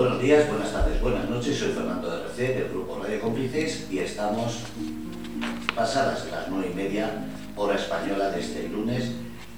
Buenos 0.00 0.22
días, 0.22 0.48
buenas 0.48 0.72
tardes, 0.72 0.98
buenas 1.02 1.28
noches. 1.28 1.58
Soy 1.58 1.72
Fernando 1.72 2.10
de 2.10 2.22
RC 2.22 2.54
del 2.54 2.68
Grupo 2.70 3.02
Radio 3.02 3.20
Cómplices 3.20 3.86
y 3.90 3.98
estamos 3.98 4.60
pasadas 5.76 6.26
las 6.30 6.48
nueve 6.48 6.70
y 6.72 6.74
media, 6.74 7.26
hora 7.54 7.74
española 7.74 8.30
de 8.30 8.40
este 8.40 8.66
lunes 8.70 9.10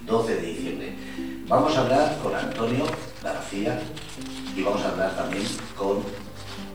12 0.05 0.35
de 0.35 0.43
diciembre. 0.43 0.97
Vamos 1.47 1.77
a 1.77 1.83
hablar 1.83 2.19
con 2.21 2.35
Antonio 2.35 2.85
García 3.23 3.79
y 4.57 4.63
vamos 4.63 4.83
a 4.83 4.89
hablar 4.89 5.15
también 5.15 5.45
con 5.77 6.03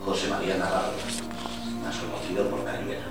José 0.02 0.28
María 0.28 0.56
Navarro, 0.56 0.94
más 1.84 1.94
conocido 1.98 2.48
por 2.48 2.64
Caribera. 2.64 3.04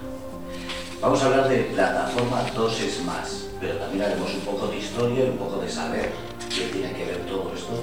Vamos 0.99 1.21
a 1.21 1.25
hablar 1.27 1.49
de 1.49 1.65
plataforma 1.65 2.41
2 2.55 2.81
es 2.81 3.05
más, 3.05 3.45
pero 3.61 3.75
también 3.75 4.05
haremos 4.05 4.33
un 4.33 4.41
poco 4.41 4.65
de 4.65 4.77
historia 4.79 5.23
y 5.23 5.29
un 5.29 5.37
poco 5.37 5.61
de 5.61 5.69
saber 5.69 6.13
qué 6.49 6.65
tiene 6.73 6.93
que 6.93 7.05
ver 7.05 7.17
todo 7.27 7.53
esto 7.55 7.79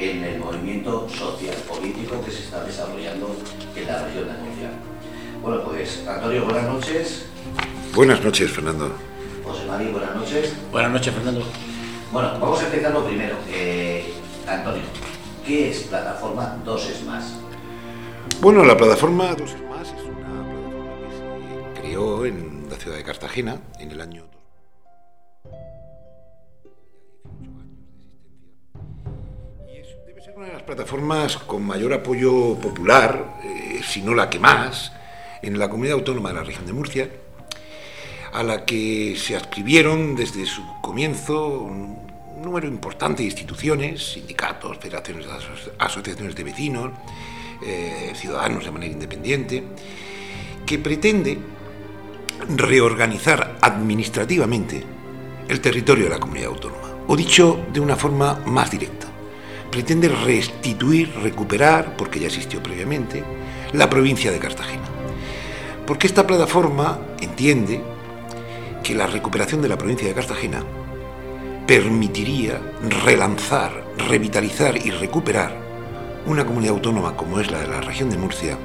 en 0.00 0.24
el 0.24 0.38
movimiento 0.38 1.06
social 1.10 1.54
político 1.68 2.22
que 2.24 2.30
se 2.30 2.44
está 2.44 2.64
desarrollando 2.64 3.36
en 3.76 3.86
la 3.86 4.02
región 4.04 4.26
de 4.26 4.32
Murcia. 4.32 4.70
Bueno, 5.42 5.62
pues 5.62 6.06
Antonio, 6.08 6.44
buenas 6.46 6.64
noches. 6.64 7.26
Buenas 7.94 8.24
noches, 8.24 8.50
Fernando. 8.50 8.92
José 9.44 9.66
María, 9.66 9.90
buenas 9.90 10.16
noches. 10.16 10.54
Buenas 10.72 10.92
noches, 10.92 11.14
Fernando. 11.14 11.42
Bueno, 12.12 12.30
vamos 12.40 12.60
a 12.62 12.64
empezar 12.64 12.92
lo 12.92 13.04
primero. 13.04 13.36
Eh, 13.52 14.12
Antonio, 14.48 14.82
¿qué 15.46 15.70
es 15.70 15.80
plataforma 15.80 16.56
2 16.64 16.90
es 16.90 17.04
más? 17.04 17.34
Bueno, 18.40 18.64
la 18.64 18.76
plataforma 18.76 19.34
2 19.34 19.50
es 19.50 19.62
más 19.68 19.88
es 19.88 20.02
una 20.04 20.44
plataforma 20.48 20.94
que 21.74 21.76
se 21.76 21.80
creó 21.80 22.24
en 22.24 22.68
la 22.70 22.76
ciudad 22.76 22.96
de 22.96 23.04
Cartagena 23.04 23.60
en 23.78 23.90
el 23.90 24.00
año 24.00 24.39
plataformas 30.74 31.36
con 31.36 31.64
mayor 31.64 31.92
apoyo 31.92 32.54
popular, 32.54 33.38
eh, 33.42 33.80
si 33.82 34.02
no 34.02 34.14
la 34.14 34.30
que 34.30 34.38
más, 34.38 34.92
en 35.42 35.58
la 35.58 35.68
comunidad 35.68 35.94
autónoma 35.94 36.28
de 36.28 36.36
la 36.36 36.44
región 36.44 36.64
de 36.64 36.72
Murcia, 36.72 37.10
a 38.32 38.44
la 38.44 38.64
que 38.64 39.16
se 39.16 39.34
adscribieron 39.34 40.14
desde 40.14 40.46
su 40.46 40.62
comienzo 40.80 41.48
un 41.62 42.06
número 42.40 42.68
importante 42.68 43.24
de 43.24 43.30
instituciones, 43.30 44.12
sindicatos, 44.12 44.78
federaciones, 44.78 45.26
aso- 45.26 45.72
asociaciones 45.76 46.36
de 46.36 46.44
vecinos, 46.44 46.92
eh, 47.66 48.12
ciudadanos 48.14 48.64
de 48.64 48.70
manera 48.70 48.92
independiente, 48.92 49.64
que 50.64 50.78
pretende 50.78 51.36
reorganizar 52.48 53.58
administrativamente 53.60 54.84
el 55.48 55.60
territorio 55.60 56.04
de 56.04 56.10
la 56.10 56.20
comunidad 56.20 56.50
autónoma. 56.50 56.94
O 57.08 57.16
dicho 57.16 57.58
de 57.72 57.80
una 57.80 57.96
forma 57.96 58.40
más 58.46 58.70
directa, 58.70 59.08
pretende 59.70 60.08
restituir, 60.08 61.12
recuperar, 61.22 61.96
porque 61.96 62.20
ya 62.20 62.26
existió 62.26 62.62
previamente, 62.62 63.24
la 63.72 63.88
provincia 63.88 64.32
de 64.32 64.38
Cartagena. 64.38 64.84
Porque 65.86 66.06
esta 66.06 66.26
plataforma 66.26 66.98
entiende 67.20 67.82
que 68.82 68.94
la 68.94 69.06
recuperación 69.06 69.62
de 69.62 69.68
la 69.68 69.78
provincia 69.78 70.08
de 70.08 70.14
Cartagena 70.14 70.64
permitiría 71.66 72.60
relanzar, 73.04 73.84
revitalizar 74.08 74.76
y 74.76 74.90
recuperar 74.90 75.56
una 76.26 76.44
comunidad 76.44 76.74
autónoma 76.74 77.16
como 77.16 77.40
es 77.40 77.50
la 77.50 77.60
de 77.60 77.68
la 77.68 77.80
región 77.80 78.10
de 78.10 78.18
Murcia, 78.18 78.58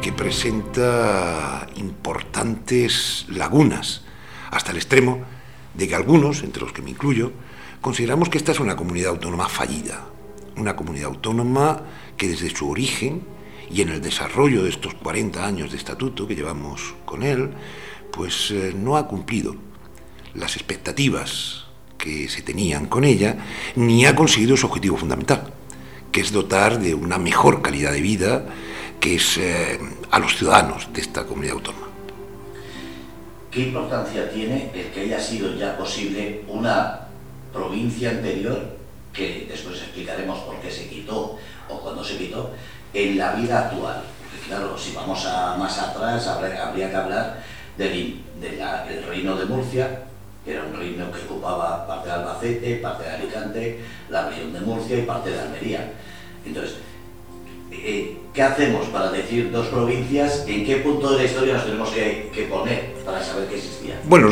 que 0.00 0.12
presenta 0.12 1.66
importantes 1.76 3.26
lagunas, 3.28 4.02
hasta 4.50 4.72
el 4.72 4.76
extremo 4.76 5.20
de 5.74 5.88
que 5.88 5.94
algunos, 5.94 6.42
entre 6.42 6.62
los 6.62 6.72
que 6.72 6.82
me 6.82 6.90
incluyo, 6.90 7.32
consideramos 7.80 8.28
que 8.28 8.38
esta 8.38 8.52
es 8.52 8.60
una 8.60 8.76
comunidad 8.76 9.10
autónoma 9.10 9.48
fallida, 9.48 10.11
una 10.56 10.76
comunidad 10.76 11.06
autónoma 11.06 11.82
que 12.16 12.28
desde 12.28 12.50
su 12.50 12.70
origen 12.70 13.22
y 13.70 13.80
en 13.80 13.88
el 13.88 14.02
desarrollo 14.02 14.64
de 14.64 14.70
estos 14.70 14.94
40 14.94 15.44
años 15.44 15.70
de 15.70 15.78
estatuto 15.78 16.26
que 16.26 16.34
llevamos 16.34 16.94
con 17.04 17.22
él, 17.22 17.50
pues 18.10 18.50
eh, 18.50 18.74
no 18.76 18.96
ha 18.96 19.08
cumplido 19.08 19.56
las 20.34 20.56
expectativas 20.56 21.66
que 21.96 22.28
se 22.28 22.42
tenían 22.42 22.86
con 22.86 23.04
ella, 23.04 23.36
ni 23.76 24.04
ha 24.06 24.14
conseguido 24.14 24.56
su 24.56 24.66
objetivo 24.66 24.96
fundamental, 24.96 25.52
que 26.10 26.20
es 26.20 26.32
dotar 26.32 26.78
de 26.80 26.94
una 26.94 27.18
mejor 27.18 27.62
calidad 27.62 27.92
de 27.92 28.00
vida, 28.00 28.44
que 29.00 29.16
es 29.16 29.38
eh, 29.38 29.78
a 30.10 30.18
los 30.18 30.36
ciudadanos 30.36 30.92
de 30.92 31.00
esta 31.00 31.24
comunidad 31.24 31.54
autónoma. 31.54 31.86
¿Qué 33.50 33.60
importancia 33.60 34.30
tiene 34.30 34.70
el 34.74 34.86
que 34.86 35.00
haya 35.00 35.20
sido 35.20 35.54
ya 35.56 35.76
posible 35.76 36.42
una 36.48 37.08
provincia 37.52 38.10
anterior, 38.10 38.78
que 39.12 39.46
después 39.48 39.76
explicaremos 39.76 40.38
por 40.40 40.60
qué 40.60 40.70
se 40.70 40.88
quitó 40.88 41.38
o 41.68 41.80
cuándo 41.80 42.04
se 42.04 42.16
quitó, 42.16 42.50
en 42.94 43.18
la 43.18 43.32
vida 43.32 43.68
actual? 43.68 44.02
Claro, 44.46 44.76
si 44.76 44.94
vamos 44.94 45.24
a 45.26 45.56
más 45.56 45.78
atrás, 45.78 46.26
habría, 46.26 46.90
que 46.90 46.96
hablar 46.96 47.42
del 47.76 49.04
reino 49.08 49.36
de 49.36 49.44
Murcia, 49.46 50.04
que 50.44 50.52
era 50.52 50.64
un 50.64 50.76
reino 50.76 51.10
que 51.12 51.20
ocupaba 51.20 51.86
parte 51.86 52.08
de 52.08 52.14
Albacete, 52.14 52.76
parte 52.76 53.04
de 53.04 53.10
Alicante, 53.10 53.80
la 54.10 54.28
región 54.28 54.52
de 54.52 54.60
Murcia 54.60 54.98
y 54.98 55.02
parte 55.02 55.30
de 55.30 55.40
Almería. 55.40 55.92
Entonces, 56.44 56.76
eh, 57.70 58.18
¿qué 58.34 58.42
hacemos 58.42 58.86
para 58.88 59.10
decir 59.10 59.50
dos 59.52 59.68
provincias? 59.68 60.44
¿En 60.46 60.66
qué 60.66 60.76
punto 60.76 61.12
de 61.12 61.18
la 61.18 61.24
historia 61.24 61.54
nos 61.54 61.64
tenemos 61.64 61.90
que, 61.90 62.30
que 62.34 62.42
poner 62.44 62.94
para 63.04 63.22
saber 63.22 63.48
que 63.48 63.56
existía? 63.56 64.00
Bueno, 64.04 64.30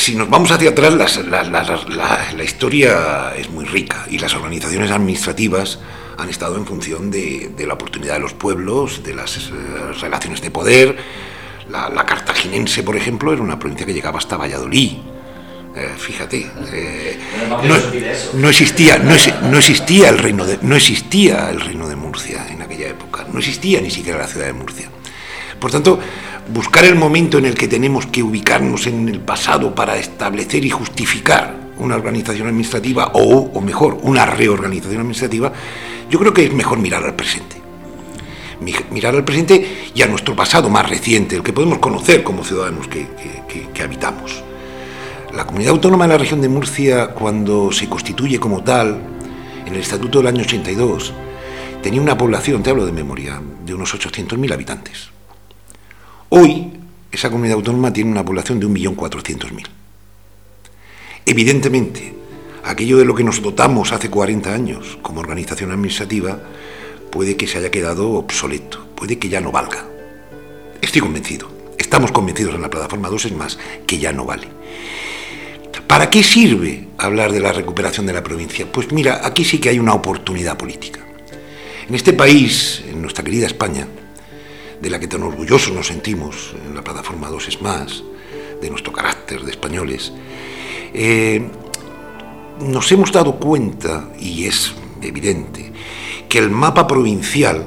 si 0.00 0.14
nos 0.16 0.28
vamos 0.30 0.50
hacia 0.50 0.70
atrás, 0.70 0.94
las- 0.94 1.16
la, 1.26 1.42
la- 1.44 1.62
la- 1.88 2.32
la 2.36 2.44
historia 2.44 3.32
es 3.36 3.50
muy 3.50 3.64
rica 3.64 4.06
y 4.10 4.18
las 4.18 4.34
organizaciones 4.34 4.90
administrativas 4.90 5.78
han 6.18 6.28
estado 6.28 6.56
en 6.56 6.66
función 6.66 7.10
de, 7.10 7.50
de 7.56 7.66
la 7.66 7.74
oportunidad 7.74 8.14
de 8.14 8.20
los 8.20 8.32
pueblos, 8.34 9.02
de 9.02 9.14
las 9.14 9.36
eh, 9.36 9.40
relaciones 10.00 10.40
de 10.40 10.50
poder. 10.50 10.96
La, 11.70 12.04
cartaginense, 12.04 12.82
por 12.82 12.96
ejemplo, 12.96 13.32
era 13.32 13.42
una 13.42 13.58
provincia 13.58 13.86
que 13.86 13.94
llegaba 13.94 14.18
hasta 14.18 14.36
Valladolid. 14.36 14.92
Eh, 15.76 15.88
fíjate, 15.96 16.50
eh, 16.72 17.16
no, 18.34 18.48
existía, 18.48 18.98
no, 18.98 19.14
no 19.50 19.58
existía 19.58 20.08
el 20.08 20.18
reino 20.18 20.44
de, 20.44 20.58
no 20.62 20.74
existía 20.74 21.48
el 21.50 21.60
reino 21.60 21.88
de 21.88 21.94
Murcia 21.94 22.46
en 22.50 22.60
aquella 22.60 22.88
época, 22.88 23.24
no 23.32 23.38
existía 23.38 23.80
ni 23.80 23.90
siquiera 23.90 24.18
la 24.18 24.26
ciudad 24.26 24.46
de 24.46 24.52
Murcia. 24.52 24.88
Por 25.60 25.70
tanto, 25.70 26.00
buscar 26.52 26.84
el 26.84 26.94
momento 26.96 27.38
en 27.38 27.44
el 27.46 27.54
que 27.54 27.68
tenemos 27.68 28.06
que 28.06 28.22
ubicarnos 28.22 28.86
en 28.86 29.08
el 29.08 29.20
pasado 29.20 29.74
para 29.74 29.96
establecer 29.96 30.64
y 30.64 30.70
justificar 30.70 31.54
una 31.78 31.94
organización 31.96 32.48
administrativa 32.48 33.10
o, 33.14 33.50
o 33.54 33.60
mejor, 33.60 33.98
una 34.02 34.26
reorganización 34.26 35.00
administrativa, 35.00 35.52
yo 36.10 36.18
creo 36.18 36.32
que 36.34 36.44
es 36.44 36.52
mejor 36.52 36.78
mirar 36.78 37.04
al 37.04 37.14
presente. 37.14 37.56
Mi- 38.60 38.74
Mirar 38.90 39.14
al 39.14 39.24
presente 39.24 39.90
y 39.94 40.02
a 40.02 40.06
nuestro 40.06 40.36
pasado 40.36 40.68
más 40.68 40.88
reciente, 40.88 41.36
el 41.36 41.42
que 41.42 41.52
podemos 41.52 41.78
conocer 41.78 42.22
como 42.22 42.44
ciudadanos 42.44 42.88
que 42.88 43.82
habitamos. 43.82 44.42
La 45.32 45.46
comunidad 45.46 45.70
autónoma 45.74 46.04
de 46.06 46.14
la 46.14 46.18
región 46.18 46.40
de 46.40 46.48
Murcia, 46.48 47.08
cuando 47.12 47.70
se 47.70 47.88
constituye 47.88 48.38
como 48.40 48.64
tal, 48.64 49.00
en 49.64 49.74
el 49.74 49.80
Estatuto 49.80 50.18
del 50.18 50.26
año 50.26 50.42
82, 50.42 51.12
tenía 51.82 52.02
una 52.02 52.18
población, 52.18 52.62
te 52.64 52.70
hablo 52.70 52.84
de 52.84 52.90
memoria, 52.92 53.40
de 53.64 53.72
unos 53.74 53.94
800.000 53.94 54.52
habitantes. 54.52 55.09
Hoy, 56.32 56.70
esa 57.10 57.28
comunidad 57.28 57.56
autónoma 57.56 57.92
tiene 57.92 58.12
una 58.12 58.24
población 58.24 58.60
de 58.60 58.68
1.400.000. 58.68 59.66
Evidentemente, 61.26 62.14
aquello 62.62 62.98
de 62.98 63.04
lo 63.04 63.16
que 63.16 63.24
nos 63.24 63.42
dotamos 63.42 63.90
hace 63.90 64.10
40 64.10 64.54
años 64.54 64.96
como 65.02 65.18
organización 65.18 65.72
administrativa 65.72 66.40
puede 67.10 67.36
que 67.36 67.48
se 67.48 67.58
haya 67.58 67.72
quedado 67.72 68.12
obsoleto, 68.12 68.86
puede 68.94 69.18
que 69.18 69.28
ya 69.28 69.40
no 69.40 69.50
valga. 69.50 69.84
Estoy 70.80 71.00
convencido, 71.00 71.50
estamos 71.78 72.12
convencidos 72.12 72.54
en 72.54 72.62
la 72.62 72.70
plataforma 72.70 73.08
2 73.08 73.24
es 73.24 73.32
más, 73.32 73.58
que 73.84 73.98
ya 73.98 74.12
no 74.12 74.24
vale. 74.24 74.46
¿Para 75.88 76.10
qué 76.10 76.22
sirve 76.22 76.86
hablar 76.96 77.32
de 77.32 77.40
la 77.40 77.52
recuperación 77.52 78.06
de 78.06 78.12
la 78.12 78.22
provincia? 78.22 78.70
Pues 78.70 78.92
mira, 78.92 79.26
aquí 79.26 79.44
sí 79.44 79.58
que 79.58 79.70
hay 79.70 79.80
una 79.80 79.94
oportunidad 79.94 80.56
política. 80.56 81.00
En 81.88 81.94
este 81.96 82.12
país, 82.12 82.84
en 82.88 83.02
nuestra 83.02 83.24
querida 83.24 83.48
España, 83.48 83.88
de 84.80 84.90
la 84.90 84.98
que 84.98 85.08
tan 85.08 85.22
orgullosos 85.22 85.72
nos 85.74 85.86
sentimos 85.88 86.54
en 86.66 86.74
la 86.74 86.82
plataforma 86.82 87.28
2 87.28 87.48
es 87.48 87.60
más, 87.62 88.02
de 88.60 88.70
nuestro 88.70 88.92
carácter 88.92 89.42
de 89.42 89.50
españoles, 89.50 90.12
eh, 90.94 91.42
nos 92.60 92.90
hemos 92.92 93.12
dado 93.12 93.36
cuenta, 93.36 94.10
y 94.18 94.44
es 94.46 94.74
evidente, 95.02 95.72
que 96.28 96.38
el 96.38 96.50
mapa 96.50 96.86
provincial 96.86 97.66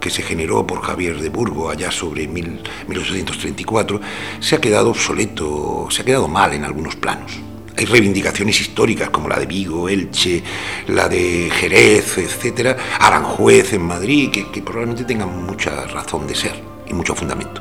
que 0.00 0.10
se 0.10 0.22
generó 0.22 0.66
por 0.66 0.82
Javier 0.82 1.18
de 1.18 1.30
Burgo 1.30 1.70
allá 1.70 1.90
sobre 1.90 2.28
mil- 2.28 2.60
1834 2.88 4.00
se 4.40 4.56
ha 4.56 4.60
quedado 4.60 4.90
obsoleto, 4.90 5.86
se 5.90 6.02
ha 6.02 6.04
quedado 6.04 6.28
mal 6.28 6.52
en 6.52 6.64
algunos 6.64 6.94
planos. 6.96 7.32
Hay 7.76 7.86
reivindicaciones 7.86 8.60
históricas 8.60 9.10
como 9.10 9.28
la 9.28 9.38
de 9.38 9.46
Vigo, 9.46 9.88
Elche, 9.88 10.42
la 10.88 11.08
de 11.08 11.50
Jerez, 11.50 12.18
etcétera, 12.18 12.76
Aranjuez 13.00 13.72
en 13.72 13.82
Madrid, 13.82 14.30
que, 14.30 14.62
probablemente 14.62 15.04
tengan 15.04 15.44
mucha 15.44 15.84
razón 15.86 16.26
de 16.26 16.36
ser 16.36 16.54
y 16.86 16.94
mucho 16.94 17.14
fundamento. 17.14 17.60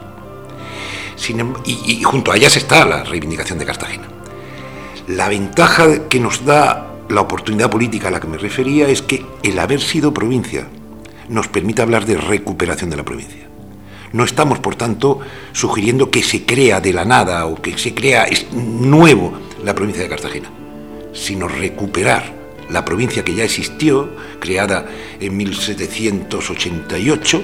Em- 1.29 1.53
y, 1.65 1.99
y 1.99 2.03
junto 2.03 2.31
a 2.31 2.37
ellas 2.37 2.55
está 2.57 2.85
la 2.85 3.03
reivindicación 3.03 3.57
de 3.57 3.65
Cartagena. 3.65 4.07
La 5.07 5.29
ventaja 5.29 6.07
que 6.07 6.19
nos 6.19 6.45
da 6.45 6.93
la 7.09 7.21
oportunidad 7.21 7.69
política 7.69 8.07
a 8.07 8.11
la 8.11 8.19
que 8.19 8.27
me 8.27 8.37
refería 8.37 8.87
es 8.87 9.01
que 9.01 9.25
el 9.41 9.57
haber 9.59 9.81
sido 9.81 10.13
provincia 10.13 10.67
nos 11.27 11.47
permite 11.47 11.81
hablar 11.81 12.05
de 12.05 12.17
recuperación 12.17 12.89
de 12.89 12.97
la 12.97 13.03
provincia. 13.03 13.43
No 14.11 14.23
estamos, 14.23 14.59
por 14.59 14.75
tanto, 14.75 15.19
sugiriendo 15.53 16.11
que 16.11 16.21
se 16.21 16.45
crea 16.45 16.79
de 16.79 16.93
la 16.93 17.03
nada 17.03 17.47
o 17.47 17.59
que 17.59 17.77
se 17.77 17.95
crea 17.95 18.27
nuevo 18.53 19.33
la 19.63 19.75
provincia 19.75 20.03
de 20.03 20.09
Cartagena, 20.09 20.49
sino 21.13 21.47
recuperar 21.47 22.43
la 22.69 22.85
provincia 22.85 23.23
que 23.23 23.35
ya 23.35 23.43
existió, 23.43 24.09
creada 24.39 24.85
en 25.19 25.37
1788 25.37 27.43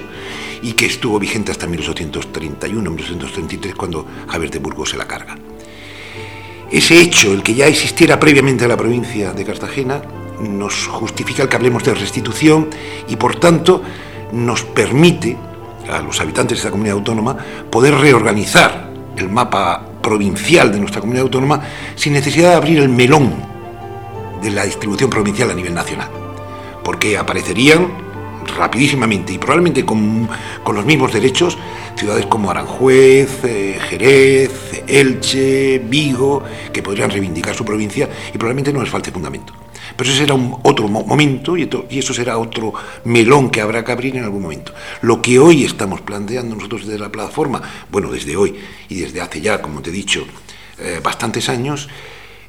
y 0.62 0.72
que 0.72 0.86
estuvo 0.86 1.18
vigente 1.18 1.52
hasta 1.52 1.66
1831-1833 1.66 3.74
cuando 3.74 4.06
Javier 4.28 4.50
de 4.50 4.58
Burgos 4.58 4.90
se 4.90 4.96
la 4.96 5.06
carga. 5.06 5.36
Ese 6.70 7.00
hecho, 7.00 7.32
el 7.32 7.42
que 7.42 7.54
ya 7.54 7.66
existiera 7.66 8.20
previamente 8.20 8.64
a 8.64 8.68
la 8.68 8.76
provincia 8.76 9.32
de 9.32 9.44
Cartagena, 9.44 10.02
nos 10.40 10.86
justifica 10.86 11.42
el 11.42 11.48
que 11.48 11.56
hablemos 11.56 11.82
de 11.84 11.94
restitución 11.94 12.68
y 13.08 13.16
por 13.16 13.36
tanto 13.36 13.82
nos 14.32 14.62
permite 14.62 15.36
a 15.90 16.00
los 16.00 16.20
habitantes 16.20 16.58
de 16.58 16.60
esta 16.60 16.70
comunidad 16.70 16.96
autónoma 16.96 17.36
poder 17.70 17.94
reorganizar 17.94 18.90
el 19.16 19.28
mapa 19.28 19.89
provincial 20.02 20.72
de 20.72 20.78
nuestra 20.78 21.00
comunidad 21.00 21.24
autónoma 21.24 21.62
sin 21.94 22.12
necesidad 22.12 22.50
de 22.50 22.56
abrir 22.56 22.78
el 22.78 22.88
melón 22.88 23.32
de 24.42 24.50
la 24.50 24.64
distribución 24.64 25.10
provincial 25.10 25.50
a 25.50 25.54
nivel 25.54 25.74
nacional, 25.74 26.08
porque 26.82 27.18
aparecerían 27.18 28.09
rapidísimamente 28.60 29.32
y 29.32 29.38
probablemente 29.38 29.86
con, 29.86 30.28
los 30.72 30.84
mismos 30.84 31.12
derechos 31.12 31.56
ciudades 31.96 32.26
como 32.26 32.50
Aranjuez, 32.50 33.42
eh, 33.44 33.78
Jerez, 33.88 34.82
Elche, 34.86 35.78
Vigo, 35.78 36.42
que 36.72 36.82
podrían 36.82 37.10
reivindicar 37.10 37.54
su 37.54 37.64
provincia 37.64 38.08
y 38.28 38.38
probablemente 38.38 38.72
no 38.72 38.82
les 38.82 38.90
falte 38.90 39.10
fundamento. 39.10 39.54
Pero 39.96 40.10
ese 40.10 40.20
será 40.20 40.34
un, 40.34 40.58
otro 40.62 40.88
momento 40.88 41.56
y, 41.56 41.68
y, 41.88 41.98
eso 41.98 42.12
será 42.12 42.38
otro 42.38 42.72
melón 43.04 43.50
que 43.50 43.60
habrá 43.60 43.82
que 43.82 43.92
abrir 43.92 44.16
en 44.16 44.24
algún 44.24 44.42
momento. 44.42 44.72
Lo 45.02 45.20
que 45.20 45.38
hoy 45.38 45.64
estamos 45.64 46.02
planteando 46.02 46.54
nosotros 46.54 46.86
desde 46.86 46.98
la 46.98 47.10
plataforma, 47.10 47.60
bueno, 47.90 48.12
desde 48.12 48.36
hoy 48.36 48.54
y 48.88 48.96
desde 48.96 49.20
hace 49.20 49.40
ya, 49.40 49.60
como 49.60 49.80
te 49.80 49.90
he 49.90 49.92
dicho, 49.92 50.24
eh, 50.78 51.00
bastantes 51.02 51.48
años, 51.48 51.88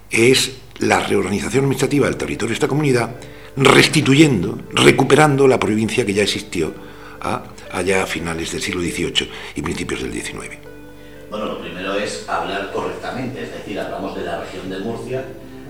es 0.09 0.51
la 0.79 0.99
reorganización 0.99 1.63
administrativa 1.63 2.07
del 2.07 2.17
territorio 2.17 2.49
de 2.49 2.55
esta 2.55 2.67
comunidad, 2.67 3.15
restituyendo, 3.55 4.57
recuperando 4.71 5.47
la 5.47 5.59
provincia 5.59 6.05
que 6.05 6.13
ya 6.13 6.23
existió 6.23 6.73
allá 7.71 8.03
a 8.03 8.05
finales 8.05 8.51
del 8.51 8.61
siglo 8.61 8.81
XVIII 8.81 9.29
y 9.55 9.61
principios 9.61 10.01
del 10.01 10.13
XIX. 10.13 10.57
Bueno, 11.29 11.45
lo 11.45 11.61
primero 11.61 11.95
es 11.95 12.27
hablar 12.27 12.71
correctamente, 12.73 13.43
es 13.43 13.51
decir, 13.51 13.79
hablamos 13.79 14.15
de 14.15 14.23
la 14.23 14.41
región 14.41 14.69
de 14.69 14.79
Murcia, 14.79 15.25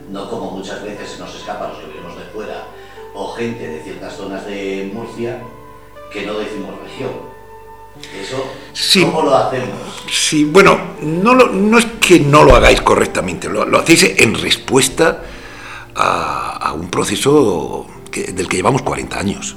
no 0.10 0.30
como 0.30 0.52
muchas 0.52 0.84
veces 0.84 1.10
se 1.10 1.20
nos 1.20 1.36
escapa 1.36 1.68
los 1.68 1.78
que 1.78 1.88
venimos 1.88 2.18
de 2.18 2.26
fuera 2.34 2.66
o 3.14 3.34
gente 3.34 3.68
de 3.68 3.84
ciertas 3.84 4.16
zonas 4.16 4.46
de 4.46 4.90
Murcia 4.94 5.42
que 6.12 6.26
no 6.26 6.40
decimos 6.40 6.72
región. 6.84 7.32
Eso, 8.20 9.06
¿cómo 9.06 9.22
lo 9.24 9.36
hacemos? 9.36 10.04
Sí, 10.10 10.46
bueno, 10.46 10.80
no, 11.02 11.36
no 11.36 11.78
es 11.78 11.86
que 12.00 12.20
no 12.20 12.44
lo 12.44 12.56
hagáis 12.56 12.82
correctamente, 12.82 13.50
lo, 13.50 13.78
hacéis 13.78 14.16
en 14.18 14.34
respuesta 14.36 15.24
a, 15.96 16.74
un 16.74 16.90
proceso 16.90 17.86
del 18.12 18.48
que 18.48 18.58
llevamos 18.58 18.82
40 18.82 19.20
años. 19.20 19.56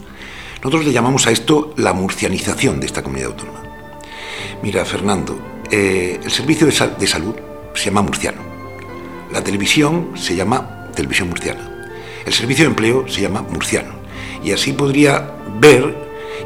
Nosotros 0.56 0.84
le 0.84 0.92
llamamos 0.92 1.26
a 1.26 1.30
esto 1.30 1.74
la 1.76 1.92
murcianización 1.92 2.80
de 2.80 2.86
esta 2.86 3.02
comunidad 3.02 3.30
autónoma. 3.30 3.62
Mira, 4.62 4.84
Fernando, 4.84 5.38
eh, 5.70 6.20
el 6.22 6.30
servicio 6.30 6.66
de 6.66 7.06
salud 7.06 7.34
se 7.74 7.84
llama 7.86 8.02
murciano 8.02 8.54
la 9.34 9.42
televisión 9.42 10.12
se 10.14 10.36
llama 10.36 10.90
televisión 10.94 11.28
murciana. 11.28 11.88
El 12.24 12.32
servicio 12.32 12.64
de 12.64 12.70
empleo 12.70 13.08
se 13.08 13.20
llama 13.20 13.42
murciano. 13.42 13.92
Y 14.44 14.52
así 14.52 14.72
podría 14.72 15.28
ver 15.58 15.92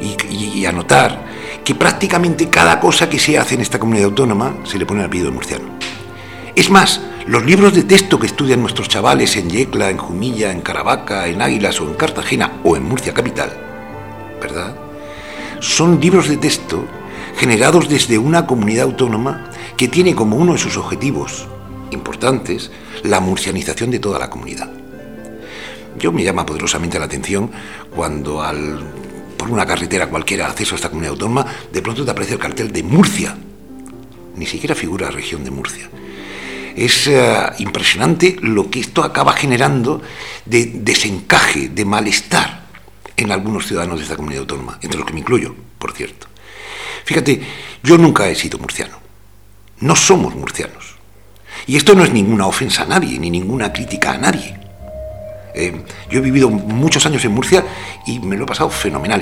y, 0.00 0.64
anotar 0.64 1.26
que 1.64 1.75
prácticamente 1.75 2.49
cada 2.49 2.81
cosa 2.81 3.11
que 3.11 3.19
se 3.19 3.37
hace 3.37 3.56
en 3.56 3.61
esta 3.61 3.79
comunidad 3.79 4.06
autónoma 4.06 4.56
se 4.64 4.79
le 4.79 4.87
pone 4.87 5.00
el 5.00 5.06
apellido 5.06 5.29
de 5.29 5.34
murciano. 5.34 5.64
Es 6.58 6.70
más, 6.70 7.00
los 7.28 7.46
libros 7.46 7.72
de 7.72 7.84
texto 7.84 8.19
que 8.19 8.26
estudian 8.26 8.60
nuestros 8.60 8.88
chavales 8.88 9.37
en 9.37 9.49
Yecla, 9.49 9.90
en 9.90 9.96
Jumilla, 9.96 10.50
en 10.50 10.60
Caravaca, 10.60 11.28
en 11.28 11.40
Águilas 11.40 11.81
o 11.81 11.88
en 11.88 11.94
Cartagena 11.94 12.55
o 12.64 12.75
en 12.75 12.82
Murcia 12.82 13.14
Capital, 13.14 13.52
¿verdad? 14.40 14.75
Son 15.60 16.00
libros 16.00 16.28
de 16.28 16.37
texto 16.37 16.84
generados 17.37 17.88
desde 17.88 18.19
una 18.19 18.44
comunidad 18.44 18.87
autónoma 18.87 19.52
que 19.76 19.87
tiene 19.87 20.16
como 20.16 20.34
uno 20.34 20.55
de 20.55 20.58
sus 20.58 20.76
objetivos 20.76 21.46
importantes 21.93 22.72
la 23.05 23.20
murcianización 23.20 23.93
de 23.93 24.00
toda 24.00 24.19
la 24.19 24.28
comunidad. 24.28 24.69
Yo 25.96 26.10
me 26.10 26.25
llama 26.25 26.44
poderosamente 26.44 26.99
la 26.99 27.05
atención 27.05 27.52
cuando 27.94 28.43
por 29.37 29.49
una 29.49 29.64
carretera 29.64 30.10
cualquiera 30.10 30.49
acceso 30.49 30.75
a 30.75 30.78
esta 30.78 30.88
comunidad 30.88 31.12
autónoma, 31.12 31.46
de 31.72 31.82
pronto 31.82 32.05
te 32.05 32.10
aparece 32.10 32.32
el 32.32 32.40
cartel 32.40 32.72
de 32.72 32.82
Murcia. 32.82 33.37
Ni 34.34 34.44
siquiera 34.44 34.75
figura 34.75 35.06
la 35.06 35.12
región 35.12 35.44
de 35.44 35.52
Murcia. 35.52 35.88
Es 36.79 37.09
eh, 37.09 37.37
impresionante 37.59 38.37
lo 38.41 38.71
que 38.71 38.79
esto 38.79 39.03
acaba 39.03 39.33
generando 39.33 40.01
de 40.45 40.67
desencaje, 40.67 41.71
de 41.71 41.85
malestar 41.85 42.67
en 43.17 43.33
algunos 43.33 43.67
ciudadanos 43.67 43.99
de 43.99 44.05
esta 44.05 44.15
comunidad 44.15 44.43
autónoma, 44.43 44.79
entre 44.81 44.97
los 44.97 45.07
que 45.07 45.13
me 45.13 45.21
incluyo, 45.21 45.57
por 45.77 45.93
cierto. 45.93 46.29
Fíjate, 47.05 47.43
yo 47.83 47.99
nunca 47.99 48.29
he 48.29 48.37
sido 48.37 48.59
murciano. 48.59 48.97
No 49.81 49.97
somos 49.97 50.37
murcianos. 50.37 50.95
Y 51.67 51.77
esto 51.77 51.97
no 51.97 52.05
es 52.05 52.13
ninguna 52.13 52.47
ofensa 52.47 52.85
a 52.85 52.87
nadie, 52.87 53.19
ni 53.19 53.29
ninguna 53.29 53.73
crítica 53.73 54.13
a 54.13 54.19
nadie. 54.19 54.57
Eh, 55.55 55.83
yo 56.09 56.21
he 56.21 56.23
vivido 56.23 56.49
muchos 56.49 57.05
años 57.07 57.25
en 57.25 57.33
Murcia 57.33 57.65
y 58.07 58.21
me 58.21 58.37
lo 58.37 58.45
he 58.45 58.47
pasado 58.47 58.71
fenomenal 58.71 59.21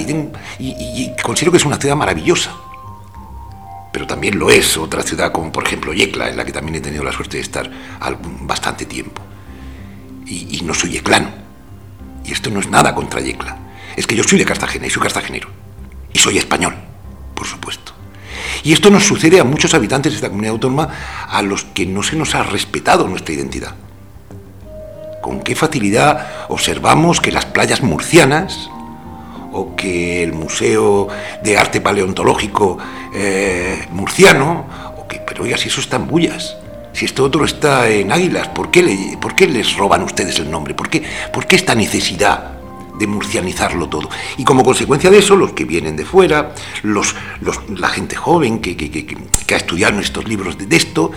y, 0.59 1.11
considero 1.23 1.53
que 1.53 1.57
es 1.57 1.65
una 1.65 1.79
ciudad 1.79 1.97
maravillosa. 1.97 2.53
Pero 3.97 4.07
también 4.07 4.39
lo 4.39 4.51
es 4.51 4.77
otra 4.77 5.03
ciudad 5.03 5.33
como 5.33 5.51
por 5.51 5.67
ejemplo 5.67 5.95
Yecla, 5.95 6.29
en 6.29 6.37
la 6.37 6.45
que 6.45 6.53
también 6.53 6.75
he 6.75 6.81
tenido 6.83 7.03
la 7.03 7.13
suerte 7.13 7.39
de 7.39 7.43
estar 7.43 7.71
bastante 8.43 8.85
tiempo. 8.85 9.23
Y, 10.27 10.59
y 10.59 10.61
no 10.65 10.75
soy 10.75 10.91
yeclano. 10.91 11.31
Y 12.23 12.33
esto 12.33 12.51
no 12.51 12.61
es 12.61 12.69
nada 12.69 12.95
contra 12.95 13.23
Yecla. 13.23 13.57
Es 13.97 14.07
que 14.07 14.15
yo 14.15 14.23
soy 14.23 14.39
de 14.39 14.45
Cartagena 14.45 14.87
y 14.87 14.91
soy 14.91 15.01
cartagenero. 15.01 15.49
Y 16.13 16.19
soy 16.19 16.37
español, 16.37 16.75
por 17.35 17.47
supuesto. 17.47 17.93
Y 18.63 18.75
esto 18.75 18.91
nos 18.91 19.05
sucede 19.07 19.41
a 19.41 19.45
muchos 19.45 19.73
habitantes 19.73 20.13
de 20.13 20.17
esta 20.17 20.29
comunidad 20.29 20.53
autónoma 20.53 20.91
a 21.27 21.41
los 21.41 21.65
que 21.65 21.87
no 21.87 22.03
se 22.03 22.17
nos 22.17 22.35
ha 22.35 22.43
respetado 22.43 23.09
nuestra 23.09 23.35
identidad. 23.35 23.77
Con 25.23 25.41
qué 25.41 25.57
facilidad 25.57 26.49
observamos 26.51 27.23
que 27.23 27.33
las 27.33 27.47
playas 27.47 27.83
murcianas 27.83 28.69
o 29.57 29.75
que 29.75 30.23
el 30.23 30.33
Museo 30.33 31.09
de 31.43 31.57
Arte 31.57 31.81
Paleontológico 31.81 32.79
eh, 33.15 33.87
murciano, 33.91 34.67
o 34.99 35.09
que, 35.09 35.21
pero 35.27 35.45
oiga, 35.45 35.57
si 35.57 35.69
eso 35.69 35.81
está 35.81 35.97
en 35.97 36.07
Bullas, 36.07 36.57
si 36.93 37.07
esto 37.07 37.25
otro 37.25 37.45
está 37.45 37.89
en 37.89 38.13
Águilas, 38.13 38.49
¿por 38.49 38.71
qué, 38.71 39.17
¿por 39.21 39.35
qué 39.35 39.47
les 39.47 39.77
roban 39.77 40.03
ustedes 40.03 40.39
el 40.39 40.51
nombre? 40.51 40.75
¿Por 40.75 40.91
qué, 40.91 41.03
¿Por 41.33 41.47
qué 41.47 41.57
esta 41.57 41.75
necesidad 41.75 42.53
de 42.99 43.07
murcianizarlo 43.07 43.91
todo. 43.91 44.09
Y 44.39 44.45
como 44.45 44.65
consecuencia 44.65 45.11
de 45.11 45.19
eso, 45.19 45.37
los 45.37 45.53
que 45.53 45.65
vienen 45.65 45.97
de 45.97 46.07
fuera, 46.07 46.55
los, 46.83 47.15
la 47.77 47.89
gente 47.89 48.17
joven 48.17 48.59
que, 48.59 48.75
que, 48.75 49.55
ha 49.55 49.59
estudiado 49.59 50.01
estos 50.01 50.27
libros 50.27 50.57
de 50.57 50.65
texto, 50.65 51.13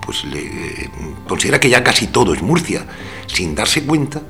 pues 0.00 0.22
le, 0.24 0.90
considera 1.26 1.58
que 1.58 1.68
ya 1.68 1.82
casi 1.82 2.06
todo 2.06 2.34
es 2.34 2.40
Murcia, 2.40 2.86
sin 3.26 3.56
darse 3.56 3.82
cuenta 3.84 4.22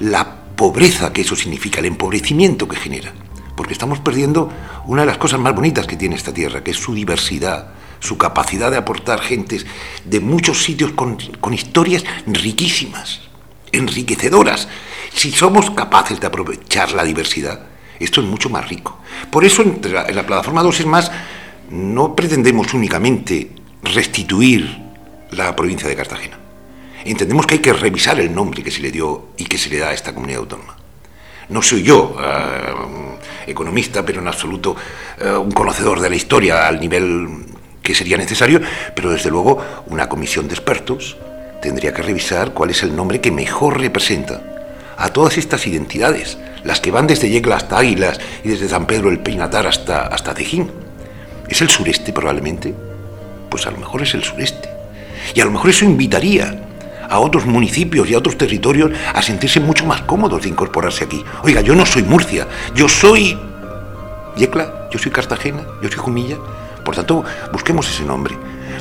la 0.00 0.47
pobreza 0.58 1.12
que 1.12 1.22
eso 1.22 1.36
significa, 1.36 1.78
el 1.78 1.86
empobrecimiento 1.86 2.66
que 2.66 2.76
genera. 2.76 3.14
Porque 3.56 3.72
estamos 3.72 4.00
perdiendo 4.00 4.52
una 4.86 5.02
de 5.02 5.06
las 5.06 5.16
cosas 5.16 5.38
más 5.38 5.54
bonitas 5.54 5.86
que 5.86 5.96
tiene 5.96 6.16
esta 6.16 6.34
tierra, 6.34 6.64
que 6.64 6.72
es 6.72 6.76
su 6.76 6.92
diversidad, 6.94 7.72
su 8.00 8.18
capacidad 8.18 8.70
de 8.70 8.76
aportar 8.76 9.20
gentes 9.20 9.64
de 10.04 10.20
muchos 10.20 10.62
sitios 10.62 10.92
con, 10.92 11.16
con 11.40 11.54
historias 11.54 12.04
riquísimas, 12.26 13.20
enriquecedoras, 13.70 14.68
si 15.14 15.30
somos 15.30 15.70
capaces 15.70 16.20
de 16.20 16.26
aprovechar 16.26 16.92
la 16.92 17.04
diversidad, 17.04 17.60
esto 18.00 18.20
es 18.20 18.26
mucho 18.26 18.50
más 18.50 18.68
rico. 18.68 18.98
Por 19.30 19.44
eso 19.44 19.62
en 19.62 19.80
la, 19.92 20.26
plataforma 20.26 20.62
2 20.62 20.80
es 20.80 20.86
más, 20.86 21.10
no 21.70 22.16
pretendemos 22.16 22.74
únicamente 22.74 23.52
restituir 23.82 24.76
la 25.30 25.54
provincia 25.54 25.88
de 25.88 25.96
Cartagena. 25.96 26.38
Entendemos 27.04 27.46
que 27.46 27.54
hay 27.54 27.60
que 27.60 27.72
revisar 27.72 28.18
el 28.20 28.34
nombre 28.34 28.62
que 28.62 28.70
se 28.70 28.80
le 28.80 28.90
dio 28.90 29.28
y 29.36 29.44
que 29.44 29.58
se 29.58 29.70
le 29.70 29.78
da 29.78 29.88
a 29.88 29.92
esta 29.92 30.14
comunidad 30.14 30.40
autónoma. 30.40 30.76
No 31.48 31.62
soy 31.62 31.82
yo 31.82 32.16
eh, 32.20 33.50
economista, 33.50 34.04
pero 34.04 34.20
en 34.20 34.28
absoluto 34.28 34.76
eh, 35.18 35.30
un 35.30 35.50
conocedor 35.52 36.00
de 36.00 36.10
la 36.10 36.16
historia 36.16 36.68
al 36.68 36.78
nivel 36.78 37.46
que 37.82 37.94
sería 37.94 38.18
necesario, 38.18 38.60
pero 38.94 39.10
desde 39.10 39.30
luego 39.30 39.64
una 39.86 40.08
comisión 40.08 40.46
de 40.46 40.54
expertos 40.54 41.16
tendría 41.62 41.94
que 41.94 42.02
revisar 42.02 42.52
cuál 42.52 42.70
es 42.70 42.82
el 42.82 42.94
nombre 42.94 43.20
que 43.20 43.30
mejor 43.30 43.80
representa 43.80 44.42
a 44.98 45.08
todas 45.08 45.38
estas 45.38 45.66
identidades, 45.66 46.36
las 46.64 46.80
que 46.80 46.90
van 46.90 47.06
desde 47.06 47.30
Yecla 47.30 47.56
hasta 47.56 47.78
Águilas 47.78 48.20
y 48.44 48.48
desde 48.48 48.68
San 48.68 48.86
Pedro 48.86 49.10
el 49.10 49.20
Peinatar 49.20 49.66
hasta, 49.66 50.02
hasta 50.02 50.34
Tejín. 50.34 50.70
¿Es 51.48 51.62
el 51.62 51.70
sureste 51.70 52.12
probablemente? 52.12 52.74
Pues 53.48 53.66
a 53.66 53.70
lo 53.70 53.78
mejor 53.78 54.02
es 54.02 54.12
el 54.12 54.22
sureste. 54.22 54.68
Y 55.34 55.40
a 55.40 55.46
lo 55.46 55.50
mejor 55.50 55.70
eso 55.70 55.86
invitaría 55.86 56.67
a 57.08 57.18
otros 57.18 57.46
municipios 57.46 58.08
y 58.08 58.14
a 58.14 58.18
otros 58.18 58.36
territorios 58.36 58.90
a 59.14 59.22
sentirse 59.22 59.60
mucho 59.60 59.86
más 59.86 60.02
cómodos 60.02 60.42
de 60.42 60.48
incorporarse 60.48 61.04
aquí. 61.04 61.24
Oiga, 61.42 61.60
yo 61.60 61.74
no 61.74 61.86
soy 61.86 62.02
Murcia, 62.02 62.46
yo 62.74 62.88
soy 62.88 63.38
Yecla, 64.36 64.88
yo 64.90 64.98
soy 64.98 65.10
Cartagena, 65.10 65.62
yo 65.82 65.88
soy 65.88 65.98
Jumilla. 65.98 66.36
Por 66.84 66.94
tanto, 66.94 67.24
busquemos 67.52 67.88
ese 67.88 68.04
nombre. 68.04 68.36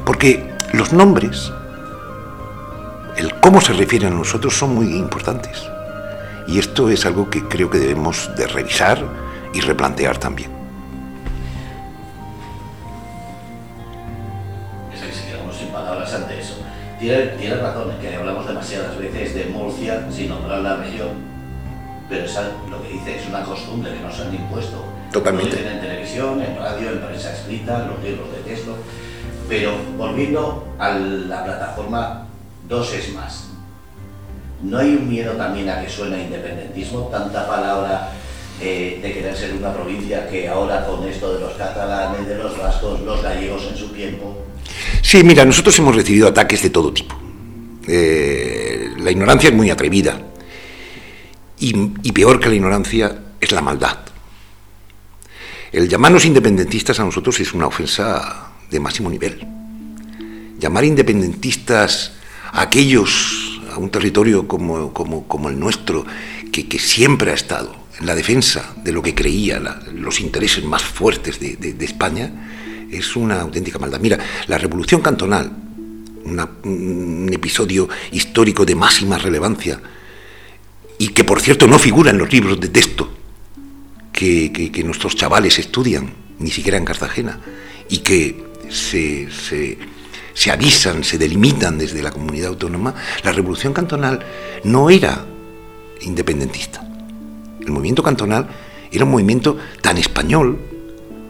Porque 0.06 0.54
los 0.74 0.94
nombres, 0.94 1.52
el 3.18 3.34
cómo 3.40 3.62
se 3.62 3.74
refieren 3.74 4.14
a 4.14 4.16
nosotros 4.16 4.58
son 4.58 4.76
muy 4.76 4.96
importantes. 4.96 5.64
Y 6.48 6.60
esto 6.60 6.90
es 6.90 7.06
algo 7.06 7.30
que 7.30 7.44
creo 7.44 7.70
que 7.70 7.80
debemos 7.80 8.30
de 8.38 8.48
revisar 8.48 9.04
y 9.54 9.60
replantear 9.60 10.18
también. 10.18 10.52
sin 15.58 15.70
palabras 15.70 16.14
ante 16.14 16.40
eso. 16.40 16.56
Tiene 17.00 17.56
razón, 17.56 17.92
que 18.02 18.17
sin 20.18 20.30
nombrar 20.30 20.60
la 20.62 20.78
región, 20.78 21.10
pero 22.10 22.26
es 22.26 22.36
lo 22.70 22.82
que 22.82 22.90
dice 22.90 23.18
es 23.18 23.28
una 23.28 23.44
costumbre 23.44 23.94
que 23.94 24.00
nos 24.00 24.20
han 24.20 24.34
impuesto. 24.34 24.84
Totalmente. 25.14 25.66
en 25.66 25.80
televisión, 25.80 26.42
en 26.42 26.58
radio, 26.58 26.90
en 26.92 27.00
prensa 27.00 27.34
escrita, 27.34 27.88
los 27.88 28.04
libros 28.04 28.28
de 28.32 28.50
texto. 28.50 28.76
Pero 29.48 29.72
volviendo 29.98 30.76
a 30.78 30.90
la 30.90 31.46
plataforma 31.46 32.28
Dos 32.68 32.94
es 32.94 33.14
más. 33.14 33.46
¿No 34.62 34.80
hay 34.80 34.90
un 34.90 35.08
miedo 35.08 35.34
también 35.34 35.70
a 35.70 35.82
que 35.82 35.90
suene 35.90 36.24
independentismo? 36.24 37.08
Tanta 37.10 37.48
palabra 37.48 38.12
eh, 38.60 39.00
de 39.02 39.14
querer 39.14 39.38
ser 39.38 39.54
una 39.54 39.74
provincia 39.74 40.28
que 40.28 40.50
ahora 40.50 40.86
con 40.86 41.08
esto 41.08 41.34
de 41.34 41.40
los 41.40 41.54
catalanes, 41.54 42.28
de 42.28 42.36
los 42.36 42.58
vascos, 42.58 43.00
los 43.02 43.22
gallegos 43.22 43.66
en 43.72 43.78
su 43.78 43.88
tiempo. 43.90 44.36
Sí, 45.02 45.24
mira, 45.24 45.46
nosotros 45.46 45.78
hemos 45.80 45.96
recibido 45.96 46.28
ataques 46.28 46.62
de 46.64 46.70
todo 46.70 46.92
tipo. 46.92 47.16
Eh, 47.88 48.67
la 49.08 49.12
ignorancia 49.12 49.48
es 49.48 49.56
muy 49.56 49.70
atrevida. 49.70 50.20
y 51.60 52.12
peor 52.12 52.42
que 52.42 52.50
la 52.50 52.56
ignorancia 52.56 53.20
es 53.40 53.54
la 53.54 53.62
maldad. 53.62 54.00
El 55.72 55.88
llamarnos 55.88 56.26
independentistas 56.26 57.00
a 57.00 57.06
nosotros 57.06 57.40
es 57.40 57.54
una 57.54 57.68
ofensa 57.68 58.52
de 58.70 58.82
máximo 58.82 59.10
nivel. 59.10 59.48
Llamar 60.60 60.84
independentistas 60.84 62.16
a 62.52 62.64
aquellos, 62.64 63.62
a 63.74 63.78
un 63.78 63.90
territorio 63.90 64.46
como, 64.46 65.50
el 65.50 65.58
nuestro, 65.58 66.06
que, 66.52 66.78
siempre 66.78 67.32
ha 67.32 67.36
estado 67.36 67.74
en 67.98 68.08
la 68.08 68.14
defensa 68.14 68.74
de 68.84 68.92
lo 68.92 69.02
que 69.02 69.16
creía 69.16 69.62
los 69.94 70.20
intereses 70.20 70.66
más 70.66 70.84
fuertes 70.84 71.40
de, 71.40 71.78
España, 71.80 72.86
es 72.92 73.16
una 73.16 73.40
auténtica 73.40 73.80
maldad. 73.80 74.02
Mira, 74.02 74.20
la 74.48 74.58
revolución 74.58 75.00
cantonal, 75.00 75.67
un 76.64 77.30
episodio 77.32 77.88
histórico 78.12 78.66
de 78.66 78.76
máxima 78.76 79.18
relevancia, 79.18 79.82
y 80.98 81.10
que 81.10 81.24
por 81.24 81.42
cierto 81.42 81.68
no 81.68 81.78
figura 81.78 82.12
en 82.12 82.18
los 82.18 82.32
libros 82.32 82.60
de 82.60 82.70
texto 82.70 83.10
que, 84.18 84.84
nuestros 84.84 85.16
chavales 85.16 85.60
estudian, 85.60 86.12
ni 86.40 86.50
siquiera 86.50 86.78
en 86.78 86.86
Cartagena, 86.86 87.40
y 87.90 88.00
que 88.00 88.44
se, 88.70 89.30
se, 89.32 90.52
avisan, 90.52 91.04
se 91.04 91.18
delimitan 91.18 91.78
desde 91.78 92.02
la 92.02 92.12
comunidad 92.12 92.50
autónoma, 92.50 92.96
la 93.24 93.32
revolución 93.32 93.74
cantonal 93.74 94.26
no 94.64 94.90
era 94.90 95.24
independentista. 96.02 96.84
El 97.62 97.72
movimiento 97.72 98.02
cantonal 98.02 98.48
era 98.92 99.06
un 99.06 99.12
movimiento 99.12 99.58
tan 99.82 99.98
español 99.98 100.58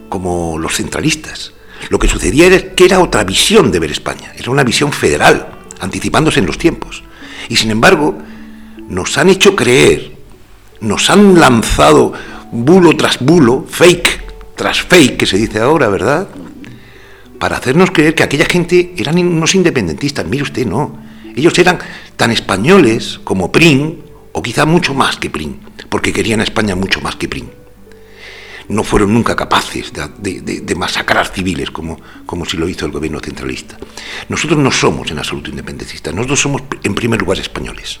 como 0.08 0.58
los 0.58 0.76
centralistas. 0.76 1.52
Lo 1.90 1.98
que 1.98 2.08
sucedía 2.08 2.46
era 2.46 2.74
que 2.74 2.84
era 2.84 3.00
otra 3.00 3.24
visión 3.24 3.70
de 3.70 3.78
ver 3.78 3.90
España, 3.90 4.32
era 4.36 4.50
una 4.50 4.64
visión 4.64 4.92
federal, 4.92 5.48
anticipándose 5.80 6.40
en 6.40 6.46
los 6.46 6.58
tiempos. 6.58 7.02
Y 7.48 7.56
sin 7.56 7.70
embargo, 7.70 8.18
nos 8.88 9.16
han 9.18 9.28
hecho 9.28 9.54
creer, 9.54 10.12
nos 10.80 11.10
han 11.10 11.38
lanzado 11.38 12.12
bulo 12.52 12.96
tras 12.96 13.18
bulo, 13.18 13.64
fake 13.68 14.28
tras 14.58 14.82
fake, 14.82 15.16
que 15.16 15.26
se 15.26 15.38
dice 15.38 15.60
ahora, 15.60 15.88
¿verdad? 15.88 16.26
Para 17.38 17.56
hacernos 17.56 17.92
creer 17.92 18.16
que 18.16 18.24
aquella 18.24 18.44
gente 18.44 18.92
eran 18.96 19.16
unos 19.18 19.54
independentistas. 19.54 20.26
Mire 20.26 20.42
usted, 20.42 20.66
no. 20.66 20.98
Ellos 21.36 21.56
eran 21.60 21.78
tan 22.16 22.32
españoles 22.32 23.20
como 23.22 23.52
Prim, 23.52 23.98
o 24.32 24.42
quizá 24.42 24.66
mucho 24.66 24.94
más 24.94 25.16
que 25.16 25.30
Prim, 25.30 25.58
porque 25.88 26.12
querían 26.12 26.40
a 26.40 26.42
España 26.42 26.74
mucho 26.74 27.00
más 27.00 27.14
que 27.14 27.28
Prim. 27.28 27.46
No 28.68 28.84
fueron 28.84 29.14
nunca 29.14 29.34
capaces 29.34 29.92
de, 29.92 30.74
masacrar 30.76 31.26
civiles 31.28 31.70
como, 31.70 31.98
como 32.26 32.44
si 32.44 32.56
lo 32.56 32.68
hizo 32.68 32.84
el 32.84 32.92
gobierno 32.92 33.18
centralista. 33.20 33.78
Nosotros 34.28 34.58
no 34.58 34.70
somos 34.70 35.10
en 35.10 35.18
absoluto 35.18 35.50
independentistas, 35.50 36.14
nosotros 36.14 36.40
somos 36.40 36.62
en 36.82 36.94
primer 36.94 37.20
lugar 37.20 37.38
españoles. 37.38 38.00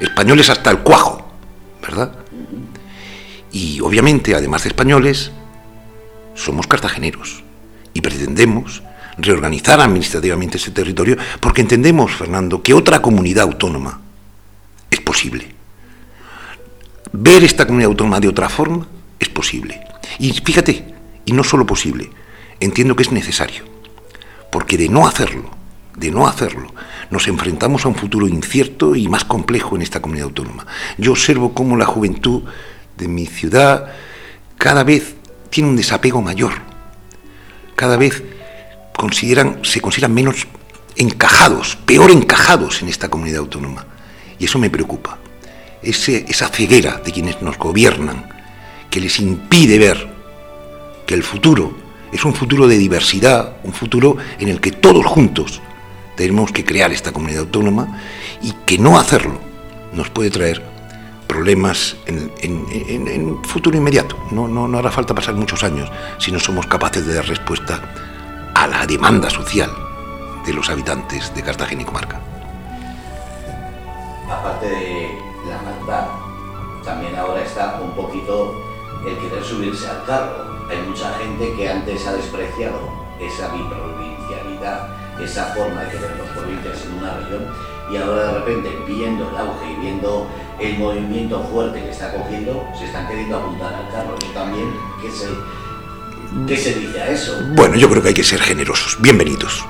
Españoles 0.00 0.48
hasta 0.48 0.70
el 0.70 0.78
cuajo, 0.78 1.34
¿verdad? 1.82 2.12
Y 3.52 3.80
obviamente, 3.80 4.34
además 4.34 4.62
de 4.62 4.70
españoles, 4.70 5.30
somos 6.34 6.66
cartageneros 6.66 7.44
y 7.92 8.00
pretendemos 8.00 8.82
reorganizar 9.18 9.80
administrativamente 9.80 10.56
ese 10.56 10.70
territorio 10.70 11.16
porque 11.40 11.60
entendemos, 11.60 12.12
Fernando, 12.12 12.62
que 12.62 12.74
otra 12.74 13.00
comunidad 13.00 13.44
autónoma 13.44 14.00
es 14.90 15.00
posible. 15.00 15.54
Ver 17.12 17.44
esta 17.44 17.66
comunidad 17.66 17.90
autónoma 17.90 18.18
de 18.18 18.28
otra 18.28 18.48
forma 18.48 18.88
es 19.18 19.28
posible. 19.28 19.80
Y 20.18 20.32
fíjate, 20.32 20.94
y 21.24 21.32
no 21.32 21.44
solo 21.44 21.66
posible, 21.66 22.10
entiendo 22.60 22.96
que 22.96 23.02
es 23.02 23.12
necesario, 23.12 23.64
porque 24.50 24.76
de 24.76 24.88
no 24.88 25.06
hacerlo, 25.06 25.50
de 25.96 26.10
no 26.10 26.26
hacerlo, 26.26 26.72
nos 27.10 27.28
enfrentamos 27.28 27.84
a 27.84 27.88
un 27.88 27.94
futuro 27.94 28.26
incierto 28.26 28.96
y 28.96 29.08
más 29.08 29.24
complejo 29.24 29.76
en 29.76 29.82
esta 29.82 30.00
comunidad 30.00 30.28
autónoma. 30.28 30.66
Yo 30.98 31.12
observo 31.12 31.54
cómo 31.54 31.76
la 31.76 31.86
juventud 31.86 32.42
de 32.96 33.08
mi 33.08 33.26
ciudad 33.26 33.92
cada 34.58 34.84
vez 34.84 35.14
tiene 35.50 35.70
un 35.70 35.76
desapego 35.76 36.20
mayor, 36.20 36.52
cada 37.76 37.96
vez 37.96 38.22
se 39.62 39.80
consideran 39.80 40.14
menos 40.14 40.46
encajados, 40.96 41.76
peor 41.84 42.10
encajados 42.10 42.82
en 42.82 42.88
esta 42.88 43.08
comunidad 43.08 43.40
autónoma. 43.40 43.86
Y 44.38 44.46
eso 44.46 44.58
me 44.58 44.70
preocupa. 44.70 45.18
esa 45.82 46.48
ceguera 46.48 47.00
de 47.04 47.12
quienes 47.12 47.42
nos 47.42 47.58
gobiernan, 47.58 48.33
que 48.94 49.00
les 49.00 49.18
impide 49.18 49.76
ver 49.76 50.08
que 51.04 51.14
el 51.14 51.24
futuro 51.24 51.74
es 52.12 52.24
un 52.24 52.32
futuro 52.32 52.68
de 52.68 52.78
diversidad, 52.78 53.56
un 53.64 53.72
futuro 53.72 54.16
en 54.38 54.48
el 54.48 54.60
que 54.60 54.70
todos 54.70 55.04
juntos 55.04 55.60
tenemos 56.14 56.52
que 56.52 56.64
crear 56.64 56.92
esta 56.92 57.10
comunidad 57.10 57.40
autónoma 57.40 58.00
y 58.40 58.52
que 58.64 58.78
no 58.78 58.96
hacerlo 58.96 59.40
nos 59.92 60.10
puede 60.10 60.30
traer 60.30 60.62
problemas 61.26 61.96
en, 62.06 62.30
en, 62.40 63.42
futuro 63.42 63.76
inmediato. 63.76 64.16
No, 64.30 64.46
no, 64.46 64.68
no 64.68 64.78
hará 64.78 64.92
falta 64.92 65.12
pasar 65.12 65.34
muchos 65.34 65.64
años 65.64 65.90
si 66.18 66.30
no 66.30 66.38
somos 66.38 66.68
capaces 66.68 67.04
de 67.04 67.14
dar 67.14 67.26
respuesta 67.26 67.80
a 68.54 68.68
la 68.68 68.86
demanda 68.86 69.28
social 69.28 69.72
de 70.46 70.52
los 70.52 70.70
habitantes 70.70 71.34
de 71.34 71.42
Cartagena 71.42 71.82
y 71.82 71.84
comarca. 71.84 72.20
Aparte 74.30 74.66
de 74.66 75.18
la 75.48 75.60
maldad, 75.62 76.06
también 76.84 77.16
ahora 77.16 77.42
está 77.42 77.80
un 77.82 77.90
poquito 77.96 78.73
el 79.06 79.18
querer 79.18 79.44
subirse 79.44 79.88
al 79.88 80.04
carro. 80.04 80.54
Hay 80.70 80.78
mucha 80.88 81.12
gente 81.18 81.52
que 81.56 81.68
antes 81.68 82.06
ha 82.06 82.14
despreciado 82.14 82.78
esa 83.20 83.48
biprovincialidad, 83.52 84.88
esa 85.20 85.46
forma 85.54 85.84
de 85.84 85.90
querer 85.90 86.16
los 86.16 86.28
provincias 86.28 86.84
en 86.86 86.98
una 86.98 87.14
región 87.14 87.46
y 87.90 87.96
ahora 87.96 88.26
de 88.26 88.38
repente 88.38 88.70
viendo 88.86 89.28
el 89.28 89.36
auge 89.36 89.72
y 89.72 89.80
viendo 89.80 90.26
el 90.58 90.78
movimiento 90.78 91.42
fuerte 91.52 91.82
que 91.82 91.90
está 91.90 92.12
cogiendo, 92.12 92.66
se 92.78 92.86
están 92.86 93.06
queriendo 93.06 93.36
apuntar 93.36 93.74
al 93.74 93.90
carro. 93.90 94.16
Yo 94.20 94.28
también, 94.28 94.72
¿qué 95.02 95.10
se, 95.10 95.26
¿qué 96.46 96.56
se 96.56 96.78
dice 96.78 97.00
a 97.00 97.10
eso? 97.10 97.38
Bueno, 97.54 97.76
yo 97.76 97.88
creo 97.90 98.02
que 98.02 98.08
hay 98.08 98.14
que 98.14 98.24
ser 98.24 98.40
generosos. 98.40 98.96
Bienvenidos. 99.00 99.64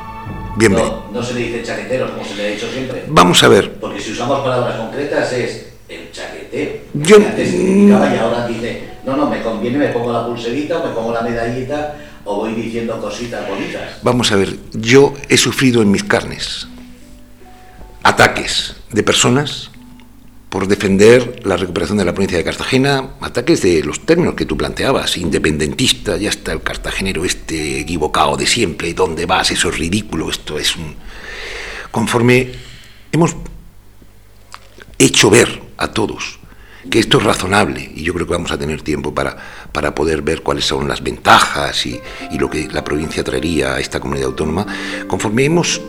Bienvenidos. 0.56 1.04
No, 1.10 1.20
no 1.20 1.22
se 1.22 1.34
le 1.34 1.40
dice 1.40 1.62
chaqueteros, 1.64 2.12
como 2.12 2.24
se 2.24 2.34
le 2.36 2.46
ha 2.46 2.50
dicho 2.50 2.70
siempre. 2.70 3.04
Vamos 3.08 3.42
a 3.42 3.48
ver. 3.48 3.72
Porque 3.80 4.00
si 4.00 4.12
usamos 4.12 4.40
palabras 4.40 4.76
concretas 4.76 5.32
es 5.32 5.72
el 5.88 6.12
chaquetero. 6.12 6.80
Yo... 6.94 7.16
antes 7.16 7.52
y 7.52 7.90
ahora 7.90 8.46
dice, 8.46 8.93
no, 9.06 9.16
no, 9.16 9.28
me 9.28 9.42
conviene, 9.42 9.78
me 9.78 9.88
pongo 9.88 10.12
la 10.12 10.26
pulserita, 10.26 10.82
me 10.82 10.92
pongo 10.92 11.12
la 11.12 11.22
medallita 11.22 11.94
o 12.24 12.36
voy 12.36 12.54
diciendo 12.54 12.98
cositas 13.00 13.48
bonitas. 13.48 13.98
Vamos 14.02 14.32
a 14.32 14.36
ver, 14.36 14.56
yo 14.72 15.14
he 15.28 15.36
sufrido 15.36 15.82
en 15.82 15.90
mis 15.90 16.04
carnes 16.04 16.66
ataques 18.02 18.76
de 18.90 19.02
personas 19.02 19.70
por 20.48 20.68
defender 20.68 21.40
la 21.44 21.56
recuperación 21.56 21.98
de 21.98 22.04
la 22.04 22.12
provincia 22.12 22.38
de 22.38 22.44
Cartagena, 22.44 23.14
ataques 23.20 23.60
de 23.62 23.82
los 23.82 24.06
términos 24.06 24.34
que 24.34 24.46
tú 24.46 24.56
planteabas, 24.56 25.16
independentista, 25.16 26.16
ya 26.16 26.28
está 26.28 26.52
el 26.52 26.62
cartagenero 26.62 27.24
este 27.24 27.80
equivocado 27.80 28.36
de 28.36 28.46
siempre, 28.46 28.94
¿dónde 28.94 29.26
vas? 29.26 29.50
Eso 29.50 29.70
es 29.70 29.78
ridículo, 29.78 30.30
esto 30.30 30.56
es 30.58 30.76
un... 30.76 30.94
Conforme 31.90 32.52
hemos 33.10 33.34
hecho 34.98 35.28
ver 35.28 35.60
a 35.76 35.88
todos 35.88 36.38
que 36.90 36.98
esto 36.98 37.18
es 37.18 37.24
razonable, 37.24 37.90
y 37.94 38.02
yo 38.02 38.14
creo 38.14 38.26
que 38.26 38.32
vamos 38.32 38.52
a 38.52 38.58
tener 38.58 38.82
tiempo 38.82 39.14
para, 39.14 39.36
para 39.72 39.94
poder 39.94 40.22
ver 40.22 40.42
cuáles 40.42 40.64
son 40.64 40.88
las 40.88 41.02
ventajas 41.02 41.86
y, 41.86 42.00
y 42.30 42.38
lo 42.38 42.48
que 42.50 42.68
la 42.68 42.84
provincia 42.84 43.24
traería 43.24 43.74
a 43.74 43.80
esta 43.80 44.00
comunidad 44.00 44.28
autónoma, 44.28 44.66
conforme 45.06 45.44
hemos 45.44 45.80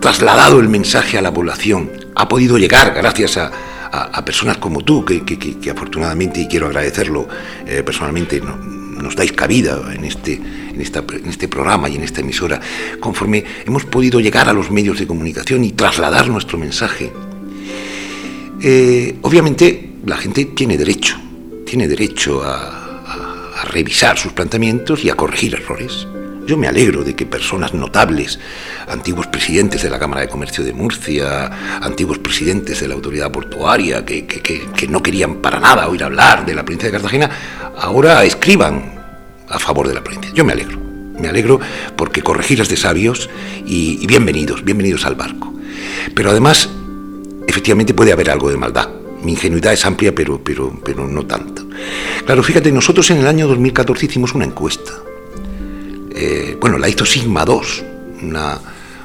trasladado 0.00 0.60
el 0.60 0.68
mensaje 0.68 1.18
a 1.18 1.22
la 1.22 1.32
población, 1.32 1.90
ha 2.14 2.28
podido 2.28 2.58
llegar 2.58 2.94
gracias 2.94 3.36
a, 3.36 3.50
a, 3.90 4.24
personas 4.24 4.58
como 4.58 4.82
tú, 4.82 5.04
que, 5.04 5.70
afortunadamente, 5.70 6.40
y 6.40 6.48
quiero 6.48 6.66
agradecerlo 6.66 7.28
eh, 7.66 7.82
personalmente, 7.82 8.40
nos 8.40 9.14
dais 9.14 9.32
cabida 9.32 9.94
en 9.94 10.04
este, 10.04 10.34
en, 10.34 10.80
en 10.80 11.28
este 11.28 11.48
programa 11.48 11.88
y 11.88 11.96
en 11.96 12.02
esta 12.02 12.20
emisora, 12.20 12.60
conforme 13.00 13.44
hemos 13.64 13.84
podido 13.84 14.20
llegar 14.20 14.48
a 14.48 14.52
los 14.52 14.70
medios 14.70 14.98
de 14.98 15.06
comunicación 15.06 15.64
y 15.64 15.72
trasladar 15.72 16.28
nuestro 16.28 16.58
mensaje. 16.58 17.12
Eh, 18.60 19.16
obviamente 19.22 19.92
la 20.04 20.16
gente 20.16 20.46
tiene 20.46 20.76
derecho, 20.76 21.16
tiene 21.64 21.86
derecho 21.86 22.42
a, 22.44 22.74
revisar 23.72 24.16
sus 24.16 24.32
planteamientos 24.32 25.04
y 25.04 25.10
a 25.10 25.14
corregir 25.14 25.54
errores. 25.54 26.06
Yo 26.46 26.56
me 26.56 26.68
alegro 26.68 27.04
de 27.04 27.14
que 27.14 27.26
personas 27.26 27.74
notables, 27.74 28.38
antiguos 28.88 29.26
presidentes 29.26 29.82
de 29.82 29.90
la 29.90 29.98
Cámara 29.98 30.22
de 30.22 30.28
Comercio 30.28 30.64
de 30.64 30.72
Murcia, 30.72 31.78
antiguos 31.82 32.18
presidentes 32.18 32.80
de 32.80 32.88
la 32.88 32.94
Autoridad 32.94 33.30
Portuaria, 33.30 34.04
que, 34.06 34.88
no 34.88 35.02
querían 35.02 35.42
para 35.42 35.60
nada 35.60 35.88
oír 35.88 36.02
hablar 36.04 36.46
de 36.46 36.54
la 36.54 36.64
provincia 36.64 36.88
de 36.88 36.92
Cartagena, 36.92 37.30
ahora 37.76 38.24
escriban 38.24 38.94
a 39.48 39.58
favor 39.58 39.88
de 39.88 39.94
la 39.94 40.02
provincia. 40.02 40.32
Yo 40.32 40.44
me 40.44 40.52
alegro, 40.52 40.78
me 41.18 41.28
alegro 41.28 41.60
porque 41.96 42.22
corregir 42.22 42.60
es 42.60 42.68
de 42.68 42.76
sabios 42.76 43.28
y 43.66 44.06
bienvenidos, 44.06 44.64
bienvenidos 44.64 45.04
al 45.04 45.16
barco. 45.16 45.52
Pero 46.14 46.30
además, 46.30 46.70
efectivamente 47.58 47.92
puede 47.92 48.12
haber 48.12 48.30
algo 48.30 48.50
de 48.50 48.56
maldad. 48.56 48.88
Mi 49.24 49.32
ingenuidad 49.32 49.72
es 49.72 49.84
amplia, 49.84 50.14
pero, 50.14 50.40
pero, 50.42 50.72
pero 50.84 51.08
no 51.08 51.26
tanto. 51.26 51.66
Claro, 52.24 52.42
fíjate, 52.44 52.70
nosotros 52.70 53.10
en 53.10 53.18
el 53.18 53.26
año 53.26 53.48
2014 53.48 54.06
hicimos 54.06 54.32
una 54.32 54.44
encuesta. 54.44 54.92
Eh, 56.14 56.56
bueno, 56.60 56.78
la 56.78 56.88
hizo 56.88 57.04
Sigma 57.04 57.44
2, 57.44 57.84
una, 58.22 58.60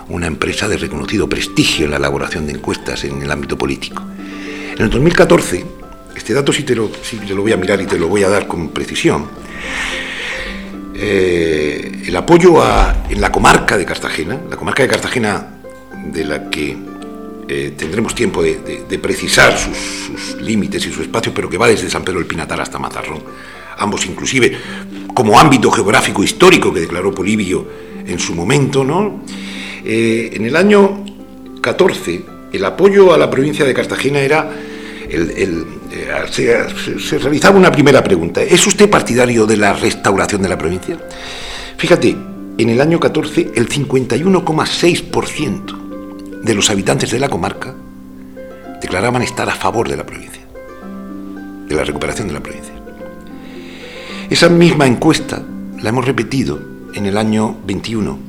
una 0.09 0.27
empresa 0.27 0.67
de 0.67 0.77
reconocido 0.77 1.27
prestigio 1.27 1.85
en 1.85 1.91
la 1.91 1.97
elaboración 1.97 2.45
de 2.45 2.53
encuestas 2.53 3.03
en 3.05 3.23
el 3.23 3.31
ámbito 3.31 3.57
político. 3.57 4.03
En 4.75 4.83
el 4.83 4.89
2014, 4.91 5.65
este 6.15 6.33
dato 6.33 6.53
sí 6.53 6.61
te 6.61 6.75
lo, 6.75 6.91
sí 7.01 7.17
te 7.17 7.33
lo 7.33 7.41
voy 7.41 7.53
a 7.53 7.57
mirar 7.57 7.81
y 7.81 7.87
te 7.87 7.97
lo 7.97 8.07
voy 8.07 8.23
a 8.23 8.29
dar 8.29 8.47
con 8.47 8.69
precisión, 8.69 9.29
eh, 10.93 12.03
el 12.05 12.15
apoyo 12.15 12.61
a, 12.61 13.05
en 13.09 13.19
la 13.19 13.31
comarca 13.31 13.77
de 13.77 13.85
Cartagena, 13.85 14.39
la 14.47 14.55
comarca 14.57 14.83
de 14.83 14.89
Cartagena 14.89 15.47
de 16.11 16.23
la 16.23 16.49
que 16.51 16.92
eh, 17.47 17.73
tendremos 17.75 18.15
tiempo 18.15 18.41
de, 18.41 18.99
precisar 19.01 19.57
sus, 19.57 20.41
límites 20.41 20.85
y 20.85 20.91
su 20.91 21.01
espacio, 21.01 21.33
pero 21.33 21.49
que 21.49 21.57
va 21.57 21.67
desde 21.67 21.89
San 21.89 22.03
Pedro 22.03 22.19
del 22.19 22.27
Pinatar 22.27 22.61
hasta 22.61 22.79
Mazarrón. 22.79 23.21
Ambos 23.77 24.05
inclusive 24.05 24.57
como 25.13 25.39
ámbito 25.39 25.71
geográfico 25.71 26.23
histórico 26.23 26.73
que 26.73 26.81
declaró 26.81 27.13
Polibio 27.13 27.67
en 28.05 28.19
su 28.19 28.35
momento, 28.35 28.83
¿no? 28.83 29.23
Eh, 29.83 30.31
en 30.33 30.45
el 30.45 30.55
año 30.55 31.03
14, 31.59 32.23
el 32.53 32.65
apoyo 32.65 33.13
a 33.13 33.17
la 33.17 33.29
provincia 33.29 33.65
de 33.65 33.73
Cartagena 33.73 34.19
era 34.19 34.49
eh, 35.09 35.63
se, 36.31 36.99
se, 36.99 37.19
realizaba 37.19 37.57
una 37.57 37.71
primera 37.71 38.03
pregunta. 38.03 38.41
¿Es 38.41 38.65
usted 38.65 38.89
partidario 38.89 39.45
de 39.45 39.57
la 39.57 39.73
restauración 39.73 40.41
de 40.41 40.49
la 40.49 40.57
provincia? 40.57 40.97
Fíjate, 41.77 42.15
en 42.57 42.69
el 42.69 42.79
año 42.79 42.99
14 42.99 43.51
el 43.55 43.67
51,6% 43.67 45.82
de 46.43 46.53
los 46.53 46.69
habitantes 46.69 47.09
de 47.09 47.19
la 47.19 47.29
comarca 47.29 47.73
declaraban 48.81 49.21
estar 49.21 49.49
a 49.49 49.55
favor 49.55 49.87
de 49.87 49.95
la 49.95 50.05
provincia, 50.05 50.41
de 51.67 51.75
la 51.75 51.85
recuperación 51.85 52.27
de 52.27 52.33
la 52.33 52.43
provincia. 52.43 52.73
Esa 54.29 54.49
misma 54.49 54.85
encuesta 54.85 55.41
la 55.81 55.89
hemos 55.89 56.05
repetido 56.05 56.61
en 56.93 57.05
el 57.05 57.17
año 57.17 57.57
21, 57.65 58.19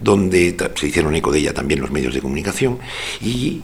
donde 0.00 0.56
se 0.74 0.88
hicieron 0.88 1.14
eco 1.14 1.30
de 1.30 1.38
ella 1.38 1.54
también 1.54 1.80
los 1.80 1.90
medios 1.90 2.12
de 2.14 2.20
comunicación, 2.20 2.78
y 3.20 3.62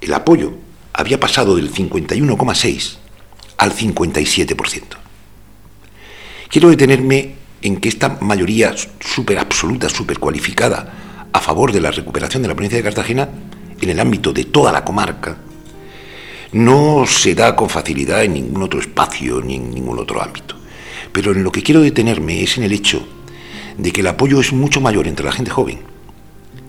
el 0.00 0.12
apoyo 0.12 0.52
había 0.92 1.20
pasado 1.20 1.56
del 1.56 1.72
51,6 1.72 2.96
al 3.58 3.72
57%. 3.72 4.82
Quiero 6.48 6.70
detenerme 6.70 7.34
en 7.62 7.76
que 7.76 7.88
esta 7.88 8.18
mayoría 8.20 8.74
súper 9.00 9.38
absoluta, 9.38 9.88
súper 9.88 10.18
cualificada, 10.18 10.92
a 11.32 11.40
favor 11.40 11.72
de 11.72 11.80
la 11.80 11.90
recuperación 11.90 12.42
de 12.42 12.48
la 12.48 12.54
provincia 12.54 12.78
de 12.78 12.84
Cartagena 12.84 13.28
en 13.80 13.88
el 13.88 14.00
ámbito 14.00 14.32
de 14.32 14.44
toda 14.44 14.72
la 14.72 14.84
comarca 14.84 15.36
no 16.52 17.06
se 17.06 17.34
da 17.34 17.56
con 17.56 17.68
facilidad 17.68 18.24
en 18.24 18.34
ningún 18.34 18.62
otro 18.62 18.80
espacio 18.80 19.40
ni 19.40 19.56
en 19.56 19.70
ningún 19.70 19.98
otro 19.98 20.22
ámbito. 20.22 20.54
Pero 21.12 21.32
en 21.32 21.42
lo 21.42 21.50
que 21.50 21.62
quiero 21.62 21.80
detenerme 21.80 22.42
es 22.42 22.58
en 22.58 22.64
el 22.64 22.72
hecho 22.72 23.06
de 23.78 23.90
que 23.90 24.00
el 24.00 24.06
apoyo 24.06 24.40
es 24.40 24.52
mucho 24.52 24.80
mayor 24.80 25.08
entre 25.08 25.24
la 25.24 25.32
gente 25.32 25.50
joven 25.50 25.80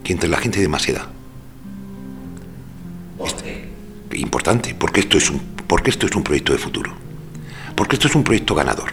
que 0.04 0.14
entre 0.14 0.30
la 0.30 0.38
gente 0.38 0.60
de 0.60 0.68
más 0.68 0.88
edad. 0.88 1.08
Importante, 4.12 4.76
porque 4.76 5.00
esto, 5.00 5.18
es 5.18 5.30
un, 5.32 5.40
porque 5.68 5.90
esto 5.90 6.06
es 6.06 6.16
un 6.16 6.24
proyecto 6.24 6.54
de 6.54 6.60
futuro, 6.60 6.94
porque 7.76 7.96
esto 7.96 8.08
es 8.08 8.16
un 8.16 8.24
proyecto 8.24 8.54
ganador. 8.54 8.92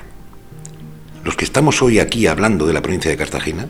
Los 1.24 1.36
que 1.36 1.44
estamos 1.44 1.82
hoy 1.82 1.98
aquí 1.98 2.26
hablando 2.26 2.66
de 2.66 2.72
la 2.72 2.80
provincia 2.80 3.10
de 3.10 3.16
Cartagena, 3.18 3.68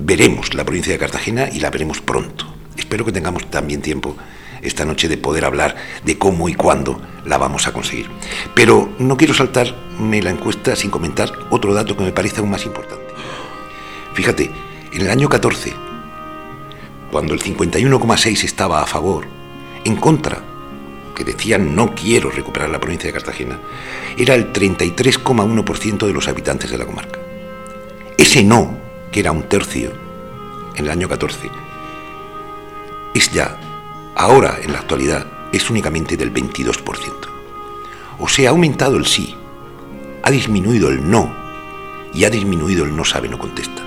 veremos 0.00 0.54
la 0.54 0.64
provincia 0.64 0.92
de 0.92 0.98
Cartagena 0.98 1.48
y 1.50 1.60
la 1.60 1.70
veremos 1.70 2.00
pronto. 2.00 2.46
Espero 2.76 3.04
que 3.04 3.12
tengamos 3.12 3.50
también 3.50 3.82
tiempo 3.82 4.16
esta 4.62 4.84
noche 4.84 5.08
de 5.08 5.16
poder 5.16 5.44
hablar 5.44 5.76
de 6.04 6.18
cómo 6.18 6.48
y 6.48 6.54
cuándo 6.54 7.00
la 7.24 7.38
vamos 7.38 7.66
a 7.66 7.72
conseguir. 7.72 8.06
Pero 8.54 8.90
no 8.98 9.16
quiero 9.16 9.34
saltarme 9.34 10.22
la 10.22 10.30
encuesta 10.30 10.76
sin 10.76 10.90
comentar 10.90 11.30
otro 11.50 11.74
dato 11.74 11.96
que 11.96 12.04
me 12.04 12.12
parece 12.12 12.40
aún 12.40 12.50
más 12.50 12.64
importante. 12.64 13.06
Fíjate, 14.14 14.50
en 14.92 15.00
el 15.00 15.10
año 15.10 15.28
14, 15.28 15.72
cuando 17.10 17.34
el 17.34 17.40
51,6 17.40 18.44
estaba 18.44 18.82
a 18.82 18.86
favor, 18.86 19.26
en 19.84 19.96
contra, 19.96 20.42
que 21.14 21.24
decían 21.24 21.74
no 21.74 21.94
quiero 21.94 22.30
recuperar 22.30 22.70
la 22.70 22.80
provincia 22.80 23.08
de 23.08 23.14
Cartagena, 23.14 23.58
era 24.16 24.34
el 24.34 24.52
33,1% 24.52 26.06
de 26.06 26.12
los 26.12 26.28
habitantes 26.28 26.70
de 26.70 26.78
la 26.78 26.86
comarca. 26.86 27.18
Ese 28.16 28.42
no 28.42 28.89
que 29.10 29.20
era 29.20 29.32
un 29.32 29.42
tercio 29.44 29.92
en 30.74 30.84
el 30.84 30.90
año 30.90 31.08
14, 31.08 31.50
es 33.14 33.30
ya, 33.32 33.56
ahora 34.14 34.58
en 34.62 34.72
la 34.72 34.78
actualidad, 34.78 35.26
es 35.52 35.68
únicamente 35.68 36.16
del 36.16 36.32
22%. 36.32 36.84
O 38.18 38.28
sea, 38.28 38.48
ha 38.48 38.52
aumentado 38.52 38.96
el 38.96 39.06
sí, 39.06 39.34
ha 40.22 40.30
disminuido 40.30 40.90
el 40.90 41.08
no 41.10 41.34
y 42.14 42.24
ha 42.24 42.30
disminuido 42.30 42.84
el 42.84 42.94
no 42.94 43.04
sabe, 43.04 43.28
no 43.28 43.38
contesta. 43.38 43.82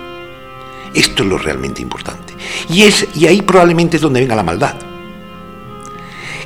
Esto 0.94 1.24
es 1.24 1.30
lo 1.30 1.38
realmente 1.38 1.82
importante. 1.82 2.34
Y, 2.70 2.84
es, 2.84 3.08
y 3.16 3.28
ahí 3.28 3.42
probablemente 3.42 3.98
es 3.98 4.02
donde 4.02 4.20
venga 4.20 4.36
la 4.36 4.44
maldad. 4.44 4.76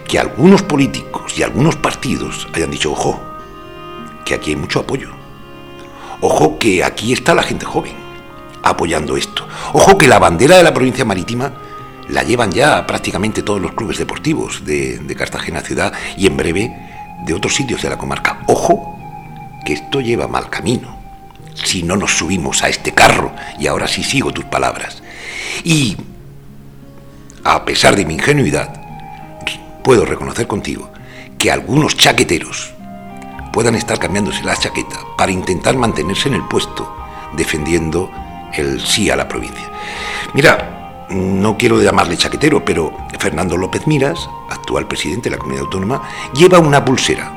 Que 0.08 0.20
algunos 0.20 0.62
políticos 0.62 1.38
y 1.38 1.44
algunos 1.44 1.76
partidos 1.76 2.48
hayan 2.54 2.72
dicho, 2.72 2.92
ojo, 2.92 3.22
que 4.24 4.36
aquí 4.36 4.52
hay 4.52 4.56
mucho 4.56 4.80
apoyo. 4.80 5.10
Ojo 6.22 6.58
que 6.58 6.84
aquí 6.84 7.12
está 7.12 7.34
la 7.34 7.44
gente 7.44 7.66
joven 7.66 8.07
apoyando 8.64 9.18
esto. 9.18 9.48
Ojo 9.74 9.98
que 9.98 10.08
la 10.08 10.20
bandera 10.20 10.58
de 10.58 10.64
la 10.64 10.74
provincia 10.74 11.06
marítima 11.06 11.54
la 12.10 12.24
llevan 12.24 12.52
ya 12.52 12.86
prácticamente 12.88 13.44
todos 13.44 13.62
los 13.62 13.74
clubes 13.74 13.98
deportivos 13.98 14.66
de, 14.66 15.16
Cartagena 15.18 15.62
Ciudad 15.62 15.94
y 16.16 16.28
en 16.28 16.38
breve 16.38 16.76
de 17.26 17.34
otros 17.34 17.56
sitios 17.56 17.82
de 17.82 17.90
la 17.90 17.98
comarca. 17.98 18.44
Ojo 18.48 18.98
que 19.66 19.74
esto 19.74 20.00
lleva 20.00 20.28
mal 20.28 20.50
camino 20.50 20.98
si 21.54 21.84
no 21.84 21.98
nos 21.98 22.16
subimos 22.16 22.64
a 22.64 22.70
este 22.70 22.94
carro, 22.94 23.32
y 23.60 23.66
ahora 23.66 23.88
sí 23.88 24.04
sigo 24.04 24.32
tus 24.32 24.46
palabras. 24.46 25.02
Y, 25.64 25.98
a 27.44 27.66
pesar 27.66 27.96
de 27.96 28.06
mi 28.06 28.14
ingenuidad, 28.14 28.80
puedo 29.84 30.06
reconocer 30.06 30.46
contigo 30.46 30.92
que 31.40 31.52
algunos 31.52 31.98
chaqueteros 31.98 32.74
puedan 33.52 33.76
estar 33.76 33.98
cambiándose 33.98 34.44
la 34.44 34.56
chaqueta 34.56 35.00
para 35.18 35.32
intentar 35.32 35.76
mantenerse 35.78 36.30
en 36.30 36.36
el 36.36 36.48
puesto 36.48 36.96
defendiendo 37.34 38.12
el 38.54 38.82
sí 38.82 39.10
a 39.10 39.16
la 39.16 39.28
provincia. 39.28 39.70
Mira, 40.34 41.06
no 41.10 41.58
quiero 41.58 41.82
llamarle 41.82 42.18
chaquetero, 42.18 42.64
pero 42.64 42.92
Fernando 43.20 43.58
López 43.58 43.88
Miras, 43.88 44.30
actual 44.50 44.88
presidente 44.88 45.30
de 45.30 45.36
la 45.36 45.40
comunidad 45.40 45.66
autónoma, 45.66 46.02
lleva 46.34 46.60
una 46.60 46.84
pulsera 46.84 47.34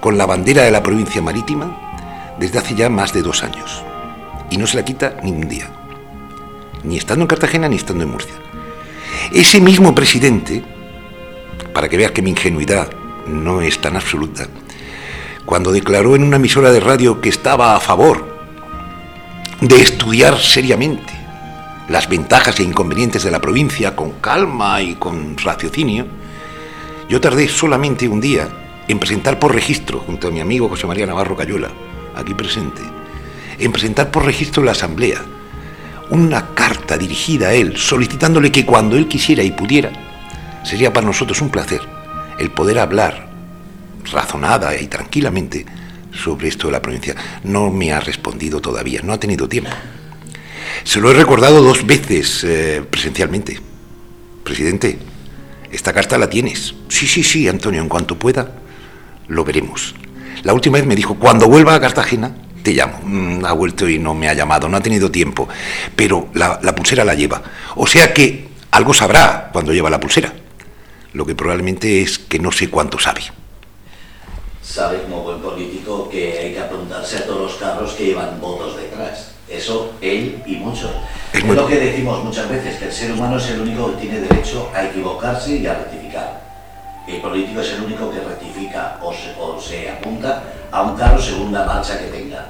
con 0.00 0.18
la 0.18 0.26
bandera 0.26 0.64
de 0.64 0.70
la 0.70 0.82
provincia 0.82 1.22
marítima 1.22 2.34
desde 2.38 2.58
hace 2.58 2.74
ya 2.74 2.88
más 2.88 3.12
de 3.12 3.22
dos 3.22 3.44
años. 3.44 3.84
Y 4.50 4.56
no 4.56 4.66
se 4.66 4.76
la 4.76 4.84
quita 4.84 5.16
ningún 5.22 5.48
día. 5.48 5.70
Ni 6.82 6.96
estando 6.96 7.22
en 7.22 7.28
Cartagena 7.28 7.68
ni 7.68 7.76
estando 7.76 8.02
en 8.02 8.10
Murcia. 8.10 8.34
Ese 9.32 9.60
mismo 9.60 9.94
presidente, 9.94 10.64
para 11.72 11.88
que 11.88 11.96
veas 11.96 12.10
que 12.10 12.22
mi 12.22 12.30
ingenuidad 12.30 12.90
no 13.26 13.60
es 13.60 13.80
tan 13.80 13.94
absoluta, 13.94 14.48
cuando 15.46 15.70
declaró 15.70 16.16
en 16.16 16.24
una 16.24 16.36
emisora 16.36 16.72
de 16.72 16.80
radio 16.80 17.20
que 17.20 17.28
estaba 17.28 17.76
a 17.76 17.80
favor 17.80 18.31
de 19.62 19.80
estudiar 19.80 20.40
seriamente 20.40 21.12
las 21.88 22.08
ventajas 22.08 22.58
e 22.58 22.64
inconvenientes 22.64 23.22
de 23.22 23.30
la 23.30 23.40
provincia 23.40 23.94
con 23.94 24.12
calma 24.20 24.82
y 24.82 24.96
con 24.96 25.36
raciocinio, 25.38 26.04
yo 27.08 27.20
tardé 27.20 27.48
solamente 27.48 28.08
un 28.08 28.20
día 28.20 28.48
en 28.88 28.98
presentar 28.98 29.38
por 29.38 29.54
registro, 29.54 30.00
junto 30.00 30.26
a 30.26 30.30
mi 30.32 30.40
amigo 30.40 30.68
José 30.68 30.88
María 30.88 31.06
Navarro 31.06 31.36
Cayola, 31.36 31.70
aquí 32.16 32.34
presente, 32.34 32.82
en 33.56 33.70
presentar 33.70 34.10
por 34.10 34.24
registro 34.24 34.64
la 34.64 34.72
Asamblea 34.72 35.22
una 36.10 36.54
carta 36.54 36.98
dirigida 36.98 37.48
a 37.48 37.54
él, 37.54 37.76
solicitándole 37.76 38.50
que 38.50 38.66
cuando 38.66 38.96
él 38.96 39.06
quisiera 39.06 39.44
y 39.44 39.52
pudiera, 39.52 39.92
sería 40.64 40.92
para 40.92 41.06
nosotros 41.06 41.40
un 41.40 41.50
placer 41.50 41.82
el 42.40 42.50
poder 42.50 42.80
hablar 42.80 43.28
razonada 44.12 44.76
y 44.76 44.88
tranquilamente 44.88 45.64
sobre 46.12 46.48
esto 46.48 46.68
de 46.68 46.72
la 46.72 46.82
provincia. 46.82 47.14
No 47.44 47.70
me 47.70 47.92
ha 47.92 48.00
respondido 48.00 48.60
todavía, 48.60 49.00
no 49.02 49.12
ha 49.12 49.20
tenido 49.20 49.48
tiempo. 49.48 49.70
Se 50.84 51.00
lo 51.00 51.10
he 51.10 51.14
recordado 51.14 51.62
dos 51.62 51.86
veces 51.86 52.44
eh, 52.44 52.82
presencialmente. 52.88 53.60
Presidente, 54.44 54.98
esta 55.70 55.92
carta 55.92 56.18
la 56.18 56.28
tienes. 56.28 56.74
Sí, 56.88 57.06
sí, 57.06 57.22
sí, 57.22 57.48
Antonio, 57.48 57.80
en 57.80 57.88
cuanto 57.88 58.18
pueda, 58.18 58.52
lo 59.28 59.44
veremos. 59.44 59.94
La 60.42 60.52
última 60.52 60.78
vez 60.78 60.86
me 60.86 60.96
dijo, 60.96 61.14
cuando 61.14 61.48
vuelva 61.48 61.74
a 61.74 61.80
Cartagena, 61.80 62.34
te 62.62 62.72
llamo. 62.72 63.00
Mm, 63.04 63.44
ha 63.44 63.52
vuelto 63.52 63.88
y 63.88 63.98
no 63.98 64.14
me 64.14 64.28
ha 64.28 64.34
llamado, 64.34 64.68
no 64.68 64.76
ha 64.76 64.82
tenido 64.82 65.10
tiempo. 65.10 65.48
Pero 65.94 66.28
la, 66.34 66.58
la 66.62 66.74
pulsera 66.74 67.04
la 67.04 67.14
lleva. 67.14 67.42
O 67.76 67.86
sea 67.86 68.12
que 68.12 68.48
algo 68.72 68.92
sabrá 68.92 69.50
cuando 69.52 69.72
lleva 69.72 69.90
la 69.90 70.00
pulsera. 70.00 70.32
Lo 71.12 71.26
que 71.26 71.34
probablemente 71.34 72.02
es 72.02 72.18
que 72.18 72.38
no 72.38 72.50
sé 72.50 72.68
cuánto 72.68 72.98
sabe. 72.98 73.22
Sabe 74.72 75.02
como 75.02 75.20
buen 75.20 75.38
político 75.42 76.08
que 76.08 76.38
hay 76.38 76.54
que 76.54 76.60
apuntarse 76.60 77.18
a 77.18 77.26
todos 77.26 77.42
los 77.42 77.54
carros 77.56 77.92
que 77.92 78.06
llevan 78.06 78.40
votos 78.40 78.74
detrás. 78.74 79.32
Eso 79.46 79.92
él 80.00 80.42
y 80.46 80.56
muchos. 80.56 80.90
Es, 81.30 81.44
lo 81.44 81.66
que 81.66 81.76
decimos 81.78 82.24
muchas 82.24 82.48
veces, 82.48 82.78
que 82.78 82.86
el 82.86 82.92
ser 82.92 83.12
humano 83.12 83.36
es 83.36 83.50
el 83.50 83.60
único 83.60 83.90
que 83.90 84.00
tiene 84.00 84.20
derecho 84.20 84.70
a 84.74 84.86
equivocarse 84.86 85.56
y 85.56 85.66
a 85.66 85.74
rectificar. 85.74 86.40
El 87.06 87.20
político 87.20 87.60
es 87.60 87.72
el 87.72 87.82
único 87.82 88.10
que 88.10 88.20
rectifica 88.20 88.98
o 89.02 89.60
se, 89.60 89.90
apunta 89.90 90.42
a 90.70 90.82
un 90.84 90.96
carro 90.96 91.20
segunda 91.20 91.66
marcha 91.66 91.98
que 91.98 92.06
tenga. 92.06 92.46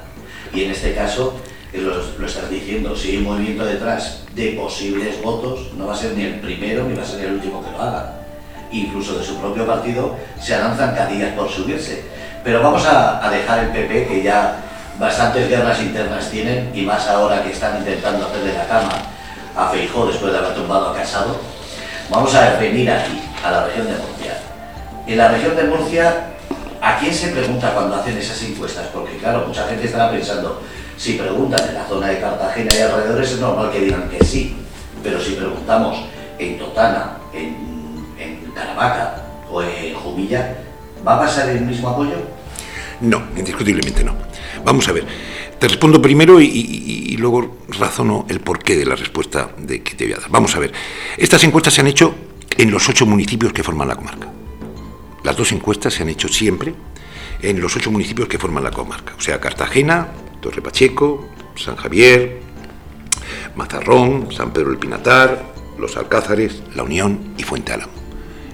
Y 0.55 0.63
en 0.63 0.71
este 0.71 0.95
caso, 0.95 1.35
eh, 1.73 1.79
lo, 1.79 2.25
estás 2.25 2.49
diciendo, 2.49 2.95
si 2.95 3.11
hay 3.11 3.17
un 3.17 3.25
movimiento 3.25 3.65
detrás 3.65 4.23
de 4.33 4.53
posibles 4.53 5.21
votos, 5.21 5.73
no 5.77 5.89
va 5.89 5.95
a 5.95 5.97
ser 5.97 6.17
ni 6.17 6.23
el 6.23 6.39
primero 6.39 6.85
ni 6.85 6.95
va 6.95 7.03
a 7.03 7.05
ser 7.07 7.25
el 7.25 7.33
último 7.33 7.65
que 7.65 7.73
lo 7.73 7.83
haga. 7.83 8.22
Incluso 8.73 9.19
de 9.19 9.25
su 9.25 9.37
propio 9.37 9.67
partido 9.67 10.17
se 10.41 10.55
alanzan 10.55 10.97
zancadillas 10.97 11.35
por 11.35 11.49
subirse. 11.49 12.05
Pero 12.43 12.63
vamos 12.63 12.85
a, 12.87 13.31
dejar 13.31 13.61
el 13.61 13.69
PP, 13.71 14.07
que 14.09 14.23
ya 14.23 14.57
bastantes 14.99 15.49
guerras 15.49 15.81
internas 15.81 16.31
tienen 16.31 16.71
y 16.75 16.83
más 16.83 17.07
ahora 17.09 17.43
que 17.43 17.53
están 17.53 17.79
intentando 17.79 18.27
hacerle 18.27 18.55
la 18.55 18.67
cama 18.67 18.93
a 19.57 19.69
Feijó 19.69 20.07
después 20.07 20.33
de 20.33 20.39
haber 20.39 20.55
tumbado 20.55 20.91
a 20.91 20.95
Casado. 20.95 21.37
Vamos 22.11 22.35
a 22.35 22.57
venir 22.57 22.91
aquí, 22.91 23.23
a 23.45 23.51
la 23.51 23.65
región 23.67 23.87
de 23.87 23.93
Murcia. 23.93 24.39
En 25.07 25.19
la 25.19 25.29
región 25.29 25.57
de 25.57 25.65
Murcia, 25.65 26.27
¿a 26.81 26.99
quién 26.99 27.15
se 27.15 27.29
pregunta 27.29 27.73
cuando 27.75 27.97
hacen 27.97 28.17
esas 28.17 28.43
encuestas? 28.43 28.87
Porque 28.93 29.17
claro, 29.19 29.45
mucha 29.47 29.67
gente 29.69 29.87
estará 29.87 30.11
pensando, 30.11 30.63
si 30.97 31.15
preguntan 31.15 31.69
en 31.69 31.75
la 31.75 31.87
zona 31.87 32.09
de 32.09 32.21
Cartagena 32.21 32.71
y 32.75 32.83
alrededores 32.83 33.33
es 33.33 33.41
normal 33.41 33.71
que 33.71 33.81
digan 33.81 34.09
que 34.09 34.25
sí, 34.25 34.57
pero 35.03 35.21
si 35.21 35.33
preguntamos 35.33 36.05
en 36.39 36.59
Totana, 36.59 37.19
en 37.33 37.62
Caravaca 38.55 39.23
o 39.51 39.62
en 39.62 39.95
Jumilla, 39.95 40.57
¿va 41.07 41.17
a 41.17 41.21
pasar 41.21 41.51
el 41.51 41.62
mismo 41.62 41.88
apoyo? 41.88 42.17
No, 43.01 43.23
indiscutiblemente 43.37 44.05
no. 44.05 44.15
Vamos 44.65 44.88
a 44.88 44.93
ver, 44.93 45.05
te 45.59 45.69
respondo 45.69 46.01
primero 46.01 46.41
y, 46.41 47.17
luego 47.19 47.59
razono 47.69 48.27
el 48.29 48.41
porqué 48.41 48.77
de 48.77 48.85
la 48.85 48.97
respuesta 48.97 49.51
de 49.57 49.83
que 49.83 49.95
te 49.95 50.05
voy 50.05 50.15
a 50.15 50.17
dar. 50.17 50.31
Vamos 50.31 50.57
a 50.57 50.59
ver, 50.59 50.73
estas 51.17 51.45
encuestas 51.45 51.75
se 51.75 51.81
han 51.81 51.87
hecho 51.87 52.15
en 52.57 52.71
los 52.71 52.88
ocho 52.88 53.07
municipios 53.07 53.53
que 53.53 53.62
forman 53.62 53.88
la 53.88 53.95
comarca. 53.95 54.29
Las 55.23 55.37
dos 55.37 55.53
encuestas 55.53 55.95
se 55.95 56.03
han 56.03 56.09
hecho 56.09 56.29
siempre 56.29 56.75
en 57.41 57.61
los 57.61 57.77
ocho 57.77 57.93
municipios 57.93 58.29
que 58.29 58.38
forman 58.38 58.65
la 58.65 58.71
comarca, 58.71 59.15
o 59.17 59.21
sea, 59.21 59.41
Cartagena, 59.41 60.09
Torre 60.41 60.62
Pacheco, 60.62 61.29
San 61.55 61.77
Javier, 61.77 62.41
Mazarrón, 63.55 64.33
San 64.33 64.53
Pedro 64.53 64.71
del 64.71 64.79
Pinatar, 64.79 65.45
Los 65.79 65.97
Alcázares, 65.97 66.62
La 66.75 66.83
Unión 66.83 67.35
y 67.37 67.43
Fuente 67.43 67.73
Álamo. 67.73 68.02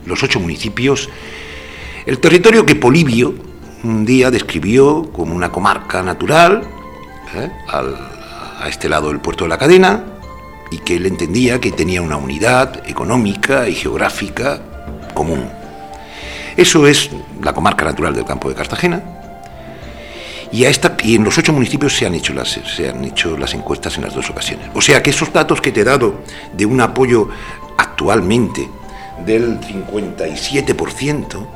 Los 0.09 0.23
ocho 0.23 0.40
municipios, 0.40 1.09
el 2.07 2.18
territorio 2.18 2.64
que 2.64 2.75
Polibio 2.75 3.35
un 3.85 4.05
día 4.05 4.31
describió 4.31 5.11
como 5.12 5.35
una 5.35 5.53
comarca 5.53 6.03
natural 6.03 6.62
¿eh? 7.35 7.51
a 7.68 8.68
este 8.68 8.88
lado 8.88 9.09
del 9.09 9.21
puerto 9.21 9.44
de 9.44 9.51
la 9.51 9.59
cadena 9.59 10.05
y 10.71 10.79
que 10.79 10.97
él 10.97 11.07
entendía 11.07 11.61
que 11.61 11.71
tenía 11.73 12.03
una 12.03 12.16
unidad 12.16 12.88
económica 12.88 13.68
y 13.68 13.75
geográfica 13.75 14.61
común. 15.14 15.49
Eso 16.57 16.87
es 16.87 17.11
la 17.42 17.53
comarca 17.53 17.85
natural 17.85 18.14
del 18.14 18.25
campo 18.25 18.49
de 18.49 18.55
Cartagena. 18.55 19.03
Y, 20.51 20.64
a 20.64 20.71
esta, 20.71 20.97
y 21.05 21.14
en 21.14 21.25
los 21.25 21.37
ocho 21.37 21.53
municipios 21.53 21.94
se 21.94 22.07
han, 22.07 22.14
hecho 22.14 22.33
las, 22.33 22.49
se 22.49 22.88
han 22.88 23.05
hecho 23.05 23.37
las 23.37 23.53
encuestas 23.53 23.97
en 23.97 24.05
las 24.05 24.14
dos 24.14 24.31
ocasiones. 24.31 24.68
O 24.75 24.81
sea 24.81 25.03
que 25.03 25.11
esos 25.11 25.31
datos 25.33 25.61
que 25.61 25.73
te 25.73 25.83
he 25.83 25.85
dado 25.85 26.23
de 26.55 26.64
un 26.64 26.81
apoyo 26.81 27.29
actualmente 27.77 28.68
del 29.25 29.61
57% 29.61 31.47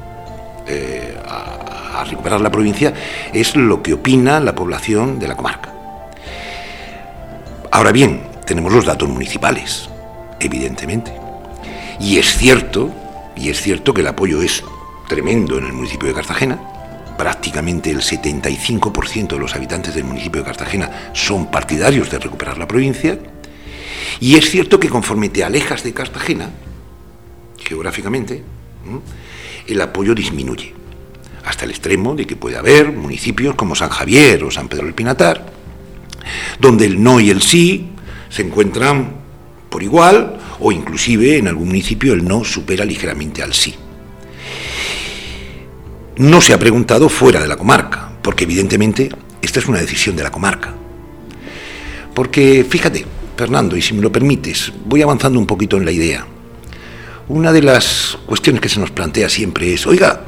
eh, 0.67 1.17
a, 1.25 2.01
a 2.01 2.05
recuperar 2.05 2.41
la 2.41 2.51
provincia 2.51 2.93
es 3.33 3.57
lo 3.57 3.83
que 3.83 3.95
opina 3.95 4.41
la 4.41 4.55
población 4.55 5.19
de 5.19 5.29
la 5.29 5.37
comarca. 5.37 5.73
Ahora 7.71 7.93
bien, 7.93 8.23
tenemos 8.45 8.73
los 8.73 8.85
datos 8.85 9.09
municipales, 9.09 9.89
evidentemente. 10.39 11.13
Y 12.01 12.19
es 12.19 12.37
cierto, 12.37 12.91
y 13.37 13.49
es 13.49 13.61
cierto 13.61 13.95
que 13.95 14.03
el 14.03 14.09
apoyo 14.09 14.43
es 14.43 14.63
tremendo 15.09 15.59
en 15.59 15.67
el 15.67 15.73
municipio 15.73 16.09
de 16.09 16.15
Cartagena. 16.15 16.59
Prácticamente 17.17 17.91
el 17.91 18.01
75% 18.01 19.29
de 19.29 19.39
los 19.39 19.55
habitantes 19.55 19.95
del 19.95 20.05
municipio 20.05 20.41
de 20.41 20.47
Cartagena 20.47 21.11
son 21.13 21.51
partidarios 21.51 22.11
de 22.11 22.19
recuperar 22.19 22.59
la 22.59 22.67
provincia. 22.67 23.19
Y 24.21 24.37
es 24.37 24.51
cierto 24.51 24.81
que 24.81 24.89
conforme 24.89 25.29
te 25.29 25.45
alejas 25.45 25.83
de 25.83 25.95
Cartagena, 25.95 26.51
geográficamente, 27.73 28.43
el 29.67 29.81
apoyo 29.81 30.15
disminuye 30.15 30.75
hasta 31.47 31.65
el 31.65 31.71
extremo 31.71 32.15
de 32.15 32.27
que 32.27 32.37
puede 32.37 32.59
haber 32.59 32.93
municipios 32.93 33.55
como 33.55 33.75
San 33.75 33.89
Javier 33.89 34.45
o 34.45 34.51
San 34.51 34.69
Pedro 34.69 34.85
del 34.85 34.95
Pinatar, 34.95 35.47
donde 36.61 36.85
el 36.85 37.03
no 37.03 37.19
y 37.19 37.31
el 37.31 37.41
sí 37.41 37.89
se 38.29 38.43
encuentran 38.43 39.15
por 39.71 39.83
igual 39.83 40.39
o 40.61 40.71
inclusive 40.71 41.39
en 41.39 41.49
algún 41.49 41.69
municipio 41.69 42.13
el 42.13 42.23
no 42.23 42.45
supera 42.45 42.85
ligeramente 42.85 43.43
al 43.43 43.55
sí. 43.55 43.75
No 46.19 46.43
se 46.43 46.53
ha 46.53 46.59
preguntado 46.59 47.09
fuera 47.09 47.41
de 47.41 47.49
la 47.49 47.57
comarca, 47.57 48.13
porque 48.21 48.45
evidentemente 48.45 49.09
esta 49.41 49.61
es 49.61 49.67
una 49.67 49.81
decisión 49.81 50.15
de 50.15 50.25
la 50.25 50.31
comarca. 50.31 50.75
Porque 52.15 52.67
fíjate, 52.69 53.07
Fernando, 53.35 53.79
y 53.79 53.83
si 53.83 53.95
me 53.95 54.03
lo 54.03 54.13
permites, 54.13 54.71
voy 54.85 55.01
avanzando 55.01 55.39
un 55.39 55.47
poquito 55.47 55.79
en 55.79 55.87
la 55.87 55.91
idea. 55.91 56.27
Una 57.33 57.51
de 57.51 57.63
las 57.63 58.19
cuestiones 58.27 58.61
que 58.61 58.69
se 58.69 58.79
nos 58.79 58.91
plantea 58.91 59.27
siempre 59.31 59.73
es, 59.73 59.87
oiga, 59.87 60.21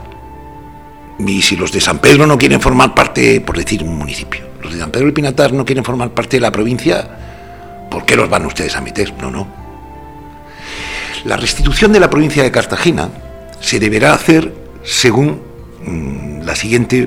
y 1.18 1.42
si 1.42 1.54
los 1.54 1.70
de 1.70 1.78
San 1.78 1.98
Pedro 1.98 2.26
no 2.26 2.38
quieren 2.38 2.62
formar 2.62 2.94
parte, 2.94 3.42
por 3.42 3.58
decir 3.58 3.82
un 3.82 3.98
municipio, 3.98 4.40
los 4.62 4.72
de 4.72 4.78
San 4.78 4.90
Pedro 4.90 5.08
y 5.08 5.12
Pinatar 5.12 5.52
no 5.52 5.66
quieren 5.66 5.84
formar 5.84 6.12
parte 6.12 6.38
de 6.38 6.40
la 6.40 6.50
provincia, 6.50 7.86
¿por 7.90 8.06
qué 8.06 8.16
los 8.16 8.30
van 8.30 8.46
ustedes 8.46 8.74
a 8.74 8.80
meter? 8.80 9.12
No, 9.20 9.30
no. 9.30 9.46
La 11.26 11.36
restitución 11.36 11.92
de 11.92 12.00
la 12.00 12.08
provincia 12.08 12.42
de 12.42 12.50
Cartagena 12.50 13.10
se 13.60 13.78
deberá 13.78 14.14
hacer 14.14 14.54
según 14.82 15.42
mm, 15.84 16.40
la 16.46 16.56
siguiente, 16.56 17.06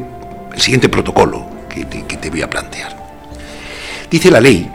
el 0.54 0.62
siguiente 0.62 0.90
protocolo 0.90 1.44
que 1.68 1.88
que 1.88 2.18
te 2.18 2.30
voy 2.30 2.44
a 2.44 2.50
plantear. 2.52 2.96
Dice 4.12 4.30
la 4.30 4.42
ley 4.42 4.70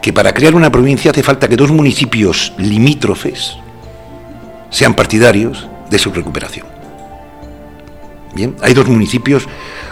que 0.00 0.14
para 0.14 0.32
crear 0.32 0.54
una 0.54 0.72
provincia 0.72 1.10
hace 1.10 1.22
falta 1.22 1.48
que 1.48 1.56
dos 1.56 1.70
municipios 1.70 2.54
limítrofes 2.56 3.58
sean 4.70 4.94
partidarios 4.94 5.68
de 5.90 5.98
su 5.98 6.12
recuperación 6.12 6.78
hay 8.62 8.74
dos 8.74 8.86
municipios 8.88 9.46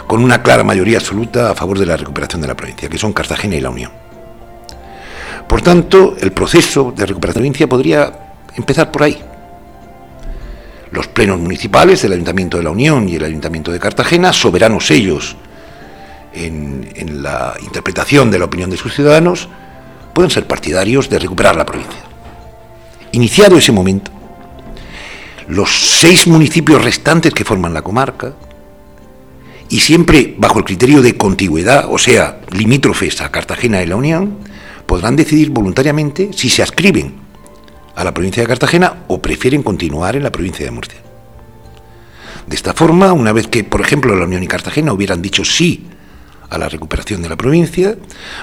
con 0.05 0.23
una 0.23 0.41
clara 0.41 0.63
mayoría 0.63 0.97
absoluta 0.97 1.51
a 1.51 1.55
favor 1.55 1.79
de 1.79 1.85
la 1.85 1.97
recuperación 1.97 2.41
de 2.41 2.47
la 2.47 2.55
provincia, 2.55 2.89
que 2.89 2.97
son 2.97 3.13
Cartagena 3.13 3.55
y 3.55 3.61
La 3.61 3.69
Unión. 3.69 3.91
Por 5.47 5.61
tanto, 5.61 6.15
el 6.19 6.31
proceso 6.31 6.93
de 6.95 7.05
recuperación 7.05 7.43
de 7.43 7.49
la 7.49 7.53
provincia 7.53 7.67
podría 7.67 8.19
empezar 8.55 8.91
por 8.91 9.03
ahí. 9.03 9.17
Los 10.91 11.07
plenos 11.07 11.39
municipales 11.39 12.01
del 12.01 12.13
Ayuntamiento 12.13 12.57
de 12.57 12.63
La 12.63 12.69
Unión 12.69 13.09
y 13.09 13.15
el 13.15 13.25
Ayuntamiento 13.25 13.71
de 13.71 13.79
Cartagena, 13.79 14.31
soberanos 14.31 14.89
ellos 14.91 15.35
en, 16.33 16.89
en 16.95 17.21
la 17.21 17.55
interpretación 17.61 18.31
de 18.31 18.39
la 18.39 18.45
opinión 18.45 18.69
de 18.69 18.77
sus 18.77 18.93
ciudadanos, 18.93 19.49
pueden 20.13 20.31
ser 20.31 20.47
partidarios 20.47 21.09
de 21.09 21.19
recuperar 21.19 21.55
la 21.55 21.65
provincia. 21.65 21.99
Iniciado 23.11 23.57
ese 23.57 23.71
momento, 23.71 24.11
los 25.47 25.99
seis 25.99 26.27
municipios 26.27 26.83
restantes 26.83 27.33
que 27.33 27.45
forman 27.45 27.73
la 27.73 27.81
comarca, 27.81 28.35
y 29.69 29.79
siempre 29.79 30.35
bajo 30.37 30.59
el 30.59 30.65
criterio 30.65 31.01
de 31.01 31.17
contigüedad, 31.17 31.87
o 31.89 31.97
sea, 31.97 32.41
limítrofes 32.51 33.21
a 33.21 33.31
Cartagena 33.31 33.81
y 33.81 33.85
la 33.85 33.95
Unión, 33.95 34.37
podrán 34.85 35.15
decidir 35.15 35.49
voluntariamente 35.49 36.31
si 36.31 36.49
se 36.49 36.63
ascriben 36.63 37.15
a 37.95 38.03
la 38.03 38.13
provincia 38.13 38.43
de 38.43 38.47
Cartagena 38.47 39.03
o 39.07 39.21
prefieren 39.21 39.63
continuar 39.63 40.15
en 40.15 40.23
la 40.23 40.31
provincia 40.31 40.65
de 40.65 40.71
Murcia. 40.71 40.99
De 42.45 42.55
esta 42.55 42.73
forma, 42.73 43.11
una 43.11 43.33
vez 43.33 43.47
que, 43.47 43.65
por 43.65 43.81
ejemplo, 43.81 44.15
la 44.15 44.25
Unión 44.25 44.43
y 44.43 44.47
Cartagena 44.47 44.93
hubieran 44.93 45.21
dicho 45.21 45.43
sí 45.43 45.87
a 46.49 46.57
la 46.57 46.69
recuperación 46.69 47.21
de 47.21 47.29
la 47.29 47.35
provincia, 47.35 47.95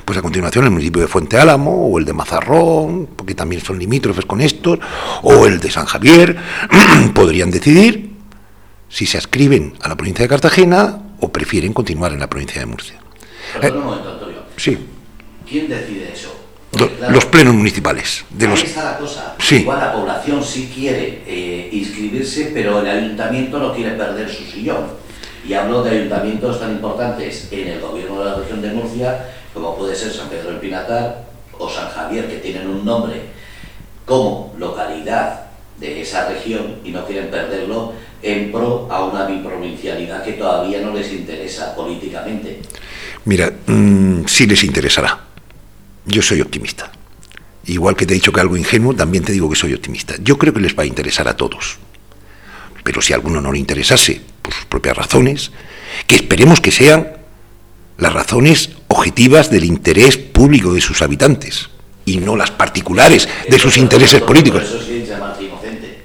pues 0.05 0.19
a 0.19 0.23
continuación 0.23 0.64
el 0.64 0.71
municipio 0.71 1.03
de 1.03 1.09
Fuente 1.09 1.38
Álamo 1.38 1.87
o 1.88 1.99
el 1.99 2.05
de 2.05 2.12
Mazarrón, 2.12 3.09
porque 3.17 3.35
también 3.35 3.62
son 3.62 3.79
limítrofes 3.79 4.25
con 4.27 4.40
estos, 4.40 4.79
o 5.23 5.47
el 5.47 5.61
de 5.61 5.71
San 5.71 5.87
Javier, 5.87 6.37
podrían 7.14 7.51
decidir 7.51 8.11
si 8.88 9.07
se 9.07 9.19
ascriben 9.19 9.75
a 9.83 9.88
la 9.88 9.97
provincia 9.97 10.23
de 10.25 10.29
Cartagena 10.29 11.01
o 11.21 11.33
prefieren 11.33 11.73
continuar 11.73 12.12
en 12.12 12.21
la 12.21 12.29
provincia 12.29 12.61
de 12.61 12.67
Murcia. 12.67 12.99
Perdón 13.61 13.79
un 13.81 13.85
momento, 13.87 14.12
Antonio. 14.12 14.38
Sí. 14.57 14.79
¿Quién 15.49 15.69
decide 15.69 16.12
eso? 16.12 16.31
Lo- 16.79 16.90
los 17.11 17.25
plenos 17.27 17.55
municipales. 17.55 18.25
De 18.31 18.47
ahí 18.47 18.51
los, 18.51 18.64
está 18.64 18.85
la 18.85 18.99
cosa. 18.99 19.35
Sí. 19.38 19.57
Igual 19.57 19.79
la 19.79 19.93
población 19.93 20.43
sí 20.43 20.71
quiere 20.75 21.23
eh, 21.27 21.69
inscribirse, 21.73 22.51
pero 22.53 22.81
el 22.81 22.88
ayuntamiento 22.88 23.59
no 23.59 23.73
quiere 23.75 23.93
perder 23.93 24.29
su 24.29 24.45
sillón. 24.45 24.87
Y 25.47 25.53
hablo 25.53 25.83
de 25.83 25.91
ayuntamientos 25.91 26.59
tan 26.59 26.73
importantes 26.73 27.49
en 27.51 27.69
el 27.69 27.81
gobierno 27.81 28.19
de 28.21 28.25
la 28.25 28.35
región 28.37 28.63
de 28.63 28.73
Murcia, 28.73 29.29
como 29.53 29.77
puede 29.77 29.95
ser 29.95 30.11
San 30.13 30.29
Pedro 30.29 30.51
del 30.51 30.59
Pinatar 30.59 31.27
o 31.59 31.69
San 31.69 31.91
Javier, 31.91 32.29
que 32.29 32.39
tienen 32.39 32.69
un 32.69 32.85
nombre 32.85 33.23
como 34.05 34.55
localidad 34.59 35.47
de 35.79 36.03
esa 36.03 36.29
región 36.29 36.77
y 36.85 36.91
no 36.91 37.05
quieren 37.05 37.31
perderlo 37.31 37.93
en 38.23 38.51
pro 38.53 38.89
a 38.91 39.05
una 39.05 39.27
biprovincialidad 39.27 40.25
que 40.25 40.33
todavía 40.33 40.81
no 40.81 40.95
les 40.95 41.13
interesa 41.13 41.75
políticamente. 41.75 42.61
Mira, 43.25 43.53
mm, 43.67 44.25
sí 44.27 44.47
les 44.47 44.65
interesará. 44.65 45.21
Yo 46.07 46.23
soy 46.23 46.41
optimista. 46.41 46.91
Igual 47.67 47.97
que 47.97 48.07
te 48.07 48.13
he 48.13 48.17
dicho 48.17 48.33
que 48.33 48.41
algo 48.41 48.57
ingenuo, 48.57 48.95
también 48.95 49.25
te 49.25 49.33
digo 49.33 49.49
que 49.49 49.57
soy 49.57 49.75
optimista. 49.75 50.15
Yo 50.23 50.37
creo 50.37 50.53
que 50.53 50.61
les 50.61 50.77
va 50.77 50.83
a 50.83 50.87
interesar 50.87 51.29
a 51.29 51.37
todos. 51.37 51.79
Pero 52.85 53.03
si 53.03 53.12
a 53.12 53.16
alguno 53.16 53.40
no 53.40 53.51
le 53.51 53.59
interesase, 53.59 54.20
por 54.40 54.55
sus 54.55 54.66
propias 54.66 54.97
razones, 54.97 55.51
que 56.07 56.14
esperemos 56.14 56.61
que 56.61 56.70
sean 56.70 57.16
las 57.99 58.12
razones 58.12 58.70
objetivas 58.88 59.51
del 59.51 59.64
interés 59.64 60.16
público 60.16 60.73
de 60.73 60.81
sus 60.81 61.03
habitantes 61.03 61.70
y 62.05 62.18
no 62.18 62.37
las 62.37 62.51
particulares 62.51 63.29
de 63.49 63.59
sus 63.59 63.77
intereses 63.77 64.20
políticos. 64.23 64.62
Eso 64.62 64.79
es 64.79 64.88
inocente. 65.40 66.03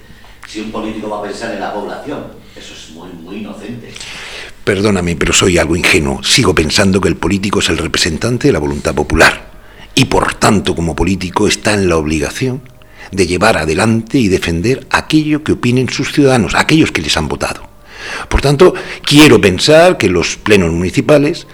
Si 0.47 0.61
un 0.61 0.71
político 0.71 1.09
va 1.09 1.19
a 1.19 1.23
pensar 1.23 1.53
en 1.53 1.59
la 1.59 1.73
población, 1.73 2.23
eso 2.55 2.73
es 2.73 2.89
muy, 2.91 3.09
muy 3.09 3.37
inocente. 3.37 3.93
Perdóname, 4.63 5.15
pero 5.15 5.33
soy 5.33 5.57
algo 5.57 5.75
ingenuo. 5.75 6.23
Sigo 6.23 6.55
pensando 6.55 7.01
que 7.01 7.09
el 7.09 7.17
político 7.17 7.59
es 7.59 7.69
el 7.69 7.77
representante 7.77 8.47
de 8.47 8.53
la 8.53 8.59
voluntad 8.59 8.95
popular 8.95 9.49
y 9.95 10.05
por 10.05 10.35
tanto 10.35 10.75
como 10.75 10.95
político 10.95 11.47
está 11.47 11.73
en 11.73 11.89
la 11.89 11.97
obligación 11.97 12.61
de 13.11 13.27
llevar 13.27 13.57
adelante 13.57 14.17
y 14.17 14.27
defender 14.27 14.85
aquello 14.89 15.43
que 15.43 15.53
opinen 15.53 15.89
sus 15.89 16.11
ciudadanos, 16.11 16.55
aquellos 16.55 16.91
que 16.91 17.01
les 17.01 17.15
han 17.17 17.27
votado. 17.27 17.67
Por 18.27 18.41
tanto, 18.41 18.73
quiero 19.03 19.41
pensar 19.41 19.97
que 19.97 20.09
los 20.09 20.37
plenos 20.37 20.71
municipales 20.71 21.47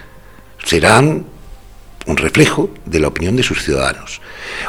serán 0.64 1.26
un 2.06 2.16
reflejo 2.16 2.70
de 2.84 3.00
la 3.00 3.08
opinión 3.08 3.36
de 3.36 3.42
sus 3.42 3.62
ciudadanos. 3.62 4.20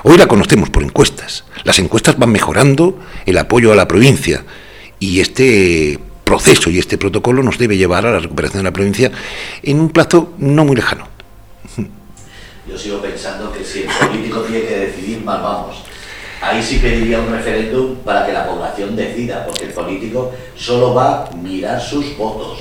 Hoy 0.03 0.17
la 0.17 0.27
conocemos 0.27 0.69
por 0.69 0.83
encuestas. 0.83 1.43
Las 1.63 1.79
encuestas 1.79 2.17
van 2.17 2.31
mejorando 2.31 2.99
el 3.25 3.37
apoyo 3.37 3.71
a 3.71 3.75
la 3.75 3.87
provincia 3.87 4.43
y 4.99 5.19
este 5.19 5.99
proceso 6.23 6.69
y 6.69 6.79
este 6.79 6.97
protocolo 6.97 7.43
nos 7.43 7.57
debe 7.57 7.77
llevar 7.77 8.05
a 8.05 8.11
la 8.11 8.19
recuperación 8.19 8.59
de 8.59 8.69
la 8.69 8.73
provincia 8.73 9.11
en 9.63 9.79
un 9.79 9.89
plazo 9.89 10.33
no 10.39 10.65
muy 10.65 10.75
lejano. 10.75 11.07
Yo 12.67 12.77
sigo 12.77 13.01
pensando 13.01 13.53
que 13.53 13.63
si 13.63 13.83
el 13.83 13.87
político 13.87 14.41
tiene 14.41 14.65
que 14.65 14.77
decidir, 14.79 15.23
mal 15.23 15.41
vamos. 15.41 15.83
Ahí 16.49 16.63
sí 16.63 16.77
pediría 16.79 17.19
un 17.19 17.31
referéndum 17.31 17.95
para 18.05 18.25
que 18.25 18.33
la 18.33 18.45
población 18.47 18.95
decida, 18.95 19.45
porque 19.45 19.65
el 19.65 19.71
político 19.73 20.31
solo 20.55 20.93
va 20.93 21.25
a 21.25 21.31
mirar 21.35 21.81
sus 21.81 22.15
votos. 22.17 22.59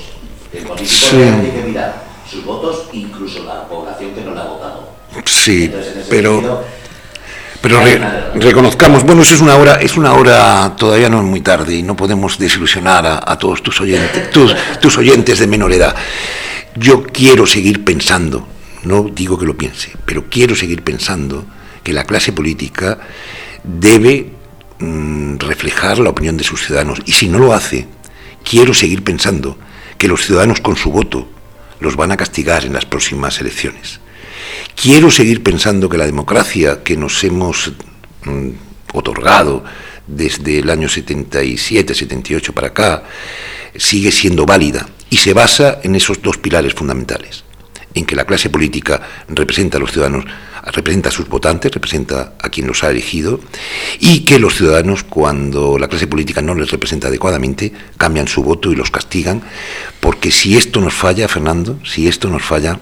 El 0.53 0.63
político 0.63 0.89
Sí. 1.09 1.15
tiene 1.17 1.51
que 1.51 1.63
mirar 1.67 2.03
sus 2.29 2.43
votos, 2.43 2.89
incluso 2.93 3.43
la 3.43 3.67
población 3.67 4.11
que 4.13 4.21
no 4.21 4.33
le 4.33 4.39
ha 4.41 4.43
votado. 4.45 4.89
Sí, 5.25 5.65
Entonces, 5.65 5.93
en 5.93 5.99
ese 6.01 6.09
pero... 6.09 6.31
sentido, 6.33 6.63
Pero 7.61 7.79
re- 7.83 7.99
reconozcamos, 8.35 9.03
bueno, 9.03 9.23
eso 9.23 9.33
es 9.33 9.41
una 9.41 9.55
hora, 9.55 9.75
es 9.81 9.97
una 9.97 10.13
hora 10.13 10.75
todavía 10.77 11.09
no 11.09 11.17
es 11.17 11.23
muy 11.23 11.41
tarde 11.41 11.73
y 11.75 11.83
no 11.83 11.95
podemos 11.95 12.37
desilusionar 12.37 13.05
a, 13.05 13.23
a 13.25 13.37
todos 13.39 13.63
tus 13.63 13.81
oyentes, 13.81 14.29
tus, 14.29 14.55
tus 14.79 14.97
oyentes 14.97 15.39
de 15.39 15.47
menor 15.47 15.73
edad. 15.73 15.95
Yo 16.75 17.03
quiero 17.03 17.47
seguir 17.47 17.83
pensando, 17.83 18.47
no 18.83 19.07
digo 19.11 19.39
que 19.39 19.45
lo 19.47 19.57
piense, 19.57 19.91
pero 20.05 20.25
quiero 20.29 20.55
seguir 20.55 20.83
pensando 20.83 21.45
que 21.83 21.93
la 21.93 22.03
clase 22.03 22.31
política 22.31 22.99
debe 23.67 24.31
mm, 24.79 25.37
reflejar 25.37 25.99
la 25.99 26.09
opinión 26.09 26.37
de 26.37 26.43
sus 26.43 26.65
ciudadanos 26.65 26.99
y 27.05 27.11
si 27.11 27.27
no 27.27 27.39
lo 27.39 27.53
hace, 27.53 27.87
quiero 28.43 28.73
seguir 28.73 29.03
pensando 29.03 29.57
que 29.97 30.07
los 30.07 30.25
ciudadanos 30.25 30.61
con 30.61 30.75
su 30.75 30.91
voto 30.91 31.27
los 31.79 31.95
van 31.95 32.11
a 32.11 32.17
castigar 32.17 32.65
en 32.65 32.73
las 32.73 32.85
próximas 32.85 33.39
elecciones. 33.39 33.99
Quiero 34.81 35.11
seguir 35.11 35.43
pensando 35.43 35.89
que 35.89 35.97
la 35.97 36.05
democracia 36.05 36.83
que 36.83 36.97
nos 36.97 37.23
hemos 37.23 37.73
mm, 38.23 38.49
otorgado 38.93 39.63
desde 40.07 40.59
el 40.59 40.69
año 40.69 40.87
77, 40.87 41.93
78 41.93 42.53
para 42.53 42.67
acá, 42.67 43.03
sigue 43.75 44.11
siendo 44.11 44.45
válida 44.45 44.87
y 45.09 45.17
se 45.17 45.33
basa 45.33 45.79
en 45.83 45.95
esos 45.95 46.21
dos 46.21 46.37
pilares 46.37 46.73
fundamentales, 46.73 47.43
en 47.93 48.05
que 48.05 48.15
la 48.15 48.25
clase 48.25 48.49
política 48.49 49.01
representa 49.27 49.77
a 49.77 49.81
los 49.81 49.91
ciudadanos, 49.91 50.25
representa 50.71 51.09
a 51.09 51.11
sus 51.11 51.27
votantes, 51.27 51.71
representa 51.71 52.33
a 52.41 52.49
quien 52.49 52.67
los 52.67 52.83
ha 52.83 52.91
elegido, 52.91 53.39
y 53.99 54.21
que 54.21 54.39
los 54.39 54.55
ciudadanos, 54.55 55.03
cuando 55.03 55.77
la 55.77 55.87
clase 55.87 56.07
política 56.07 56.41
no 56.41 56.55
les 56.55 56.71
representa 56.71 57.07
adecuadamente, 57.07 57.71
cambian 57.97 58.27
su 58.27 58.43
voto 58.43 58.71
y 58.71 58.75
los 58.75 58.91
castigan, 58.91 59.41
porque 59.99 60.31
si 60.31 60.57
esto 60.57 60.81
nos 60.81 60.93
falla, 60.93 61.27
Fernando, 61.27 61.79
si 61.83 62.07
esto 62.07 62.29
nos 62.29 62.43
falla, 62.43 62.79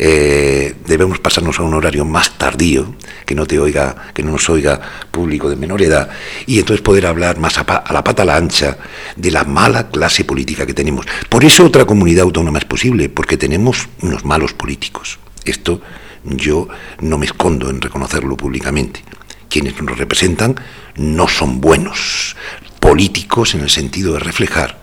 eh, 0.00 0.76
debemos 0.86 1.18
pasarnos 1.18 1.58
a 1.58 1.64
un 1.64 1.74
horario 1.74 2.04
más 2.04 2.38
tardío, 2.38 2.94
que 3.26 3.34
no 3.34 3.46
te 3.46 3.58
oiga, 3.58 4.12
que 4.14 4.22
no 4.22 4.30
nos 4.30 4.48
oiga 4.48 4.80
público 5.10 5.50
de 5.50 5.56
menor 5.56 5.82
edad, 5.82 6.08
y 6.46 6.60
entonces 6.60 6.82
poder 6.82 7.06
hablar 7.06 7.38
más 7.38 7.58
a, 7.58 7.84
la 7.92 8.04
pata 8.04 8.22
a 8.22 8.26
la 8.26 8.36
ancha 8.36 8.78
de 9.16 9.30
la 9.32 9.42
mala 9.42 9.88
clase 9.88 10.24
política 10.24 10.66
que 10.66 10.74
tenemos. 10.74 11.04
Por 11.28 11.44
eso 11.44 11.64
otra 11.64 11.84
comunidad 11.84 12.22
autónoma 12.22 12.60
es 12.60 12.64
posible, 12.64 13.08
porque 13.08 13.36
tenemos 13.36 13.88
unos 14.00 14.24
malos 14.24 14.52
políticos. 14.52 15.18
Esto 15.44 15.80
yo 16.24 16.68
no 17.00 17.18
me 17.18 17.26
escondo 17.26 17.70
en 17.70 17.80
reconocerlo 17.80 18.36
públicamente. 18.36 19.04
Quienes 19.48 19.80
nos 19.82 19.98
representan 19.98 20.56
no 20.96 21.28
son 21.28 21.60
buenos 21.60 22.36
políticos 22.80 23.54
en 23.54 23.60
el 23.60 23.70
sentido 23.70 24.14
de 24.14 24.20
reflejar 24.20 24.78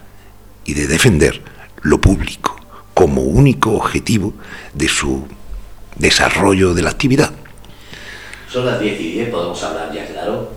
y 0.65 0.73
de 0.73 0.87
defender 0.87 1.41
lo 1.81 2.01
público 2.01 2.55
como 2.93 3.21
único 3.21 3.73
objetivo 3.73 4.33
de 4.73 4.87
su 4.87 5.27
desarrollo 5.95 6.73
de 6.73 6.81
la 6.81 6.89
actividad. 6.89 7.31
Son 8.49 8.65
las 8.65 8.79
10 8.79 9.01
y 9.01 9.11
10, 9.13 9.29
podemos 9.29 9.61
hablar 9.63 9.93
ya 9.93 10.07
claro. 10.07 10.51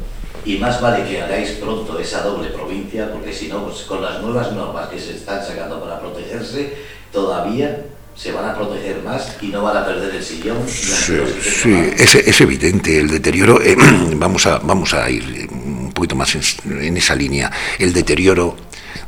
Y 0.44 0.56
más 0.56 0.80
vale 0.80 1.04
que 1.04 1.20
hagáis 1.20 1.50
pronto 1.52 1.98
esa 1.98 2.22
doble 2.22 2.50
provincia, 2.50 3.10
porque 3.12 3.32
si 3.32 3.48
no, 3.48 3.64
pues 3.64 3.82
con 3.82 4.00
las 4.00 4.22
nuevas 4.22 4.52
normas 4.52 4.88
que 4.88 4.98
se 4.98 5.16
están 5.16 5.44
sacando 5.44 5.80
para 5.80 6.00
protegerse, 6.00 6.74
todavía 7.12 7.84
se 8.18 8.32
van 8.32 8.48
a 8.48 8.54
proteger 8.54 9.00
más 9.04 9.36
y 9.40 9.46
no 9.46 9.62
van 9.62 9.76
a 9.76 9.86
perder 9.86 10.14
el 10.16 10.24
sillón. 10.24 10.58
Sí, 10.68 11.72
es, 11.96 12.14
es 12.16 12.40
evidente 12.40 12.98
el 12.98 13.08
deterioro. 13.08 13.62
eh, 13.62 13.76
vamos, 14.16 14.46
a, 14.46 14.58
vamos 14.58 14.92
a 14.94 15.08
ir 15.08 15.22
eh, 15.22 15.46
un 15.50 15.92
poquito 15.92 16.16
más 16.16 16.34
en, 16.34 16.42
en 16.82 16.96
esa 16.96 17.14
línea. 17.14 17.50
El 17.78 17.92
deterioro 17.92 18.56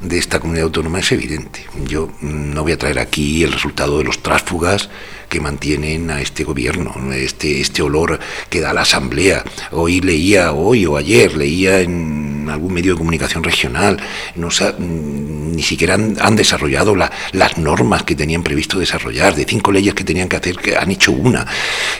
de 0.00 0.16
esta 0.18 0.38
comunidad 0.38 0.66
autónoma 0.66 1.00
es 1.00 1.10
evidente. 1.10 1.66
Yo 1.86 2.06
mm, 2.20 2.54
no 2.54 2.62
voy 2.62 2.72
a 2.72 2.78
traer 2.78 3.00
aquí 3.00 3.42
el 3.42 3.52
resultado 3.52 3.98
de 3.98 4.04
los 4.04 4.22
tránsfugas 4.22 4.88
que 5.30 5.40
mantienen 5.40 6.10
a 6.10 6.20
este 6.20 6.44
gobierno, 6.44 6.92
este, 7.14 7.60
este 7.62 7.80
olor 7.82 8.18
que 8.50 8.60
da 8.60 8.74
la 8.74 8.82
Asamblea. 8.82 9.44
Hoy 9.70 10.00
leía, 10.00 10.52
hoy 10.52 10.84
o 10.84 10.96
ayer, 10.96 11.34
leía 11.36 11.80
en 11.80 12.48
algún 12.50 12.74
medio 12.74 12.92
de 12.94 12.98
comunicación 12.98 13.44
regional, 13.44 13.96
no 14.34 14.50
sa- 14.50 14.74
mm, 14.76 15.52
ni 15.54 15.62
siquiera 15.62 15.94
han, 15.94 16.16
han 16.20 16.34
desarrollado 16.34 16.96
la- 16.96 17.10
las 17.32 17.56
normas 17.58 18.02
que 18.02 18.16
tenían 18.16 18.42
previsto 18.42 18.78
desarrollar, 18.78 19.34
de 19.36 19.44
cinco 19.44 19.70
leyes 19.70 19.94
que 19.94 20.02
tenían 20.04 20.28
que 20.28 20.36
hacer, 20.36 20.56
que 20.56 20.76
han 20.76 20.90
hecho 20.90 21.12
una. 21.12 21.46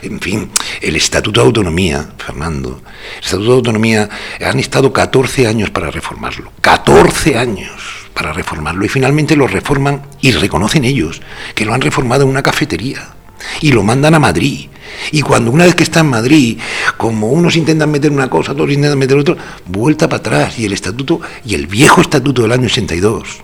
En 0.03 0.19
fin, 0.21 0.51
el 0.81 0.97
Estatuto 0.97 1.41
de 1.41 1.47
Autonomía, 1.47 2.11
Fernando, 2.19 2.83
el 3.19 3.25
Estatuto 3.25 3.49
de 3.51 3.57
Autonomía, 3.57 4.09
han 4.45 4.59
estado 4.59 4.93
14 4.93 5.47
años 5.47 5.71
para 5.71 5.91
reformarlo, 5.93 6.53
14 6.61 7.39
años 7.39 7.71
para 8.13 8.33
reformarlo 8.33 8.85
y 8.85 8.89
finalmente 8.89 9.37
lo 9.37 9.47
reforman 9.47 10.03
y 10.21 10.33
reconocen 10.33 10.85
ellos 10.85 11.23
que 11.55 11.65
lo 11.65 11.73
han 11.73 11.81
reformado 11.81 12.25
en 12.25 12.29
una 12.31 12.43
cafetería 12.43 13.15
y 13.61 13.73
lo 13.73 13.83
mandan 13.83 14.15
a 14.15 14.19
Madrid. 14.19 14.67
Y 15.13 15.23
cuando 15.23 15.51
una 15.51 15.65
vez 15.65 15.75
que 15.75 15.83
está 15.85 16.01
en 16.01 16.09
Madrid, 16.11 16.59
como 16.97 17.29
unos 17.29 17.57
intentan 17.57 17.91
meter 17.91 18.11
una 18.11 18.29
cosa, 18.29 18.53
otros 18.53 18.71
intentan 18.71 18.99
meter 18.99 19.17
otra, 19.17 19.37
vuelta 19.67 20.09
para 20.09 20.21
atrás 20.21 20.59
y 20.59 20.65
el 20.67 20.73
estatuto 20.73 21.21
y 21.45 21.55
el 21.55 21.67
viejo 21.67 22.01
estatuto 22.01 22.43
del 22.43 22.53
año 22.53 22.67
82 22.67 23.43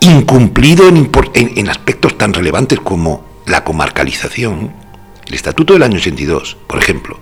incumplido 0.00 0.88
en, 0.88 1.10
en- 1.34 1.68
aspectos 1.68 2.16
tan 2.18 2.32
relevantes 2.32 2.78
como 2.80 3.24
la 3.46 3.64
comarcalización, 3.64 4.72
el 5.26 5.34
Estatuto 5.34 5.72
del 5.72 5.82
año 5.82 5.96
82, 5.96 6.56
por 6.66 6.78
ejemplo, 6.78 7.18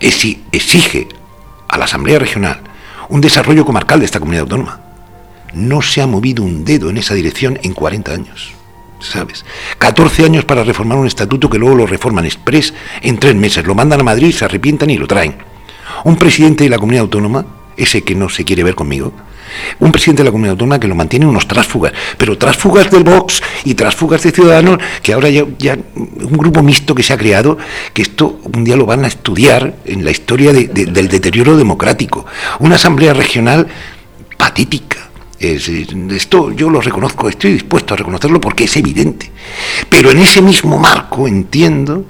exi- 0.00 0.40
exige 0.52 1.08
a 1.68 1.78
la 1.78 1.86
Asamblea 1.86 2.18
Regional 2.18 2.60
un 3.08 3.20
desarrollo 3.20 3.64
comarcal 3.64 3.98
de 4.00 4.06
esta 4.06 4.20
comunidad 4.20 4.42
autónoma. 4.42 4.80
No 5.54 5.80
se 5.82 6.02
ha 6.02 6.06
movido 6.06 6.42
un 6.42 6.64
dedo 6.64 6.90
en 6.90 6.98
esa 6.98 7.14
dirección 7.14 7.58
en 7.62 7.72
40 7.72 8.12
años. 8.12 8.52
¿Sabes? 9.00 9.44
14 9.78 10.24
años 10.24 10.44
para 10.44 10.64
reformar 10.64 10.98
un 10.98 11.06
estatuto 11.06 11.50
que 11.50 11.58
luego 11.58 11.76
lo 11.76 11.86
reforman 11.86 12.24
express 12.24 12.74
en 13.02 13.18
tres 13.18 13.34
meses, 13.34 13.66
lo 13.66 13.74
mandan 13.74 14.00
a 14.00 14.04
Madrid, 14.04 14.32
se 14.32 14.44
arrepientan 14.44 14.90
y 14.90 14.96
lo 14.96 15.06
traen. 15.06 15.36
Un 16.04 16.16
presidente 16.16 16.64
de 16.64 16.70
la 16.70 16.78
comunidad 16.78 17.02
autónoma, 17.02 17.46
ese 17.76 18.02
que 18.02 18.14
no 18.14 18.28
se 18.28 18.44
quiere 18.44 18.64
ver 18.64 18.74
conmigo, 18.74 19.12
un 19.78 19.92
presidente 19.92 20.22
de 20.22 20.24
la 20.24 20.30
comunidad 20.30 20.52
autónoma 20.52 20.80
que 20.80 20.88
lo 20.88 20.94
mantiene 20.94 21.26
unos 21.26 21.46
trásfugas, 21.46 21.92
pero 22.18 22.36
trásfugas 22.36 22.90
del 22.90 23.04
Vox 23.04 23.42
y 23.64 23.74
trásfugas 23.74 24.22
de 24.22 24.32
Ciudadanos, 24.32 24.78
que 25.02 25.12
ahora 25.12 25.30
ya, 25.30 25.44
ya, 25.58 25.78
un 25.94 26.36
grupo 26.36 26.62
mixto 26.62 26.94
que 26.94 27.02
se 27.02 27.12
ha 27.12 27.18
creado, 27.18 27.58
que 27.92 28.02
esto 28.02 28.40
un 28.52 28.64
día 28.64 28.76
lo 28.76 28.86
van 28.86 29.04
a 29.04 29.08
estudiar 29.08 29.76
en 29.84 30.04
la 30.04 30.10
historia 30.10 30.52
del 30.52 31.08
deterioro 31.08 31.56
democrático. 31.56 32.26
Una 32.58 32.76
asamblea 32.76 33.14
regional 33.14 33.66
patética. 34.36 35.05
Esto 35.38 36.52
yo 36.52 36.70
lo 36.70 36.80
reconozco, 36.80 37.28
estoy 37.28 37.52
dispuesto 37.52 37.94
a 37.94 37.96
reconocerlo 37.96 38.40
porque 38.40 38.64
es 38.64 38.76
evidente. 38.76 39.30
Pero 39.88 40.10
en 40.10 40.18
ese 40.18 40.42
mismo 40.42 40.78
marco 40.78 41.28
entiendo 41.28 42.04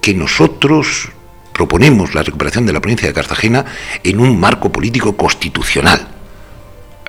que 0.00 0.14
nosotros 0.14 1.08
proponemos 1.52 2.14
la 2.14 2.22
recuperación 2.22 2.66
de 2.66 2.72
la 2.72 2.80
provincia 2.80 3.08
de 3.08 3.14
Cartagena 3.14 3.64
en 4.02 4.20
un 4.20 4.38
marco 4.38 4.70
político 4.70 5.16
constitucional 5.16 6.08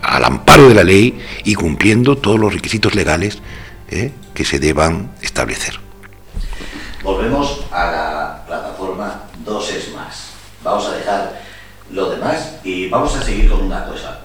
al 0.02 0.24
amparo 0.24 0.70
de 0.70 0.76
la 0.76 0.84
ley 0.84 1.20
y 1.44 1.56
cumpliendo 1.56 2.18
todos 2.18 2.40
los 2.40 2.54
requisitos 2.54 2.94
legales 2.94 3.40
eh, 3.90 4.12
que 4.34 4.46
se 4.46 4.60
deban 4.60 5.12
establecer. 5.22 5.80
Volvemos 7.04 7.66
a 7.72 7.86
la 7.92 8.44
plataforma 8.46 9.24
Dos 9.46 9.72
es 9.72 9.94
más. 9.94 10.32
Vamos 10.64 10.88
a 10.88 10.96
dejar 10.96 11.42
lo 11.92 12.10
demás 12.10 12.56
y 12.64 12.90
vamos 12.90 13.16
a 13.16 13.22
seguir 13.22 13.48
con 13.48 13.62
una 13.62 13.86
cosa. 13.86 14.22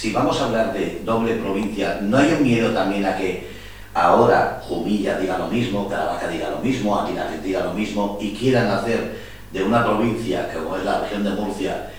Si 0.00 0.12
vamos 0.12 0.40
a 0.40 0.46
hablar 0.46 0.72
de 0.72 1.02
doble 1.04 1.34
provincia, 1.34 1.98
¿no 2.00 2.16
hay 2.16 2.32
un 2.32 2.42
miedo 2.42 2.70
también 2.70 3.04
a 3.04 3.18
que 3.18 3.46
ahora 3.92 4.62
Jumilla 4.66 5.18
diga 5.18 5.36
lo 5.36 5.48
mismo, 5.48 5.90
Caravaca 5.90 6.26
diga 6.26 6.48
lo 6.48 6.58
mismo, 6.60 6.98
Aquinaret 6.98 7.42
diga 7.42 7.64
lo 7.64 7.74
mismo 7.74 8.16
y 8.18 8.32
quieran 8.32 8.68
hacer 8.70 9.18
de 9.52 9.62
una 9.62 9.84
provincia 9.84 10.48
como 10.54 10.78
es 10.78 10.84
la 10.86 11.02
región 11.02 11.22
de 11.24 11.30
Murcia 11.30 11.90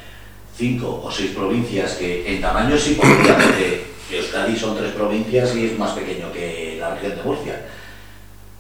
cinco 0.58 1.00
o 1.04 1.12
seis 1.12 1.30
provincias 1.32 1.92
que 1.92 2.34
en 2.34 2.42
tamaño 2.42 2.76
sí 2.76 2.96
podría, 2.96 3.38
porque 3.38 3.86
Euskadi 4.10 4.58
son 4.58 4.76
tres 4.76 4.94
provincias 4.94 5.56
y 5.56 5.68
es 5.68 5.78
más 5.78 5.92
pequeño 5.92 6.32
que 6.32 6.78
la 6.80 6.96
región 6.96 7.16
de 7.18 7.24
Murcia. 7.24 7.62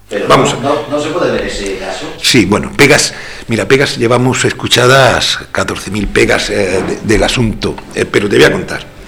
Pero 0.08 0.28
Vamos 0.28 0.56
no, 0.62 1.02
se 1.02 1.10
puede 1.10 1.32
ver 1.32 1.46
ese 1.46 1.80
caso. 1.80 2.06
Sí, 2.22 2.46
bueno, 2.46 2.72
pegas, 2.78 3.12
mira, 3.48 3.68
pegas, 3.68 3.98
llevamos 3.98 4.46
escuchadas 4.46 5.40
14.000 5.52 6.08
pegas 6.10 6.50
eh, 6.52 7.00
del 7.02 7.24
asunto, 7.24 7.76
eh, 7.96 8.06
pero 8.06 8.30
te 8.30 8.36
voy 8.36 8.46
a 8.46 8.52
contar. 8.52 9.01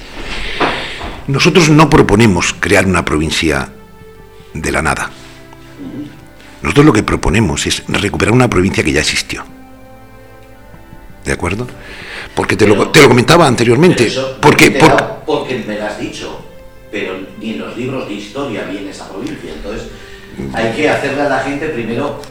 Nosotros 1.27 1.69
no 1.69 1.89
proponemos 1.89 2.53
crear 2.59 2.86
una 2.86 3.05
provincia 3.05 3.69
de 4.53 4.71
la 4.71 4.81
nada. 4.81 5.09
Nosotros 6.62 6.86
lo 6.86 6.93
que 6.93 7.03
proponemos 7.03 7.65
es 7.65 7.83
recuperar 7.88 8.33
una 8.33 8.49
provincia 8.49 8.83
que 8.83 8.91
ya 8.91 9.01
existió. 9.01 9.43
¿De 11.25 11.31
acuerdo? 11.31 11.67
porque 12.36 12.55
te, 12.55 12.67
lo, 12.67 12.89
te 12.89 13.01
lo 13.01 13.07
comentaba 13.07 13.47
anteriormente. 13.47 14.12
porque, 14.41 14.79
porque 15.25 15.63
me 15.67 15.77
lo 15.77 15.86
has 15.86 15.99
dicho, 15.99 16.43
pero 16.91 17.15
ni 17.39 17.51
en 17.51 17.59
los 17.59 17.77
libros 17.77 18.07
de 18.07 18.15
historia 18.15 18.63
viene 18.65 18.89
esa 18.89 19.07
provincia. 19.09 19.51
Entonces, 19.53 19.88
hay 20.53 20.73
que 20.73 20.89
hacerle 20.89 21.21
a 21.21 21.29
la 21.29 21.39
gente 21.39 21.69
primero 21.69 22.21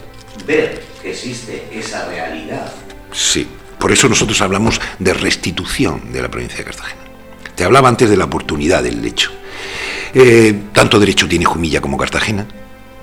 ver 0.46 0.82
que 1.00 1.10
existe 1.10 1.68
esa 1.72 2.08
realidad. 2.08 2.72
Sí, 3.12 3.46
por 3.78 3.92
eso 3.92 4.08
nosotros 4.08 4.40
hablamos 4.40 4.80
de 4.98 5.14
restitución 5.14 6.12
de 6.12 6.22
la 6.22 6.30
provincia 6.30 6.58
de 6.58 6.64
Cartagena. 6.64 7.02
Te 7.54 7.64
hablaba 7.64 7.88
antes 7.88 8.08
de 8.08 8.16
la 8.16 8.24
oportunidad 8.24 8.82
del 8.82 9.04
hecho. 9.04 9.30
Eh, 10.14 10.64
tanto 10.72 11.00
derecho 11.00 11.28
tiene 11.28 11.44
Jumilla 11.44 11.80
como 11.80 11.96
Cartagena 11.96 12.46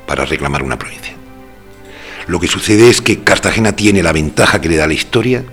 para 0.06 0.26
reclamar 0.26 0.64
una 0.64 0.78
provincia. 0.78 1.16
Lo 2.28 2.40
que 2.40 2.48
sucede 2.48 2.90
es 2.90 3.02
que 3.02 3.24
Cartagena 3.24 3.72
tiene 3.72 4.04
la 4.04 4.12
ventaja 4.12 4.62
que 4.62 4.70
le 4.70 4.76
da 4.76 4.88
la 4.88 4.94
historia 4.94 5.44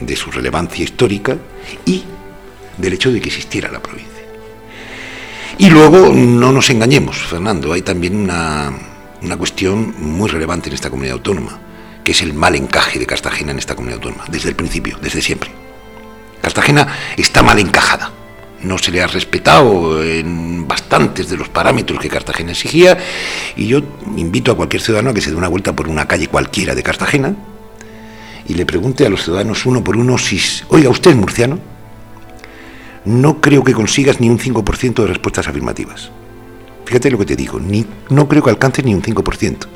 de 0.00 0.16
su 0.16 0.30
relevancia 0.30 0.84
histórica 0.84 1.36
y 1.84 2.04
del 2.76 2.92
hecho 2.92 3.10
de 3.10 3.20
que 3.20 3.28
existiera 3.28 3.70
la 3.70 3.80
provincia. 3.80 4.08
Y 5.58 5.70
luego, 5.70 6.12
no 6.14 6.52
nos 6.52 6.70
engañemos, 6.70 7.18
Fernando, 7.18 7.72
hay 7.72 7.82
también 7.82 8.14
una, 8.14 8.72
una 9.22 9.36
cuestión 9.36 9.94
muy 9.98 10.28
relevante 10.28 10.68
en 10.68 10.74
esta 10.74 10.90
comunidad 10.90 11.14
autónoma, 11.14 11.58
que 12.04 12.12
es 12.12 12.22
el 12.22 12.34
mal 12.34 12.54
encaje 12.54 13.00
de 13.00 13.06
Cartagena 13.06 13.50
en 13.50 13.58
esta 13.58 13.74
comunidad 13.74 13.98
autónoma, 13.98 14.26
desde 14.30 14.50
el 14.50 14.54
principio, 14.54 14.98
desde 15.02 15.20
siempre. 15.20 15.50
Cartagena 16.40 16.86
está 17.16 17.42
mal 17.42 17.58
encajada. 17.58 18.12
No 18.62 18.76
se 18.78 18.90
le 18.90 19.02
ha 19.02 19.06
respetado 19.06 20.02
en 20.02 20.66
bastantes 20.66 21.28
de 21.28 21.36
los 21.36 21.48
parámetros 21.48 22.00
que 22.00 22.08
Cartagena 22.08 22.52
exigía 22.52 22.98
y 23.56 23.68
yo 23.68 23.80
invito 24.16 24.50
a 24.50 24.56
cualquier 24.56 24.82
ciudadano 24.82 25.10
a 25.10 25.14
que 25.14 25.20
se 25.20 25.30
dé 25.30 25.36
una 25.36 25.48
vuelta 25.48 25.74
por 25.74 25.88
una 25.88 26.08
calle 26.08 26.26
cualquiera 26.26 26.74
de 26.74 26.82
Cartagena 26.82 27.34
y 28.48 28.54
le 28.54 28.66
pregunte 28.66 29.06
a 29.06 29.10
los 29.10 29.22
ciudadanos 29.22 29.66
uno 29.66 29.84
por 29.84 29.96
uno 29.96 30.18
si, 30.18 30.40
oiga, 30.68 30.90
¿usted 30.90 31.12
es 31.12 31.16
murciano? 31.16 31.58
No 33.04 33.40
creo 33.40 33.62
que 33.62 33.74
consigas 33.74 34.20
ni 34.20 34.28
un 34.28 34.38
5% 34.38 34.94
de 34.94 35.06
respuestas 35.06 35.46
afirmativas. 35.46 36.10
Fíjate 36.84 37.10
lo 37.10 37.18
que 37.18 37.26
te 37.26 37.36
digo, 37.36 37.60
ni, 37.60 37.86
no 38.08 38.26
creo 38.26 38.42
que 38.42 38.50
alcances 38.50 38.84
ni 38.84 38.94
un 38.94 39.02
5%. 39.02 39.66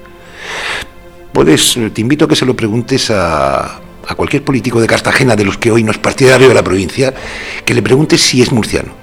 Puedes, 1.32 1.78
te 1.92 2.00
invito 2.00 2.24
a 2.24 2.28
que 2.28 2.36
se 2.36 2.46
lo 2.46 2.56
preguntes 2.56 3.10
a, 3.10 3.80
a 4.06 4.14
cualquier 4.14 4.44
político 4.44 4.80
de 4.80 4.86
Cartagena, 4.86 5.36
de 5.36 5.44
los 5.44 5.58
que 5.58 5.70
hoy 5.70 5.82
no 5.82 5.90
es 5.90 5.98
partidario 5.98 6.48
de 6.48 6.54
la 6.54 6.64
provincia, 6.64 7.14
que 7.64 7.74
le 7.74 7.82
preguntes 7.82 8.20
si 8.20 8.42
es 8.42 8.52
murciano. 8.52 9.02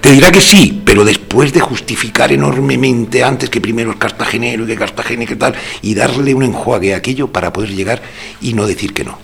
Te 0.00 0.10
dirá 0.12 0.32
que 0.32 0.40
sí, 0.40 0.82
pero 0.84 1.04
después 1.04 1.52
de 1.52 1.60
justificar 1.60 2.32
enormemente 2.32 3.22
antes 3.22 3.50
que 3.50 3.60
primero 3.60 3.90
es 3.90 3.96
cartagenero 3.96 4.64
y 4.64 4.66
que 4.66 4.76
Cartagena 4.76 5.24
y 5.24 5.26
que 5.26 5.36
tal, 5.36 5.54
y 5.82 5.94
darle 5.94 6.34
un 6.34 6.42
enjuague 6.42 6.94
a 6.94 6.98
aquello 6.98 7.28
para 7.28 7.52
poder 7.52 7.70
llegar 7.70 8.02
y 8.40 8.54
no 8.54 8.66
decir 8.66 8.92
que 8.92 9.04
no. 9.04 9.18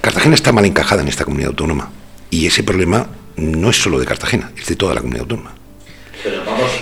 Cartagena 0.00 0.34
está 0.34 0.52
mal 0.52 0.64
encajada 0.64 1.02
en 1.02 1.08
esta 1.08 1.24
comunidad 1.24 1.50
autónoma 1.50 1.90
y 2.30 2.46
ese 2.46 2.62
problema 2.62 3.06
no 3.36 3.70
es 3.70 3.80
solo 3.80 3.98
de 3.98 4.06
Cartagena, 4.06 4.50
es 4.56 4.66
de 4.66 4.76
toda 4.76 4.94
la 4.94 5.00
comunidad 5.00 5.22
autónoma. 5.22 5.54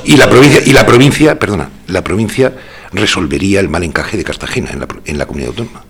y 0.05 0.17
la 0.17 0.29
provincia, 0.29 0.63
y 0.65 0.73
la 0.73 0.87
provincia, 0.87 1.39
perdona, 1.39 1.71
la 1.87 2.05
provincia 2.05 2.55
resolvería 2.93 3.61
el 3.61 3.69
mal 3.69 3.83
encaje 3.83 4.17
de 4.17 4.25
Cartagena 4.25 4.71
en 4.71 4.81
la, 4.81 4.89
en 5.05 5.19
la 5.19 5.27
comunidad 5.27 5.51
autónoma. 5.51 5.85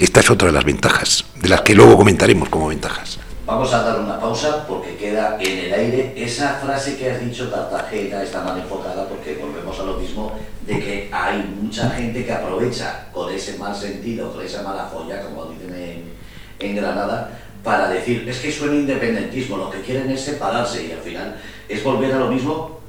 Esta 0.00 0.20
es 0.20 0.30
otra 0.30 0.48
de 0.48 0.54
las 0.54 0.64
ventajas, 0.64 1.26
de 1.42 1.46
las 1.50 1.60
que 1.60 1.74
luego 1.74 1.98
comentaremos 1.98 2.48
como 2.48 2.68
ventajas. 2.68 3.18
Vamos 3.44 3.70
a 3.74 3.82
dar 3.82 4.00
una 4.00 4.18
pausa 4.18 4.66
porque 4.66 4.96
queda 4.96 5.36
en 5.38 5.58
el 5.58 5.74
aire 5.74 6.14
esa 6.16 6.54
frase 6.54 6.96
que 6.96 7.10
has 7.10 7.20
dicho, 7.20 7.50
Cartagena 7.50 8.22
está 8.22 8.42
mal 8.42 8.58
enfocada 8.58 9.06
porque 9.06 9.34
volvemos 9.34 9.78
a 9.78 9.82
lo 9.82 9.98
mismo 9.98 10.32
de 10.66 10.80
que 10.80 11.10
hay 11.12 11.54
mucha 11.60 11.90
gente 11.90 12.24
que 12.24 12.32
aprovecha 12.32 13.08
con 13.12 13.30
ese 13.30 13.58
mal 13.58 13.76
sentido, 13.76 14.32
con 14.32 14.42
esa 14.42 14.62
mala 14.62 14.88
joya, 14.90 15.22
como 15.22 15.44
dicen 15.44 16.14
en, 16.58 16.76
Granada, 16.76 17.38
para 17.62 17.90
decir, 17.90 18.26
es 18.26 18.38
que 18.38 18.50
suena 18.50 18.76
independentismo, 18.76 19.58
lo 19.58 19.70
que 19.70 19.82
quieren 19.82 20.10
es 20.10 20.22
separarse 20.22 20.86
y 20.86 20.92
al 20.92 21.00
final 21.00 21.36
es 21.68 21.84
volver 21.84 22.14
a 22.14 22.20
lo 22.20 22.28
mismo 22.28 22.80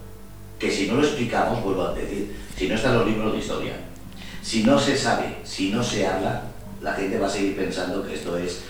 que 0.58 0.72
si 0.72 0.88
no 0.88 0.96
lo 0.96 1.04
explicamos, 1.04 1.62
vuelvo 1.62 1.88
a 1.88 1.94
decir, 1.94 2.34
si 2.58 2.70
no 2.70 2.76
están 2.76 2.98
los 2.98 3.06
libros 3.06 3.34
de 3.34 3.40
historia, 3.40 3.74
si 4.42 4.64
no 4.64 4.80
se 4.80 4.96
sabe, 4.96 5.40
si 5.44 5.72
no 5.72 5.84
se 5.84 6.08
habla, 6.08 6.51
la 6.82 6.94
gente 6.94 7.18
va 7.20 7.28
a 7.28 7.30
seguir 7.30 7.56
pensando 7.56 8.06
que 8.06 8.16
esto 8.16 8.38
es 8.38 8.62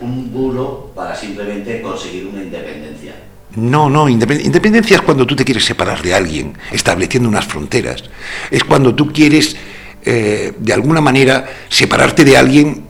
un 0.00 0.32
bulo 0.32 0.92
para 0.94 1.16
simplemente 1.16 1.80
conseguir 1.82 2.26
una 2.26 2.42
independencia. 2.42 3.14
No, 3.56 3.88
no, 3.88 4.08
independencia 4.08 4.96
es 4.96 5.02
cuando 5.02 5.26
tú 5.26 5.34
te 5.34 5.44
quieres 5.44 5.64
separar 5.64 6.02
de 6.02 6.14
alguien, 6.14 6.56
estableciendo 6.70 7.28
unas 7.28 7.46
fronteras. 7.46 8.04
Es 8.50 8.64
cuando 8.64 8.94
tú 8.94 9.12
quieres, 9.12 9.56
eh, 10.04 10.52
de 10.58 10.72
alguna 10.72 11.00
manera, 11.00 11.46
separarte 11.68 12.24
de 12.24 12.36
alguien 12.36 12.84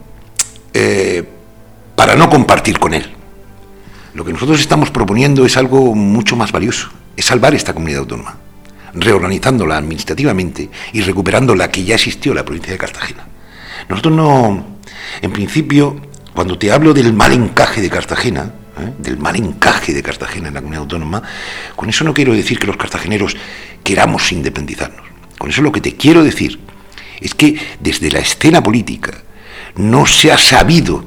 eh, 0.73 1.23
para 1.95 2.15
no 2.15 2.29
compartir 2.29 2.79
con 2.79 2.93
él. 2.93 3.05
Lo 4.13 4.25
que 4.25 4.33
nosotros 4.33 4.59
estamos 4.59 4.91
proponiendo 4.91 5.45
es 5.45 5.55
algo 5.57 5.95
mucho 5.95 6.35
más 6.35 6.51
valioso, 6.51 6.89
es 7.15 7.25
salvar 7.25 7.55
esta 7.55 7.73
comunidad 7.73 8.01
autónoma, 8.01 8.37
reorganizándola 8.93 9.77
administrativamente 9.77 10.69
y 10.91 11.01
recuperando 11.01 11.55
la 11.55 11.71
que 11.71 11.83
ya 11.83 11.95
existió, 11.95 12.33
la 12.33 12.43
provincia 12.43 12.73
de 12.73 12.79
Cartagena. 12.79 13.36
Nosotros 13.89 14.13
no, 14.13 14.65
en 15.21 15.31
principio, 15.31 16.01
cuando 16.33 16.57
te 16.57 16.71
hablo 16.71 16.93
del 16.93 17.13
mal 17.13 17.33
encaje 17.33 17.81
de 17.81 17.89
Cartagena, 17.89 18.51
¿eh? 18.79 18.93
del 18.97 19.17
mal 19.17 19.35
encaje 19.35 19.93
de 19.93 20.03
Cartagena 20.03 20.49
en 20.49 20.53
la 20.53 20.61
comunidad 20.61 20.83
autónoma, 20.83 21.23
con 21.75 21.89
eso 21.89 22.03
no 22.03 22.13
quiero 22.13 22.33
decir 22.33 22.59
que 22.59 22.67
los 22.67 22.77
cartageneros 22.77 23.35
queramos 23.83 24.31
independizarnos. 24.31 25.05
Con 25.37 25.49
eso 25.49 25.61
lo 25.61 25.71
que 25.71 25.81
te 25.81 25.95
quiero 25.95 26.23
decir 26.23 26.59
es 27.19 27.33
que 27.33 27.59
desde 27.79 28.11
la 28.11 28.19
escena 28.19 28.61
política 28.61 29.13
no 29.75 30.05
se 30.05 30.31
ha 30.31 30.37
sabido 30.37 31.05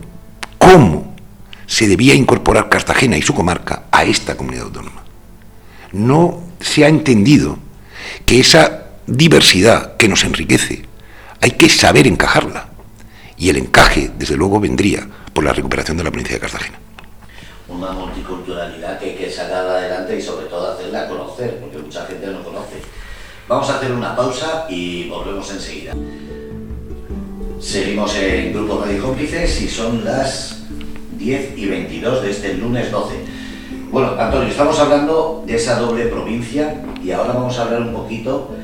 cómo 0.59 1.15
se 1.67 1.87
debía 1.87 2.15
incorporar 2.15 2.69
Cartagena 2.69 3.17
y 3.17 3.23
su 3.23 3.35
comarca 3.35 3.85
a 3.93 4.05
esta 4.05 4.37
comunidad 4.37 4.65
autónoma. 4.65 5.05
No 5.93 6.43
se 6.61 6.85
ha 6.85 6.89
entendido 6.89 7.59
que 8.27 8.41
esa 8.41 8.87
diversidad 9.07 9.97
que 9.97 10.09
nos 10.09 10.25
enriquece 10.25 10.85
hay 11.41 11.53
que 11.53 11.69
saber 11.69 12.07
encajarla. 12.07 12.70
Y 13.41 13.49
el 13.49 13.57
encaje, 13.57 14.11
desde 14.19 14.37
luego, 14.37 14.61
vendría 14.61 15.09
por 15.33 15.43
la 15.43 15.55
recuperación 15.55 15.97
de 15.97 16.05
la 16.05 16.11
provincia 16.11 16.37
de 16.37 16.41
Cartagena. 16.41 16.79
Una 17.69 17.89
culturalidad 18.29 18.99
que 18.99 19.07
hay 19.07 19.17
que 19.17 19.31
sacar 19.31 19.67
adelante 19.67 20.19
y 20.19 20.21
sobre 20.21 20.45
todo 20.47 20.71
hacerla 20.71 21.09
conocer, 21.09 21.59
porque 21.59 21.79
mucha 21.79 22.05
gente 22.05 22.27
no 22.27 22.45
conoce. 22.45 22.77
Vamos 23.49 23.71
a 23.71 23.79
hacer 23.79 23.93
una 23.93 24.15
pausa 24.15 24.67
y 24.69 25.09
volvemos 25.09 25.51
enseguida. 25.51 25.95
Seguimos 27.59 28.15
en 28.17 28.53
Grupo 28.53 28.83
Radio 28.85 29.03
Cómplices 29.03 29.63
y 29.63 29.69
son 29.69 30.05
las 30.05 30.63
10 31.17 31.57
y 31.57 31.67
22 31.67 32.23
de 32.23 32.31
este 32.31 32.55
lunes 32.55 32.93
12. 32.93 33.15
Bueno, 33.91 34.17
Antonio, 34.19 34.49
estamos 34.49 34.79
hablando 34.79 35.45
de 35.47 35.57
esa 35.57 35.79
doble 35.79 36.07
provincia 36.09 36.85
y 37.03 37.11
ahora 37.13 37.33
vamos 37.33 37.59
a 37.59 37.63
hablar 37.63 37.81
un 37.81 37.95
poquito 37.95 38.55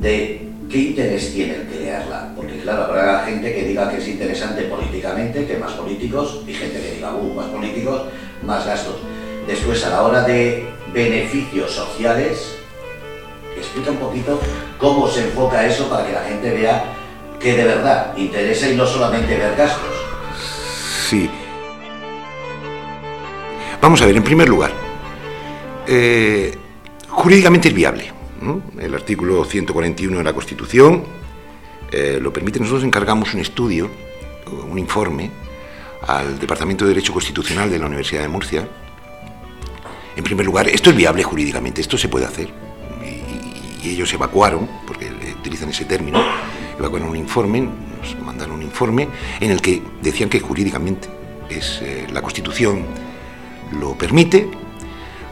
de 0.00 0.51
qué 0.72 0.78
interés 0.78 1.32
tiene 1.32 1.56
el 1.56 1.66
crearla. 1.66 2.32
Porque 2.34 2.58
claro, 2.60 2.84
habrá 2.84 3.24
gente 3.26 3.54
que 3.54 3.64
diga 3.64 3.90
que 3.90 3.98
es 3.98 4.08
interesante 4.08 4.62
políticamente, 4.62 5.46
que 5.46 5.58
más 5.58 5.72
políticos, 5.72 6.40
y 6.46 6.54
gente 6.54 6.80
que 6.80 6.94
diga, 6.96 7.14
uh, 7.14 7.34
más 7.34 7.46
políticos, 7.46 8.02
más 8.42 8.66
gastos. 8.66 8.96
Después, 9.46 9.84
a 9.84 9.90
la 9.90 10.02
hora 10.02 10.22
de 10.22 10.66
beneficios 10.92 11.70
sociales, 11.70 12.56
explica 13.56 13.90
un 13.90 13.98
poquito 13.98 14.40
cómo 14.78 15.06
se 15.08 15.24
enfoca 15.24 15.66
eso 15.66 15.88
para 15.88 16.06
que 16.06 16.12
la 16.12 16.22
gente 16.22 16.50
vea 16.50 16.84
que 17.38 17.56
de 17.56 17.64
verdad 17.64 18.16
interesa 18.16 18.68
y 18.68 18.76
no 18.76 18.86
solamente 18.86 19.36
ver 19.36 19.54
gastos. 19.56 19.94
Sí. 21.08 21.28
Vamos 23.80 24.00
a 24.00 24.06
ver, 24.06 24.16
en 24.16 24.22
primer 24.22 24.48
lugar, 24.48 24.70
eh, 25.86 26.56
jurídicamente 27.08 27.68
es 27.68 27.74
viable. 27.74 28.21
El 28.78 28.94
artículo 28.94 29.44
141 29.44 30.18
de 30.18 30.24
la 30.24 30.32
Constitución 30.32 31.04
eh, 31.92 32.18
lo 32.20 32.32
permite. 32.32 32.58
Nosotros 32.58 32.84
encargamos 32.84 33.34
un 33.34 33.40
estudio, 33.40 33.88
un 34.68 34.78
informe, 34.78 35.30
al 36.06 36.38
Departamento 36.38 36.84
de 36.84 36.90
Derecho 36.90 37.12
Constitucional 37.12 37.70
de 37.70 37.78
la 37.78 37.86
Universidad 37.86 38.22
de 38.22 38.28
Murcia. 38.28 38.68
En 40.16 40.24
primer 40.24 40.44
lugar, 40.44 40.68
esto 40.68 40.90
es 40.90 40.96
viable 40.96 41.22
jurídicamente, 41.22 41.80
esto 41.80 41.96
se 41.96 42.08
puede 42.08 42.26
hacer. 42.26 42.48
Y, 43.82 43.90
ellos 43.90 44.12
evacuaron, 44.14 44.68
porque 44.86 45.10
utilizan 45.38 45.68
ese 45.68 45.84
término, 45.84 46.22
evacuaron 46.78 47.08
un 47.08 47.16
informe, 47.16 47.60
nos 47.60 48.16
mandaron 48.24 48.56
un 48.56 48.62
informe 48.62 49.08
en 49.40 49.50
el 49.50 49.60
que 49.60 49.82
decían 50.00 50.28
que 50.28 50.40
jurídicamente 50.40 51.08
es, 51.48 51.80
eh, 51.82 52.06
la 52.12 52.22
Constitución 52.22 52.84
lo 53.78 53.94
permite, 53.96 54.48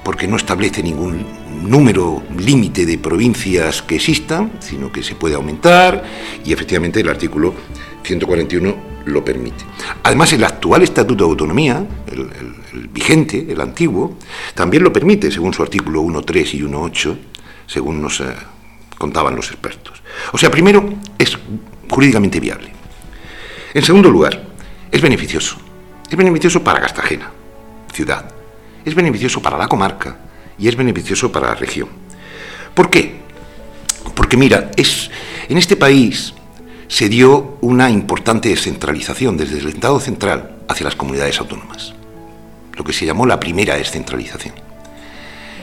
porque 0.05 0.27
no 0.27 0.37
establece 0.37 0.83
ningún 0.83 1.25
número 1.63 2.23
límite 2.39 2.87
de 2.87 2.99
provincias 2.99 3.83
que 3.83 3.97
existan, 3.97 4.53
sino 4.61 4.91
que 4.91 5.03
se 5.03 5.15
puede 5.15 5.35
aumentar 5.35 6.03
y 6.45 6.53
efectivamente 6.53 7.01
el 7.01 7.09
artículo 7.09 7.55
141 8.03 8.91
lo 9.05 9.25
permite. 9.25 9.65
Además, 10.03 10.33
el 10.33 10.45
actual 10.45 10.83
Estatuto 10.83 11.25
de 11.25 11.31
Autonomía, 11.31 11.87
el, 12.07 12.89
vigente, 12.89 13.47
el 13.49 13.61
antiguo, 13.61 14.17
también 14.55 14.83
lo 14.83 14.93
permite, 14.93 15.31
según 15.31 15.53
su 15.53 15.63
artículo 15.63 16.03
1.3 16.03 16.55
y 16.55 16.61
1.8, 16.63 17.17
según 17.67 18.01
nos 18.01 18.21
eh, 18.21 18.25
contaban 18.99 19.35
los 19.35 19.51
expertos. 19.51 20.03
O 20.33 20.39
sea, 20.39 20.51
primero, 20.51 20.89
es 21.19 21.37
jurídicamente 21.89 22.41
viable. 22.41 22.71
En 23.75 23.83
segundo 23.83 24.11
lugar, 24.11 24.49
es 24.91 25.01
beneficioso. 25.01 25.57
Es 26.09 26.17
beneficioso 26.17 26.63
para 26.63 26.81
Cartagena, 26.81 27.31
ciudad 27.93 28.40
es 28.85 28.95
beneficioso 28.95 29.43
para 29.43 29.59
la 29.59 29.69
comarca 29.69 30.17
y 30.59 30.69
es 30.69 30.77
beneficioso 30.77 31.31
para 31.33 31.49
la 31.49 31.55
región. 31.55 31.89
¿Por 32.75 32.91
qué? 32.91 33.21
Porque 34.15 34.37
mira, 34.37 34.71
es, 34.77 35.11
en 35.49 35.59
este 35.59 35.77
país 35.77 36.35
se 36.89 37.09
dio 37.09 37.59
una 37.61 37.91
importante 37.91 38.49
descentralización 38.49 39.37
desde 39.37 39.59
el 39.59 39.69
Estado 39.69 40.01
central 40.01 40.57
hacia 40.69 40.85
las 40.85 40.97
comunidades 40.97 41.39
autónomas, 41.39 41.95
lo 42.77 42.85
que 42.85 42.93
se 42.93 43.07
llamó 43.07 43.27
la 43.27 43.41
primera 43.41 43.77
descentralización. 43.77 44.55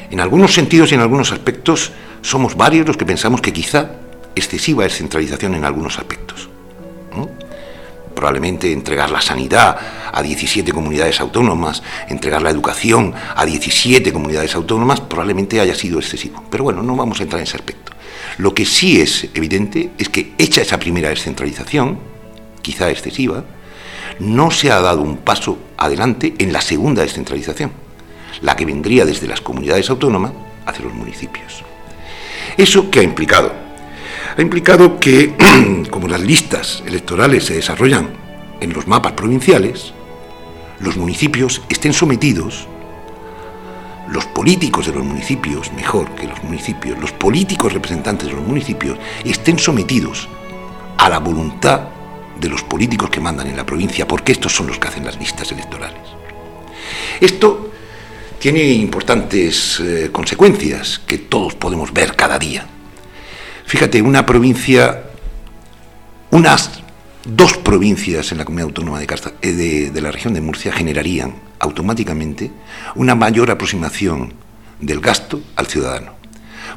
En 0.10 0.20
algunos 0.20 0.54
sentidos 0.54 0.92
y 0.92 0.96
en 0.96 1.02
algunos 1.02 1.32
aspectos 1.32 1.92
somos 2.22 2.56
varios 2.56 2.88
los 2.88 2.98
que 2.98 3.06
pensamos 3.06 3.42
que 3.42 3.54
quizá 3.54 3.92
excesiva 4.36 4.84
descentralización 4.84 5.56
en 5.56 5.66
algunos 5.66 5.98
aspectos 5.98 6.50
probablemente 8.18 8.74
entregar 8.74 9.12
la 9.12 9.22
sanidad 9.22 9.78
a 10.12 10.24
17 10.24 10.72
comunidades 10.74 11.22
autónomas, 11.22 11.84
entregar 12.10 12.42
la 12.42 12.50
educación 12.50 13.14
a 13.36 13.46
17 13.46 14.12
comunidades 14.12 14.56
autónomas, 14.56 15.02
probablemente 15.02 15.62
haya 15.62 15.76
sido 15.76 16.00
excesivo. 16.00 16.44
Pero 16.50 16.64
bueno, 16.64 16.82
no 16.82 16.96
vamos 16.96 17.20
a 17.20 17.24
entrar 17.24 17.40
en 17.40 17.44
ese 17.44 17.58
aspecto. 17.58 17.92
Lo 18.40 18.56
que 18.56 18.66
sí 18.66 19.00
es 19.00 19.30
evidente 19.36 19.92
es 20.00 20.10
que 20.10 20.34
hecha 20.40 20.62
esa 20.62 20.80
primera 20.80 21.10
descentralización, 21.10 22.00
quizá 22.64 22.90
excesiva, 22.90 23.44
no 24.18 24.50
se 24.50 24.72
ha 24.72 24.82
dado 24.82 25.04
un 25.04 25.18
paso 25.18 25.60
adelante 25.78 26.34
en 26.40 26.52
la 26.52 26.62
segunda 26.62 27.04
descentralización, 27.04 27.72
la 28.42 28.56
que 28.56 28.66
vendría 28.66 29.06
desde 29.06 29.28
las 29.28 29.42
comunidades 29.42 29.92
autónomas 29.92 30.32
hacia 30.66 30.86
los 30.86 30.94
municipios. 30.96 31.64
¿Eso 32.58 32.90
qué 32.90 33.02
ha 33.02 33.04
implicado? 33.04 33.67
Ha 34.38 34.42
implicado 34.42 35.00
que, 35.00 35.34
como 35.90 36.08
las 36.08 36.22
listas 36.22 36.84
electorales 36.86 37.46
se 37.46 37.56
desarrollan 37.56 38.10
en 38.60 38.72
los 38.72 38.88
mapas 38.88 39.14
provinciales, 39.14 39.94
los 40.80 40.96
municipios 40.96 41.64
estén 41.70 41.92
sometidos, 41.92 42.68
los 44.10 44.26
políticos 44.28 44.86
de 44.86 44.94
los 44.94 45.04
municipios, 45.04 45.74
mejor 45.74 46.12
que 46.12 46.28
los 46.28 46.42
municipios, 46.44 47.00
los 47.00 47.12
políticos 47.12 47.74
representantes 47.74 48.28
de 48.28 48.36
los 48.36 48.46
municipios, 48.46 48.98
estén 49.26 49.58
sometidos 49.58 50.30
a 50.98 51.10
la 51.10 51.20
voluntad 51.20 51.88
de 52.40 52.48
los 52.48 52.62
políticos 52.62 53.10
que 53.10 53.20
mandan 53.20 53.48
en 53.48 53.58
la 53.58 53.66
provincia, 53.66 54.08
porque 54.08 54.32
estos 54.32 54.56
son 54.56 54.68
los 54.68 54.78
que 54.78 54.88
hacen 54.88 55.04
las 55.04 55.20
listas 55.20 55.52
electorales. 55.52 56.02
Esto 57.20 57.72
tiene 58.40 58.62
importantes 58.62 59.80
eh, 59.80 60.10
consecuencias 60.12 61.00
que 61.00 61.18
todos 61.18 61.56
podemos 61.56 61.92
ver 61.92 62.16
cada 62.16 62.38
día. 62.38 62.77
Fíjate, 63.68 64.02
una 64.02 64.26
provincia, 64.26 65.04
unas 66.32 66.82
dos 67.26 67.58
provincias 67.58 68.32
en 68.32 68.38
la 68.38 68.46
comunidad 68.46 68.70
autónoma 68.70 69.04
eh, 69.04 69.52
de, 69.52 69.92
de, 69.92 70.02
la 70.02 70.10
región 70.10 70.34
de 70.34 70.40
Murcia 70.40 70.72
generarían 70.72 71.36
automáticamente 71.60 72.50
una 72.96 73.14
mayor 73.14 73.52
aproximación 73.52 74.36
del 74.80 75.02
gasto 75.02 75.42
al 75.58 75.68
ciudadano. 75.68 76.14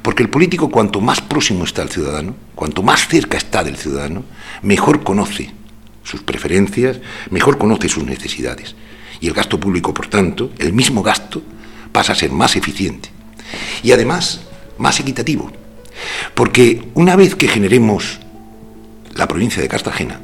Porque 0.02 0.24
el 0.24 0.30
político 0.30 0.68
cuanto 0.68 1.00
más 1.00 1.20
próximo 1.20 1.62
está 1.62 1.82
al 1.82 1.90
ciudadano, 1.90 2.34
cuanto 2.56 2.82
más 2.82 3.06
cerca 3.06 3.36
está 3.36 3.62
del 3.62 3.76
ciudadano, 3.76 4.24
mejor 4.62 5.04
conoce 5.04 5.52
sus 6.02 6.24
preferencias, 6.24 6.98
mejor 7.30 7.56
conoce 7.56 7.88
sus 7.88 8.02
necesidades. 8.02 8.74
Y 9.20 9.28
el 9.28 9.34
gasto 9.34 9.60
público, 9.60 9.94
por 9.94 10.08
tanto, 10.08 10.50
el 10.58 10.72
mismo 10.72 11.04
gasto, 11.04 11.40
pasa 11.92 12.14
a 12.14 12.16
ser 12.16 12.32
más 12.32 12.56
eficiente. 12.56 13.10
Y 13.84 13.92
además, 13.92 14.40
más 14.76 14.98
equitativo, 14.98 15.52
porque 16.34 16.88
una 16.94 17.16
vez 17.16 17.34
que 17.34 17.48
generemos 17.48 18.20
la 19.14 19.28
provincia 19.28 19.62
de 19.62 19.68
Cartagena, 19.68 20.20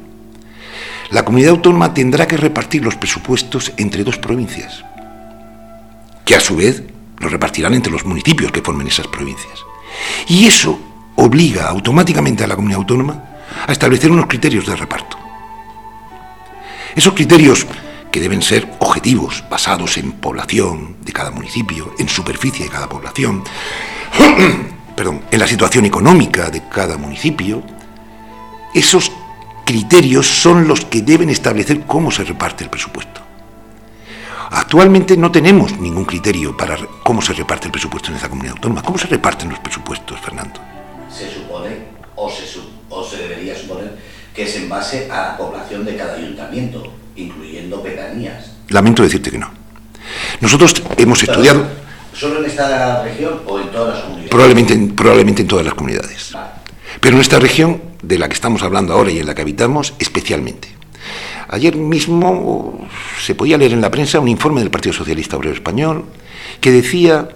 la 1.09 1.23
comunidad 1.23 1.51
autónoma 1.51 1.93
tendrá 1.93 2.27
que 2.27 2.37
repartir 2.37 2.83
los 2.83 2.95
presupuestos 2.95 3.71
entre 3.77 4.03
dos 4.03 4.17
provincias, 4.17 4.83
que 6.25 6.35
a 6.35 6.39
su 6.39 6.57
vez 6.57 6.83
los 7.19 7.31
repartirán 7.31 7.73
entre 7.73 7.91
los 7.91 8.05
municipios 8.05 8.51
que 8.51 8.61
formen 8.61 8.87
esas 8.87 9.07
provincias. 9.07 9.59
Y 10.27 10.45
eso 10.45 10.79
obliga 11.15 11.67
automáticamente 11.69 12.43
a 12.43 12.47
la 12.47 12.55
comunidad 12.55 12.81
autónoma 12.81 13.23
a 13.65 13.71
establecer 13.71 14.11
unos 14.11 14.27
criterios 14.27 14.65
de 14.65 14.75
reparto. 14.75 15.17
Esos 16.95 17.13
criterios 17.13 17.65
que 18.11 18.19
deben 18.19 18.41
ser 18.41 18.67
objetivos, 18.79 19.43
basados 19.49 19.97
en 19.97 20.13
población 20.13 20.97
de 21.01 21.13
cada 21.13 21.31
municipio, 21.31 21.93
en 21.99 22.09
superficie 22.09 22.65
de 22.65 22.71
cada 22.71 22.89
población, 22.89 23.43
perdón, 24.97 25.21
en 25.29 25.39
la 25.39 25.45
situación 25.45 25.85
económica 25.85 26.49
de 26.49 26.63
cada 26.67 26.97
municipio, 26.97 27.61
esos 28.73 29.11
criterios 29.63 30.25
son 30.25 30.67
los 30.67 30.85
que 30.85 31.03
deben 31.03 31.29
establecer 31.29 31.81
cómo 31.81 32.09
se 32.09 32.23
reparte 32.23 32.63
el 32.63 32.71
presupuesto. 32.71 33.21
Actualmente 34.49 35.15
no 35.15 35.31
tenemos 35.31 35.77
ningún 35.77 36.03
criterio 36.03 36.57
para 36.57 36.79
cómo 37.03 37.21
se 37.21 37.33
reparte 37.33 37.67
el 37.67 37.71
presupuesto 37.71 38.09
en 38.09 38.17
esa 38.17 38.27
comunidad 38.27 38.55
autónoma. 38.55 38.81
¿Cómo 38.81 38.97
se 38.97 39.05
reparten 39.05 39.49
los 39.49 39.59
presupuestos, 39.59 40.19
Fernando? 40.19 40.59
Se 41.15 41.31
supone, 41.31 41.77
o 42.15 42.31
se, 42.31 42.43
o 42.89 43.03
se 43.03 43.17
debería 43.17 43.55
suponer, 43.55 43.99
que 44.33 44.43
es 44.43 44.55
en 44.55 44.67
base 44.67 45.11
a 45.11 45.21
la 45.21 45.37
población 45.37 45.85
de 45.85 45.95
cada 45.95 46.15
ayuntamiento, 46.15 46.91
incluyendo 47.15 47.83
pedanías. 47.83 48.53
Lamento 48.69 49.03
decirte 49.03 49.29
que 49.29 49.37
no. 49.37 49.51
Nosotros 50.41 50.73
hemos 50.97 51.21
estudiado... 51.21 51.85
¿Solo 52.17 52.39
en 52.39 52.45
esta 52.45 53.03
región 53.03 53.41
o 53.45 53.59
en 53.59 53.69
todas 53.69 53.93
las 53.93 54.03
comunidades? 54.03 54.31
Probablemente, 54.31 54.93
probablemente 54.95 55.41
en 55.43 55.47
todas 55.47 55.65
las 55.65 55.75
comunidades. 55.75 56.33
Pero 56.99 57.15
en 57.15 57.21
esta 57.21 57.37
región, 57.37 57.79
de 58.01 58.17
la 58.17 58.27
que 58.27 58.33
estamos 58.33 58.63
hablando 58.63 58.93
ahora 58.93 59.11
y 59.11 59.19
en 59.19 59.27
la 59.27 59.35
que 59.35 59.43
habitamos, 59.43 59.93
especialmente. 59.99 60.69
Ayer 61.49 61.75
mismo 61.75 62.87
se 63.23 63.35
podía 63.35 63.57
leer 63.57 63.73
en 63.73 63.81
la 63.81 63.91
prensa 63.91 64.19
un 64.19 64.29
informe 64.29 64.61
del 64.61 64.71
Partido 64.71 64.93
Socialista 64.93 65.37
Obrero 65.37 65.53
Español 65.53 66.05
que 66.59 66.71
decía, 66.71 67.29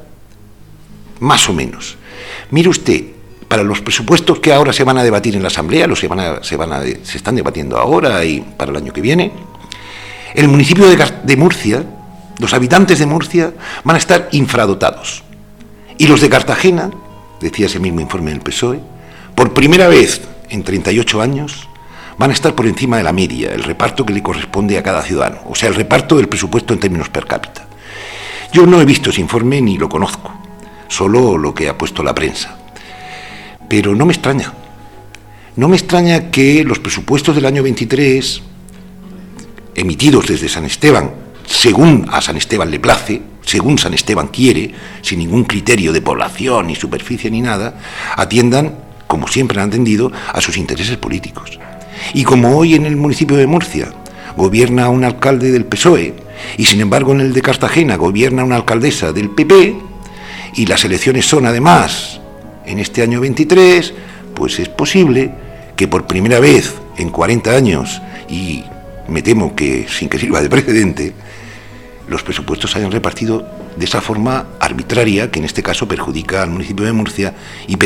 más 1.19 1.47
o 1.47 1.53
menos, 1.53 1.97
mire 2.49 2.69
usted, 2.69 3.03
para 3.47 3.61
los 3.61 3.81
presupuestos 3.81 4.39
que 4.39 4.51
ahora 4.51 4.73
se 4.73 4.83
van 4.83 4.97
a 4.97 5.03
debatir 5.03 5.35
en 5.35 5.43
la 5.43 5.49
Asamblea, 5.49 5.85
los 5.85 5.99
se, 5.99 6.07
van 6.07 6.43
se, 6.43 6.55
van 6.55 6.73
a, 6.73 6.81
se 6.81 7.17
están 7.17 7.35
debatiendo 7.35 7.77
ahora 7.77 8.25
y 8.25 8.41
para 8.41 8.71
el 8.71 8.77
año 8.77 8.91
que 8.91 9.01
viene, 9.01 9.31
el 10.33 10.47
municipio 10.47 10.87
de, 10.89 10.97
de 11.23 11.37
Murcia 11.37 11.85
Los 12.41 12.55
habitantes 12.55 12.97
de 12.97 13.05
Murcia 13.05 13.53
van 13.83 13.95
a 13.95 13.99
estar 13.99 14.27
infradotados. 14.31 15.21
Y 15.99 16.07
los 16.07 16.21
de 16.21 16.29
Cartagena, 16.29 16.89
decía 17.39 17.67
ese 17.67 17.79
mismo 17.79 18.01
informe 18.01 18.31
del 18.31 18.41
PSOE, 18.41 18.79
por 19.35 19.53
primera 19.53 19.87
vez 19.87 20.23
en 20.49 20.63
38 20.63 21.21
años 21.21 21.69
van 22.17 22.31
a 22.31 22.33
estar 22.33 22.55
por 22.55 22.65
encima 22.65 22.97
de 22.97 23.03
la 23.03 23.13
media, 23.13 23.53
el 23.53 23.61
reparto 23.61 24.03
que 24.03 24.13
le 24.13 24.23
corresponde 24.23 24.75
a 24.79 24.81
cada 24.81 25.03
ciudadano, 25.03 25.41
o 25.47 25.53
sea, 25.53 25.69
el 25.69 25.75
reparto 25.75 26.17
del 26.17 26.29
presupuesto 26.29 26.73
en 26.73 26.79
términos 26.79 27.09
per 27.09 27.27
cápita. 27.27 27.67
Yo 28.51 28.65
no 28.65 28.81
he 28.81 28.85
visto 28.85 29.11
ese 29.11 29.21
informe 29.21 29.61
ni 29.61 29.77
lo 29.77 29.87
conozco, 29.87 30.33
solo 30.87 31.37
lo 31.37 31.53
que 31.53 31.69
ha 31.69 31.77
puesto 31.77 32.01
la 32.01 32.15
prensa. 32.15 32.57
Pero 33.69 33.93
no 33.93 34.07
me 34.07 34.13
extraña. 34.13 34.51
No 35.57 35.67
me 35.67 35.75
extraña 35.77 36.31
que 36.31 36.63
los 36.63 36.79
presupuestos 36.79 37.35
del 37.35 37.45
año 37.45 37.61
23, 37.61 38.41
emitidos 39.75 40.25
desde 40.25 40.49
San 40.49 40.65
Esteban, 40.65 41.20
según 41.51 42.07
a 42.11 42.21
San 42.21 42.37
Esteban 42.37 42.71
le 42.71 42.79
place, 42.79 43.21
según 43.41 43.77
San 43.77 43.93
Esteban 43.93 44.29
quiere, 44.29 44.71
sin 45.01 45.19
ningún 45.19 45.43
criterio 45.43 45.91
de 45.91 46.01
población, 46.01 46.67
ni 46.67 46.75
superficie, 46.75 47.29
ni 47.29 47.41
nada, 47.41 47.77
atiendan, 48.15 48.75
como 49.07 49.27
siempre 49.27 49.59
han 49.59 49.67
atendido, 49.67 50.11
a 50.33 50.39
sus 50.39 50.57
intereses 50.57 50.97
políticos. 50.97 51.59
Y 52.13 52.23
como 52.23 52.57
hoy 52.57 52.75
en 52.75 52.85
el 52.85 52.95
municipio 52.95 53.35
de 53.37 53.47
Murcia 53.47 53.93
gobierna 54.37 54.89
un 54.89 55.03
alcalde 55.03 55.51
del 55.51 55.65
PSOE, 55.65 56.15
y 56.57 56.65
sin 56.65 56.79
embargo 56.79 57.11
en 57.11 57.21
el 57.21 57.33
de 57.33 57.41
Cartagena 57.41 57.97
gobierna 57.97 58.43
una 58.43 58.55
alcaldesa 58.55 59.11
del 59.11 59.29
PP, 59.29 59.75
y 60.55 60.65
las 60.65 60.85
elecciones 60.85 61.25
son 61.25 61.45
además 61.45 62.21
en 62.65 62.79
este 62.79 63.01
año 63.01 63.19
23, 63.19 63.93
pues 64.33 64.57
es 64.59 64.69
posible 64.69 65.31
que 65.75 65.87
por 65.87 66.07
primera 66.07 66.39
vez 66.39 66.73
en 66.97 67.09
40 67.09 67.51
años, 67.51 68.01
y 68.29 68.63
me 69.09 69.21
temo 69.21 69.53
que 69.55 69.85
sin 69.89 70.07
que 70.07 70.17
sirva 70.17 70.41
de 70.41 70.49
precedente, 70.49 71.13
los 72.11 72.23
presupuestos 72.23 72.75
hayan 72.75 72.91
repartido 72.91 73.47
de 73.77 73.85
esa 73.85 74.01
forma 74.01 74.47
arbitraria, 74.59 75.31
que 75.31 75.39
en 75.39 75.45
este 75.45 75.63
caso 75.63 75.87
perjudica 75.87 76.43
al 76.43 76.49
municipio 76.49 76.85
de 76.85 76.91
Murcia 76.91 77.33
y, 77.67 77.77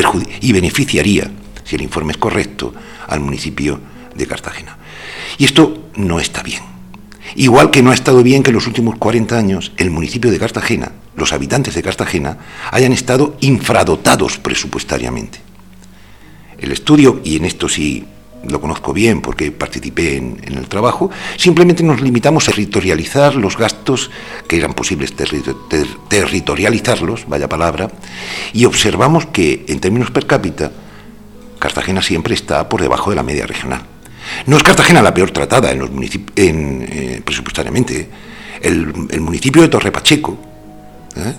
y 0.42 0.52
beneficiaría, 0.52 1.30
si 1.64 1.76
el 1.76 1.84
informe 1.84 2.12
es 2.12 2.18
correcto, 2.18 2.74
al 3.08 3.20
municipio 3.20 3.80
de 4.16 4.26
Cartagena. 4.26 4.78
Y 5.38 5.46
esto 5.46 5.90
no 5.96 6.20
está 6.20 6.42
bien. 6.42 6.64
Igual 7.36 7.70
que 7.70 7.84
no 7.84 7.92
ha 7.92 7.94
estado 7.94 8.24
bien 8.24 8.42
que 8.42 8.50
en 8.50 8.56
los 8.56 8.66
últimos 8.66 8.98
40 8.98 9.38
años 9.38 9.72
el 9.78 9.92
municipio 9.92 10.32
de 10.32 10.40
Cartagena, 10.40 10.94
los 11.16 11.32
habitantes 11.32 11.76
de 11.76 11.84
Cartagena, 11.84 12.40
hayan 12.72 12.94
estado 12.94 13.38
infradotados 13.42 14.40
presupuestariamente. 14.40 15.38
El 16.58 16.72
estudio, 16.72 17.22
y 17.24 17.36
en 17.36 17.46
esto 17.46 17.70
sí 17.70 18.08
lo 18.50 18.62
conozco 18.62 18.94
bien 18.94 19.22
porque 19.22 19.52
participé 19.52 20.18
en, 20.18 20.40
el 20.46 20.68
trabajo, 20.68 21.10
simplemente 21.38 21.84
nos 21.84 22.02
limitamos 22.02 22.48
a 22.48 22.52
territorializar 22.52 23.36
los 23.36 23.58
gastos 23.58 24.12
que 24.48 24.58
eran 24.58 24.74
posibles 24.74 25.14
territorializarlos, 26.10 27.28
vaya 27.28 27.50
palabra, 27.50 27.90
y 28.54 28.66
observamos 28.66 29.28
que 29.28 29.66
en 29.68 29.80
términos 29.80 30.12
per 30.12 30.26
cápita, 30.26 30.72
Cartagena 31.60 32.02
siempre 32.02 32.36
está 32.36 32.68
por 32.70 32.82
debajo 32.82 33.10
de 33.10 33.16
la 33.16 33.24
media 33.24 33.48
regional. 33.48 33.82
No 34.46 34.58
es 34.58 34.64
Cartagena 34.64 35.02
la 35.02 35.14
peor 35.14 35.32
tratada 35.32 35.72
en 35.72 35.80
los 35.80 35.90
en, 36.36 36.88
eh, 36.90 37.22
presupuestariamente. 37.24 38.10
El, 38.62 38.88
municipio 39.20 39.62
de 39.62 39.68
Torre 39.68 39.92
Pacheco, 39.92 40.38
¿eh? 41.16 41.34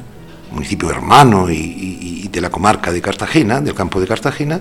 Municipio 0.50 0.90
hermano 0.90 1.50
y, 1.50 2.28
de 2.30 2.40
la 2.40 2.50
comarca 2.50 2.92
de 2.92 3.00
Cartagena, 3.00 3.60
del 3.60 3.74
campo 3.74 3.98
de 3.98 4.06
Cartagena, 4.06 4.60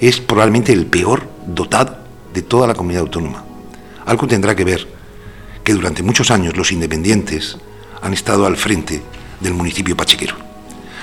es 0.00 0.20
probablemente 0.20 0.72
el 0.72 0.86
peor 0.86 1.28
dotado 1.46 1.98
de 2.32 2.42
toda 2.42 2.68
la 2.68 2.74
comunidad 2.74 3.02
autónoma. 3.02 3.44
Algo 4.04 4.28
tendrá 4.28 4.54
que 4.54 4.64
ver 4.64 4.86
que 5.64 5.72
durante 5.72 6.04
muchos 6.04 6.30
años 6.30 6.56
los 6.56 6.70
independientes 6.70 7.58
han 8.00 8.12
estado 8.12 8.46
al 8.46 8.56
frente 8.56 9.02
del 9.40 9.54
municipio 9.54 9.96
pachequero. 9.96 10.36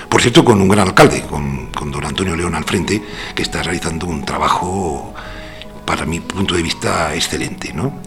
Por 0.08 0.22
cierto, 0.22 0.44
con 0.44 0.60
un 0.60 0.68
gran 0.68 0.88
alcalde, 0.88 1.22
con, 1.22 1.66
con 1.72 1.90
don 1.90 2.06
Antonio 2.06 2.36
León 2.36 2.54
al 2.54 2.64
frente, 2.64 3.02
que 3.34 3.42
está 3.42 3.62
realizando 3.62 4.06
un 4.06 4.24
trabajo, 4.24 5.14
para 5.84 6.06
mi 6.06 6.20
punto 6.20 6.54
de 6.54 6.62
vista, 6.62 7.14
excelente. 7.14 7.72
¿no? 7.72 8.00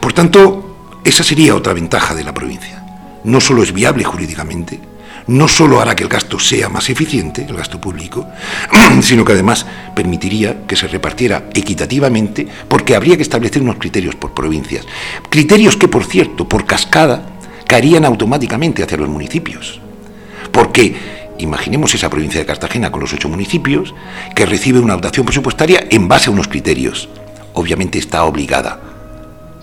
Por 0.00 0.12
tanto, 0.12 1.00
esa 1.04 1.22
sería 1.22 1.54
otra 1.54 1.72
ventaja 1.72 2.14
de 2.14 2.24
la 2.24 2.34
provincia. 2.34 2.84
No 3.24 3.40
solo 3.40 3.62
es 3.62 3.72
viable 3.72 4.04
jurídicamente, 4.04 4.80
no 5.26 5.48
solo 5.48 5.80
hará 5.80 5.94
que 5.94 6.02
el 6.02 6.08
gasto 6.08 6.38
sea 6.38 6.68
más 6.68 6.90
eficiente, 6.90 7.44
el 7.48 7.56
gasto 7.56 7.80
público, 7.80 8.26
sino 9.02 9.24
que 9.24 9.32
además 9.32 9.66
permitiría 9.94 10.66
que 10.66 10.76
se 10.76 10.88
repartiera 10.88 11.44
equitativamente, 11.54 12.46
porque 12.68 12.94
habría 12.94 13.16
que 13.16 13.22
establecer 13.22 13.62
unos 13.62 13.76
criterios 13.76 14.14
por 14.14 14.34
provincias. 14.34 14.86
Criterios 15.28 15.76
que, 15.76 15.88
por 15.88 16.04
cierto, 16.04 16.48
por 16.48 16.66
cascada, 16.66 17.22
caerían 17.66 18.04
automáticamente 18.04 18.82
hacia 18.82 18.98
los 18.98 19.08
municipios. 19.08 19.80
Porque 20.50 20.94
imaginemos 21.38 21.94
esa 21.94 22.10
provincia 22.10 22.40
de 22.40 22.46
Cartagena 22.46 22.90
con 22.90 23.00
los 23.00 23.12
ocho 23.12 23.28
municipios, 23.28 23.94
que 24.34 24.46
recibe 24.46 24.80
una 24.80 24.94
dotación 24.94 25.26
presupuestaria 25.26 25.86
en 25.90 26.08
base 26.08 26.28
a 26.28 26.32
unos 26.32 26.48
criterios. 26.48 27.08
Obviamente 27.54 27.98
está 27.98 28.24
obligada 28.24 28.91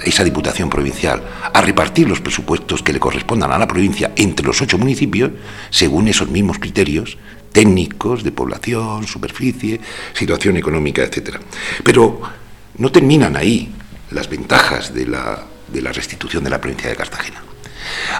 esa 0.04 0.24
Diputación 0.24 0.70
Provincial 0.70 1.22
a 1.54 1.62
repartir 1.62 2.08
los 2.08 2.22
presupuestos 2.22 2.84
que 2.84 2.93
le 2.93 3.00
correspondan 3.00 3.52
a 3.52 3.58
la 3.58 3.68
provincia 3.68 4.12
entre 4.16 4.45
los 4.45 4.62
ocho 4.62 4.78
municipios 4.78 5.32
según 5.70 6.08
esos 6.08 6.30
mismos 6.30 6.60
criterios 6.60 7.18
técnicos 7.52 8.24
de 8.24 8.32
población, 8.32 9.08
superficie, 9.08 9.80
situación 10.14 10.58
económica, 10.58 11.04
etc. 11.04 11.38
Pero 11.84 12.22
no 12.78 12.91
terminan 12.91 13.36
ahí 13.36 13.74
las 14.12 14.30
ventajas 14.30 14.93
de 14.93 15.08
la, 15.08 15.43
de 15.68 15.82
la 15.82 15.91
restitución 15.91 16.43
de 16.43 16.50
la 16.50 16.62
provincia 16.62 16.89
de 16.89 16.95
Cartagena. 16.95 17.43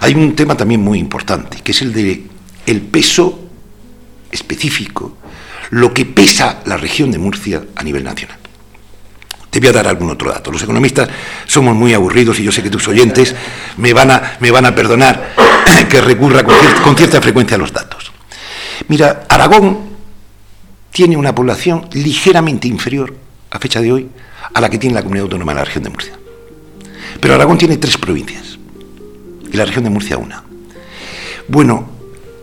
Hay 0.00 0.14
un 0.14 0.34
tema 0.34 0.56
también 0.56 0.80
muy 0.80 0.98
importante, 0.98 1.60
que 1.62 1.72
es 1.72 1.82
el 1.82 1.92
de 1.92 2.26
el 2.66 2.82
peso 2.82 3.48
específico, 4.30 5.16
lo 5.70 5.94
que 5.94 6.04
pesa 6.04 6.62
la 6.66 6.76
región 6.76 7.10
de 7.10 7.18
Murcia 7.18 7.64
a 7.74 7.82
nivel 7.82 8.04
nacional. 8.04 8.39
Te 9.50 9.58
voy 9.58 9.68
a 9.68 9.72
dar 9.72 9.88
algún 9.88 10.10
otro 10.10 10.30
dato. 10.30 10.52
Los 10.52 10.62
economistas 10.62 11.08
somos 11.46 11.74
muy 11.74 11.92
aburridos 11.92 12.38
y 12.38 12.44
yo 12.44 12.52
sé 12.52 12.62
que 12.62 12.70
tus 12.70 12.86
oyentes 12.86 13.34
me 13.76 13.92
van 13.92 14.10
a, 14.12 14.36
me 14.40 14.50
van 14.50 14.64
a 14.64 14.74
perdonar 14.74 15.34
que 15.90 16.00
recurra 16.00 16.44
con, 16.44 16.96
cierta 16.96 17.20
frecuencia 17.20 17.56
a 17.56 17.58
los 17.58 17.72
datos. 17.72 18.12
Mira, 18.88 19.24
Aragón 19.28 19.90
tiene 20.92 21.16
una 21.16 21.34
población 21.34 21.88
ligeramente 21.92 22.68
inferior 22.68 23.14
a 23.50 23.58
fecha 23.58 23.80
de 23.80 23.92
hoy 23.92 24.08
a 24.54 24.60
la 24.60 24.70
que 24.70 24.78
tiene 24.78 24.94
la 24.94 25.02
comunidad 25.02 25.24
autónoma 25.24 25.52
de 25.52 25.58
la 25.58 25.64
región 25.64 25.84
de 25.84 25.90
Murcia. 25.90 26.12
Pero 27.20 27.34
Aragón 27.34 27.58
tiene 27.58 27.76
tres 27.76 27.96
provincias 27.98 28.58
y 29.52 29.56
la 29.56 29.64
región 29.64 29.84
de 29.84 29.90
Murcia 29.90 30.16
una. 30.16 30.44
Bueno, 31.48 31.90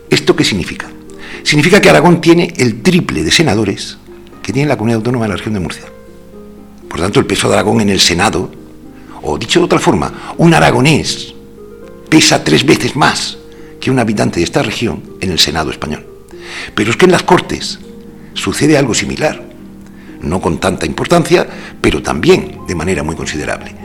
¿esto 0.09 0.35
qué 0.35 0.43
significa? 0.43 0.89
Significa 1.43 1.79
que 1.81 1.89
Aragón 1.89 2.19
tiene 2.19 2.53
el 2.57 2.81
triple 2.81 3.23
de 3.23 3.31
senadores 3.31 3.97
que 4.43 4.51
tiene 4.51 4.67
la 4.67 4.77
comunidad 4.77 4.97
autónoma 4.97 5.25
de 5.25 5.29
la 5.29 5.37
región 5.37 5.53
de 5.53 5.59
Murcia. 5.61 5.85
Por 6.89 6.99
tanto, 6.99 7.19
el 7.19 7.25
peso 7.25 7.47
de 7.47 7.55
Aragón 7.55 7.81
en 7.81 7.89
el 7.89 7.99
Senado, 7.99 8.49
o 9.21 9.37
dicho 9.37 9.59
de 9.59 9.65
otra 9.65 9.79
forma, 9.79 10.33
un 10.37 10.53
aragonés 10.53 11.33
pesa 12.09 12.43
tres 12.43 12.65
veces 12.65 12.95
más 12.95 13.37
que 13.79 13.91
un 13.91 13.99
habitante 13.99 14.39
de 14.39 14.45
esta 14.45 14.63
región 14.63 15.03
en 15.21 15.31
el 15.31 15.39
Senado 15.39 15.71
español. 15.71 16.05
Pero 16.73 16.91
es 16.91 16.97
que 16.97 17.05
en 17.05 17.11
las 17.11 17.23
Cortes 17.23 17.79
sucede 18.33 18.77
algo 18.77 18.93
similar, 18.93 19.43
no 20.21 20.41
con 20.41 20.59
tanta 20.59 20.85
importancia, 20.85 21.47
pero 21.81 22.01
también 22.01 22.59
de 22.67 22.75
manera 22.75 23.03
muy 23.03 23.15
considerable. 23.15 23.75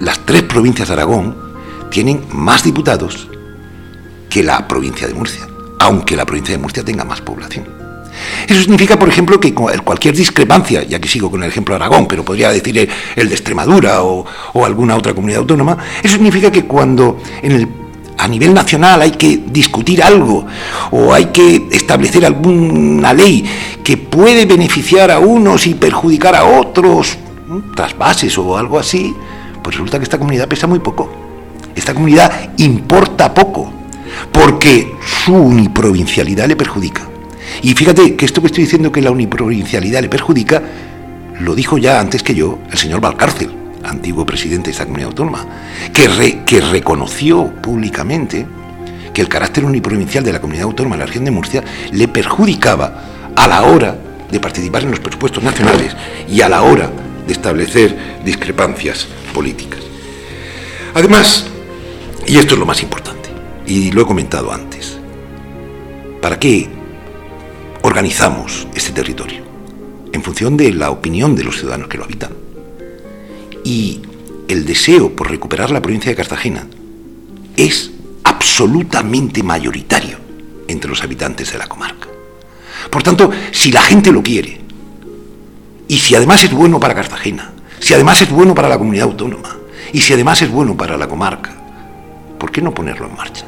las 0.00 0.20
tres 0.24 0.42
provincias 0.42 0.88
de 0.88 0.94
Aragón 0.94 1.36
tienen 1.90 2.24
más 2.32 2.64
diputados 2.64 3.28
que 4.28 4.42
la 4.42 4.66
provincia 4.66 5.06
de 5.06 5.14
Murcia, 5.14 5.46
aunque 5.78 6.16
la 6.16 6.26
provincia 6.26 6.56
de 6.56 6.62
Murcia 6.62 6.84
tenga 6.84 7.04
más 7.04 7.20
población. 7.20 7.83
Eso 8.46 8.60
significa, 8.60 8.98
por 8.98 9.08
ejemplo, 9.08 9.40
que 9.40 9.54
cualquier 9.54 10.14
discrepancia, 10.14 10.82
ya 10.82 10.98
que 10.98 11.08
sigo 11.08 11.30
con 11.30 11.42
el 11.42 11.48
ejemplo 11.48 11.74
de 11.74 11.84
Aragón, 11.84 12.06
pero 12.06 12.24
podría 12.24 12.50
decir 12.50 12.88
el 13.16 13.28
de 13.28 13.34
Extremadura 13.34 14.02
o, 14.02 14.24
alguna 14.64 14.96
otra 14.96 15.14
comunidad 15.14 15.40
autónoma, 15.40 15.76
eso 16.02 16.14
significa 16.14 16.50
que 16.50 16.64
cuando 16.64 17.18
a 18.16 18.28
nivel 18.28 18.54
nacional 18.54 19.02
hay 19.02 19.12
que 19.12 19.42
discutir 19.46 20.02
algo 20.02 20.46
o 20.92 21.12
hay 21.12 21.26
que 21.26 21.68
establecer 21.70 22.24
alguna 22.24 23.12
ley 23.12 23.44
que 23.82 23.96
puede 23.96 24.46
beneficiar 24.46 25.10
a 25.10 25.18
unos 25.18 25.66
y 25.66 25.74
perjudicar 25.74 26.34
a 26.36 26.44
otros, 26.44 27.18
trasvases 27.74 28.36
o 28.38 28.56
algo 28.56 28.78
así, 28.78 29.14
pues 29.62 29.76
resulta 29.76 29.98
que 29.98 30.04
esta 30.04 30.18
comunidad 30.18 30.48
pesa 30.48 30.66
muy 30.66 30.78
poco. 30.78 31.10
Esta 31.74 31.92
comunidad 31.92 32.50
importa 32.58 33.34
poco, 33.34 33.72
porque 34.30 34.94
su 35.24 35.34
uniprovincialidad 35.34 36.46
le 36.46 36.56
perjudica. 36.56 37.13
Y 37.62 37.74
fíjate 37.74 38.16
que 38.16 38.24
esto 38.24 38.40
que 38.40 38.48
estoy 38.48 38.64
diciendo 38.64 38.92
que 38.92 39.00
la 39.00 39.10
uniprovincialidad 39.10 40.02
le 40.02 40.08
perjudica, 40.08 40.62
lo 41.40 41.54
dijo 41.54 41.78
ya 41.78 42.00
antes 42.00 42.22
que 42.22 42.34
yo 42.34 42.58
el 42.70 42.78
señor 42.78 43.00
Valcárcel, 43.00 43.50
antiguo 43.82 44.24
presidente 44.24 44.66
de 44.66 44.72
esta 44.72 44.84
comunidad 44.84 45.10
autónoma, 45.10 45.46
que, 45.92 46.60
reconoció 46.60 47.52
públicamente 47.62 48.46
que 49.12 49.20
el 49.20 49.28
carácter 49.28 49.64
uniprovincial 49.64 50.24
de 50.24 50.32
la 50.32 50.40
comunidad 50.40 50.64
autónoma 50.64 50.96
de 50.96 51.00
la 51.00 51.06
región 51.06 51.24
de 51.24 51.30
Murcia 51.30 51.62
le 51.92 52.08
perjudicaba 52.08 53.32
a 53.36 53.46
la 53.46 53.62
hora 53.62 53.96
de 54.30 54.40
participar 54.40 54.82
en 54.82 54.90
los 54.90 55.00
presupuestos 55.00 55.42
nacionales 55.42 55.94
y 56.28 56.40
a 56.40 56.48
la 56.48 56.62
hora 56.62 56.90
de 57.26 57.32
establecer 57.32 57.96
discrepancias 58.24 59.06
políticas. 59.32 59.80
Además, 60.94 61.46
y 62.26 62.36
esto 62.36 62.54
es 62.54 62.60
lo 62.60 62.66
más 62.66 62.82
importante, 62.82 63.28
y 63.66 63.90
lo 63.92 64.02
he 64.02 64.06
comentado 64.06 64.52
antes. 64.52 64.98
¿Para 66.20 66.38
qué 66.38 66.68
organizamos 67.84 68.66
este 68.74 68.92
territorio? 68.92 69.42
En 70.12 70.22
función 70.22 70.56
de 70.56 70.72
la 70.72 70.90
opinión 70.90 71.36
de 71.36 71.44
los 71.44 71.58
ciudadanos 71.58 71.88
que 71.88 71.98
lo 71.98 72.04
habitan. 72.04 72.30
Y 73.62 74.00
el 74.48 74.64
deseo 74.64 75.14
por 75.14 75.30
recuperar 75.30 75.70
la 75.70 75.82
provincia 75.82 76.10
de 76.10 76.16
Cartagena 76.16 76.66
es 77.58 77.90
absolutamente 78.24 79.42
mayoritario 79.42 80.16
entre 80.66 80.88
los 80.88 81.02
habitantes 81.02 81.52
de 81.52 81.58
la 81.58 81.66
comarca. 81.66 82.08
Por 82.90 83.02
tanto, 83.02 83.30
si 83.52 83.70
la 83.70 83.82
gente 83.82 84.12
lo 84.12 84.22
quiere, 84.22 84.60
y 85.86 85.98
si 85.98 86.14
además 86.14 86.42
es 86.42 86.52
bueno 86.52 86.80
para 86.80 86.94
Cartagena, 86.94 87.52
si 87.80 87.92
además 87.92 88.22
es 88.22 88.30
bueno 88.30 88.54
para 88.54 88.70
la 88.70 88.78
comunidad 88.78 89.08
autónoma, 89.08 89.58
y 89.92 90.00
si 90.00 90.14
además 90.14 90.40
es 90.40 90.50
bueno 90.50 90.74
para 90.74 90.96
la 90.96 91.06
comarca, 91.06 91.54
¿por 92.38 92.50
qué 92.50 92.62
no 92.62 92.72
ponerlo 92.72 93.08
en 93.08 93.16
marcha? 93.16 93.44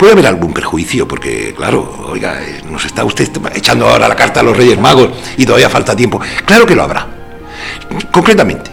Puede 0.00 0.12
haber 0.14 0.28
algún 0.28 0.54
perjuicio, 0.54 1.06
porque, 1.06 1.52
claro, 1.54 2.06
oiga, 2.08 2.42
eh, 2.42 2.62
nos 2.70 2.86
está 2.86 3.04
usted 3.04 3.28
echando 3.54 3.86
ahora 3.86 4.08
la 4.08 4.16
carta 4.16 4.40
a 4.40 4.42
los 4.42 4.56
Reyes 4.56 4.80
Magos 4.80 5.10
y 5.36 5.44
todavía 5.44 5.68
falta 5.68 5.94
tiempo. 5.94 6.18
Claro 6.46 6.64
que 6.64 6.74
lo 6.74 6.84
habrá. 6.84 7.06
Concretamente, 8.10 8.70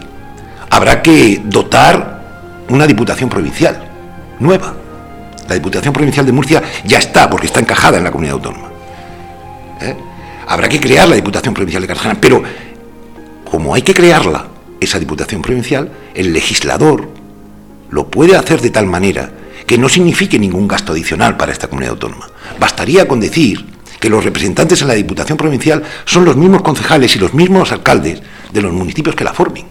habrá 0.69 1.01
que 1.01 1.41
dotar 1.43 2.63
una 2.69 2.87
diputación 2.87 3.29
provincial 3.29 3.77
nueva. 4.39 4.73
La 5.49 5.55
Diputación 5.55 5.93
Provincial 5.93 6.25
de 6.25 6.31
Murcia 6.31 6.63
ya 6.85 6.97
está, 6.97 7.29
porque 7.29 7.47
está 7.47 7.59
encajada 7.59 7.97
en 7.97 8.05
la 8.05 8.11
comunidad 8.11 8.35
autónoma. 8.35 8.69
¿Eh? 9.81 9.97
Habrá 10.47 10.69
que 10.69 10.79
crear 10.79 11.09
la 11.09 11.15
Diputación 11.15 11.53
Provincial 11.53 11.81
de 11.81 11.87
Cartagena, 11.89 12.17
pero 12.21 12.41
como 13.51 13.75
hay 13.75 13.81
que 13.81 13.93
crearla, 13.93 14.47
esa 14.79 14.97
Diputación 14.97 15.41
Provincial, 15.41 15.91
el 16.13 16.31
legislador 16.31 17.09
lo 17.89 18.07
puede 18.07 18.37
hacer 18.37 18.61
de 18.61 18.69
tal 18.69 18.85
manera 18.85 19.31
que 19.67 19.77
no 19.77 19.89
signifique 19.89 20.39
ningún 20.39 20.67
gasto 20.67 20.93
adicional 20.93 21.35
para 21.35 21.51
esta 21.51 21.67
comunidad 21.67 21.93
autónoma. 21.93 22.27
Bastaría 22.59 23.07
con 23.07 23.19
decir 23.19 23.65
que 23.99 24.09
los 24.09 24.23
representantes 24.23 24.81
en 24.81 24.87
la 24.87 24.93
Diputación 24.93 25.37
Provincial 25.37 25.83
son 26.05 26.23
los 26.23 26.37
mismos 26.37 26.61
concejales 26.61 27.15
y 27.15 27.19
los 27.19 27.33
mismos 27.33 27.71
alcaldes 27.73 28.21
de 28.51 28.61
los 28.61 28.71
municipios 28.71 29.15
que 29.15 29.25
la 29.25 29.33
formen. 29.33 29.65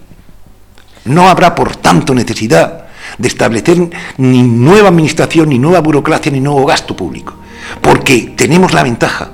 No 1.05 1.27
habrá, 1.27 1.55
por 1.55 1.75
tanto, 1.77 2.13
necesidad 2.13 2.85
de 3.17 3.27
establecer 3.27 3.89
ni 4.17 4.43
nueva 4.43 4.89
administración, 4.89 5.49
ni 5.49 5.57
nueva 5.57 5.79
burocracia, 5.79 6.31
ni 6.31 6.41
nuevo 6.41 6.65
gasto 6.65 6.95
público. 6.95 7.33
Porque 7.81 8.33
tenemos 8.37 8.73
la 8.73 8.83
ventaja 8.83 9.31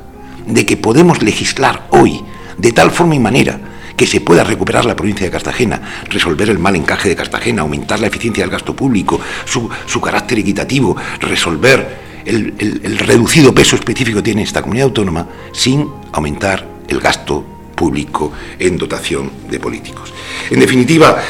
de 0.47 0.65
que 0.65 0.77
podemos 0.77 1.21
legislar 1.21 1.87
hoy 1.89 2.23
de 2.57 2.71
tal 2.71 2.91
forma 2.91 3.15
y 3.15 3.19
manera 3.19 3.59
que 3.95 4.07
se 4.07 4.21
pueda 4.21 4.43
recuperar 4.43 4.85
la 4.85 4.95
provincia 4.95 5.25
de 5.25 5.31
Cartagena, 5.31 5.81
resolver 6.09 6.49
el 6.49 6.59
mal 6.59 6.75
encaje 6.75 7.09
de 7.09 7.15
Cartagena, 7.15 7.61
aumentar 7.61 7.99
la 7.99 8.07
eficiencia 8.07 8.43
del 8.43 8.51
gasto 8.51 8.75
público, 8.75 9.19
su, 9.45 10.01
carácter 10.01 10.39
equitativo, 10.39 10.95
resolver 11.19 12.21
el, 12.25 12.53
el 12.57 12.97
reducido 12.99 13.53
peso 13.53 13.75
específico 13.75 14.17
que 14.17 14.23
tiene 14.23 14.43
esta 14.43 14.61
comunidad 14.61 14.87
autónoma, 14.87 15.27
sin 15.51 15.87
aumentar 16.11 16.67
el 16.87 16.99
gasto 16.99 17.45
público 17.75 18.31
en 18.59 18.77
dotación 18.77 19.31
de 19.49 19.59
políticos. 19.59 20.13
En 20.49 20.59
definitiva, 20.59 21.21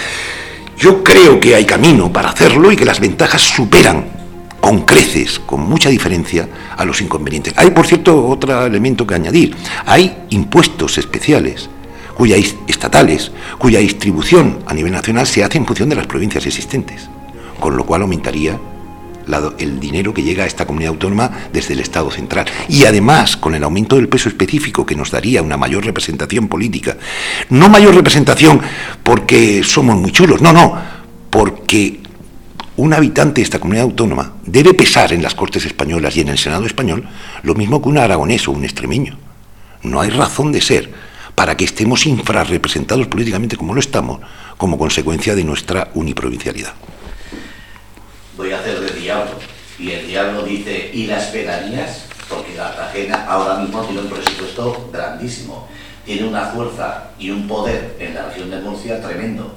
yo 0.78 1.04
creo 1.04 1.40
que 1.40 1.56
hay 1.56 1.66
camino 1.66 2.12
para 2.12 2.30
hacerlo 2.30 2.72
y 2.72 2.76
que 2.76 2.86
las 2.86 3.00
ventajas 3.00 3.42
superan 3.42 4.06
con 4.60 4.84
creces, 4.84 5.40
con 5.40 5.62
mucha 5.62 5.90
diferencia, 5.90 6.48
a 6.78 6.86
los 6.86 7.02
inconvenientes. 7.02 7.54
Hay, 7.58 7.72
por 7.72 7.86
cierto, 7.86 8.28
otro 8.28 8.66
elemento 8.66 9.06
que 9.06 9.14
añadir. 9.14 9.56
Hay 9.86 10.26
impuestos 10.30 10.98
especiales 10.98 11.70
cuya, 12.16 12.38
estatales, 12.68 13.32
cuya 13.58 13.80
distribución 13.80 14.60
a 14.66 14.74
nivel 14.74 14.92
nacional 14.92 15.28
se 15.28 15.44
hace 15.44 15.58
en 15.58 15.66
función 15.66 15.90
de 15.90 15.96
las 15.96 16.08
provincias 16.08 16.46
existentes, 16.46 17.10
con 17.60 17.78
lo 17.78 17.86
cual 17.86 18.02
aumentaría 18.04 18.60
el 19.58 19.80
dinero 19.80 20.14
que 20.14 20.24
llega 20.24 20.44
a 20.44 20.48
esta 20.48 20.66
comunidad 20.66 20.94
autónoma 20.94 21.32
desde 21.52 21.74
el 21.74 21.80
Estado 21.80 22.12
central. 22.12 22.46
Y 22.68 22.86
además, 22.86 23.38
con 23.38 23.56
el 23.56 23.64
aumento 23.64 23.96
del 23.96 24.10
peso 24.10 24.30
específico 24.30 24.86
que 24.86 24.96
nos 24.96 25.12
daría 25.12 25.42
una 25.42 25.58
mayor 25.58 25.86
representación 25.86 26.48
política, 26.48 26.98
no 27.50 27.70
mayor 27.70 27.96
representación 27.96 28.62
porque 29.02 29.64
somos 29.64 29.96
muy 29.96 30.12
chulos, 30.12 30.42
no, 30.42 30.52
no, 30.52 30.76
porque 31.30 32.00
un 32.76 32.94
habitante 32.94 33.42
de 33.42 33.46
esta 33.46 33.60
comunidad 33.60 33.86
autónoma 33.86 34.34
debe 34.46 34.74
pesar 34.74 35.14
en 35.14 35.22
las 35.22 35.36
Cortes 35.36 35.66
Españolas 35.66 36.16
y 36.18 36.22
en 36.22 36.30
el 36.30 36.38
Senado 36.38 36.66
español 36.66 37.08
lo 37.44 37.56
mismo 37.56 37.82
que 37.82 37.90
un 37.90 37.98
aragonés 37.98 38.48
o 38.48 38.52
un 38.52 38.64
extremeño. 38.64 39.18
No 39.84 40.02
hay 40.02 40.10
razón 40.10 40.52
de 40.52 40.62
ser 40.62 40.92
para 41.36 41.56
que 41.58 41.66
estemos 41.66 42.06
infrarrepresentados 42.06 43.08
políticamente 43.08 43.58
como 43.58 43.74
lo 43.74 43.80
estamos, 43.80 44.20
como 44.58 44.78
consecuencia 44.78 45.36
de 45.36 45.44
nuestra 45.44 45.90
uniprovincialidad 45.94 46.74
voy 48.38 48.52
a 48.52 48.60
hacer 48.60 48.80
de 48.80 49.00
diablo. 49.00 49.32
Y 49.80 49.92
el 49.92 50.08
diablo 50.08 50.44
dice, 50.44 50.92
¿y 50.94 51.08
las 51.08 51.26
pedanías? 51.26 52.06
Porque 52.30 52.54
Cartagena 52.54 53.26
ahora 53.28 53.60
mismo 53.60 53.82
tiene 53.82 54.02
un 54.02 54.10
presupuesto 54.10 54.90
grandísimo. 54.92 55.68
Tiene 56.06 56.28
una 56.28 56.46
fuerza 56.48 57.12
y 57.18 57.30
un 57.30 57.48
poder 57.48 57.96
en 58.00 58.14
la 58.14 58.26
región 58.26 58.50
de 58.50 58.60
Murcia 58.60 59.02
tremendo. 59.02 59.54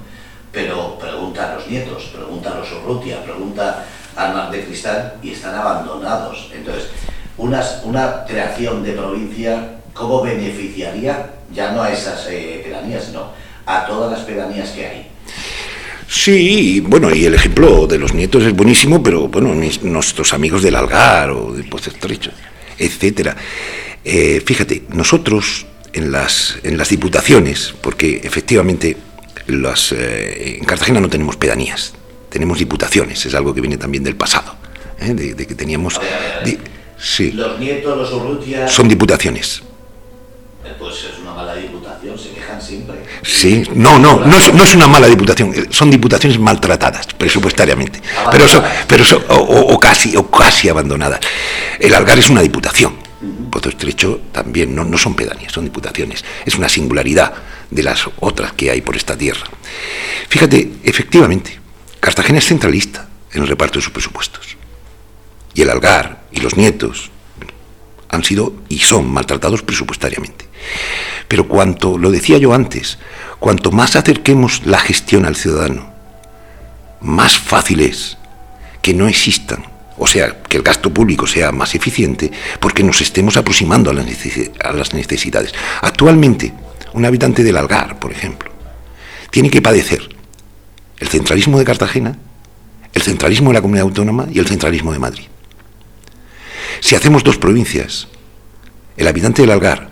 Pero 0.51 0.97
pregunta 0.97 1.51
a 1.51 1.55
los 1.55 1.67
nietos, 1.67 2.11
pregunta 2.15 2.51
a 2.51 2.59
los 2.59 2.71
Urrutia, 2.71 3.23
pregunta 3.23 3.85
al 4.15 4.33
Mar 4.33 4.51
de 4.51 4.65
Cristal 4.65 5.15
y 5.21 5.31
están 5.31 5.55
abandonados. 5.55 6.49
Entonces, 6.53 6.89
una 7.37 8.25
creación 8.25 8.83
de 8.83 8.93
provincia, 8.93 9.79
¿cómo 9.93 10.21
beneficiaría 10.21 11.36
ya 11.53 11.71
no 11.71 11.81
a 11.81 11.91
esas 11.91 12.27
eh, 12.29 12.61
pedanías, 12.63 13.05
sino 13.05 13.31
a 13.65 13.85
todas 13.85 14.11
las 14.11 14.21
pedanías 14.21 14.69
que 14.71 14.85
hay? 14.85 15.07
Sí, 16.09 16.81
bueno, 16.85 17.13
y 17.13 17.25
el 17.25 17.33
ejemplo 17.33 17.85
de 17.85 17.99
los 17.99 18.13
nietos 18.13 18.43
es 18.43 18.53
buenísimo, 18.53 19.03
pero 19.03 19.27
bueno, 19.27 19.53
nuestros 19.81 20.33
amigos 20.33 20.63
del 20.63 20.75
Algar 20.75 21.31
o 21.31 21.51
del 21.51 21.67
Pozo 21.67 21.89
Estrecho, 21.89 22.31
etcétera. 22.77 23.35
Eh, 24.03 24.41
fíjate, 24.45 24.83
nosotros 24.89 25.65
en 25.91 26.11
las, 26.11 26.59
en 26.63 26.77
las 26.77 26.89
diputaciones, 26.89 27.73
porque 27.81 28.21
efectivamente 28.23 28.95
las, 29.47 29.91
eh, 29.91 30.57
en 30.59 30.63
Cartagena 30.63 31.01
no 31.01 31.09
tenemos 31.09 31.35
pedanías, 31.35 31.93
tenemos 32.29 32.57
diputaciones, 32.57 33.25
es 33.25 33.35
algo 33.35 33.53
que 33.53 33.59
viene 33.59 33.77
también 33.77 34.03
del 34.03 34.15
pasado, 34.15 34.55
¿eh? 34.99 35.13
de, 35.13 35.45
que 35.45 35.55
teníamos... 35.55 35.99
sí. 36.97 37.31
Los 37.33 37.59
nietos, 37.59 37.97
los 37.97 38.13
Urrutia... 38.13 38.67
Son 38.69 38.87
diputaciones. 38.87 39.61
Pues 40.79 40.95
es 41.03 41.19
diputación, 42.07 42.17
se 42.17 42.39
quejan 42.39 42.61
siempre. 42.61 42.95
Sí, 43.23 43.63
no, 43.75 43.99
no, 43.99 44.19
no 44.25 44.63
es, 44.63 44.75
una 44.75 44.87
mala 44.87 45.07
diputación, 45.07 45.53
eh, 45.53 45.65
son 45.69 45.89
diputaciones 45.89 46.39
maltratadas 46.39 47.07
presupuestariamente, 47.17 48.01
pero 48.31 48.45
eso, 48.45 48.63
pero 48.87 49.03
o, 49.29 49.79
casi, 49.79 50.15
o 50.15 50.29
casi 50.29 50.69
abandonadas. 50.69 51.19
El 51.79 51.93
Algar 51.93 52.17
es 52.17 52.29
una 52.29 52.41
diputación, 52.41 52.95
Pozo 53.51 53.69
Estrecho 53.69 54.21
también, 54.31 54.75
no, 54.75 54.83
no 54.83 54.97
son 54.97 55.15
pedanías, 55.15 55.51
son 55.51 55.65
diputaciones, 55.65 56.23
es 56.45 56.55
una 56.55 56.69
singularidad 56.69 57.33
de 57.69 57.83
las 57.83 58.07
otras 58.19 58.53
que 58.53 58.71
hay 58.71 58.81
por 58.81 58.95
esta 58.95 59.17
tierra. 59.17 59.45
Fíjate, 60.29 60.73
efectivamente, 60.83 61.59
Cartagena 61.99 62.39
es 62.39 62.45
centralista 62.45 63.07
en 63.33 63.41
el 63.41 63.47
reparto 63.47 63.79
de 63.79 63.83
sus 63.83 63.91
presupuestos. 63.91 64.55
Y 65.53 65.61
el 65.61 65.69
Algar 65.69 66.23
y 66.31 66.39
los 66.39 66.55
nietos 66.55 67.09
han 68.09 68.23
sido 68.23 68.53
y 68.69 68.79
son 68.79 69.11
maltratados 69.11 69.63
presupuestariamente. 69.63 70.45
Pero 71.27 71.47
cuanto, 71.47 71.97
lo 71.97 72.11
decía 72.11 72.37
yo 72.37 72.53
antes, 72.53 72.97
cuanto 73.39 73.71
más 73.71 73.95
acerquemos 73.95 74.65
la 74.65 74.79
gestión 74.79 75.25
al 75.25 75.35
ciudadano, 75.35 75.91
más 77.01 77.37
fácil 77.37 77.81
es 77.81 78.17
que 78.81 78.93
no 78.93 79.07
existan, 79.07 79.65
o 79.97 80.07
sea, 80.07 80.41
que 80.43 80.57
el 80.57 80.63
gasto 80.63 80.93
público 80.93 81.27
sea 81.27 81.51
más 81.51 81.75
eficiente, 81.75 82.31
porque 82.59 82.83
nos 82.83 83.01
estemos 83.01 83.35
aproximando 83.35 83.89
a 83.89 83.93
las 83.93 84.93
necesidades. 84.93 85.53
Actualmente, 85.81 86.53
un 86.93 87.05
habitante 87.05 87.43
del 87.43 87.57
Algar, 87.57 87.99
por 87.99 88.11
ejemplo, 88.11 88.51
tiene 89.31 89.49
que 89.49 89.61
padecer 89.61 90.07
el 90.99 91.07
centralismo 91.07 91.59
de 91.59 91.65
Cartagena, 91.65 92.17
el 92.93 93.01
centralismo 93.01 93.49
de 93.49 93.55
la 93.55 93.61
comunidad 93.61 93.85
autónoma 93.85 94.27
y 94.31 94.39
el 94.39 94.47
centralismo 94.47 94.93
de 94.93 94.99
Madrid. 94.99 95.25
Si 96.79 96.95
hacemos 96.95 97.23
dos 97.23 97.37
provincias, 97.37 98.07
el 98.95 99.07
habitante 99.07 99.41
del 99.41 99.51
Algar 99.51 99.91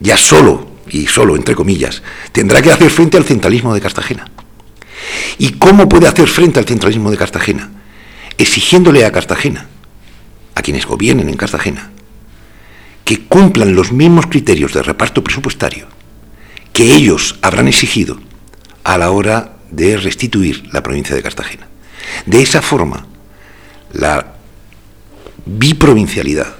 ya 0.00 0.16
solo, 0.16 0.68
y 0.88 1.06
solo 1.06 1.36
entre 1.36 1.54
comillas, 1.54 2.02
tendrá 2.32 2.62
que 2.62 2.72
hacer 2.72 2.90
frente 2.90 3.16
al 3.16 3.24
centralismo 3.24 3.74
de 3.74 3.80
Cartagena. 3.80 4.30
¿Y 5.38 5.52
cómo 5.52 5.88
puede 5.88 6.08
hacer 6.08 6.28
frente 6.28 6.58
al 6.58 6.66
centralismo 6.66 7.10
de 7.10 7.16
Cartagena? 7.16 7.70
Exigiéndole 8.38 9.04
a 9.04 9.12
Cartagena, 9.12 9.66
a 10.54 10.62
quienes 10.62 10.86
gobiernen 10.86 11.28
en 11.28 11.36
Cartagena, 11.36 11.90
que 13.04 13.20
cumplan 13.26 13.74
los 13.74 13.92
mismos 13.92 14.26
criterios 14.26 14.72
de 14.72 14.82
reparto 14.82 15.22
presupuestario 15.22 15.86
que 16.76 16.94
ellos 16.94 17.38
habrán 17.40 17.68
exigido 17.68 18.20
a 18.84 18.98
la 18.98 19.10
hora 19.10 19.56
de 19.70 19.96
restituir 19.96 20.68
la 20.74 20.82
provincia 20.82 21.16
de 21.16 21.22
Cartagena. 21.22 21.68
De 22.26 22.42
esa 22.42 22.60
forma, 22.60 23.06
la 23.94 24.35
biprovincialidad 25.46 26.54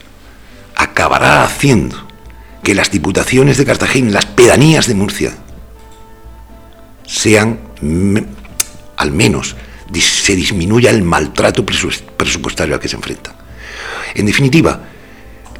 acabará 0.74 1.44
haciendo 1.44 2.06
que 2.62 2.74
las 2.74 2.90
diputaciones 2.90 3.58
de 3.58 3.64
Cartagena, 3.64 4.10
las 4.10 4.26
pedanías 4.26 4.86
de 4.86 4.94
Murcia, 4.94 5.36
sean 7.04 7.60
al 8.96 9.12
menos 9.12 9.56
se 10.00 10.34
disminuya 10.34 10.90
el 10.90 11.02
maltrato 11.02 11.64
presupuestario 11.64 12.74
al 12.74 12.80
que 12.80 12.88
se 12.88 12.96
enfrenta. 12.96 13.34
En 14.14 14.26
definitiva, 14.26 14.80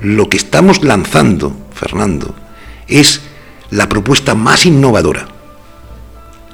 lo 0.01 0.29
que 0.29 0.37
estamos 0.37 0.83
lanzando, 0.83 1.57
Fernando, 1.73 2.35
es 2.89 3.21
la 3.71 3.89
propuesta 3.89 4.35
más 4.35 4.67
innovadora, 4.67 5.29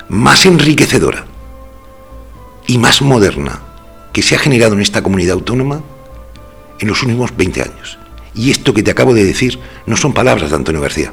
más 0.09 0.47
enriquecedora 0.47 1.27
y 2.67 2.79
más 2.79 3.03
moderna 3.03 3.61
que 4.13 4.23
se 4.23 4.35
ha 4.35 4.39
generado 4.39 4.75
en 4.75 4.81
esta 4.81 5.03
comunidad 5.03 5.35
autónoma 5.35 5.83
en 6.83 6.89
los 6.89 7.03
últimos 7.03 7.35
20 7.35 7.63
años. 7.63 7.99
Y 8.35 8.51
esto 8.51 8.75
que 8.75 8.83
te 8.83 8.91
acabo 8.91 9.15
de 9.15 9.25
decir 9.25 9.59
no 9.87 9.97
son 9.97 10.13
palabras 10.13 10.51
de 10.51 10.57
Antonio 10.57 10.81
García, 10.81 11.13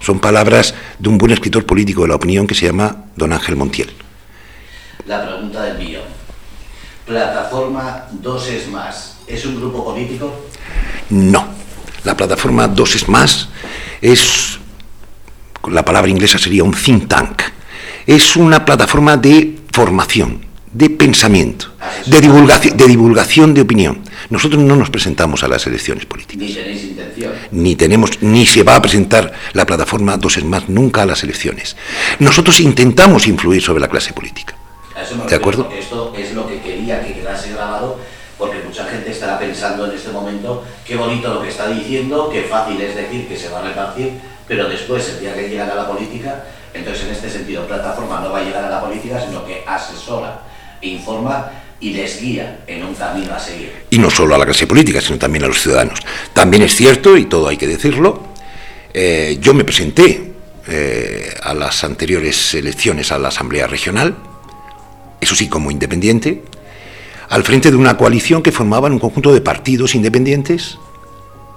son 0.00 0.18
palabras 0.18 0.74
de 0.98 1.08
un 1.08 1.18
buen 1.18 1.32
escritor 1.32 1.64
político 1.64 2.02
de 2.02 2.08
la 2.08 2.16
opinión 2.16 2.46
que 2.46 2.54
se 2.54 2.66
llama 2.66 3.04
don 3.16 3.32
Ángel 3.32 3.56
Montiel. 3.56 3.92
La 5.06 5.24
pregunta 5.26 5.62
del 5.62 5.78
millón. 5.78 6.04
Plataforma 7.06 8.06
2 8.10 8.48
es 8.48 8.68
más, 8.68 9.18
¿es 9.26 9.44
un 9.44 9.56
grupo 9.56 9.84
político? 9.84 10.32
No. 11.10 11.46
La 12.04 12.16
plataforma 12.16 12.66
2 12.66 12.94
es 12.96 13.08
más 13.08 13.48
es, 14.02 14.58
la 15.70 15.84
palabra 15.84 16.10
inglesa 16.10 16.36
sería 16.36 16.64
un 16.64 16.74
think 16.74 17.08
tank. 17.08 17.42
Es 18.04 18.36
una 18.36 18.64
plataforma 18.64 19.16
de 19.16 19.60
formación, 19.72 20.44
de 20.72 20.88
pensamiento, 20.88 21.66
de 22.06 22.20
divulgación, 22.20 22.76
de 22.76 22.86
divulgación 22.86 23.54
de 23.54 23.60
opinión. 23.60 24.02
Nosotros 24.30 24.62
no 24.62 24.74
nos 24.74 24.88
presentamos 24.88 25.44
a 25.44 25.48
las 25.48 25.66
elecciones 25.66 26.06
políticas. 26.06 26.46
Ni 26.46 26.54
tenéis 26.54 26.84
intención. 26.84 27.32
Ni 27.50 27.76
tenemos, 27.76 28.22
ni 28.22 28.46
se 28.46 28.62
va 28.62 28.76
a 28.76 28.82
presentar 28.82 29.32
la 29.52 29.66
plataforma 29.66 30.16
Dos 30.16 30.38
es 30.38 30.44
más 30.44 30.68
nunca 30.68 31.02
a 31.02 31.06
las 31.06 31.22
elecciones. 31.24 31.76
Nosotros 32.18 32.60
intentamos 32.60 33.26
influir 33.26 33.62
sobre 33.62 33.80
la 33.80 33.88
clase 33.88 34.12
política. 34.12 34.54
¿De 35.28 35.34
acuerdo? 35.34 35.68
Esto 35.76 36.14
es 36.16 36.32
lo 36.32 36.48
que 36.48 36.60
quería 36.60 37.04
que 37.04 37.14
quedase 37.14 37.52
grabado, 37.52 37.98
porque 38.38 38.62
mucha 38.66 38.84
gente 38.86 39.10
estará 39.10 39.38
pensando 39.38 39.86
en 39.86 39.96
este 39.96 40.10
momento 40.10 40.64
qué 40.86 40.96
bonito 40.96 41.34
lo 41.34 41.42
que 41.42 41.48
está 41.48 41.68
diciendo, 41.68 42.30
qué 42.32 42.42
fácil 42.42 42.80
es 42.80 42.96
decir 42.96 43.28
que 43.28 43.36
se 43.36 43.50
va 43.50 43.60
a 43.60 43.62
repartir, 43.62 44.12
pero 44.48 44.68
después, 44.68 45.08
el 45.10 45.20
día 45.20 45.34
que 45.34 45.48
llegará 45.48 45.72
a 45.72 45.76
la 45.76 45.88
política, 45.88 46.44
entonces 46.72 47.04
en 47.04 47.10
este 47.12 47.30
sentido, 47.30 47.66
plataforma 47.66 48.20
no 48.20 48.30
va 48.32 48.38
a 48.38 48.44
llegar 48.44 48.64
a 48.64 48.70
la 48.70 48.80
política, 48.80 49.20
sino 49.20 49.44
que 49.44 49.64
asesora 49.66 50.51
informa 50.82 51.50
y 51.80 51.90
les 51.90 52.20
guía 52.20 52.60
en 52.66 52.84
un 52.84 52.94
camino 52.94 53.34
a 53.34 53.38
seguir. 53.38 53.72
Y 53.90 53.98
no 53.98 54.10
solo 54.10 54.34
a 54.34 54.38
la 54.38 54.44
clase 54.44 54.66
política, 54.66 55.00
sino 55.00 55.18
también 55.18 55.44
a 55.44 55.48
los 55.48 55.60
ciudadanos. 55.60 55.98
También 56.32 56.62
es 56.62 56.74
cierto, 56.74 57.16
y 57.16 57.24
todo 57.24 57.48
hay 57.48 57.56
que 57.56 57.66
decirlo, 57.66 58.28
eh, 58.94 59.38
yo 59.40 59.52
me 59.52 59.64
presenté 59.64 60.32
eh, 60.68 61.34
a 61.42 61.54
las 61.54 61.82
anteriores 61.82 62.54
elecciones 62.54 63.10
a 63.10 63.18
la 63.18 63.28
Asamblea 63.28 63.66
Regional, 63.66 64.16
eso 65.20 65.34
sí 65.34 65.48
como 65.48 65.70
independiente, 65.70 66.42
al 67.28 67.42
frente 67.42 67.70
de 67.70 67.76
una 67.76 67.96
coalición 67.96 68.42
que 68.42 68.52
formaban 68.52 68.92
un 68.92 68.98
conjunto 68.98 69.32
de 69.32 69.40
partidos 69.40 69.94
independientes 69.94 70.78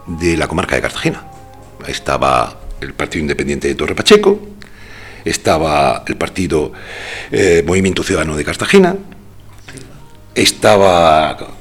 de 0.07 0.37
la 0.37 0.47
comarca 0.47 0.75
de 0.75 0.81
Cartagena. 0.81 1.23
Estaba 1.87 2.61
el 2.81 2.93
Partido 2.93 3.21
Independiente 3.21 3.67
de 3.67 3.75
Torre 3.75 3.93
Pacheco, 3.93 4.39
estaba 5.23 6.03
el 6.07 6.15
Partido 6.15 6.71
eh, 7.31 7.63
Movimiento 7.65 8.03
Ciudadano 8.03 8.37
de 8.37 8.45
Cartagena, 8.45 8.95
estaba 10.35 11.55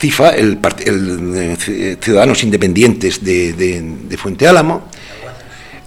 CIFA, 0.00 0.30
el, 0.30 0.58
eh, 0.64 1.96
Ciudadanos 2.00 2.42
Independientes 2.42 3.22
de, 3.22 4.16
Fuente 4.18 4.48
Álamo. 4.48 4.88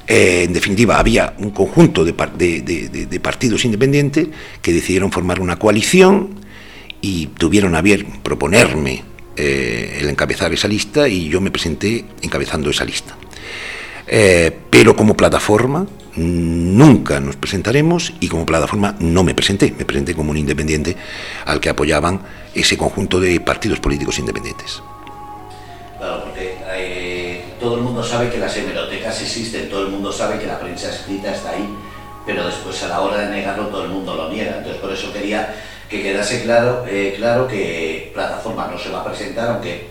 Eh, 0.06 0.44
en 0.44 0.54
definitiva, 0.54 1.00
había 1.00 1.34
un 1.40 1.50
conjunto 1.50 2.06
de, 2.06 2.14
partidos 2.14 3.66
independientes 3.66 4.28
que 4.62 4.72
decidieron 4.72 5.12
formar 5.12 5.40
una 5.40 5.58
coalición 5.58 6.40
y 7.02 7.28
tuvieron 7.28 7.74
a 7.76 7.82
bien 7.82 8.22
proponerme 8.22 9.04
eh, 9.36 9.98
el 10.02 10.10
encabezar 10.10 10.54
esa 10.54 10.68
lista 10.68 11.08
y 11.08 11.28
yo 11.30 11.42
me 11.42 11.50
presenté 11.50 12.06
encabezando 12.22 12.70
esa 12.70 12.86
lista. 12.86 13.16
pero 14.70 14.96
como 14.96 15.18
plataforma, 15.18 15.88
nunca 16.16 17.20
nos 17.20 17.36
presentaremos 17.36 18.14
y 18.20 18.28
como 18.28 18.46
plataforma 18.46 18.96
no 19.00 19.24
me 19.24 19.34
presenté, 19.34 19.74
me 19.78 19.86
presenté 19.86 20.14
como 20.14 20.32
un 20.32 20.38
independiente 20.38 20.96
al 21.46 21.60
que 21.60 21.70
apoyaban 21.70 22.22
ese 22.54 22.78
conjunto 22.78 23.20
de 23.20 23.40
partidos 23.40 23.80
políticos 23.80 24.20
independientes. 24.20 24.82
Claro, 25.98 26.26
porque 26.26 26.56
eh, 26.76 27.44
todo 27.60 27.78
el 27.78 27.82
mundo 27.82 28.04
sabe 28.04 28.30
que 28.30 28.38
las 28.38 28.56
hemerotecas 28.56 29.22
existen, 29.22 29.70
todo 29.70 29.86
el 29.86 29.92
mundo 29.92 30.12
sabe 30.12 30.40
que 30.40 30.46
la 30.46 30.60
prensa 30.60 30.90
escrita 30.90 31.34
está 31.34 31.52
ahí, 31.52 31.68
pero 32.26 32.46
después 32.46 32.82
a 32.84 32.90
la 32.90 33.02
hora 33.02 33.18
de 33.20 33.36
negarlo 33.36 33.68
todo 33.68 33.86
el 33.86 33.90
mundo 33.90 34.16
lo 34.16 34.30
niega. 34.30 34.58
Entonces 34.58 34.82
por 34.82 34.92
eso 34.92 35.12
quería 35.12 35.56
que 35.90 36.02
quedase 36.02 36.44
claro, 36.44 36.86
eh, 36.88 37.14
claro 37.18 37.48
que 37.48 38.12
plataforma 38.14 38.68
no 38.68 38.78
se 38.78 38.90
va 38.90 39.02
a 39.02 39.06
presentar, 39.06 39.50
aunque 39.50 39.88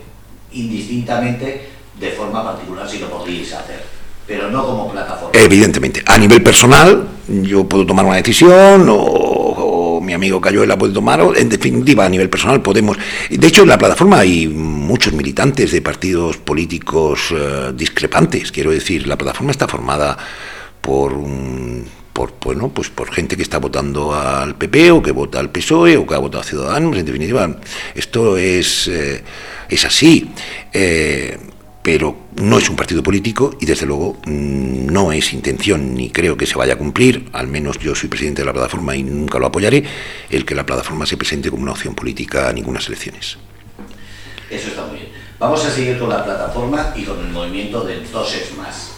indistintamente 0.51 1.69
de 1.99 2.11
forma 2.11 2.43
particular 2.43 2.89
si 2.89 2.99
lo 2.99 3.09
podríais 3.09 3.53
hacer 3.53 4.02
pero 4.27 4.49
no 4.49 4.65
como 4.65 4.91
plataforma. 4.91 5.31
Evidentemente. 5.33 6.03
A 6.05 6.17
nivel 6.17 6.41
personal, 6.41 7.07
yo 7.27 7.65
puedo 7.65 7.85
tomar 7.85 8.05
una 8.05 8.17
decisión 8.17 8.87
o, 8.89 9.99
mi 10.01 10.13
amigo 10.13 10.41
Cayuela 10.41 10.77
puede 10.77 10.93
tomar, 10.93 11.21
o 11.21 11.33
en 11.33 11.47
definitiva, 11.47 12.05
a 12.05 12.09
nivel 12.09 12.29
personal 12.29 12.61
podemos... 12.61 12.97
De 13.29 13.47
hecho, 13.47 13.61
en 13.61 13.69
la 13.69 13.77
plataforma 13.77 14.19
hay 14.19 14.47
muchos 14.49 15.13
militantes 15.13 15.71
de 15.71 15.81
partidos 15.81 16.35
políticos 16.37 17.31
eh, 17.31 17.71
discrepantes. 17.73 18.51
Quiero 18.51 18.71
decir, 18.71 19.07
la 19.07 19.17
plataforma 19.17 19.51
está 19.51 19.65
formada 19.65 20.17
por 20.81 21.13
por, 22.13 22.35
bueno, 22.41 22.69
pues 22.69 22.89
por 22.89 23.11
gente 23.11 23.35
que 23.35 23.41
está 23.41 23.57
votando 23.57 24.13
al 24.13 24.55
PP 24.55 24.91
o 24.91 25.01
que 25.01 25.11
vota 25.11 25.39
al 25.39 25.49
PSOE 25.49 25.97
o 25.97 26.05
que 26.05 26.13
ha 26.13 26.19
votado 26.19 26.41
a 26.41 26.45
Ciudadanos, 26.45 26.95
en 26.95 27.05
definitiva, 27.05 27.57
esto 27.95 28.37
es, 28.37 28.87
eh, 28.87 29.23
es 29.67 29.83
así. 29.83 30.29
Eh, 30.71 31.37
pero 31.83 32.15
no 32.37 32.57
es 32.57 32.69
un 32.69 32.77
partido 32.77 33.03
político 33.03 33.55
y 33.59 33.65
desde 33.65 33.85
luego 33.85 34.17
mm, 34.25 34.87
no 34.87 35.11
es 35.11 35.33
intención 35.33 35.93
ni 35.93 36.09
creo 36.09 36.37
que 36.37 36.47
se 36.47 36.55
vaya 36.55 36.73
a 36.73 36.77
cumplir, 36.77 37.29
al 37.33 37.47
menos 37.47 37.77
yo 37.77 37.93
soy 37.93 38.09
presidente 38.09 38.41
de 38.41 38.45
la 38.45 38.53
plataforma 38.53 38.95
y 38.95 39.03
nunca 39.03 39.37
lo 39.37 39.47
apoyaré, 39.47 39.83
el 40.29 40.45
que 40.45 40.55
la 40.55 40.65
plataforma 40.65 41.05
se 41.05 41.17
presente 41.17 41.51
como 41.51 41.63
una 41.63 41.73
opción 41.73 41.93
política 41.93 42.47
a 42.47 42.53
ninguna 42.53 42.79
elecciones. 42.79 43.37
Eso 44.49 44.69
está 44.69 44.85
muy 44.85 44.97
bien. 44.97 45.09
Vamos 45.39 45.65
a 45.65 45.69
seguir 45.69 45.99
con 45.99 46.09
la 46.09 46.23
plataforma 46.23 46.93
y 46.95 47.03
con 47.03 47.19
el 47.19 47.31
movimiento 47.31 47.83
del 47.83 48.09
dos 48.09 48.33
es 48.33 48.55
más. 48.57 48.91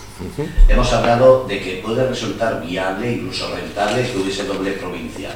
Hemos 0.68 0.94
hablado 0.94 1.46
de 1.48 1.60
que 1.60 1.82
puede 1.84 2.08
resultar 2.08 2.66
viable, 2.66 3.14
incluso 3.14 3.54
rentable, 3.54 4.10
que 4.10 4.18
hubiese 4.18 4.44
doble 4.44 4.72
provincia. 4.74 5.36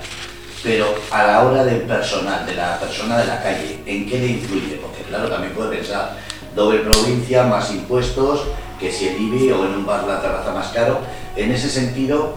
Pero 0.64 0.94
a 1.12 1.26
la 1.26 1.44
hora 1.44 1.64
del 1.64 1.82
personal, 1.82 2.46
de 2.46 2.56
la 2.56 2.80
persona 2.80 3.18
de 3.18 3.28
la 3.28 3.42
calle, 3.42 3.80
¿en 3.86 4.08
qué 4.08 4.20
le 4.20 4.28
influye? 4.28 4.76
Porque 4.82 5.04
claro, 5.04 5.30
también 5.30 5.54
puede 5.54 5.78
pensar, 5.78 6.18
doble 6.56 6.80
provincia, 6.80 7.44
más 7.44 7.72
impuestos, 7.72 8.42
que 8.80 8.92
si 8.92 9.10
el 9.10 9.22
IBI 9.22 9.52
o 9.52 9.66
en 9.66 9.76
un 9.76 9.86
bar 9.86 10.06
la 10.06 10.22
terraza 10.22 10.54
más 10.54 10.68
caro. 10.70 11.00
En 11.36 11.52
ese 11.52 11.70
sentido, 11.70 12.34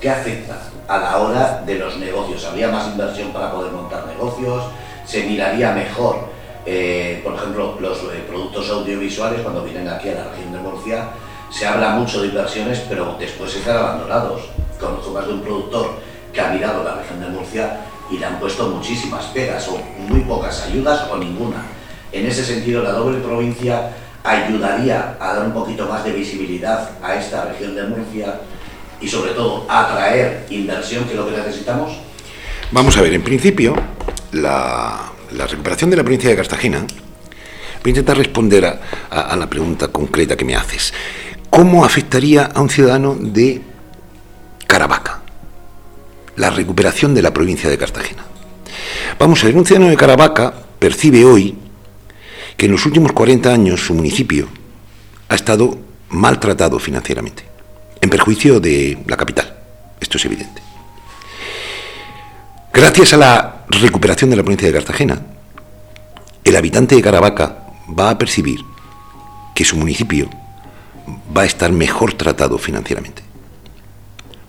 ¿qué 0.00 0.10
afecta 0.10 0.58
a 0.88 0.98
la 0.98 1.18
hora 1.18 1.62
de 1.64 1.76
los 1.76 1.98
negocios? 1.98 2.44
¿Habría 2.44 2.68
más 2.68 2.88
inversión 2.88 3.32
para 3.32 3.52
poder 3.52 3.72
montar 3.72 4.06
negocios? 4.06 4.64
¿Se 5.04 5.24
miraría 5.24 5.72
mejor, 5.72 6.28
eh, 6.64 7.20
por 7.22 7.34
ejemplo, 7.34 7.76
los 7.80 7.98
eh, 7.98 8.24
productos 8.26 8.70
audiovisuales 8.70 9.40
cuando 9.42 9.62
vienen 9.62 9.88
aquí 9.88 10.08
a 10.08 10.14
la 10.14 10.24
región 10.24 10.52
de 10.52 10.58
Murcia? 10.58 11.08
Se 11.50 11.66
habla 11.66 11.90
mucho 11.90 12.22
de 12.22 12.28
inversiones, 12.28 12.82
pero 12.88 13.16
después 13.18 13.54
están 13.54 13.76
abandonados. 13.76 14.42
Conozco 14.80 15.10
más 15.10 15.26
de 15.26 15.34
un 15.34 15.42
productor 15.42 15.90
que 16.32 16.40
ha 16.40 16.48
mirado 16.48 16.82
la 16.82 16.94
región 16.94 17.20
de 17.20 17.28
Murcia 17.28 17.80
y 18.10 18.18
le 18.18 18.26
han 18.26 18.40
puesto 18.40 18.68
muchísimas 18.68 19.26
pegas 19.26 19.68
o 19.68 19.78
muy 20.08 20.20
pocas 20.20 20.62
ayudas 20.62 21.08
o 21.10 21.18
ninguna. 21.18 21.62
En 22.12 22.26
ese 22.26 22.44
sentido, 22.44 22.82
la 22.82 22.92
doble 22.92 23.18
provincia 23.20 23.90
ayudaría 24.22 25.16
a 25.18 25.34
dar 25.34 25.46
un 25.46 25.52
poquito 25.52 25.86
más 25.86 26.04
de 26.04 26.12
visibilidad 26.12 26.90
a 27.02 27.14
esta 27.14 27.46
región 27.46 27.74
de 27.74 27.84
Murcia 27.84 28.40
y 29.00 29.08
sobre 29.08 29.32
todo 29.32 29.66
a 29.68 29.80
atraer 29.80 30.46
inversión, 30.50 31.04
que 31.04 31.12
es 31.12 31.16
lo 31.16 31.28
que 31.28 31.36
necesitamos? 31.36 31.92
Vamos 32.70 32.96
a 32.96 33.02
ver, 33.02 33.12
en 33.14 33.22
principio, 33.22 33.74
la, 34.32 35.10
recuperación 35.50 35.90
de 35.90 35.96
la 35.96 36.04
provincia 36.04 36.30
de 36.30 36.36
Cartagena, 36.36 36.80
voy 36.80 37.86
a 37.86 37.88
intentar 37.88 38.16
responder 38.16 38.64
a, 38.64 38.80
a 39.10 39.36
la 39.36 39.48
pregunta 39.48 39.88
concreta 39.88 40.36
que 40.36 40.44
me 40.44 40.54
haces. 40.54 40.94
¿Cómo 41.50 41.84
afectaría 41.84 42.44
a 42.44 42.60
un 42.60 42.70
ciudadano 42.70 43.16
de 43.18 43.60
Caravaca 44.66 45.20
la 46.36 46.50
recuperación 46.50 47.14
de 47.14 47.22
la 47.22 47.32
provincia 47.32 47.68
de 47.68 47.76
Cartagena? 47.76 48.24
Vamos 49.18 49.42
a 49.42 49.46
ver, 49.46 49.56
un 49.56 49.66
ciudadano 49.66 49.90
de 49.90 49.96
Caravaca 49.96 50.54
percibe 50.78 51.24
hoy 51.24 51.61
que 52.56 52.66
en 52.66 52.72
los 52.72 52.86
últimos 52.86 53.12
40 53.12 53.52
años 53.52 53.80
su 53.80 53.94
municipio 53.94 54.48
ha 55.28 55.34
estado 55.34 55.78
maltratado 56.10 56.78
financieramente, 56.78 57.44
en 58.00 58.10
perjuicio 58.10 58.60
de 58.60 58.98
la 59.06 59.16
capital. 59.16 59.56
Esto 60.00 60.18
es 60.18 60.24
evidente. 60.26 60.62
Gracias 62.72 63.12
a 63.14 63.16
la 63.16 63.64
recuperación 63.68 64.30
de 64.30 64.36
la 64.36 64.42
provincia 64.42 64.68
de 64.68 64.74
Cartagena, 64.74 65.22
el 66.44 66.56
habitante 66.56 66.96
de 66.96 67.02
Caravaca 67.02 67.66
va 67.98 68.10
a 68.10 68.18
percibir 68.18 68.60
que 69.54 69.64
su 69.64 69.76
municipio 69.76 70.28
va 71.36 71.42
a 71.42 71.46
estar 71.46 71.72
mejor 71.72 72.14
tratado 72.14 72.58
financieramente. 72.58 73.22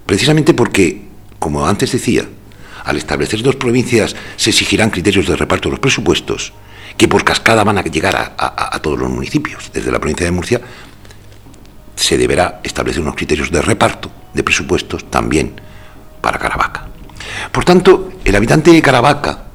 Precisamente 0.06 0.54
porque, 0.54 1.04
como 1.39 1.66
antes 1.66 1.91
decía, 1.91 2.28
al 2.84 2.97
establecer 2.97 3.41
dos 3.41 3.56
provincias 3.56 4.16
se 4.36 4.49
exigirán 4.49 4.89
criterios 4.89 5.28
de 5.28 5.36
reparto 5.36 5.70
de 5.70 5.74
los 5.74 5.80
presupuestos 5.80 6.54
que 6.98 7.08
por 7.08 7.24
cascada 7.24 7.64
van 7.64 7.78
a 7.78 7.84
llegar 7.84 8.36
a, 8.38 8.80
todos 8.80 9.00
los 9.00 9.10
municipios. 9.10 9.72
Desde 9.74 9.91
la 9.91 10.00
provincia 10.00 10.26
de 10.26 10.32
Murcia 10.32 10.62
se 11.96 12.18
deberá 12.18 12.60
establecer 12.64 13.02
unos 13.02 13.16
criterios 13.16 13.52
de 13.52 13.62
reparto 13.62 14.12
de 14.34 14.44
presupuestos 14.44 15.10
también 15.10 15.54
para 16.22 16.38
Caravaca. 16.38 16.88
Por 17.52 17.66
tanto, 17.66 18.14
el 18.24 18.36
habitante 18.36 18.72
de 18.72 18.82
Caravaca 18.82 19.46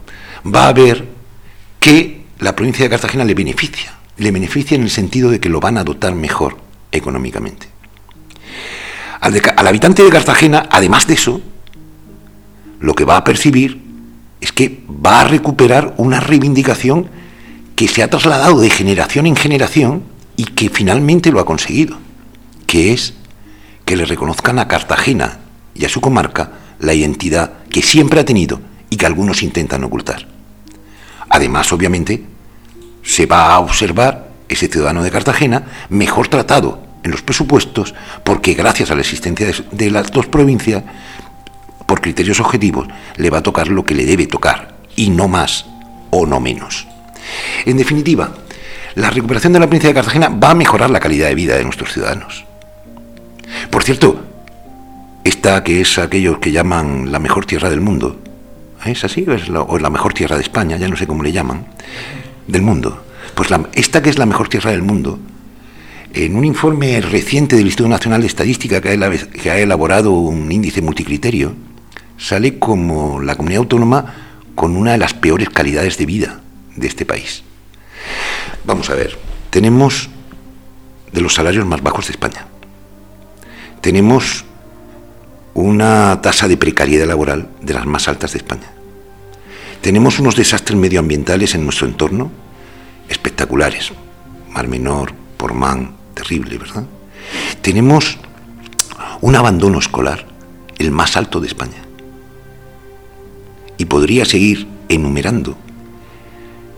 va 0.47 0.69
a 0.69 0.73
ver 0.73 1.07
que 1.81 2.25
la 2.39 2.55
provincia 2.55 2.85
de 2.85 2.91
Cartagena 2.91 3.25
le 3.25 3.35
beneficia, 3.35 3.95
le 4.17 4.31
beneficia 4.31 4.77
en 4.77 4.83
el 4.83 4.91
sentido 4.91 5.31
de 5.31 5.41
que 5.41 5.49
lo 5.49 5.61
van 5.61 5.79
a 5.79 5.85
dotar 5.85 6.15
mejor 6.15 6.57
económicamente. 6.93 7.69
Al 9.21 9.67
habitante 9.67 10.03
de 10.03 10.11
Cartagena, 10.11 10.69
además 10.71 11.07
de 11.07 11.15
eso, 11.15 11.41
lo 12.81 12.95
que 12.95 13.05
va 13.05 13.17
a 13.17 13.25
percibir 13.25 13.83
es 14.41 14.53
que 14.53 14.85
va 14.89 15.23
a 15.23 15.25
recuperar 15.25 15.95
una 15.97 16.21
reivindicación 16.21 17.11
que 17.79 17.87
se 17.87 18.03
ha 18.03 18.11
trasladado 18.11 18.59
de 18.59 18.71
generación 18.71 19.29
en 19.29 19.37
generación 19.37 20.03
y 20.35 20.47
que 20.47 20.69
finalmente 20.69 21.31
lo 21.31 21.39
ha 21.39 21.47
conseguido, 21.47 21.97
que 22.67 22.93
es 22.93 23.15
que 23.85 23.95
le 23.95 24.05
reconozcan 24.05 24.59
a 24.59 24.67
Cartagena 24.67 25.39
y 25.77 25.85
a 25.85 25.89
su 25.89 26.01
comarca 26.01 26.51
la 26.81 26.93
identidad 26.93 27.53
que 27.71 27.83
siempre 27.83 28.19
ha 28.19 28.25
tenido 28.25 28.61
y 28.91 28.97
que 28.97 29.07
algunos 29.07 29.45
intentan 29.45 29.85
ocultar. 29.85 30.27
Además, 31.29 31.73
obviamente, 31.73 32.25
se 33.05 33.27
va 33.27 33.55
a 33.55 33.61
observar 33.61 34.33
ese 34.49 34.67
ciudadano 34.67 35.05
de 35.05 35.13
Cartagena 35.13 35.67
mejor 35.89 36.27
tratado 36.27 36.83
en 37.05 37.13
los 37.13 37.23
presupuestos 37.23 37.95
porque 38.25 38.55
gracias 38.55 38.91
a 38.91 38.97
la 38.97 39.03
existencia 39.03 39.53
de 39.71 39.91
las 39.93 40.11
dos 40.11 40.27
provincias, 40.27 40.83
por 41.87 42.01
criterios 42.01 42.41
objetivos, 42.41 42.89
le 43.19 43.31
va 43.31 43.39
a 43.39 43.43
tocar 43.45 43.69
lo 43.69 43.85
que 43.85 43.95
le 43.95 44.05
debe 44.05 44.27
tocar 44.27 44.79
y 44.97 45.11
no 45.11 45.29
más 45.29 45.65
o 46.11 46.27
no 46.27 46.41
menos. 46.41 46.89
En 47.65 47.77
definitiva, 47.77 48.33
la 48.95 49.11
recuperación 49.11 49.53
de 49.53 49.61
la 49.61 49.67
provincia 49.67 49.89
de 49.89 49.95
Cartagena 49.95 50.29
va 50.29 50.51
a 50.51 50.55
mejorar 50.55 50.91
la 50.91 51.01
calidad 51.01 51.29
de 51.29 51.35
vida 51.35 51.57
de 51.57 51.65
nuestros 51.65 51.93
ciudadanos. 51.93 52.45
Por 53.71 53.85
cierto, 53.85 54.25
esta 55.25 55.63
que 55.63 55.81
es 55.81 55.99
aquello 55.99 56.41
que 56.41 56.51
llaman 56.51 57.13
la 57.13 57.19
mejor 57.19 57.47
tierra 57.47 57.71
del 57.71 57.81
mundo, 57.81 58.21
¿es 58.85 59.05
así? 59.05 59.25
¿O 59.29 59.33
es 59.33 59.49
la, 59.49 59.91
mejor 59.91 60.15
tierra 60.15 60.37
de 60.37 60.43
España? 60.43 60.77
Ya 60.77 60.89
no 60.89 60.97
sé 60.97 61.07
cómo 61.07 61.23
le 61.23 61.31
llaman. 61.31 61.67
Del 62.47 62.63
mundo. 62.63 63.05
Pues 63.35 63.51
esta 63.75 64.03
que 64.03 64.11
es 64.11 64.19
la 64.19 64.27
mejor 64.27 64.49
tierra 64.49 64.73
del 64.73 64.83
mundo, 64.83 65.21
en 66.15 66.35
un 66.35 66.45
informe 66.45 67.01
reciente 67.01 67.55
del 67.55 67.67
Instituto 67.67 67.91
Nacional 67.91 68.23
de 68.23 68.27
Estadística 68.27 68.81
que 68.81 69.51
ha, 69.51 69.59
elaborado 69.59 70.13
un 70.13 70.51
índice 70.51 70.83
multicriterio, 70.83 71.55
sale 72.17 72.59
como 72.59 73.21
la 73.21 73.37
comunidad 73.37 73.61
autónoma 73.61 74.15
con 74.55 74.77
una 74.77 74.93
de 74.93 74.99
las 74.99 75.15
peores 75.15 75.51
calidades 75.51 75.99
de 75.99 76.07
vida 76.07 76.41
de 76.79 76.87
este 76.87 77.05
país. 77.05 77.43
Vamos 78.65 78.91
a 78.91 78.95
ver, 78.95 79.19
tenemos 79.51 80.09
de 81.13 81.21
los 81.21 81.35
salarios 81.35 81.67
más 81.67 81.83
bajos 81.83 82.07
de 82.07 82.13
España. 82.13 82.47
Tenemos 83.81 84.45
una 85.55 86.21
tasa 86.23 86.49
de 86.49 86.57
precariedad 86.57 87.07
laboral 87.07 87.49
de 87.61 87.75
las 87.75 87.87
más 87.87 88.09
altas 88.09 88.33
de 88.33 88.39
España. 88.39 88.71
Tenemos 89.81 90.19
unos 90.19 90.37
desastres 90.37 90.79
medioambientales 90.79 91.55
en 91.55 91.65
nuestro 91.65 91.87
entorno 91.87 92.31
espectaculares. 93.09 93.93
Mar 94.51 94.69
Menor, 94.69 95.13
Portmán, 95.37 95.95
terrible, 96.15 96.59
¿verdad? 96.59 96.85
Tenemos 97.63 98.19
un 99.21 99.37
abandono 99.37 99.79
escolar, 99.79 100.27
el 100.79 100.91
más 100.91 101.17
alto 101.17 101.41
de 101.41 101.47
España. 101.47 101.83
Y 103.79 103.85
podría 103.85 104.25
seguir 104.25 104.67
enumerando 104.89 105.57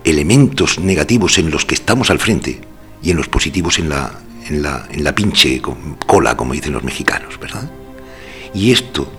elementos 0.04 0.78
negativos 0.78 1.38
en 1.38 1.50
los 1.50 1.64
que 1.64 1.74
estamos 1.74 2.10
al 2.10 2.18
frente 2.18 2.60
y 3.02 3.10
en 3.10 3.16
los 3.16 3.28
positivos 3.28 3.78
en 3.78 3.88
la, 3.88 4.20
en 4.48 4.62
la, 4.62 4.86
en 4.90 5.04
la 5.04 5.14
pinche 5.14 5.60
cola, 6.06 6.36
como 6.36 6.54
dicen 6.54 6.72
los 6.72 6.84
mexicanos, 6.84 7.38
¿verdad? 7.38 7.70
Y 8.54 8.72
esto, 8.72 9.10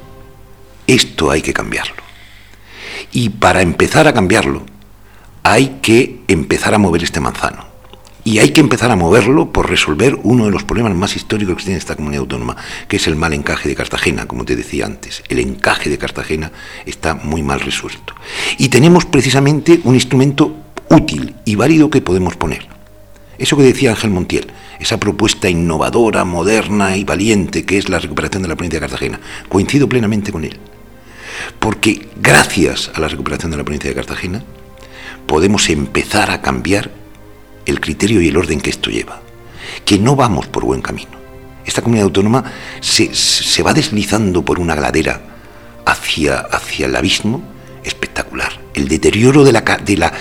esto 0.88 1.32
hay 1.32 1.42
que 1.42 1.54
cambiarlo. 1.54 2.02
Y 3.12 3.30
para 3.30 3.62
empezar 3.62 4.08
a 4.08 4.14
cambiarlo, 4.14 4.64
hay 5.44 5.80
que 5.82 6.22
empezar 6.28 6.74
a 6.74 6.78
mover 6.78 7.04
este 7.04 7.20
manzano. 7.20 7.72
Y 8.24 8.38
hay 8.38 8.52
que 8.52 8.62
empezar 8.62 8.92
a 8.92 8.96
moverlo 8.96 9.52
por 9.52 9.68
resolver 9.68 10.20
uno 10.22 10.46
de 10.46 10.52
los 10.52 10.64
problemas 10.64 10.94
más 10.94 11.16
históricos 11.16 11.58
que 11.58 11.64
tiene 11.64 11.80
esta 11.80 11.96
comunidad 11.96 12.22
autónoma, 12.22 12.56
que 12.88 12.98
es 12.98 13.08
el 13.08 13.16
mal 13.16 13.34
encaje 13.34 13.68
de 13.68 13.76
Cartagena, 13.76 14.28
como 14.28 14.46
te 14.46 14.56
decía 14.56 14.86
antes. 14.86 15.24
El 15.28 15.40
encaje 15.40 15.90
de 15.90 15.98
Cartagena 15.98 16.52
está 16.86 17.16
muy 17.16 17.42
mal 17.42 17.62
resuelto. 17.62 18.14
Y 18.60 18.70
tenemos 18.70 19.06
precisamente 19.06 19.82
un 19.86 19.96
instrumento 19.96 20.56
útil 20.92 21.36
y 21.46 21.56
válido 21.56 21.90
que 21.90 22.02
podemos 22.02 22.36
poner. 22.36 22.66
Eso 23.38 23.58
que 23.58 23.64
decía 23.64 23.92
Ángel 23.92 24.12
Montiel, 24.12 24.48
esa 24.80 25.00
propuesta 25.00 25.50
innovadora, 25.50 26.26
moderna 26.26 26.96
y 26.96 27.04
valiente 27.04 27.66
que 27.66 27.78
es 27.78 27.90
la 27.90 28.00
recuperación 28.00 28.44
de 28.44 28.50
la 28.50 28.56
provincia 28.56 28.80
de 28.80 28.88
Cartagena. 28.88 29.20
Coincido 29.50 29.90
plenamente 29.90 30.32
con 30.32 30.44
él. 30.44 30.60
Porque 31.60 32.08
gracias 32.22 32.92
a 32.94 33.00
la 33.00 33.08
recuperación 33.08 33.52
de 33.52 33.58
la 33.58 33.64
provincia 33.64 33.90
de 33.90 33.96
Cartagena 33.96 34.44
podemos 35.26 35.70
empezar 35.70 36.30
a 36.30 36.42
cambiar 36.42 36.92
el 37.66 37.80
criterio 37.80 38.22
y 38.22 38.28
el 38.28 38.38
orden 38.38 38.60
que 38.60 38.70
esto 38.70 38.90
lleva. 38.90 39.22
Que 39.86 39.98
no 39.98 40.16
vamos 40.16 40.48
por 40.48 40.66
buen 40.66 40.82
camino. 40.82 41.12
Esta 41.66 41.82
comunidad 41.82 42.06
autónoma 42.06 42.44
se, 42.80 43.64
va 43.64 43.74
deslizando 43.74 44.44
por 44.44 44.60
una 44.60 44.76
gladera 44.76 45.22
hacia, 45.86 46.40
hacia 46.40 46.88
el 46.88 46.96
abismo 46.96 47.44
espectacular. 47.84 48.60
El 48.74 48.88
deterioro 48.88 49.44
de 49.44 49.52
la, 49.52 49.62
de 49.62 49.98
la, 49.98 50.14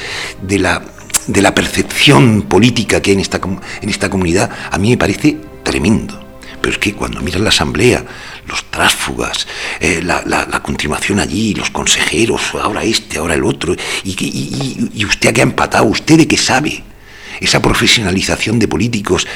de 0.42 0.58
la 0.58 0.82
de 1.26 1.42
la 1.42 1.54
percepción 1.54 2.42
política 2.42 3.00
que 3.00 3.10
hay 3.10 3.14
en 3.14 3.20
esta, 3.20 3.40
en 3.80 3.88
esta 3.88 4.10
comunidad, 4.10 4.50
a 4.70 4.78
mí 4.78 4.90
me 4.90 4.96
parece 4.96 5.36
tremendo. 5.62 6.18
Pero 6.60 6.72
es 6.72 6.78
que 6.78 6.94
cuando 6.94 7.20
miran 7.22 7.44
la 7.44 7.50
asamblea, 7.50 8.04
los 8.46 8.64
tránsfugas, 8.70 9.46
eh, 9.80 10.02
la, 10.02 10.60
continuación 10.62 11.20
allí, 11.20 11.54
los 11.54 11.70
consejeros, 11.70 12.42
ahora 12.60 12.82
este, 12.82 13.18
ahora 13.18 13.34
el 13.34 13.44
otro, 13.44 13.74
y, 14.04 14.90
y, 14.94 15.04
usted 15.04 15.32
que 15.32 15.40
ha 15.40 15.44
empatado, 15.44 15.84
usted 15.84 16.18
de 16.18 16.28
qué 16.28 16.36
sabe, 16.36 16.82
esa 17.40 17.60
profesionalización 17.62 18.58
de 18.58 18.68
políticos 18.68 19.26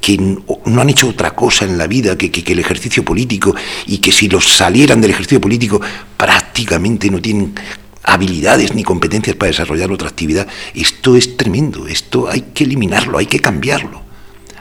que 0.00 0.18
no 0.18 0.80
han 0.80 0.90
hecho 0.90 1.08
otra 1.08 1.34
cosa 1.34 1.64
en 1.64 1.78
la 1.78 1.86
vida 1.86 2.18
que, 2.18 2.30
el 2.46 2.58
ejercicio 2.58 3.04
político 3.04 3.54
y 3.86 3.98
que 3.98 4.12
si 4.12 4.28
los 4.28 4.46
salieran 4.46 5.00
del 5.00 5.12
ejercicio 5.12 5.40
político 5.40 5.80
prácticamente 6.16 7.10
no 7.10 7.22
tienen 7.22 7.54
habilidades 8.02 8.74
ni 8.74 8.84
competencias 8.84 9.34
para 9.34 9.50
desarrollar 9.50 9.90
otra 9.90 10.08
actividad. 10.08 10.46
Esto 10.74 11.16
es 11.16 11.38
tremendo, 11.38 11.86
esto 11.88 12.28
hay 12.28 12.42
que 12.52 12.64
eliminarlo, 12.64 13.16
hay 13.16 13.26
que 13.26 13.40
cambiarlo. 13.40 14.02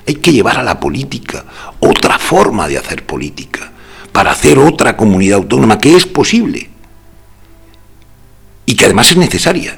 Hay 0.07 0.15
que 0.15 0.31
llevar 0.31 0.57
a 0.57 0.63
la 0.63 0.79
política 0.79 1.45
otra 1.79 2.17
forma 2.19 2.67
de 2.67 2.77
hacer 2.77 3.05
política, 3.05 3.71
para 4.11 4.31
hacer 4.31 4.57
otra 4.59 4.95
comunidad 4.95 5.39
autónoma 5.39 5.77
que 5.77 5.95
es 5.95 6.05
posible 6.05 6.69
y 8.65 8.75
que 8.75 8.85
además 8.85 9.11
es 9.11 9.17
necesaria 9.17 9.77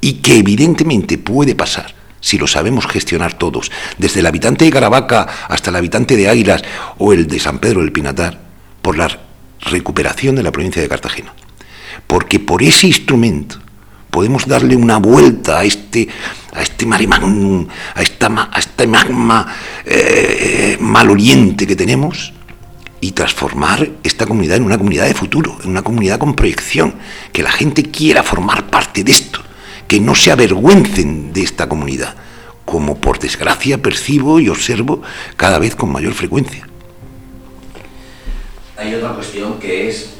y 0.00 0.14
que 0.14 0.38
evidentemente 0.38 1.18
puede 1.18 1.54
pasar 1.54 2.03
si 2.24 2.38
lo 2.38 2.46
sabemos 2.46 2.86
gestionar 2.86 3.34
todos, 3.34 3.70
desde 3.98 4.20
el 4.20 4.26
habitante 4.26 4.64
de 4.64 4.70
Caravaca 4.70 5.28
hasta 5.46 5.68
el 5.68 5.76
habitante 5.76 6.16
de 6.16 6.30
Águilas 6.30 6.64
o 6.96 7.12
el 7.12 7.26
de 7.26 7.38
San 7.38 7.58
Pedro 7.58 7.82
del 7.82 7.92
Pinatar, 7.92 8.40
por 8.80 8.96
la 8.96 9.10
recuperación 9.60 10.34
de 10.34 10.42
la 10.42 10.50
provincia 10.50 10.80
de 10.80 10.88
Cartagena. 10.88 11.34
Porque 12.06 12.40
por 12.40 12.62
ese 12.62 12.86
instrumento 12.86 13.58
podemos 14.10 14.46
darle 14.46 14.74
una 14.74 14.96
vuelta 14.96 15.58
a 15.58 15.64
este, 15.64 16.08
a 16.54 16.62
este 16.62 16.86
a, 17.94 18.02
esta, 18.02 18.48
a 18.50 18.58
este 18.58 18.86
magma 18.86 19.46
eh, 19.84 20.78
maloliente 20.80 21.66
que 21.66 21.76
tenemos 21.76 22.32
y 23.02 23.12
transformar 23.12 23.86
esta 24.02 24.24
comunidad 24.24 24.56
en 24.56 24.62
una 24.62 24.78
comunidad 24.78 25.06
de 25.06 25.12
futuro, 25.12 25.58
en 25.62 25.68
una 25.68 25.82
comunidad 25.82 26.18
con 26.18 26.32
proyección, 26.32 26.94
que 27.34 27.42
la 27.42 27.52
gente 27.52 27.82
quiera 27.82 28.22
formar 28.22 28.70
parte 28.70 29.04
de 29.04 29.12
esto, 29.12 29.42
que 29.88 30.00
no 30.00 30.14
se 30.14 30.30
avergüencen 30.30 31.32
de 31.32 31.42
esta 31.42 31.68
comunidad, 31.68 32.14
como 32.64 33.00
por 33.00 33.18
desgracia 33.18 33.82
percibo 33.82 34.40
y 34.40 34.48
observo 34.48 35.02
cada 35.36 35.58
vez 35.58 35.76
con 35.76 35.92
mayor 35.92 36.14
frecuencia. 36.14 36.66
Hay 38.76 38.94
otra 38.94 39.14
cuestión 39.14 39.58
que 39.58 39.88
es 39.88 40.10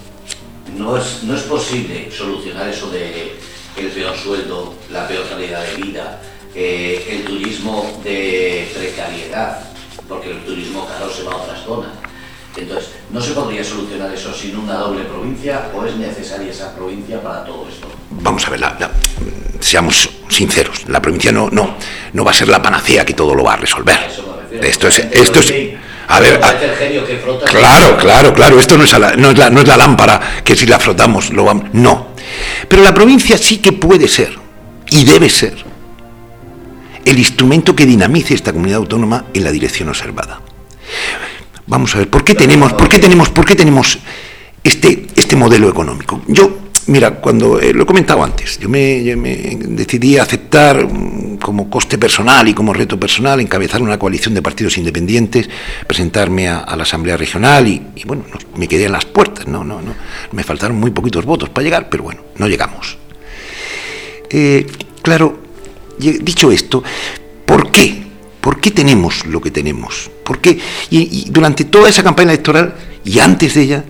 no 0.76 0.96
es, 0.96 1.22
no 1.24 1.36
es 1.36 1.42
posible 1.42 2.10
solucionar 2.10 2.68
eso 2.68 2.90
de 2.90 3.32
el 3.76 3.88
peor 3.88 4.16
sueldo, 4.16 4.74
la 4.90 5.06
peor 5.08 5.28
calidad 5.28 5.64
de 5.66 5.82
vida, 5.82 6.20
eh, 6.54 7.04
el 7.10 7.24
turismo 7.24 8.00
de 8.04 8.68
precariedad, 8.74 9.60
porque 10.08 10.30
el 10.30 10.44
turismo 10.44 10.86
caro 10.86 11.10
se 11.10 11.24
va 11.24 11.32
a 11.32 11.36
otras 11.36 11.60
zonas. 11.64 11.90
Entonces, 12.56 12.90
¿no 13.10 13.20
se 13.20 13.32
podría 13.32 13.64
solucionar 13.64 14.12
eso 14.14 14.32
sin 14.32 14.56
una 14.56 14.74
doble 14.74 15.04
provincia 15.04 15.70
o 15.74 15.84
es 15.84 15.96
necesaria 15.96 16.50
esa 16.50 16.74
provincia 16.74 17.20
para 17.20 17.44
todo 17.44 17.66
esto? 17.68 17.88
Vamos 18.10 18.46
a 18.46 18.50
ver, 18.50 18.60
seamos 19.60 20.08
sinceros, 20.28 20.88
la 20.88 21.02
provincia 21.02 21.32
no, 21.32 21.50
no, 21.50 21.74
no 22.12 22.24
va 22.24 22.30
a 22.30 22.34
ser 22.34 22.48
la 22.48 22.62
panacea 22.62 23.04
que 23.04 23.14
todo 23.14 23.34
lo 23.34 23.42
va 23.42 23.54
a 23.54 23.56
resolver. 23.56 23.98
Esto 24.62 24.88
es, 24.88 24.98
esto 24.98 25.40
es, 25.40 25.52
A 26.06 26.20
ver, 26.20 26.40
claro, 27.50 27.96
claro, 27.98 28.32
claro, 28.32 28.60
esto 28.60 28.78
no 28.78 28.84
es, 28.84 28.92
la, 28.98 29.16
no, 29.16 29.30
es 29.30 29.38
la, 29.38 29.50
no 29.50 29.60
es 29.60 29.66
la 29.66 29.76
lámpara 29.76 30.20
que 30.44 30.54
si 30.54 30.66
la 30.66 30.78
frotamos 30.78 31.30
lo 31.30 31.44
vamos. 31.44 31.64
No. 31.72 32.14
Pero 32.68 32.82
la 32.82 32.94
provincia 32.94 33.36
sí 33.36 33.58
que 33.58 33.72
puede 33.72 34.06
ser 34.06 34.38
y 34.90 35.04
debe 35.04 35.28
ser 35.28 35.56
el 37.04 37.18
instrumento 37.18 37.74
que 37.74 37.84
dinamice 37.84 38.34
esta 38.34 38.52
comunidad 38.52 38.78
autónoma 38.78 39.26
en 39.34 39.44
la 39.44 39.50
dirección 39.50 39.88
observada. 39.88 40.40
Vamos 41.66 41.94
a 41.94 41.98
ver, 41.98 42.10
¿por 42.10 42.24
qué 42.24 42.34
tenemos, 42.34 42.72
por 42.74 42.88
qué 42.88 42.98
tenemos, 42.98 43.30
por 43.30 43.46
qué 43.46 43.54
tenemos 43.54 43.98
este, 44.62 45.06
este 45.16 45.34
modelo 45.34 45.68
económico? 45.68 46.20
Yo, 46.28 46.58
mira, 46.88 47.12
cuando 47.12 47.58
eh, 47.58 47.72
lo 47.72 47.84
he 47.84 47.86
comentado 47.86 48.22
antes, 48.22 48.58
yo 48.58 48.68
me, 48.68 49.02
decidí 49.02 50.18
aceptar 50.18 50.86
mm, 50.86 51.38
como 51.38 51.70
coste 51.70 51.96
personal 51.96 52.46
y 52.48 52.54
como 52.54 52.74
reto 52.74 53.00
personal 53.00 53.40
encabezar 53.40 53.80
una 53.80 53.98
coalición 53.98 54.34
de 54.34 54.42
partidos 54.42 54.76
independientes, 54.76 55.48
presentarme 55.86 56.48
a, 56.48 56.76
la 56.76 56.82
Asamblea 56.82 57.16
Regional 57.16 57.66
y, 57.66 57.82
bueno, 58.04 58.24
me 58.56 58.68
quedé 58.68 58.84
en 58.84 58.92
las 58.92 59.06
puertas, 59.06 59.46
no, 59.46 59.64
no, 59.64 59.80
no, 59.80 59.94
me 60.32 60.42
faltaron 60.44 60.76
muy 60.78 60.90
poquitos 60.90 61.24
votos 61.24 61.48
para 61.48 61.64
llegar, 61.64 61.88
pero 61.88 62.02
bueno, 62.02 62.20
no 62.36 62.46
llegamos. 62.46 62.98
Eh, 64.28 64.66
claro, 65.00 65.38
dicho 65.98 66.50
esto, 66.50 66.82
¿por 67.46 67.70
qué? 67.70 68.03
¿Por 68.44 68.60
qué 68.60 68.70
tenemos 68.70 69.24
lo 69.24 69.40
que 69.40 69.50
tenemos? 69.50 70.10
¿Por 70.22 70.38
qué? 70.38 70.58
Y, 70.90 71.30
durante 71.30 71.64
toda 71.64 71.88
esa 71.88 72.02
campaña 72.02 72.32
electoral 72.32 72.74
y 73.02 73.18
antes 73.18 73.54
de 73.54 73.62
ella, 73.62 73.84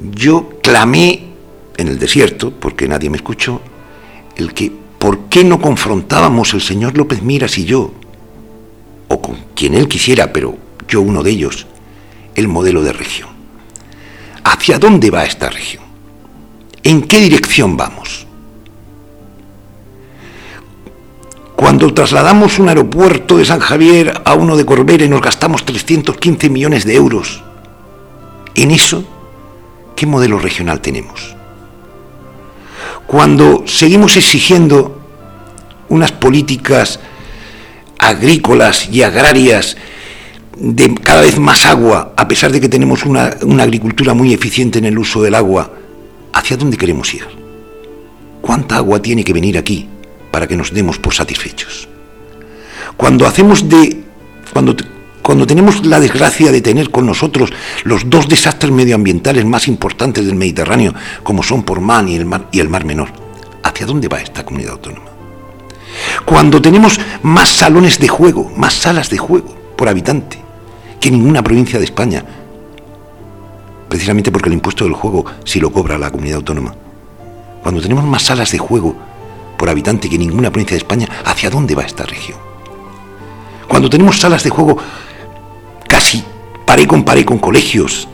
yo 0.00 0.58
clamé 0.62 1.26
en 1.76 1.88
el 1.88 1.98
desierto, 1.98 2.50
porque 2.58 2.88
nadie 2.88 3.10
me 3.10 3.18
escuchó, 3.18 3.60
el 4.34 4.54
que 4.54 4.72
¿por 4.98 5.28
qué 5.28 5.44
no 5.44 5.60
confrontábamos 5.60 6.54
el 6.54 6.62
señor 6.62 6.96
López 6.96 7.20
Miras 7.20 7.58
y 7.58 7.66
yo, 7.66 7.92
o 9.08 9.20
con 9.20 9.36
quien 9.54 9.74
él 9.74 9.88
quisiera, 9.88 10.32
pero 10.32 10.56
yo 10.88 11.02
uno 11.02 11.22
de 11.22 11.32
ellos, 11.32 11.66
el 12.34 12.48
modelo 12.48 12.82
de 12.82 12.94
región? 12.94 13.28
¿Hacia 14.42 14.78
dónde 14.78 15.10
va 15.10 15.26
esta 15.26 15.50
región? 15.50 15.84
¿En 16.82 17.02
qué 17.02 17.20
dirección 17.20 17.76
vamos? 17.76 18.25
Cuando 21.76 21.92
trasladamos 21.92 22.58
un 22.58 22.70
aeropuerto 22.70 23.36
de 23.36 23.44
San 23.44 23.60
Javier 23.60 24.22
a 24.24 24.32
uno 24.32 24.56
de 24.56 24.64
Corbera 24.64 25.04
y 25.04 25.10
nos 25.10 25.20
gastamos 25.20 25.66
315 25.66 26.48
millones 26.48 26.86
de 26.86 26.94
euros, 26.94 27.44
en 28.54 28.70
eso, 28.70 29.04
¿qué 29.94 30.06
modelo 30.06 30.38
regional 30.38 30.80
tenemos? 30.80 31.36
Cuando 33.06 33.64
seguimos 33.66 34.16
exigiendo 34.16 35.02
unas 35.90 36.12
políticas 36.12 36.98
agrícolas 37.98 38.88
y 38.88 39.02
agrarias 39.02 39.76
de 40.56 40.94
cada 40.94 41.20
vez 41.20 41.38
más 41.38 41.66
agua, 41.66 42.14
a 42.16 42.26
pesar 42.26 42.52
de 42.52 42.60
que 42.62 42.70
tenemos 42.70 43.04
una, 43.04 43.36
agricultura 43.60 44.14
muy 44.14 44.32
eficiente 44.32 44.78
en 44.78 44.86
el 44.86 44.98
uso 44.98 45.20
del 45.20 45.34
agua, 45.34 45.70
¿hacia 46.32 46.56
dónde 46.56 46.78
queremos 46.78 47.12
ir? 47.12 47.26
¿Cuánta 48.40 48.76
agua 48.76 49.02
tiene 49.02 49.22
que 49.22 49.34
venir 49.34 49.58
aquí 49.58 49.90
para 50.30 50.46
que 50.46 50.56
nos 50.56 50.72
demos 50.72 50.98
por 50.98 51.14
satisfechos. 51.14 51.88
Cuando 52.96 53.26
hacemos 53.26 53.68
de. 53.68 54.04
Cuando, 54.52 54.74
cuando 55.22 55.46
tenemos 55.46 55.84
la 55.84 56.00
desgracia 56.00 56.52
de 56.52 56.62
tener 56.62 56.90
con 56.90 57.04
nosotros 57.04 57.52
los 57.84 58.08
dos 58.08 58.28
desastres 58.28 58.72
medioambientales 58.72 59.44
más 59.44 59.68
importantes 59.68 60.24
del 60.24 60.36
Mediterráneo, 60.36 60.94
como 61.22 61.42
son 61.42 61.62
por 61.64 61.80
Man 61.80 62.08
y 62.08 62.16
el 62.16 62.24
Mar, 62.24 62.48
y 62.52 62.60
el 62.60 62.68
mar 62.68 62.84
Menor, 62.84 63.08
¿hacia 63.62 63.86
dónde 63.86 64.08
va 64.08 64.20
esta 64.20 64.44
comunidad 64.44 64.72
autónoma? 64.72 65.10
Cuando 66.24 66.62
tenemos 66.62 67.00
más 67.22 67.48
salones 67.48 67.98
de 67.98 68.08
juego, 68.08 68.52
más 68.56 68.74
salas 68.74 69.10
de 69.10 69.18
juego 69.18 69.54
por 69.76 69.88
habitante 69.88 70.38
que 71.00 71.10
ninguna 71.10 71.42
provincia 71.42 71.78
de 71.78 71.84
España, 71.84 72.24
precisamente 73.88 74.30
porque 74.30 74.48
el 74.48 74.54
impuesto 74.54 74.84
del 74.84 74.94
juego 74.94 75.24
sí 75.44 75.60
lo 75.60 75.70
cobra 75.72 75.98
la 75.98 76.10
comunidad 76.10 76.36
autónoma. 76.36 76.74
Cuando 77.62 77.80
tenemos 77.80 78.04
más 78.04 78.22
salas 78.22 78.52
de 78.52 78.58
juego 78.58 78.96
por 79.56 79.68
habitante 79.68 80.08
que 80.08 80.18
ninguna 80.18 80.50
provincia 80.50 80.74
de 80.74 80.82
España, 80.82 81.08
¿hacia 81.24 81.50
dónde 81.50 81.74
va 81.74 81.84
esta 81.84 82.04
región? 82.04 82.38
Cuando 83.68 83.90
tenemos 83.90 84.18
salas 84.18 84.44
de 84.44 84.50
juego 84.50 84.76
casi 85.88 86.24
paré 86.64 86.86
con 86.86 87.04
paré 87.04 87.24
con 87.24 87.38
colegios 87.38 88.08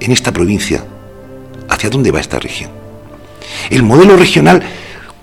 en 0.00 0.12
esta 0.12 0.32
provincia, 0.32 0.84
¿hacia 1.68 1.90
dónde 1.90 2.10
va 2.10 2.20
esta 2.20 2.38
región? 2.38 2.70
El 3.70 3.82
modelo 3.82 4.16
regional, 4.16 4.62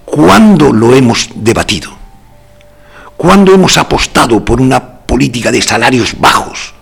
¿cuándo 0.05 0.71
lo 0.71 0.95
hemos 0.95 1.29
debatido? 1.35 1.91
¿Cuándo 3.17 3.53
hemos 3.53 3.77
apostado 3.77 4.43
por 4.45 4.61
una 4.61 4.99
política 5.01 5.51
de 5.51 5.61
salarios 5.61 6.19
bajos, 6.19 6.73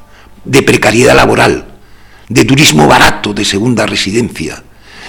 de 0.45 0.61
precariedad 0.61 1.15
laboral, 1.15 1.65
de 2.29 2.45
turismo 2.45 2.87
barato, 2.87 3.33
de 3.33 3.43
segunda 3.43 3.85
residencia, 3.85 4.63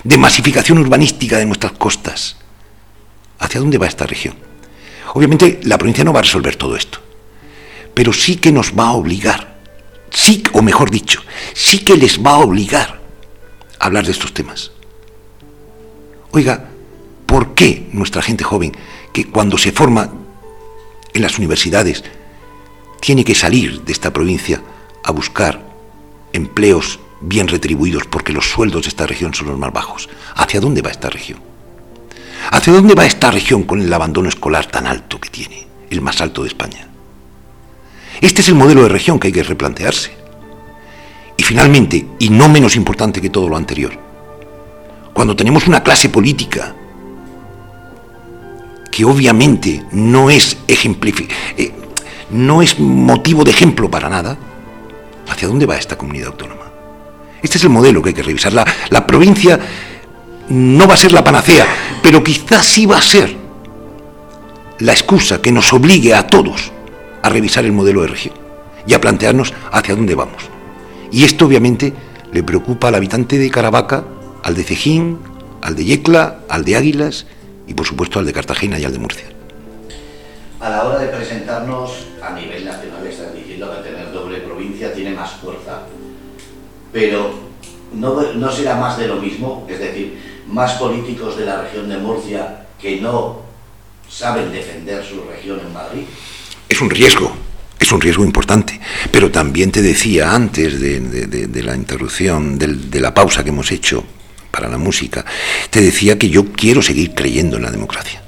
de 0.04 0.18
masificación 0.18 0.78
urbanística 0.78 1.36
de 1.36 1.46
nuestras 1.46 1.72
costas? 1.72 2.36
¿Hacia 3.38 3.60
dónde 3.60 3.78
va 3.78 3.86
esta 3.86 4.06
región? 4.06 4.34
Obviamente 5.14 5.60
la 5.64 5.78
provincia 5.78 6.04
no 6.04 6.12
va 6.12 6.20
a 6.20 6.22
resolver 6.22 6.56
todo 6.56 6.76
esto, 6.76 6.98
pero 7.94 8.12
sí 8.12 8.36
que 8.36 8.52
nos 8.52 8.72
va 8.78 8.88
a 8.88 8.92
obligar, 8.92 9.58
sí, 10.10 10.42
o 10.52 10.62
mejor 10.62 10.90
dicho, 10.90 11.22
sí 11.54 11.78
que 11.80 11.96
les 11.96 12.22
va 12.22 12.32
a 12.32 12.38
obligar 12.38 13.00
a 13.78 13.86
hablar 13.86 14.04
de 14.04 14.12
estos 14.12 14.34
temas. 14.34 14.72
Oiga, 16.30 16.68
¿por 17.26 17.54
qué 17.54 17.88
nuestra 17.92 18.22
gente 18.22 18.44
joven, 18.44 18.76
que 19.12 19.30
cuando 19.30 19.56
se 19.56 19.72
forma 19.72 20.12
en 21.14 21.22
las 21.22 21.38
universidades, 21.38 22.04
tiene 23.00 23.24
que 23.24 23.34
salir 23.34 23.82
de 23.82 23.92
esta 23.92 24.12
provincia 24.12 24.60
a 25.04 25.12
buscar 25.12 25.64
empleos 26.32 27.00
bien 27.20 27.48
retribuidos 27.48 28.04
porque 28.06 28.32
los 28.32 28.50
sueldos 28.50 28.82
de 28.82 28.88
esta 28.88 29.06
región 29.06 29.32
son 29.32 29.48
los 29.48 29.58
más 29.58 29.72
bajos? 29.72 30.08
¿Hacia 30.34 30.60
dónde 30.60 30.82
va 30.82 30.90
esta 30.90 31.08
región? 31.08 31.40
¿Hacia 32.50 32.72
dónde 32.72 32.94
va 32.94 33.06
esta 33.06 33.30
región 33.30 33.64
con 33.64 33.80
el 33.80 33.92
abandono 33.92 34.28
escolar 34.28 34.66
tan 34.66 34.86
alto 34.86 35.20
que 35.20 35.28
tiene, 35.28 35.66
el 35.90 36.00
más 36.00 36.20
alto 36.20 36.42
de 36.42 36.48
España? 36.48 36.88
Este 38.20 38.40
es 38.40 38.48
el 38.48 38.54
modelo 38.54 38.82
de 38.82 38.88
región 38.88 39.18
que 39.18 39.28
hay 39.28 39.32
que 39.32 39.42
replantearse. 39.42 40.16
Y 41.36 41.42
finalmente, 41.42 42.06
y 42.18 42.30
no 42.30 42.48
menos 42.48 42.74
importante 42.74 43.20
que 43.20 43.30
todo 43.30 43.48
lo 43.48 43.56
anterior, 43.56 43.92
cuando 45.12 45.36
tenemos 45.36 45.66
una 45.66 45.82
clase 45.82 46.08
política 46.08 46.74
que 48.90 49.04
obviamente 49.04 49.84
no 49.92 50.30
es 50.30 50.56
eh, 50.66 51.72
no 52.30 52.62
es 52.62 52.78
motivo 52.80 53.44
de 53.44 53.50
ejemplo 53.50 53.90
para 53.90 54.08
nada, 54.08 54.36
¿hacia 55.28 55.48
dónde 55.48 55.66
va 55.66 55.76
esta 55.76 55.96
comunidad 55.96 56.28
autónoma? 56.28 56.72
Este 57.42 57.58
es 57.58 57.64
el 57.64 57.70
modelo 57.70 58.02
que 58.02 58.08
hay 58.08 58.14
que 58.14 58.22
revisar. 58.22 58.52
La, 58.52 58.66
la 58.90 59.06
provincia 59.06 59.60
no 60.48 60.86
va 60.86 60.94
a 60.94 60.98
ser 60.98 61.12
la 61.12 61.24
panacea, 61.24 61.66
pero 62.02 62.22
quizás 62.22 62.64
sí 62.64 62.86
va 62.86 62.98
a 62.98 63.02
ser 63.02 63.36
la 64.78 64.92
excusa 64.92 65.42
que 65.42 65.52
nos 65.52 65.72
obligue 65.72 66.14
a 66.14 66.26
todos 66.26 66.72
a 67.22 67.28
revisar 67.28 67.64
el 67.64 67.72
modelo 67.72 68.02
de 68.02 68.08
región 68.08 68.34
y 68.86 68.94
a 68.94 69.00
plantearnos 69.00 69.52
hacia 69.72 69.94
dónde 69.94 70.14
vamos. 70.14 70.44
Y 71.10 71.24
esto 71.24 71.46
obviamente 71.46 71.92
le 72.32 72.42
preocupa 72.42 72.88
al 72.88 72.94
habitante 72.94 73.38
de 73.38 73.50
Caravaca, 73.50 74.04
al 74.42 74.54
de 74.54 74.64
Cejín, 74.64 75.18
al 75.62 75.74
de 75.74 75.84
Yecla, 75.84 76.40
al 76.48 76.64
de 76.64 76.76
Águilas 76.76 77.26
y 77.66 77.74
por 77.74 77.86
supuesto 77.86 78.18
al 78.18 78.26
de 78.26 78.32
Cartagena 78.32 78.78
y 78.78 78.84
al 78.84 78.92
de 78.92 78.98
Murcia. 78.98 79.26
A 80.60 80.70
la 80.70 80.84
hora 80.84 80.98
de 80.98 81.08
presentarnos 81.08 82.06
a 82.22 82.32
nivel 82.32 82.64
nacional 82.64 83.06
están 83.06 83.34
diciendo 83.34 83.70
que 83.76 83.88
tener 83.88 84.12
doble 84.12 84.38
provincia 84.38 84.92
tiene 84.92 85.12
más 85.12 85.32
fuerza, 85.32 85.82
pero 86.92 87.30
no, 87.94 88.32
no 88.34 88.50
será 88.50 88.76
más 88.76 88.98
de 88.98 89.06
lo 89.06 89.16
mismo, 89.16 89.66
es 89.68 89.78
decir, 89.78 90.37
más 90.48 90.72
políticos 90.74 91.36
de 91.36 91.44
la 91.44 91.62
región 91.62 91.88
de 91.88 91.98
Murcia 91.98 92.66
que 92.80 93.00
no 93.00 93.42
saben 94.08 94.50
defender 94.50 95.04
su 95.04 95.22
región 95.24 95.60
en 95.60 95.72
Madrid? 95.72 96.02
Es 96.68 96.80
un 96.80 96.90
riesgo, 96.90 97.32
es 97.78 97.92
un 97.92 98.00
riesgo 98.00 98.24
importante. 98.24 98.80
Pero 99.12 99.30
también 99.30 99.70
te 99.70 99.82
decía 99.82 100.34
antes 100.34 100.80
de, 100.80 101.62
la 101.62 101.76
interrupción, 101.76 102.58
de 102.58 103.00
la 103.00 103.14
pausa 103.14 103.44
que 103.44 103.50
hemos 103.50 103.70
hecho 103.70 104.04
para 104.50 104.68
la 104.68 104.78
música, 104.78 105.24
te 105.70 105.80
decía 105.80 106.18
que 106.18 106.30
yo 106.30 106.52
quiero 106.52 106.82
seguir 106.82 107.14
creyendo 107.14 107.56
en 107.56 107.62
la 107.64 107.70
democracia. 107.70 108.22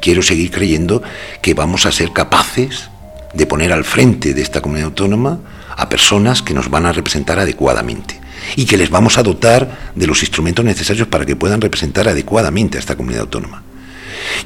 Quiero 0.00 0.22
seguir 0.22 0.50
creyendo 0.50 1.02
que 1.42 1.54
vamos 1.54 1.86
a 1.86 1.92
ser 1.92 2.12
capaces 2.12 2.90
de 3.34 3.46
poner 3.46 3.72
al 3.72 3.84
frente 3.84 4.34
de 4.34 4.42
esta 4.42 4.60
comunidad 4.60 4.88
autónoma 4.88 5.40
a 5.76 5.88
personas 5.88 6.42
que 6.42 6.54
nos 6.54 6.68
van 6.68 6.86
a 6.86 6.92
representar 6.92 7.38
adecuadamente 7.38 8.20
y 8.56 8.64
que 8.64 8.76
les 8.76 8.90
vamos 8.90 9.18
a 9.18 9.22
dotar 9.22 9.92
de 9.94 10.06
los 10.06 10.22
instrumentos 10.22 10.64
necesarios 10.64 11.08
para 11.08 11.26
que 11.26 11.36
puedan 11.36 11.60
representar 11.60 12.08
adecuadamente 12.08 12.76
a 12.76 12.80
esta 12.80 12.96
comunidad 12.96 13.22
autónoma. 13.22 13.62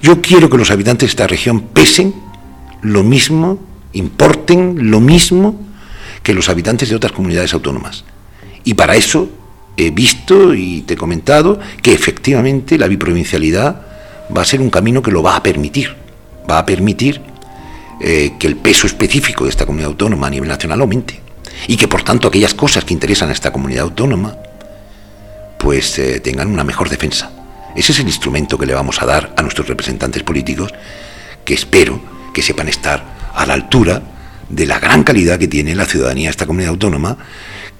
Yo 0.03 0.21
quiero 0.21 0.51
que 0.51 0.59
los 0.59 0.71
habitantes 0.71 1.09
de 1.09 1.11
esta 1.11 1.27
región 1.27 1.61
pesen 1.69 2.15
lo 2.83 3.03
mismo, 3.03 3.59
importen 3.93 4.91
lo 4.91 5.01
mismo 5.01 5.61
que 6.23 6.35
los 6.35 6.49
habitantes 6.49 6.89
de 6.89 6.97
otras 6.97 7.13
comunidades 7.13 7.55
autónomas. 7.55 8.05
Y 8.65 8.75
para 8.75 8.97
eso 8.97 9.29
he 9.77 9.91
visto 9.91 10.55
y 10.55 10.83
te 10.83 10.95
he 10.95 10.97
comentado 10.97 11.61
que 11.83 11.93
efectivamente 11.93 12.79
la 12.79 12.89
biprovincialidad 12.89 13.83
va 14.35 14.43
a 14.43 14.45
ser 14.45 14.61
un 14.61 14.71
camino 14.71 15.03
que 15.03 15.11
lo 15.11 15.23
va 15.23 15.37
a 15.37 15.43
permitir. 15.43 15.95
Va 16.49 16.59
a 16.59 16.67
permitir 16.67 17.21
eh, 18.01 18.33
que 18.39 18.47
el 18.47 18.57
peso 18.57 18.87
específico 18.87 19.45
de 19.45 19.51
esta 19.51 19.67
comunidad 19.67 19.91
autónoma 19.91 20.27
a 20.27 20.31
nivel 20.31 20.49
nacional 20.49 20.81
aumente. 20.81 21.21
Y 21.67 21.77
que 21.77 21.89
por 21.89 22.03
tanto 22.03 22.29
aquellas 22.29 22.55
cosas 22.55 22.85
que 22.85 22.95
interesan 22.95 23.31
a 23.31 23.33
esta 23.33 23.53
comunidad 23.53 23.85
autónoma 23.85 24.37
pues 25.59 25.99
eh, 25.99 26.21
tengan 26.21 26.49
una 26.49 26.63
mejor 26.63 26.91
defensa. 26.91 27.31
Ese 27.75 27.93
es 27.93 27.99
el 27.99 28.07
instrumento 28.07 28.59
que 28.59 28.67
le 28.67 28.75
vamos 28.75 29.01
a 29.01 29.07
dar 29.07 29.33
a 29.35 29.41
nuestros 29.41 29.67
representantes 29.67 30.23
políticos, 30.23 30.73
que 31.43 31.55
espero 31.55 32.01
que 32.35 32.43
sepan 32.43 32.69
estar 32.69 33.03
a 33.35 33.47
la 33.47 33.55
altura 33.55 34.03
de 34.49 34.67
la 34.67 34.79
gran 34.79 35.03
calidad 35.05 35.39
que 35.39 35.49
tiene 35.49 35.75
la 35.75 35.87
ciudadanía 35.87 36.27
de 36.27 36.33
esta 36.33 36.47
comunidad 36.47 36.73
autónoma, 36.73 37.17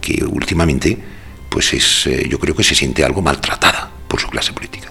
que 0.01 0.25
últimamente, 0.25 0.97
pues 1.51 1.75
es, 1.75 2.07
eh, 2.07 2.27
yo 2.29 2.39
creo 2.39 2.57
que 2.57 2.65
se 2.65 2.75
siente 2.75 3.05
algo 3.05 3.21
maltratada 3.21 3.91
por 4.09 4.19
su 4.19 4.29
clase 4.29 4.55
política. 4.55 4.91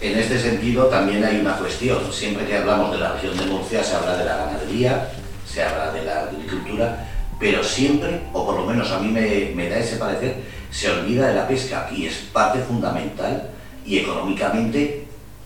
En 0.00 0.16
este 0.16 0.38
sentido 0.40 0.86
también 0.86 1.24
hay 1.24 1.40
una 1.40 1.56
cuestión. 1.56 2.12
Siempre 2.12 2.46
que 2.46 2.56
hablamos 2.56 2.92
de 2.92 2.98
la 2.98 3.14
región 3.14 3.36
de 3.36 3.44
Murcia 3.46 3.82
se 3.82 3.96
habla 3.96 4.16
de 4.16 4.24
la 4.24 4.36
ganadería, 4.36 5.08
se 5.52 5.64
habla 5.64 5.90
de 5.90 6.04
la 6.04 6.22
agricultura, 6.22 7.08
pero 7.38 7.62
siempre, 7.62 8.22
o 8.32 8.44
por 8.44 8.56
lo 8.56 8.66
menos 8.66 8.90
a 8.90 8.98
mí 8.98 9.08
me, 9.08 9.52
me 9.54 9.68
da 9.68 9.78
ese 9.78 9.96
parecer, 9.96 10.36
se 10.70 10.90
olvida 10.90 11.28
de 11.28 11.34
la 11.34 11.48
pesca 11.48 11.88
y 11.94 12.06
es 12.06 12.14
parte 12.32 12.58
fundamental 12.60 13.50
y 13.86 13.98
económicamente 13.98 15.04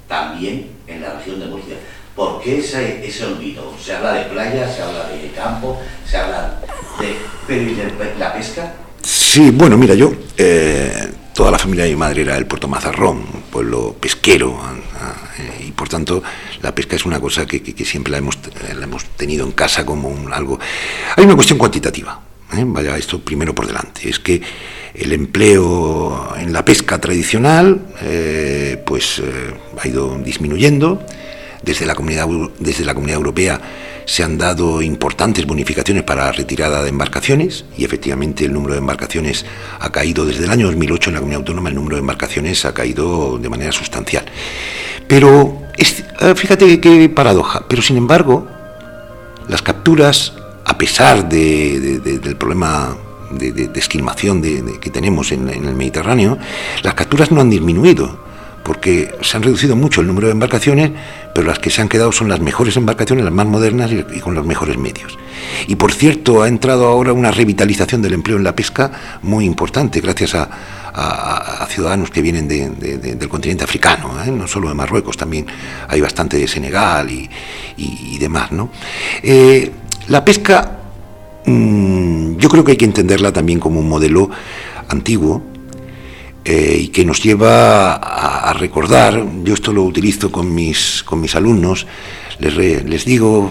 también 0.09 0.69
en 0.87 1.03
la 1.03 1.15
región 1.15 1.41
de 1.41 1.47
Murcia. 1.47 1.77
¿Por 2.17 2.43
qué 2.43 2.59
ese, 2.59 3.07
ese 3.07 3.25
olvido? 3.25 3.73
Se 3.83 3.95
habla 3.95 4.15
de 4.15 4.25
playa, 4.25 4.71
se 4.71 4.83
habla 4.83 5.09
de 5.09 5.31
campo, 5.31 5.81
se 6.07 6.17
habla 6.17 6.61
de... 7.01 7.17
¿Pero 7.47 7.63
y 7.63 7.75
de 7.75 8.15
la 8.19 8.35
pesca? 8.35 8.75
Sí, 9.03 9.51
bueno, 9.51 9.79
mira, 9.79 9.95
yo... 9.95 10.13
Eh, 10.37 11.13
toda 11.43 11.51
la 11.51 11.59
familia 11.59 11.83
de 11.83 11.91
mi 11.91 11.97
madre 11.97 12.23
era 12.23 12.37
del 12.37 12.47
Puerto 12.47 12.69
Mazarrón, 12.69 13.25
pueblo 13.51 13.97
pesquero, 13.99 14.61
y 15.67 15.73
por 15.73 15.89
tanto 15.89 16.23
la 16.63 16.73
pesca 16.73 16.95
es 16.95 17.05
una 17.05 17.19
cosa 17.19 17.47
que, 17.47 17.75
siempre 17.85 18.13
la 18.13 18.19
hemos, 18.19 18.39
la 18.79 18.85
hemos, 18.85 19.05
tenido 19.17 19.45
en 19.45 19.51
casa 19.51 19.85
como 19.85 20.17
algo... 20.33 20.61
Hay 21.17 21.25
una 21.25 21.35
cuestión 21.35 21.59
cuantitativa, 21.59 22.21
¿eh? 22.57 22.63
vaya 22.65 22.97
esto 22.97 23.19
primero 23.19 23.57
por 23.57 23.67
delante, 23.67 24.09
es 24.09 24.21
que 24.21 24.41
el 24.95 25.13
empleo 25.13 26.33
en 26.39 26.53
la 26.53 26.65
pesca 26.65 27.01
tradicional 27.01 27.89
eh, 28.03 28.81
pues 28.87 29.21
ha 29.83 29.89
ido 29.89 30.17
disminuyendo, 30.19 31.05
desde 31.61 31.87
la 31.87 31.97
comunidad, 31.97 32.29
desde 32.61 32.85
la 32.85 32.95
comunidad 32.95 33.17
europea 33.19 33.61
se 34.05 34.23
han 34.23 34.39
dado 34.39 34.83
importantes 34.83 35.47
bonificaciones 35.47 36.03
para 36.03 36.27
la 36.27 36.33
retirada 36.33 36.83
de 36.83 36.89
embarcaciones 36.89 37.65
y 37.77 37.85
efectivamente 37.85 38.45
el 38.45 38.53
número 38.53 38.75
de 38.75 38.81
embarcaciones 38.81 39.45
ha 39.81 39.91
caído 39.91 40.27
desde 40.27 40.45
el 40.45 40.51
año 40.51 40.67
2008 40.67 41.11
en 41.11 41.15
la 41.15 41.21
comunidad 41.21 41.41
autónoma, 41.41 41.69
el 41.69 41.75
número 41.75 41.97
de 41.97 42.01
embarcaciones 42.01 42.65
ha 42.65 42.75
caído 42.75 43.39
de 43.39 43.49
manera 43.49 43.73
sustancial. 43.73 44.25
Pero 45.07 45.63
eh, 45.77 46.35
fíjate 46.35 46.81
qué 46.81 47.09
paradoja, 47.09 47.65
pero 47.69 47.83
sin 47.83 47.97
embargo 47.97 48.47
las 49.49 49.63
capturas, 49.63 50.35
a 50.65 50.79
pesar 50.79 51.29
del 51.29 52.37
problema 52.39 52.97
de, 53.31 53.71
esquilmación 53.75 54.43
que 54.81 54.91
tenemos 54.91 55.33
en 55.33 55.49
el 55.49 55.75
Mediterráneo, 55.75 56.39
las 56.83 56.95
capturas 56.95 57.31
no 57.31 57.41
han 57.41 57.51
disminuido 57.51 58.32
porque 58.63 59.15
se 59.23 59.37
han 59.37 59.43
reducido 59.43 59.77
mucho 59.77 60.01
el 60.01 60.07
número 60.07 60.29
de 60.29 60.33
embarcaciones, 60.33 60.93
pero 61.35 61.47
las 61.47 61.59
que 61.59 61.71
se 61.71 61.83
han 61.83 61.89
quedado 61.89 62.13
son 62.13 62.29
las 62.29 62.41
mejores 62.41 62.77
embarcaciones, 62.77 63.25
las 63.25 63.35
más 63.35 63.47
modernas 63.47 63.91
y, 63.91 64.21
con 64.21 64.35
los 64.35 64.47
mejores 64.47 64.79
medios. 64.79 65.19
Y 65.67 65.77
por 65.77 65.93
cierto, 65.93 66.43
ha 66.43 66.49
entrado 66.49 66.87
ahora 66.87 67.13
una 67.13 67.31
revitalización 67.31 68.03
del 68.03 68.15
empleo 68.15 68.37
en 68.37 68.45
la 68.45 68.55
pesca 68.55 68.93
muy 69.23 69.45
importante, 69.45 70.01
gracias 70.01 70.35
a, 70.35 70.49
ciudadanos 71.69 72.11
que 72.11 72.21
vienen 72.21 72.47
del 72.47 73.29
continente 73.29 73.65
africano, 73.65 74.23
¿eh? 74.23 74.31
no 74.31 74.47
solo 74.47 74.69
de 74.69 74.75
Marruecos, 74.75 75.17
también 75.17 75.47
hay 75.89 76.03
bastante 76.03 76.37
de 76.37 76.47
Senegal 76.47 77.11
y, 77.11 78.19
demás. 78.19 78.53
¿no? 78.53 78.69
Eh, 79.23 79.73
la 80.09 80.23
pesca, 80.23 80.79
mm, 81.47 82.37
yo 82.37 82.49
creo 82.51 82.63
que 82.63 82.73
hay 82.73 82.77
que 82.77 82.85
entenderla 82.85 83.33
también 83.33 83.59
como 83.59 83.81
un 83.81 83.89
modelo 83.89 84.29
antiguo, 84.89 85.43
eh, 86.45 86.79
y 86.81 86.89
que 86.89 87.05
nos 87.05 87.23
lleva 87.23 87.95
a, 87.95 88.53
recordar, 88.53 89.25
yo 89.45 89.55
esto 89.55 89.73
lo 89.73 89.85
utilizo 89.85 90.31
con 90.31 90.55
mis, 90.55 91.03
con 91.05 91.21
mis 91.21 91.35
alumnos, 91.35 91.87
les, 92.39 92.85
les 92.85 93.05
digo 93.05 93.51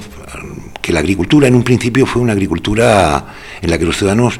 que 0.81 0.91
la 0.91 0.99
agricultura 0.99 1.47
en 1.47 1.55
un 1.55 1.63
principio 1.63 2.05
fue 2.05 2.21
una 2.21 2.33
agricultura 2.33 3.25
en 3.61 3.69
la 3.69 3.77
que 3.77 3.85
los 3.85 3.97
ciudadanos 3.97 4.39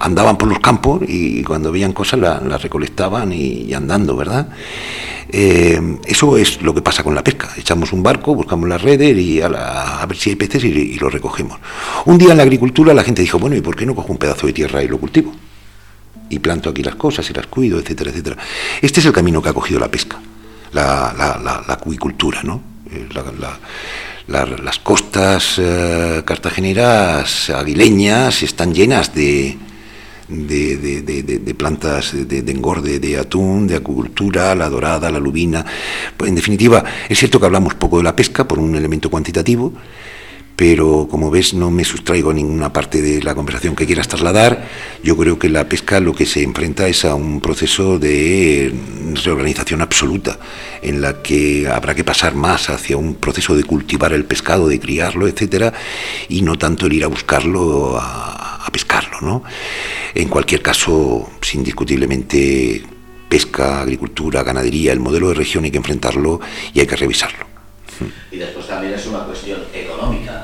andaban 0.00 0.36
por 0.36 0.48
los 0.48 0.60
campos 0.60 1.02
y 1.08 1.42
cuando 1.42 1.72
veían 1.72 1.92
cosas 1.92 2.20
las 2.20 2.62
recolectaban 2.62 3.32
y, 3.32 3.72
andando, 3.72 4.16
¿verdad? 4.16 4.48
Eh, 5.30 5.80
eso 6.04 6.36
es 6.36 6.60
lo 6.62 6.74
que 6.74 6.82
pasa 6.82 7.02
con 7.02 7.14
la 7.14 7.24
pesca. 7.24 7.48
Echamos 7.56 7.92
un 7.92 8.02
barco, 8.02 8.34
buscamos 8.34 8.68
las 8.68 8.82
redes 8.82 9.16
y 9.16 9.40
a, 9.40 9.48
ver 10.06 10.16
si 10.16 10.30
hay 10.30 10.36
peces 10.36 10.62
y, 10.64 10.68
y 10.68 10.98
los 10.98 11.12
recogemos. 11.12 11.58
Un 12.04 12.18
día 12.18 12.32
en 12.32 12.36
la 12.36 12.42
agricultura 12.42 12.92
la 12.92 13.02
gente 13.02 13.22
dijo, 13.22 13.38
bueno, 13.38 13.56
¿y 13.56 13.62
por 13.62 13.74
qué 13.74 13.86
no 13.86 13.94
cojo 13.94 14.12
un 14.12 14.18
pedazo 14.18 14.46
de 14.46 14.52
tierra 14.52 14.82
y 14.82 14.88
lo 14.88 14.98
cultivo? 14.98 15.32
Y 16.28 16.38
planto 16.38 16.70
aquí 16.70 16.82
las 16.82 16.94
cosas 16.96 17.28
y 17.30 17.32
las 17.32 17.46
cuido, 17.46 17.78
etcétera, 17.78 18.10
etcétera. 18.10 18.36
Este 18.80 19.00
es 19.00 19.06
el 19.06 19.12
camino 19.12 19.42
que 19.42 19.48
ha 19.48 19.54
cogido 19.54 19.80
la 19.80 19.90
pesca, 19.90 20.20
la, 20.72 21.14
la, 21.16 21.64
acuicultura, 21.72 22.42
¿no? 22.42 22.60
Eh, 22.90 23.08
las 24.26 24.78
costas 24.78 25.56
eh, 25.58 26.22
cartageneras 26.24 27.50
aguileñas 27.50 28.42
están 28.42 28.74
llenas 28.74 29.14
de, 29.14 29.58
de, 30.28 31.54
plantas 31.56 32.12
de, 32.26 32.38
engorde, 32.50 32.98
de 32.98 33.18
atún, 33.18 33.66
de 33.66 33.76
acuicultura, 33.76 34.54
la 34.54 34.68
dorada, 34.68 35.10
la 35.10 35.18
lubina. 35.18 35.64
En 36.20 36.34
definitiva, 36.34 36.84
es 37.08 37.18
cierto 37.18 37.38
que 37.38 37.46
hablamos 37.46 37.74
poco 37.74 37.98
de 37.98 38.04
la 38.04 38.16
pesca 38.16 38.46
por 38.48 38.58
un 38.58 38.74
elemento 38.74 39.10
cuantitativo, 39.10 39.72
pero 40.56 41.08
como 41.10 41.30
ves 41.30 41.54
no 41.54 41.70
me 41.70 41.84
sustraigo 41.84 42.30
a 42.30 42.34
ninguna 42.34 42.72
parte 42.72 43.02
de 43.02 43.22
la 43.22 43.34
conversación 43.34 43.74
que 43.74 43.86
quieras 43.86 44.08
trasladar. 44.08 44.68
Yo 45.02 45.16
creo 45.16 45.38
que 45.38 45.48
la 45.48 45.68
pesca 45.68 46.00
lo 46.00 46.14
que 46.14 46.26
se 46.26 46.42
enfrenta 46.42 46.86
es 46.86 47.04
a 47.04 47.14
un 47.14 47.40
proceso 47.40 47.98
de 47.98 48.72
reorganización 49.24 49.82
absoluta, 49.82 50.38
en 50.82 51.00
la 51.00 51.22
que 51.22 51.68
habrá 51.68 51.94
que 51.94 52.04
pasar 52.04 52.34
más 52.34 52.70
hacia 52.70 52.96
un 52.96 53.16
proceso 53.16 53.56
de 53.56 53.64
cultivar 53.64 54.12
el 54.12 54.24
pescado, 54.24 54.68
de 54.68 54.78
criarlo, 54.78 55.26
etcétera, 55.26 55.72
y 56.28 56.42
no 56.42 56.56
tanto 56.56 56.86
el 56.86 56.92
ir 56.92 57.04
a 57.04 57.08
buscarlo 57.08 57.98
a, 57.98 58.64
a 58.64 58.70
pescarlo, 58.70 59.20
¿no? 59.20 59.42
En 60.14 60.28
cualquier 60.28 60.62
caso, 60.62 61.30
indiscutiblemente 61.52 62.82
pesca, 63.28 63.80
agricultura, 63.82 64.42
ganadería, 64.42 64.92
el 64.92 65.00
modelo 65.00 65.28
de 65.28 65.34
región 65.34 65.64
hay 65.64 65.70
que 65.70 65.78
enfrentarlo 65.78 66.40
y 66.72 66.80
hay 66.80 66.86
que 66.86 66.96
revisarlo. 66.96 67.46
Y 68.30 68.36
después 68.36 68.66
también 68.66 68.94
es 68.94 69.06
una 69.06 69.20
cuestión 69.20 69.60
económica. 69.72 70.43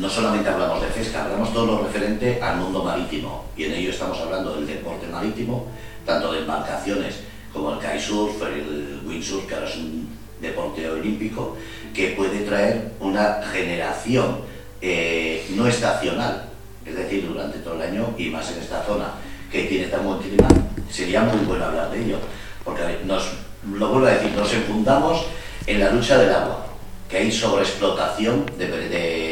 No 0.00 0.08
solamente 0.08 0.48
hablamos 0.48 0.80
de 0.80 0.88
pesca, 0.88 1.24
hablamos 1.26 1.52
todo 1.52 1.66
lo 1.66 1.82
referente 1.84 2.40
al 2.40 2.56
mundo 2.56 2.82
marítimo. 2.82 3.44
Y 3.54 3.64
en 3.64 3.74
ello 3.74 3.90
estamos 3.90 4.18
hablando 4.18 4.54
del 4.54 4.66
deporte 4.66 5.06
marítimo, 5.06 5.66
tanto 6.06 6.32
de 6.32 6.38
embarcaciones 6.38 7.16
como 7.52 7.74
el 7.74 7.80
kitesurf, 7.80 8.40
el 8.46 9.00
windsurf, 9.04 9.46
que 9.46 9.54
ahora 9.54 9.68
es 9.68 9.76
un 9.76 10.08
deporte 10.40 10.88
olímpico, 10.88 11.54
que 11.92 12.12
puede 12.16 12.40
traer 12.46 12.92
una 12.98 13.42
generación 13.52 14.38
eh, 14.80 15.44
no 15.50 15.66
estacional, 15.66 16.48
es 16.86 16.96
decir, 16.96 17.28
durante 17.28 17.58
todo 17.58 17.74
el 17.74 17.82
año 17.82 18.14
y 18.16 18.30
más 18.30 18.50
en 18.52 18.60
esta 18.62 18.82
zona 18.84 19.12
que 19.52 19.64
tiene 19.64 19.88
tan 19.88 20.02
buen 20.02 20.20
clima, 20.20 20.48
sería 20.88 21.24
muy 21.24 21.44
bueno 21.44 21.66
hablar 21.66 21.90
de 21.90 22.02
ello, 22.02 22.16
porque 22.64 23.00
nos, 23.04 23.32
lo 23.70 23.90
vuelvo 23.90 24.06
a 24.06 24.12
decir, 24.12 24.30
nos 24.32 24.50
enfundamos 24.50 25.26
en 25.66 25.78
la 25.78 25.90
lucha 25.90 26.16
del 26.16 26.32
agua 26.32 26.66
que 27.10 27.18
hay 27.18 27.32
sobreexplotación 27.32 28.46
de, 28.56 28.68
de 28.68 29.29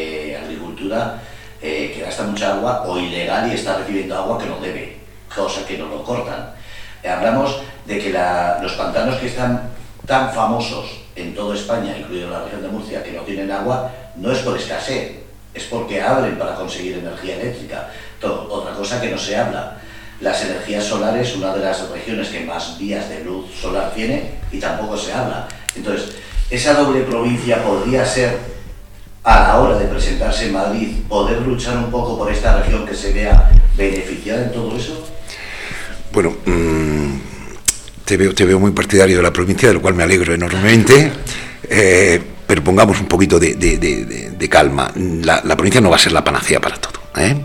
eh, 1.60 1.92
que 1.94 2.02
gasta 2.02 2.22
mucha 2.24 2.54
agua 2.54 2.84
o 2.86 2.98
ilegal 2.98 3.50
y 3.50 3.54
está 3.54 3.78
recibiendo 3.78 4.16
agua 4.16 4.38
que 4.38 4.46
no 4.46 4.60
debe, 4.60 4.98
cosa 5.34 5.66
que 5.66 5.76
no 5.76 5.86
lo 5.86 6.04
cortan. 6.04 6.54
Eh, 7.02 7.08
hablamos 7.08 7.60
de 7.84 7.98
que 7.98 8.10
los 8.62 8.72
pantanos 8.72 9.16
que 9.16 9.26
están 9.26 9.70
tan 10.06 10.32
famosos 10.32 11.00
en 11.16 11.34
toda 11.34 11.54
España, 11.54 11.96
incluido 11.98 12.30
la 12.30 12.44
región 12.44 12.62
de 12.62 12.68
Murcia, 12.68 13.02
que 13.02 13.12
no 13.12 13.22
tienen 13.22 13.50
agua, 13.50 13.90
no 14.16 14.32
es 14.32 14.38
por 14.38 14.56
escasez, 14.56 15.18
es 15.54 15.64
porque 15.64 16.00
abren 16.00 16.38
para 16.38 16.54
conseguir 16.54 16.98
energía 16.98 17.36
eléctrica. 17.36 17.90
otra 18.22 18.72
cosa 18.74 19.00
que 19.00 19.10
no 19.10 19.18
se 19.18 19.36
habla. 19.36 19.76
Las 20.20 20.42
energías 20.44 20.84
solares, 20.84 21.36
una 21.36 21.54
de 21.54 21.64
las 21.64 21.88
regiones 21.90 22.28
que 22.28 22.40
más 22.40 22.78
vías 22.78 23.08
de 23.08 23.22
luz 23.24 23.46
solar 23.54 23.92
tiene, 23.94 24.32
y 24.50 24.58
tampoco 24.58 24.96
se 24.96 25.12
habla. 25.12 25.46
Entonces, 25.76 26.16
esa 26.50 26.74
doble 26.74 27.02
provincia 27.02 27.62
podría 27.62 28.04
ser, 28.04 28.38
a 29.24 29.40
la 29.40 29.58
hora 29.58 29.78
de 29.78 29.86
presentarse 29.86 30.46
en 30.46 30.52
Madrid, 30.52 30.88
poder 31.08 31.42
luchar 31.42 31.76
un 31.76 31.90
poco 31.90 32.18
por 32.18 32.32
esta 32.32 32.60
región 32.62 32.86
que 32.86 32.94
se 32.94 33.12
vea 33.12 33.50
beneficiada 33.76 34.44
en 34.44 34.52
todo 34.52 34.76
eso? 34.76 35.06
Bueno, 36.12 36.36
mm, 36.46 37.18
te, 38.04 38.16
veo, 38.16 38.34
te 38.34 38.44
veo 38.44 38.58
muy 38.58 38.70
partidario 38.72 39.16
de 39.16 39.22
la 39.22 39.32
provincia, 39.32 39.68
de 39.68 39.74
lo 39.74 39.82
cual 39.82 39.94
me 39.94 40.02
alegro 40.02 40.34
enormemente. 40.34 41.12
Eh, 41.68 42.22
pero 42.48 42.64
pongamos 42.64 42.98
un 42.98 43.06
poquito 43.06 43.38
de, 43.38 44.48
calma. 44.50 44.90
La, 44.96 45.42
provincia 45.54 45.82
no 45.82 45.90
va 45.90 45.96
a 45.96 45.98
ser 45.98 46.12
la 46.12 46.24
panacea 46.24 46.58
para 46.60 46.76
todo. 46.76 46.98
¿eh? 47.18 47.36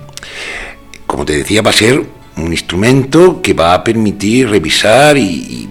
Como 1.06 1.26
te 1.26 1.34
decía, 1.34 1.62
va 1.62 1.72
a 1.72 1.74
ser 1.74 2.02
un 2.38 2.52
instrumento 2.52 3.42
que 3.42 3.54
va 3.54 3.74
a 3.74 3.84
permitir 3.84 4.50
revisar 4.50 5.18
y, 5.18 5.70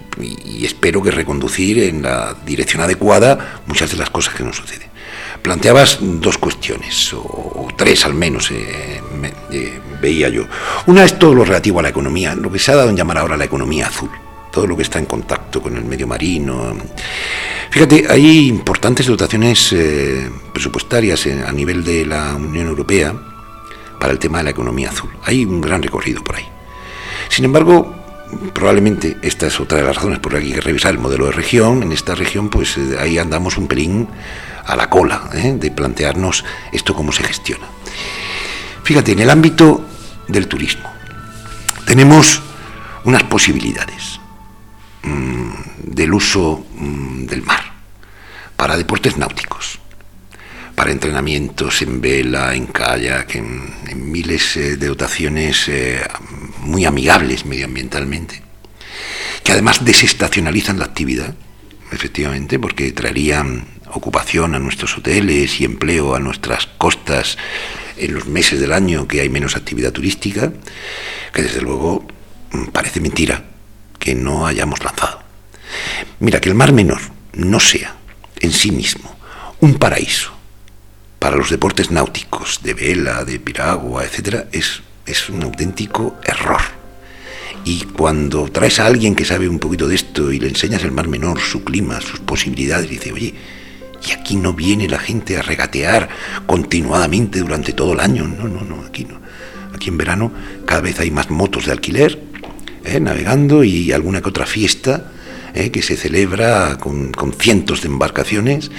espero 0.63 1.01
que 1.01 1.09
reconducir 1.09 1.79
en 1.79 2.03
la 2.03 2.35
dirección 2.45 2.81
adecuada 2.81 3.61
muchas 3.65 3.91
de 3.91 3.97
las 3.97 4.11
cosas 4.11 4.35
que 4.35 4.43
nos 4.43 4.55
suceden. 4.55 4.92
Planteabas 5.43 5.99
dos 6.01 6.37
cuestiones, 6.37 7.13
o, 7.13 7.67
tres 7.75 8.05
al 8.05 8.13
menos, 8.13 8.49
eh, 8.49 9.01
eh, 9.51 9.79
veía 10.01 10.29
yo. 10.29 10.45
Una 10.87 11.03
es 11.03 11.19
todo 11.19 11.35
lo 11.35 11.43
relativo 11.43 11.79
a 11.79 11.83
la 11.83 11.89
economía, 11.89 12.33
lo 12.33 12.51
que 12.51 12.57
se 12.57 12.71
ha 12.71 12.75
dado 12.75 12.89
en 12.89 12.95
llamar 12.95 13.17
ahora 13.17 13.37
la 13.37 13.45
economía 13.45 13.87
azul, 13.87 14.09
todo 14.51 14.65
lo 14.65 14.75
que 14.75 14.83
está 14.83 14.99
en 14.99 15.05
contacto 15.05 15.61
con 15.61 15.75
el 15.75 15.83
medio 15.83 16.07
marino. 16.07 16.75
Fíjate, 17.69 18.05
hay 18.09 18.47
importantes 18.47 19.05
dotaciones 19.05 19.73
eh, 19.73 20.29
presupuestarias 20.53 21.27
a 21.27 21.51
nivel 21.51 21.83
de 21.83 22.05
la 22.05 22.35
Unión 22.35 22.67
Europea 22.67 23.13
para 23.99 24.13
el 24.13 24.19
tema 24.19 24.37
de 24.37 24.45
la 24.45 24.49
economía 24.51 24.89
azul. 24.89 25.09
Hay 25.23 25.43
un 25.43 25.59
gran 25.59 25.83
recorrido 25.83 26.23
por 26.23 26.37
ahí. 26.37 26.47
Sin 27.29 27.45
embargo, 27.45 27.95
probablemente 28.53 29.17
esta 29.21 29.47
es 29.47 29.59
otra 29.59 29.79
de 29.79 29.83
las 29.83 29.95
razones 29.95 30.19
por 30.19 30.33
las 30.33 30.41
que 30.41 30.47
hay 30.47 30.53
que 30.53 30.61
revisar 30.61 30.91
el 30.91 30.99
modelo 30.99 31.25
de 31.25 31.31
región. 31.31 31.83
En 31.83 31.91
esta 31.91 32.15
región, 32.15 32.49
pues 32.49 32.77
ahí 32.99 33.17
andamos 33.17 33.57
un 33.57 33.67
pelín 33.67 34.07
a 34.65 34.75
la 34.75 34.89
cola 34.89 35.29
¿eh? 35.33 35.55
de 35.59 35.71
plantearnos 35.71 36.43
esto 36.71 36.95
cómo 36.95 37.11
se 37.11 37.23
gestiona. 37.23 37.65
Fíjate, 38.83 39.13
en 39.13 39.19
el 39.19 39.29
ámbito 39.29 39.85
del 40.27 40.47
turismo 40.47 40.89
tenemos 41.85 42.41
unas 43.03 43.23
posibilidades 43.23 44.19
mm, 45.03 45.51
del 45.83 46.13
uso 46.13 46.65
mm, 46.75 47.25
del 47.25 47.43
mar 47.43 47.73
para 48.55 48.77
deportes 48.77 49.17
náuticos, 49.17 49.79
para 50.75 50.91
entrenamientos 50.91 51.81
en 51.81 51.99
vela, 51.99 52.55
en 52.55 52.67
kayak, 52.67 53.35
en, 53.35 54.11
miles 54.11 54.55
eh, 54.57 54.77
de 54.77 54.87
dotaciones 54.87 55.67
eh, 55.67 55.99
muy 56.59 56.85
amigables 56.85 57.45
medioambientalmente, 57.45 58.41
que 59.43 59.51
además 59.51 59.83
desestacionalizan 59.83 60.79
la 60.79 60.85
actividad, 60.85 61.35
efectivamente, 61.93 62.59
porque 62.59 62.91
traerían 62.91 63.65
ocupación 63.91 64.55
a 64.55 64.59
nuestros 64.59 64.97
hoteles 64.97 65.61
y 65.61 65.65
empleo 65.65 66.15
a 66.15 66.19
nuestras 66.19 66.65
costas 66.65 67.37
en 67.97 68.13
los 68.13 68.27
meses 68.27 68.59
del 68.59 68.73
año 68.73 69.07
que 69.07 69.21
hay 69.21 69.29
menos 69.29 69.55
actividad 69.55 69.91
turística, 69.91 70.51
que 71.33 71.43
desde 71.43 71.61
luego 71.61 72.07
mm, 72.51 72.65
parece 72.67 72.99
mentira 72.99 73.43
que 73.99 74.15
no 74.15 74.47
hayamos 74.47 74.83
lanzado. 74.83 75.21
Mira, 76.19 76.41
que 76.41 76.49
el 76.49 76.55
Mar 76.55 76.73
Menor 76.73 77.01
no 77.33 77.59
sea 77.59 77.95
en 78.39 78.51
sí 78.51 78.71
mismo 78.71 79.15
un 79.59 79.75
paraíso 79.75 80.33
para 81.19 81.37
los 81.37 81.49
deportes 81.49 81.89
náuticos 81.89 82.59
de 82.63 82.73
vela, 82.73 83.23
de 83.23 83.39
piragua, 83.39 84.03
etc., 84.03 84.47
es, 84.51 84.81
es 85.05 85.29
un 85.29 85.43
auténtico 85.43 86.17
error. 86.23 86.82
Y 87.65 87.81
cuando 87.85 88.49
traes 88.49 88.79
a 88.79 88.85
alguien 88.85 89.15
que 89.15 89.25
sabe 89.25 89.47
un 89.47 89.59
poquito 89.59 89.87
de 89.87 89.95
esto 89.95 90.31
y 90.31 90.39
le 90.39 90.49
enseñas 90.49 90.83
el 90.83 90.91
Mar 90.91 91.07
Menor, 91.07 91.39
su 91.39 91.63
clima, 91.63 92.01
sus 92.01 92.19
posibilidades, 92.19 92.89
dice, 92.89 93.13
oye, 93.13 93.33
y 94.07 94.11
aquí 94.11 94.35
no 94.35 94.53
viene 94.53 94.89
la 94.89 94.99
gente 94.99 95.37
a 95.37 95.41
regatear 95.41 96.09
continuadamente 96.45 97.39
durante 97.39 97.71
todo 97.71 97.93
el 97.93 98.01
año. 98.01 98.27
No, 98.27 98.47
no, 98.47 98.61
no, 98.61 98.81
aquí 98.85 99.05
no. 99.05 99.21
Aquí 99.73 99.89
en 99.89 99.97
verano 99.97 100.31
cada 100.65 100.81
vez 100.81 100.99
hay 100.99 101.09
más 101.09 101.29
motos 101.29 101.65
de 101.65 101.71
alquiler, 101.71 102.21
¿eh? 102.83 102.99
navegando 102.99 103.63
y 103.63 103.91
alguna 103.91 104.21
que 104.21 104.29
otra 104.29 104.45
fiesta 104.45 105.11
¿eh? 105.53 105.71
que 105.71 105.81
se 105.81 105.95
celebra 105.95 106.77
con, 106.79 107.11
con, 107.11 107.33
cientos 107.33 107.81
de 107.81 107.87
embarcaciones, 107.87 108.71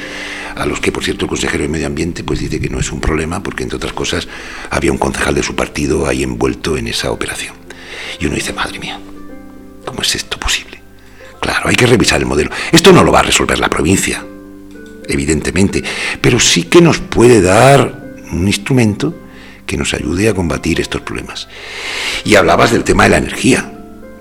a 0.56 0.66
los 0.66 0.80
que, 0.80 0.92
por 0.92 1.04
cierto, 1.04 1.24
el 1.24 1.30
consejero 1.30 1.62
de 1.62 1.68
Medio 1.68 1.86
Ambiente 1.86 2.22
pues 2.22 2.40
dice 2.40 2.60
que 2.60 2.68
no 2.68 2.78
es 2.78 2.92
un 2.92 3.00
problema, 3.00 3.42
porque, 3.42 3.62
entre 3.62 3.76
otras 3.76 3.92
cosas, 3.92 4.28
había 4.70 4.92
un 4.92 4.98
concejal 4.98 5.34
de 5.34 5.42
su 5.42 5.54
partido 5.54 6.06
ahí 6.06 6.22
envuelto 6.22 6.76
en 6.76 6.88
esa 6.88 7.10
operación. 7.10 7.63
Y 8.20 8.26
uno 8.26 8.34
dice, 8.34 8.52
madre 8.52 8.78
mía, 8.78 8.98
¿cómo 9.84 10.02
es 10.02 10.14
esto 10.14 10.38
posible? 10.38 10.80
Claro, 11.40 11.68
hay 11.68 11.76
que 11.76 11.86
revisar 11.86 12.20
el 12.20 12.26
modelo. 12.26 12.50
Esto 12.72 12.92
no 12.92 13.04
lo 13.04 13.12
va 13.12 13.20
a 13.20 13.24
resolver 13.24 13.58
la 13.58 13.68
provincia, 13.68 14.24
evidentemente, 15.06 15.82
pero 16.20 16.40
sí 16.40 16.64
que 16.64 16.80
nos 16.80 16.98
puede 16.98 17.42
dar 17.42 18.14
un 18.32 18.46
instrumento 18.46 19.14
que 19.66 19.76
nos 19.76 19.94
ayude 19.94 20.28
a 20.28 20.34
combatir 20.34 20.80
estos 20.80 21.02
problemas. 21.02 21.48
Y 22.24 22.34
hablabas 22.34 22.70
del 22.70 22.84
tema 22.84 23.04
de 23.04 23.10
la 23.10 23.18
energía. 23.18 23.70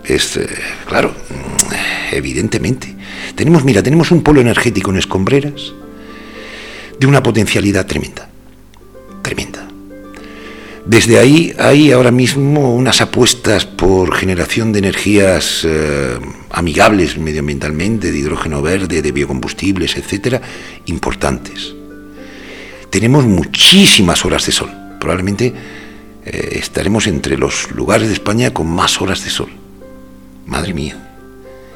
Es, 0.03 0.37
eh, 0.37 0.47
claro, 0.85 1.09
mm, 1.09 2.15
evidentemente. 2.15 2.93
Tenemos, 3.35 3.63
mira, 3.63 3.81
tenemos 3.81 4.11
un 4.11 4.21
polo 4.21 4.41
energético 4.41 4.91
en 4.91 4.97
Escombreras 4.97 5.73
de 6.99 7.07
una 7.07 7.23
potencialidad 7.23 7.85
tremenda. 7.85 8.29
Tremenda. 9.21 9.67
Desde 10.85 11.17
ahí 11.17 11.53
hay 11.57 11.93
ahora 11.93 12.11
mismo 12.11 12.75
unas 12.75 12.99
apuestas 12.99 13.65
por 13.65 14.13
generación 14.15 14.73
de 14.73 14.79
energías 14.79 15.61
eh, 15.63 16.19
amigables 16.49 17.17
medioambientalmente, 17.17 18.11
de 18.11 18.17
hidrógeno 18.17 18.61
verde, 18.61 19.01
de 19.01 19.11
biocombustibles, 19.13 19.95
etcétera, 19.95 20.41
importantes. 20.87 21.73
Tenemos 22.89 23.25
muchísimas 23.25 24.25
horas 24.25 24.45
de 24.45 24.51
sol. 24.51 24.71
Probablemente 24.99 25.53
eh, 26.25 26.49
estaremos 26.59 27.07
entre 27.07 27.37
los 27.37 27.71
lugares 27.71 28.09
de 28.09 28.15
España 28.15 28.53
con 28.53 28.67
más 28.67 29.01
horas 29.01 29.23
de 29.23 29.29
sol. 29.29 29.49
Madre 30.45 30.73
mía, 30.73 31.15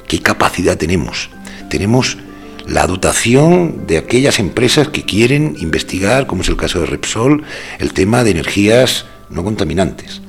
qué 0.05 0.21
capacidad 0.21 0.77
tenemos. 0.77 1.29
Tenemos 1.69 2.17
la 2.68 2.85
dotación 2.85 3.88
de 3.88 3.98
aquellas 3.98 4.39
empresas 4.39 4.89
que 4.89 5.03
quieren 5.03 5.56
investigar, 5.60 6.27
como 6.27 6.41
es 6.41 6.49
el 6.49 6.57
caso 6.57 6.81
de 6.81 6.85
Repsol, 6.85 7.44
el 7.80 7.94
tema 7.94 8.23
de 8.23 8.31
energías 8.31 9.06
no 9.30 9.44
contaminantes. 9.44 10.22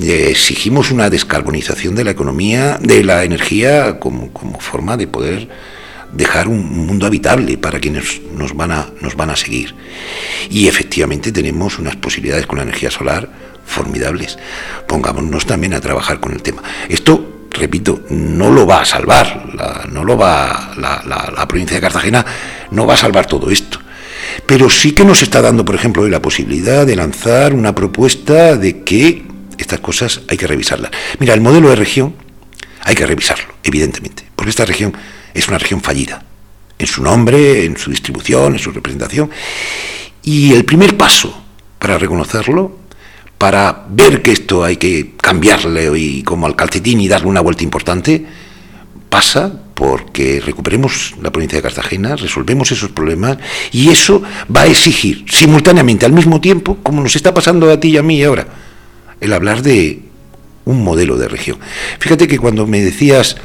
Exigimos 0.00 0.90
una 0.90 1.10
descarbonización 1.10 1.94
de 1.94 2.04
la 2.04 2.12
economía, 2.12 2.78
de 2.80 3.04
la 3.04 3.24
energía, 3.24 3.98
como, 3.98 4.30
forma 4.60 4.96
de 4.96 5.06
poder 5.08 5.48
dejar 6.12 6.46
un 6.46 6.86
mundo 6.86 7.06
habitable 7.06 7.58
para 7.58 7.80
quienes 7.80 8.22
nos 8.36 8.54
van, 8.54 8.70
a, 8.70 8.90
nos 9.00 9.16
van 9.16 9.30
a 9.30 9.36
seguir. 9.36 9.74
Y 10.50 10.68
efectivamente 10.68 11.32
tenemos 11.32 11.78
unas 11.78 11.96
posibilidades 11.96 12.46
con 12.46 12.58
la 12.58 12.64
energía 12.64 12.90
solar 12.90 13.28
formidables. 13.64 14.38
Pongámonos 14.86 15.46
también 15.46 15.74
a 15.74 15.80
trabajar 15.80 16.20
con 16.20 16.32
el 16.32 16.42
tema. 16.42 16.62
Esto 16.88 17.31
repito, 17.52 18.02
no 18.10 18.50
lo 18.50 18.66
va 18.66 18.80
a 18.80 18.84
salvar, 18.84 19.50
la, 19.54 19.86
no 19.90 20.04
lo 20.04 20.16
va, 20.16 20.72
la, 20.76 21.46
provincia 21.48 21.76
de 21.76 21.80
Cartagena 21.80 22.24
no 22.70 22.86
va 22.86 22.94
a 22.94 22.96
salvar 22.96 23.26
todo 23.26 23.50
esto. 23.50 23.78
Pero 24.46 24.70
sí 24.70 24.92
que 24.92 25.04
nos 25.04 25.22
está 25.22 25.42
dando, 25.42 25.64
por 25.64 25.74
ejemplo, 25.74 26.08
la 26.08 26.22
posibilidad 26.22 26.86
de 26.86 26.96
lanzar 26.96 27.52
una 27.52 27.74
propuesta 27.74 28.56
de 28.56 28.82
que 28.82 29.24
estas 29.58 29.80
cosas 29.80 30.22
hay 30.28 30.36
que 30.36 30.46
revisarlas. 30.46 30.90
Mira, 31.18 31.34
el 31.34 31.40
modelo 31.40 31.68
de 31.68 31.76
región 31.76 32.14
hay 32.82 32.94
que 32.94 33.06
revisarlo, 33.06 33.54
evidentemente, 33.62 34.24
porque 34.34 34.50
esta 34.50 34.64
región 34.64 34.96
es 35.34 35.48
una 35.48 35.58
región 35.58 35.80
fallida, 35.80 36.24
en 36.78 36.86
su 36.86 37.02
nombre, 37.02 37.64
en 37.64 37.76
su 37.76 37.90
distribución, 37.90 38.54
en 38.54 38.58
su 38.58 38.72
representación. 38.72 39.30
Y 40.22 40.52
el 40.52 40.64
primer 40.64 40.96
paso 40.96 41.42
para 41.78 41.98
reconocerlo 41.98 42.81
para 43.42 43.86
ver 43.88 44.22
que 44.22 44.30
esto 44.30 44.62
hay 44.62 44.76
que 44.76 45.14
cambiarle 45.20 45.90
y 45.98 46.22
como 46.22 46.46
al 46.46 46.54
calcetín 46.54 47.00
y 47.00 47.08
darle 47.08 47.26
una 47.26 47.40
vuelta 47.40 47.64
importante, 47.64 48.24
pasa 49.08 49.52
porque 49.74 50.40
recuperemos 50.40 51.16
la 51.20 51.32
provincia 51.32 51.58
de 51.58 51.62
Cartagena, 51.62 52.14
resolvemos 52.14 52.70
esos 52.70 52.90
problemas 52.90 53.38
y 53.72 53.88
eso 53.88 54.22
va 54.56 54.60
a 54.60 54.66
exigir 54.68 55.24
simultáneamente, 55.28 56.06
al 56.06 56.12
mismo 56.12 56.40
tiempo, 56.40 56.78
como 56.84 57.02
nos 57.02 57.16
está 57.16 57.34
pasando 57.34 57.68
a 57.68 57.80
ti 57.80 57.88
y 57.88 57.96
a 57.96 58.04
mí 58.04 58.22
ahora, 58.22 58.46
el 59.20 59.32
hablar 59.32 59.62
de 59.62 60.02
un 60.64 60.84
modelo 60.84 61.18
de 61.18 61.26
región. 61.26 61.58
Fíjate 61.98 62.28
que 62.28 62.38
cuando 62.38 62.68
me 62.68 62.80
decías 62.80 63.38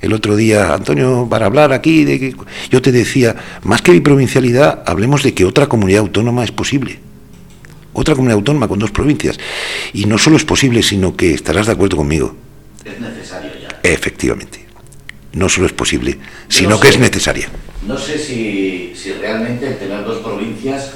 el 0.00 0.14
otro 0.14 0.34
día, 0.34 0.74
Antonio, 0.74 1.28
para 1.30 1.46
hablar 1.46 1.72
aquí, 1.72 2.02
de 2.02 2.18
que 2.18 2.34
yo 2.72 2.82
te 2.82 2.90
decía, 2.90 3.36
más 3.62 3.82
que 3.82 4.00
provincialidad, 4.00 4.82
hablemos 4.84 5.22
de 5.22 5.32
que 5.32 5.44
otra 5.44 5.68
comunidad 5.68 6.00
autónoma 6.00 6.42
es 6.42 6.50
posible 6.50 7.03
otra 7.94 8.14
comunidad 8.14 8.36
autónoma 8.36 8.68
con 8.68 8.78
dos 8.78 8.90
provincias. 8.90 9.38
Y 9.92 10.04
no 10.04 10.18
solo 10.18 10.36
es 10.36 10.44
posible, 10.44 10.82
sino 10.82 11.16
que 11.16 11.32
estarás 11.32 11.66
de 11.66 11.72
acuerdo 11.72 11.96
conmigo. 11.96 12.36
Es 12.84 13.00
necesario 13.00 13.50
ya. 13.60 13.80
Efectivamente. 13.82 14.66
No 15.32 15.48
solo 15.48 15.66
es 15.66 15.72
posible, 15.72 16.18
sino 16.48 16.78
que 16.78 16.88
es 16.88 16.98
necesaria. 16.98 17.48
No 17.86 17.98
sé 17.98 18.18
si, 18.18 18.92
si 18.94 19.12
realmente 19.14 19.66
el 19.66 19.78
tener 19.78 20.04
dos 20.04 20.18
provincias 20.18 20.92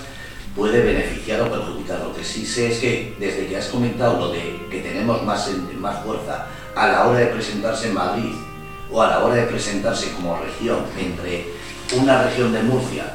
puede 0.55 0.83
beneficiar 0.83 1.41
o 1.41 1.51
perjudicar. 1.51 2.01
Lo 2.01 2.15
que 2.15 2.23
sí 2.23 2.47
sé 2.47 2.73
es 2.73 2.79
que 2.79 3.15
desde 3.19 3.47
que 3.47 3.57
has 3.57 3.67
comentado 3.67 4.19
lo 4.19 4.33
de 4.33 4.61
que 4.71 4.81
tenemos 4.81 5.25
más, 5.25 5.51
más 5.79 6.05
fuerza 6.05 6.47
a 6.75 6.87
la 6.89 7.07
hora 7.07 7.21
de 7.21 7.27
presentarse 7.27 7.89
en 7.89 7.95
Madrid 7.95 8.33
o 8.91 9.03
a 9.03 9.09
la 9.09 9.25
hora 9.25 9.37
de 9.37 9.43
presentarse 9.43 10.13
como 10.13 10.39
región 10.39 10.85
entre 10.99 11.47
una 11.97 12.23
región 12.25 12.53
de 12.53 12.63
Murcia, 12.63 13.15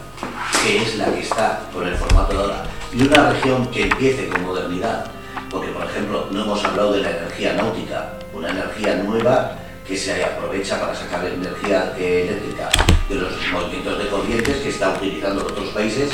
que 0.64 0.82
es 0.82 0.96
la 0.96 1.06
que 1.06 1.22
está 1.22 1.70
con 1.74 1.88
el 1.88 1.96
formato 1.96 2.34
de 2.34 2.40
ahora, 2.40 2.66
y 2.95 3.03
una 3.03 3.32
región 3.32 3.68
que 3.68 3.84
empiece 3.84 4.28
con 4.28 4.44
modernidad, 4.44 5.06
porque 5.49 5.72
por 5.72 5.86
ejemplo 5.86 6.28
no 6.32 6.44
hemos 6.44 6.64
hablado 6.64 6.94
de 6.94 7.02
la 7.02 7.10
energía 7.10 7.53
náutica, 7.53 8.14
una 8.34 8.49
energía 8.49 8.95
nueva 8.98 9.57
que 9.88 9.98
se 9.98 10.24
aprovecha 10.24 10.80
para 10.80 10.95
sacar 10.95 11.26
energía 11.26 11.94
eléctrica 11.98 12.70
de 13.10 13.15
los 13.15 13.34
movimientos 13.52 13.98
de 13.98 14.07
corrientes 14.07 14.57
que 14.57 14.70
están 14.70 14.95
utilizando 14.95 15.41
otros 15.41 15.70
países. 15.70 16.11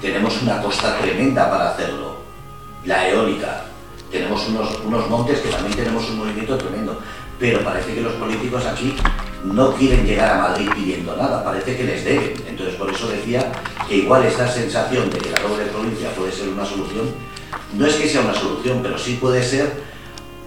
Tenemos 0.00 0.40
una 0.42 0.62
costa 0.62 0.98
tremenda 0.98 1.50
para 1.50 1.70
hacerlo, 1.70 2.16
la 2.84 3.08
eólica. 3.08 3.64
Tenemos 4.10 4.46
unos, 4.48 4.80
unos 4.84 5.08
montes 5.08 5.40
que 5.40 5.48
también 5.48 5.76
tenemos 5.76 6.08
un 6.10 6.18
movimiento 6.18 6.56
tremendo, 6.58 7.00
pero 7.40 7.64
parece 7.64 7.94
que 7.94 8.02
los 8.02 8.12
políticos 8.12 8.66
aquí 8.66 8.94
no 9.44 9.74
quieren 9.74 10.06
llegar 10.06 10.32
a 10.32 10.48
Madrid 10.48 10.68
pidiendo 10.74 11.16
nada, 11.16 11.42
parece 11.42 11.74
que 11.74 11.84
les 11.84 12.04
deben. 12.04 12.34
Entonces, 12.46 12.74
por 12.74 12.92
eso 12.92 13.08
decía 13.08 13.50
que 13.88 13.96
igual 13.96 14.24
esta 14.26 14.46
sensación 14.46 15.08
de 15.08 15.18
que 15.18 15.30
la 15.30 15.40
doble 15.40 15.64
provincia 15.64 16.10
puede 16.10 16.30
ser 16.30 16.50
una 16.50 16.66
solución, 16.66 17.06
no 17.72 17.86
es 17.86 17.94
que 17.94 18.08
sea 18.08 18.20
una 18.20 18.34
solución, 18.34 18.80
pero 18.82 18.98
sí 18.98 19.16
puede 19.18 19.42
ser 19.42 19.72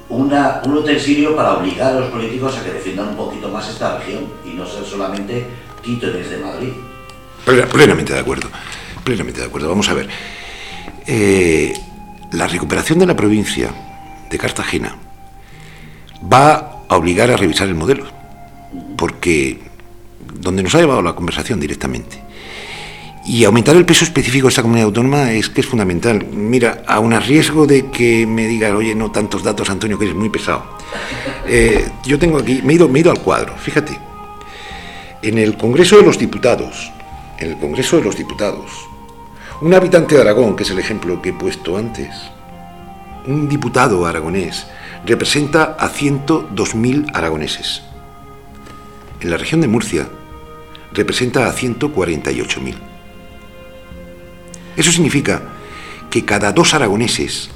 una, 0.09 0.61
un 0.65 0.77
utensilio 0.77 1.35
para 1.35 1.53
obligar 1.53 1.93
a 1.93 1.99
los 2.01 2.11
políticos 2.11 2.55
a 2.55 2.63
que 2.63 2.73
defiendan 2.73 3.09
un 3.09 3.15
poquito 3.15 3.49
más 3.49 3.67
esta 3.67 3.97
región 3.97 4.27
y 4.45 4.49
no 4.49 4.65
ser 4.67 4.85
solamente 4.85 5.47
títeres 5.81 6.29
de 6.29 6.37
Madrid. 6.37 6.73
Plenamente 7.43 8.13
de 8.13 8.19
acuerdo, 8.19 8.49
plenamente 9.03 9.41
de 9.41 9.47
acuerdo. 9.47 9.69
Vamos 9.69 9.89
a 9.89 9.93
ver. 9.95 10.07
Eh, 11.07 11.73
la 12.31 12.47
recuperación 12.47 12.99
de 12.99 13.07
la 13.07 13.15
provincia 13.15 13.73
de 14.29 14.37
Cartagena 14.37 14.95
va 16.31 16.72
a 16.93 16.97
obligar 16.97 17.31
a 17.31 17.37
revisar 17.37 17.67
el 17.67 17.75
modelo, 17.75 18.05
porque 18.97 19.59
donde 20.33 20.63
nos 20.63 20.75
ha 20.75 20.79
llevado 20.79 21.01
la 21.01 21.15
conversación 21.15 21.59
directamente. 21.59 22.21
Y 23.25 23.45
aumentar 23.45 23.75
el 23.77 23.85
peso 23.85 24.03
específico 24.03 24.47
de 24.47 24.49
esta 24.49 24.61
comunidad 24.61 24.87
autónoma 24.87 25.31
es 25.31 25.49
que 25.49 25.61
es 25.61 25.67
fundamental. 25.67 26.25
Mira, 26.25 26.83
a 26.85 26.99
un 26.99 27.13
riesgo 27.21 27.65
de 27.65 27.89
que 27.89 28.27
me 28.27 28.47
digan, 28.47 28.75
oye, 28.75 28.93
no 28.95 29.11
tantos 29.11 29.43
datos, 29.43 29.69
Antonio, 29.69 29.97
que 29.97 30.05
eres 30.05 30.17
muy 30.17 30.29
pesado. 30.29 30.63
Eh, 31.47 31.89
yo 32.05 32.19
tengo 32.19 32.39
aquí, 32.39 32.61
me 32.63 32.73
he, 32.73 32.75
ido, 32.75 32.89
me 32.89 32.99
he 32.99 33.01
ido 33.01 33.11
al 33.11 33.21
cuadro, 33.21 33.55
fíjate. 33.55 33.97
En 35.21 35.37
el 35.37 35.55
Congreso 35.55 35.95
de 35.95 36.03
los 36.03 36.19
Diputados, 36.19 36.91
en 37.39 37.51
el 37.51 37.57
Congreso 37.59 37.95
de 37.95 38.03
los 38.03 38.17
Diputados, 38.17 38.69
un 39.61 39.73
habitante 39.73 40.15
de 40.15 40.21
Aragón, 40.21 40.57
que 40.57 40.63
es 40.63 40.69
el 40.71 40.79
ejemplo 40.79 41.21
que 41.21 41.29
he 41.29 41.33
puesto 41.33 41.77
antes, 41.77 42.09
un 43.25 43.47
diputado 43.47 44.05
aragonés, 44.05 44.67
representa 45.05 45.75
a 45.79 45.89
102.000 45.89 47.11
aragoneses. 47.13 47.83
En 49.19 49.31
la 49.31 49.37
región 49.37 49.61
de 49.61 49.67
Murcia, 49.67 50.07
representa 50.93 51.47
a 51.47 51.55
148.000. 51.55 52.75
Eso 54.75 54.91
significa 54.91 55.41
que 56.09 56.25
cada 56.25 56.51
dos 56.51 56.73
aragoneses 56.73 57.49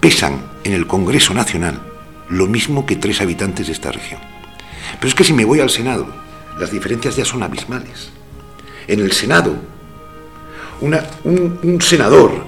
pesan 0.00 0.40
en 0.64 0.72
el 0.72 0.86
Congreso 0.86 1.34
Nacional 1.34 1.80
lo 2.28 2.46
mismo 2.46 2.86
que 2.86 2.96
tres 2.96 3.20
habitantes 3.20 3.66
de 3.66 3.72
esta 3.72 3.92
región. 3.92 4.20
Pero 4.94 5.08
es 5.08 5.14
que 5.14 5.24
si 5.24 5.32
me 5.32 5.44
voy 5.44 5.60
al 5.60 5.70
Senado, 5.70 6.06
las 6.58 6.70
diferencias 6.70 7.16
ya 7.16 7.24
son 7.24 7.42
abismales. 7.42 8.10
En 8.86 9.00
el 9.00 9.12
Senado, 9.12 9.56
un, 10.80 11.80
senador 11.80 12.44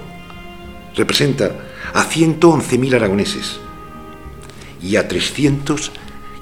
representa 0.94 1.51
a 1.94 2.05
111.000 2.05 2.94
aragoneses 2.94 3.61
y 4.87 4.97
a 4.97 5.09
300, 5.09 5.93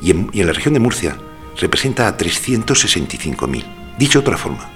y 0.02 0.10
en, 0.10 0.30
en 0.32 0.46
la 0.46 0.52
región 0.52 0.74
de 0.74 0.80
Murcia 0.80 1.16
representa 1.58 2.08
a 2.08 2.16
365.000. 2.16 3.64
Dicho 3.98 4.18
de 4.18 4.22
otra 4.22 4.36
forma, 4.36 4.70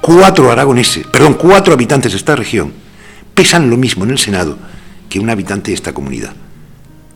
cuatro 0.00 0.50
aragoneses, 0.52 1.06
perdón, 1.06 1.34
cuatro 1.34 1.72
habitantes 1.74 2.12
de 2.12 2.18
esta 2.18 2.36
región 2.36 2.72
pesan 3.34 3.68
lo 3.70 3.76
mismo 3.76 4.04
en 4.04 4.10
el 4.10 4.18
Senado 4.18 4.58
que 5.08 5.18
un 5.18 5.30
habitante 5.30 5.70
de 5.70 5.74
esta 5.74 5.92
comunidad. 5.92 6.34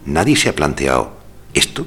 Nadie 0.07 0.37
se 0.37 0.49
ha 0.49 0.55
planteado 0.55 1.17
esto. 1.55 1.87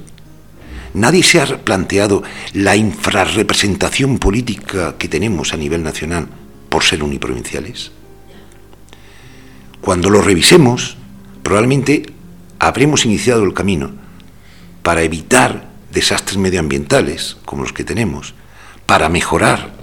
Nadie 0.94 1.24
se 1.24 1.42
ha 1.42 1.46
planteado 1.46 2.24
la 2.54 2.76
infrarrepresentación 2.76 4.20
política 4.20 4.96
que 4.98 5.08
tenemos 5.08 5.54
a 5.54 5.58
nivel 5.58 5.84
nacional 5.84 6.28
por 6.70 6.84
ser 6.84 7.04
uniprovinciales. 7.04 7.92
Cuando 9.82 10.10
lo 10.10 10.22
revisemos, 10.22 10.96
probablemente 11.42 12.04
habremos 12.60 13.06
iniciado 13.06 13.44
el 13.44 13.54
camino 13.54 13.92
para 14.82 15.02
evitar 15.02 15.70
desastres 15.92 16.38
medioambientales 16.38 17.38
como 17.46 17.64
los 17.64 17.74
que 17.74 17.84
tenemos, 17.84 18.34
para 18.86 19.10
mejorar 19.10 19.74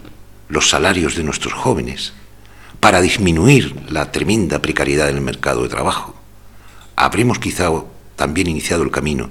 los 0.49 0.69
salarios 0.69 1.17
de 1.17 1.23
nuestros 1.23 1.55
jóvenes, 1.55 2.13
para 2.81 3.01
disminuir 3.01 3.75
la 3.89 4.11
tremenda 4.11 4.61
precariedad 4.61 5.09
en 5.09 5.17
el 5.17 5.23
mercado 5.23 5.63
de 5.63 5.69
trabajo. 5.69 6.15
Habremos 6.97 7.39
quizá 7.39 7.71
también 8.17 8.49
iniciado 8.49 8.83
el 8.83 8.91
camino 8.91 9.31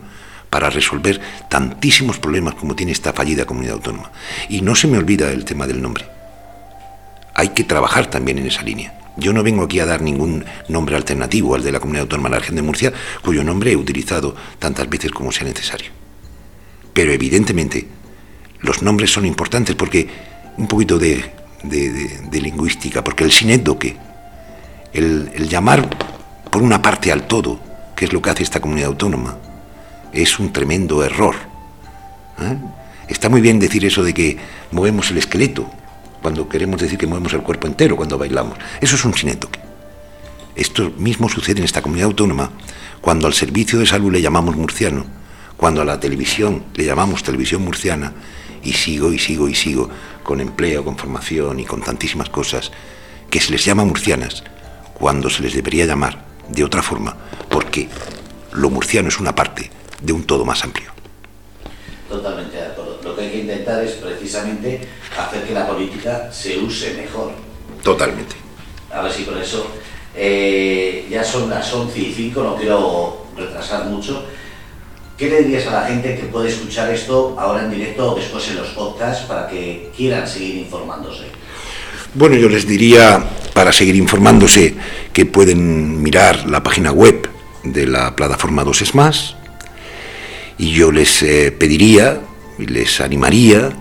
para 0.49 0.69
resolver 0.69 1.21
tantísimos 1.49 2.17
problemas 2.17 2.55
como 2.55 2.75
tiene 2.75 2.91
esta 2.91 3.13
fallida 3.13 3.45
comunidad 3.45 3.75
autónoma. 3.75 4.11
Y 4.49 4.61
no 4.61 4.75
se 4.75 4.87
me 4.87 4.97
olvida 4.97 5.31
el 5.31 5.45
tema 5.45 5.67
del 5.67 5.81
nombre. 5.81 6.07
Hay 7.35 7.49
que 7.49 7.63
trabajar 7.63 8.07
también 8.07 8.39
en 8.39 8.47
esa 8.47 8.63
línea. 8.63 8.98
Yo 9.19 9.33
no 9.33 9.43
vengo 9.43 9.63
aquí 9.63 9.79
a 9.79 9.85
dar 9.85 10.01
ningún 10.01 10.45
nombre 10.67 10.95
alternativo 10.95 11.55
al 11.55 11.63
de 11.63 11.71
la 11.71 11.79
comunidad 11.79 12.03
autónoma 12.03 12.29
de 12.29 12.35
la 12.35 12.39
región 12.39 12.55
de 12.55 12.61
Murcia, 12.61 12.93
cuyo 13.21 13.43
nombre 13.43 13.71
he 13.71 13.75
utilizado 13.75 14.35
tantas 14.57 14.89
veces 14.89 15.11
como 15.11 15.31
sea 15.31 15.45
necesario. 15.45 15.91
Pero 16.93 17.11
evidentemente 17.11 17.87
los 18.61 18.81
nombres 18.81 19.11
son 19.11 19.25
importantes 19.25 19.75
porque 19.75 20.07
un 20.57 20.67
poquito 20.67 20.97
de, 20.97 21.31
lingüística, 22.31 23.03
porque 23.03 23.23
el 23.23 23.31
sinédoque, 23.31 23.95
el, 24.93 25.31
el 25.33 25.49
llamar 25.49 25.89
por 26.49 26.61
una 26.61 26.81
parte 26.81 27.11
al 27.11 27.27
todo, 27.27 27.59
que 27.95 28.05
es 28.05 28.13
lo 28.13 28.21
que 28.21 28.29
hace 28.29 28.43
esta 28.43 28.59
comunidad 28.59 28.89
autónoma, 28.89 29.37
es 30.13 30.39
un 30.39 30.51
tremendo 30.51 31.03
error. 31.03 31.35
¿eh? 32.41 32.57
Está 33.07 33.29
muy 33.29 33.41
bien 33.41 33.59
decir 33.59 33.85
eso 33.85 34.03
de 34.03 34.13
que 34.13 34.37
movemos 34.71 35.11
el 35.11 35.17
esqueleto, 35.17 35.69
cuando 36.21 36.47
queremos 36.47 36.81
decir 36.81 36.97
que 36.97 37.07
movemos 37.07 37.33
el 37.33 37.41
cuerpo 37.41 37.67
entero 37.67 37.95
cuando 37.95 38.17
bailamos. 38.17 38.57
Eso 38.81 38.95
es 38.95 39.05
un 39.05 39.13
sinédoque. 39.13 39.59
Esto 40.55 40.91
mismo 40.97 41.29
sucede 41.29 41.59
en 41.59 41.65
esta 41.65 41.81
comunidad 41.81 42.07
autónoma 42.07 42.51
cuando 43.01 43.27
al 43.27 43.33
servicio 43.33 43.79
de 43.79 43.85
salud 43.85 44.11
le 44.11 44.21
llamamos 44.21 44.55
murciano 44.55 45.19
cuando 45.59 45.81
a 45.81 45.85
la 45.85 45.99
televisión 45.99 46.63
le 46.75 46.85
llamamos 46.85 47.21
televisión 47.21 47.61
murciana, 47.63 48.13
y 48.63 48.71
sigo 48.71 49.11
y 49.11 49.19
sigo 49.19 49.49
y 49.49 49.55
sigo 49.55 49.89
con 50.23 50.39
empleo, 50.39 50.85
con 50.85 50.95
formación 50.95 51.59
y 51.59 51.65
con 51.65 51.81
tantísimas 51.81 52.29
cosas, 52.29 52.71
que 53.29 53.41
se 53.41 53.51
les 53.51 53.65
llama 53.65 53.83
murcianas, 53.83 54.45
cuando 54.93 55.29
se 55.29 55.43
les 55.43 55.53
debería 55.53 55.85
llamar 55.85 56.23
de 56.47 56.63
otra 56.63 56.81
forma, 56.81 57.13
porque 57.49 57.89
lo 58.53 58.69
murciano 58.69 59.09
es 59.09 59.19
una 59.19 59.35
parte 59.35 59.69
de 60.01 60.13
un 60.13 60.23
todo 60.23 60.45
más 60.45 60.63
amplio. 60.63 60.93
Totalmente 62.07 62.57
que 63.39 63.53
intentar 63.53 63.83
es 63.83 63.93
precisamente 63.93 64.81
hacer 65.17 65.43
que 65.43 65.53
la 65.53 65.67
política 65.67 66.29
se 66.31 66.57
use 66.57 66.93
mejor. 66.93 67.31
Totalmente. 67.83 68.35
A 68.91 69.01
ver 69.01 69.11
si 69.11 69.23
con 69.23 69.39
eso 69.39 69.67
eh, 70.15 71.07
ya 71.09 71.23
son 71.23 71.49
las 71.49 71.71
11 71.71 71.99
y 71.99 72.13
5, 72.13 72.43
no 72.43 72.55
quiero 72.55 73.25
retrasar 73.37 73.85
mucho. 73.85 74.25
¿Qué 75.17 75.29
le 75.29 75.43
dirías 75.43 75.67
a 75.67 75.81
la 75.81 75.87
gente 75.87 76.15
que 76.15 76.23
puede 76.23 76.49
escuchar 76.49 76.93
esto 76.93 77.35
ahora 77.37 77.65
en 77.65 77.71
directo 77.71 78.13
o 78.13 78.15
después 78.15 78.47
en 78.49 78.57
los 78.57 78.69
podcasts 78.69 79.25
para 79.25 79.47
que 79.47 79.91
quieran 79.95 80.27
seguir 80.27 80.55
informándose? 80.55 81.25
Bueno, 82.13 82.35
yo 82.37 82.49
les 82.49 82.65
diría, 82.65 83.23
para 83.53 83.71
seguir 83.71 83.95
informándose, 83.95 84.75
que 85.13 85.25
pueden 85.25 86.01
mirar 86.01 86.49
la 86.49 86.63
página 86.63 86.91
web 86.91 87.29
de 87.63 87.85
la 87.85 88.15
plataforma 88.15 88.63
2 88.63 88.81
es 88.81 88.95
más, 88.95 89.35
y 90.57 90.71
yo 90.71 90.91
les 90.91 91.21
eh, 91.21 91.51
pediría 91.51 92.21
les 92.65 93.01
animaría 93.01 93.71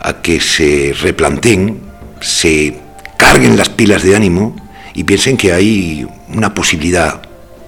a 0.00 0.20
que 0.20 0.40
se 0.40 0.94
replanteen, 1.00 1.80
se 2.20 2.78
carguen 3.16 3.56
las 3.56 3.68
pilas 3.68 4.02
de 4.02 4.16
ánimo 4.16 4.56
y 4.94 5.04
piensen 5.04 5.36
que 5.36 5.52
hay 5.52 6.06
una 6.28 6.54
posibilidad 6.54 7.22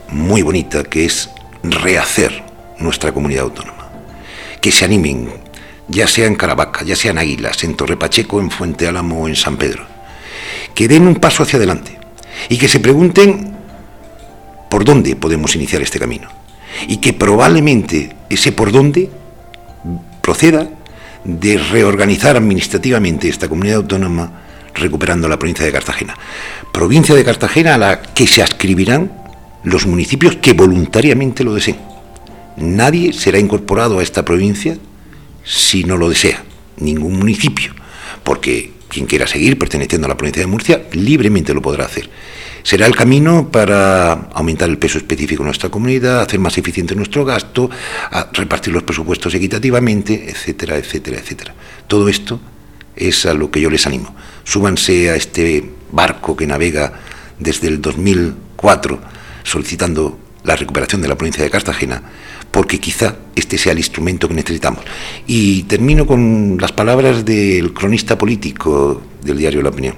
muy 0.08 0.42
bonita 0.42 0.82
que 0.84 1.04
es 1.04 1.30
rehacer 1.62 2.42
nuestra 2.78 3.12
comunidad 3.12 3.44
autónoma. 3.44 3.88
Que 4.60 4.72
se 4.72 4.84
animen, 4.84 5.28
ya 5.88 6.06
sea 6.06 6.26
en 6.26 6.34
Caravaca, 6.34 6.84
ya 6.84 6.96
sea 6.96 7.12
en 7.12 7.18
Águilas, 7.18 7.62
en 7.64 7.76
Torre 7.76 7.96
Pacheco, 7.96 8.40
en 8.40 8.50
Fuente 8.50 8.88
Álamo 8.88 9.22
o 9.22 9.28
en 9.28 9.36
San 9.36 9.56
Pedro. 9.56 9.86
Que 10.74 10.88
den 10.88 11.06
un 11.06 11.16
paso 11.16 11.42
hacia 11.42 11.56
adelante 11.56 11.98
y 12.48 12.58
que 12.58 12.68
se 12.68 12.80
pregunten 12.80 13.54
por 14.68 14.84
dónde 14.84 15.14
podemos 15.16 15.54
iniciar 15.54 15.82
este 15.82 16.00
camino. 16.00 16.28
Y 16.88 16.96
que 16.96 17.12
probablemente 17.12 18.16
ese 18.28 18.50
por 18.50 18.72
dónde 18.72 19.08
proceda 20.24 20.70
de 21.22 21.58
reorganizar 21.58 22.34
administrativamente 22.38 23.28
esta 23.28 23.46
comunidad 23.46 23.76
autónoma 23.76 24.40
recuperando 24.74 25.28
la 25.28 25.38
provincia 25.38 25.66
de 25.66 25.70
Cartagena. 25.70 26.16
Provincia 26.72 27.14
de 27.14 27.24
Cartagena 27.24 27.74
a 27.74 27.78
la 27.78 28.00
que 28.00 28.26
se 28.26 28.42
ascribirán 28.42 29.12
los 29.64 29.86
municipios 29.86 30.36
que 30.36 30.54
voluntariamente 30.54 31.44
lo 31.44 31.52
deseen. 31.52 31.76
Nadie 32.56 33.12
será 33.12 33.38
incorporado 33.38 33.98
a 33.98 34.02
esta 34.02 34.24
provincia 34.24 34.78
si 35.44 35.84
no 35.84 35.98
lo 35.98 36.08
desea, 36.08 36.42
ningún 36.78 37.18
municipio, 37.18 37.74
porque 38.22 38.72
quien 38.88 39.04
quiera 39.04 39.26
seguir 39.26 39.58
perteneciendo 39.58 40.06
a 40.06 40.08
la 40.08 40.16
provincia 40.16 40.40
de 40.40 40.46
Murcia 40.46 40.84
libremente 40.92 41.52
lo 41.52 41.60
podrá 41.60 41.84
hacer. 41.84 42.08
Será 42.64 42.86
el 42.86 42.96
camino 42.96 43.50
para 43.52 44.12
aumentar 44.32 44.70
el 44.70 44.78
peso 44.78 44.96
específico 44.96 45.42
de 45.42 45.48
nuestra 45.48 45.68
comunidad, 45.68 46.22
hacer 46.22 46.40
más 46.40 46.56
eficiente 46.56 46.94
nuestro 46.94 47.22
gasto, 47.22 47.68
repartir 48.32 48.72
los 48.72 48.84
presupuestos 48.84 49.34
equitativamente, 49.34 50.30
etcétera, 50.30 50.78
etcétera, 50.78 51.18
etcétera. 51.18 51.54
Todo 51.86 52.08
esto 52.08 52.40
es 52.96 53.26
a 53.26 53.34
lo 53.34 53.50
que 53.50 53.60
yo 53.60 53.68
les 53.68 53.86
animo. 53.86 54.16
Súbanse 54.44 55.10
a 55.10 55.14
este 55.14 55.72
barco 55.92 56.34
que 56.34 56.46
navega 56.46 56.94
desde 57.38 57.68
el 57.68 57.82
2004 57.82 58.98
solicitando 59.42 60.18
la 60.44 60.56
recuperación 60.56 61.02
de 61.02 61.08
la 61.08 61.16
provincia 61.16 61.44
de 61.44 61.50
Cartagena, 61.50 62.02
porque 62.50 62.80
quizá 62.80 63.16
este 63.36 63.58
sea 63.58 63.72
el 63.72 63.78
instrumento 63.78 64.26
que 64.26 64.34
necesitamos. 64.34 64.84
Y 65.26 65.64
termino 65.64 66.06
con 66.06 66.56
las 66.58 66.72
palabras 66.72 67.26
del 67.26 67.74
cronista 67.74 68.16
político 68.16 69.02
del 69.22 69.36
diario 69.36 69.60
La 69.60 69.68
Opinión. 69.68 69.96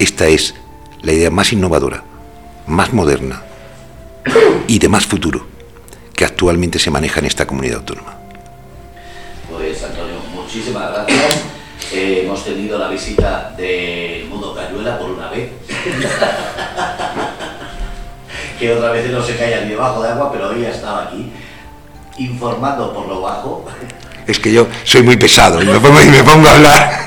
Esta 0.00 0.26
es 0.26 0.52
la 1.02 1.12
idea 1.12 1.30
más 1.30 1.52
innovadora, 1.52 2.04
más 2.66 2.92
moderna 2.92 3.42
y 4.66 4.78
de 4.78 4.88
más 4.88 5.06
futuro 5.06 5.46
que 6.14 6.24
actualmente 6.24 6.78
se 6.78 6.90
maneja 6.90 7.20
en 7.20 7.26
esta 7.26 7.46
comunidad 7.46 7.78
autónoma. 7.78 8.16
Pues 9.50 9.82
Antonio, 9.82 10.16
muchísimas 10.34 10.92
gracias. 10.92 11.44
Eh, 11.92 12.22
hemos 12.24 12.44
tenido 12.44 12.78
la 12.78 12.88
visita 12.88 13.52
de 13.56 14.24
Mundo 14.28 14.54
Cayuela 14.54 14.96
por 14.96 15.10
una 15.10 15.28
vez. 15.28 15.50
que 18.60 18.72
otra 18.72 18.92
vez 18.92 19.10
no 19.10 19.20
se 19.22 19.36
caía 19.36 19.62
ni 19.62 19.70
debajo 19.70 20.00
de 20.02 20.10
agua, 20.10 20.30
pero 20.30 20.50
hoy 20.50 20.64
ha 20.66 20.70
estado 20.70 21.08
aquí 21.08 21.32
informando 22.18 22.92
por 22.92 23.08
lo 23.08 23.22
bajo 23.22 23.64
es 24.30 24.38
que 24.38 24.52
yo 24.52 24.68
soy 24.84 25.02
muy 25.02 25.16
pesado 25.16 25.62
y 25.62 25.66
me 25.66 25.80
pongo, 25.80 26.48
a 26.48 26.54
hablar 26.54 27.04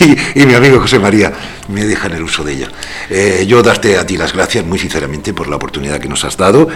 y, 0.34 0.44
mi 0.44 0.54
amigo 0.54 0.80
José 0.80 0.98
María 0.98 1.32
me 1.68 1.84
deja 1.84 2.08
en 2.08 2.14
el 2.14 2.22
uso 2.22 2.44
de 2.44 2.52
ella. 2.52 2.68
Eh, 3.08 3.44
yo 3.48 3.62
darte 3.62 3.96
a 3.96 4.06
ti 4.06 4.16
las 4.16 4.32
gracias 4.32 4.64
muy 4.64 4.78
sinceramente 4.78 5.32
por 5.32 5.48
la 5.48 5.56
oportunidad 5.56 5.98
que 5.98 6.08
nos 6.08 6.24
has 6.24 6.36
dado 6.36 6.68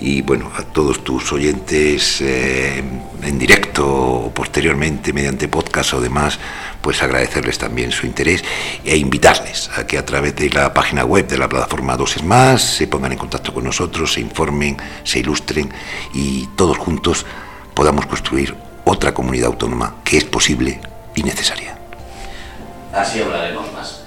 y 0.00 0.22
bueno, 0.22 0.50
a 0.56 0.62
todos 0.62 1.04
tus 1.04 1.32
oyentes 1.32 2.20
eh, 2.20 2.82
en 3.22 3.38
directo 3.38 3.86
o 3.86 4.34
posteriormente 4.34 5.12
mediante 5.12 5.48
podcast 5.48 5.94
o 5.94 6.00
demás, 6.00 6.38
pues 6.80 7.02
agradecerles 7.02 7.58
también 7.58 7.92
su 7.92 8.06
interés 8.06 8.42
e 8.84 8.96
invitarles 8.96 9.70
a 9.76 9.86
que 9.86 9.98
a 9.98 10.04
través 10.04 10.34
de 10.34 10.50
la 10.50 10.74
página 10.74 11.04
web 11.04 11.28
de 11.28 11.38
la 11.38 11.48
plataforma 11.48 11.96
Dos 11.96 12.16
es 12.16 12.24
Más 12.24 12.62
se 12.62 12.86
pongan 12.88 13.12
en 13.12 13.18
contacto 13.18 13.54
con 13.54 13.64
nosotros, 13.64 14.14
se 14.14 14.20
informen, 14.20 14.76
se 15.04 15.20
ilustren 15.20 15.72
y 16.14 16.48
todos 16.56 16.78
juntos 16.78 17.24
podamos 17.74 18.06
construir 18.06 18.71
otra 18.84 19.12
comunidad 19.14 19.46
autónoma 19.46 19.96
que 20.04 20.18
es 20.18 20.24
posible 20.24 20.80
y 21.14 21.22
necesaria. 21.22 21.76
Así 22.92 23.20
hablaremos 23.22 23.72
más. 23.72 24.02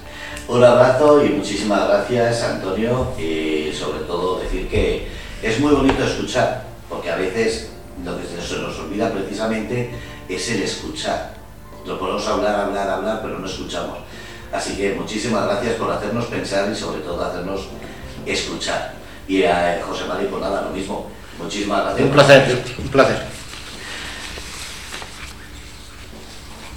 Un 0.47 0.63
abrazo 0.63 1.25
y 1.25 1.29
muchísimas 1.29 1.87
gracias, 1.87 2.43
Antonio, 2.43 3.13
y 3.17 3.73
sobre 3.73 4.01
todo 4.01 4.39
decir 4.39 4.69
que 4.69 5.07
es 5.41 5.59
muy 5.59 5.73
bonito 5.73 6.03
escuchar, 6.03 6.63
porque 6.87 7.09
a 7.09 7.15
veces 7.15 7.71
lo 8.03 8.15
que 8.17 8.25
se 8.25 8.57
nos 8.57 8.79
olvida 8.79 9.11
precisamente 9.11 9.91
es 10.29 10.49
el 10.51 10.61
escuchar. 10.61 11.33
Lo 11.85 11.99
podemos 11.99 12.27
hablar, 12.27 12.59
hablar, 12.59 12.89
hablar, 12.89 13.19
pero 13.23 13.39
no 13.39 13.45
escuchamos. 13.47 13.97
Así 14.51 14.75
que 14.75 14.93
muchísimas 14.93 15.45
gracias 15.45 15.75
por 15.75 15.91
hacernos 15.91 16.25
pensar 16.25 16.71
y 16.71 16.75
sobre 16.75 17.01
todo 17.01 17.23
hacernos 17.25 17.67
escuchar. 18.25 18.93
Y 19.27 19.43
a 19.43 19.81
José 19.87 20.05
María, 20.05 20.29
pues 20.29 20.41
nada, 20.41 20.61
lo 20.61 20.69
mismo. 20.69 21.07
Muchísimas 21.41 21.83
gracias. 21.83 22.07
Un 22.07 22.13
placer, 22.13 22.63
un 22.77 22.87
placer. 22.89 23.25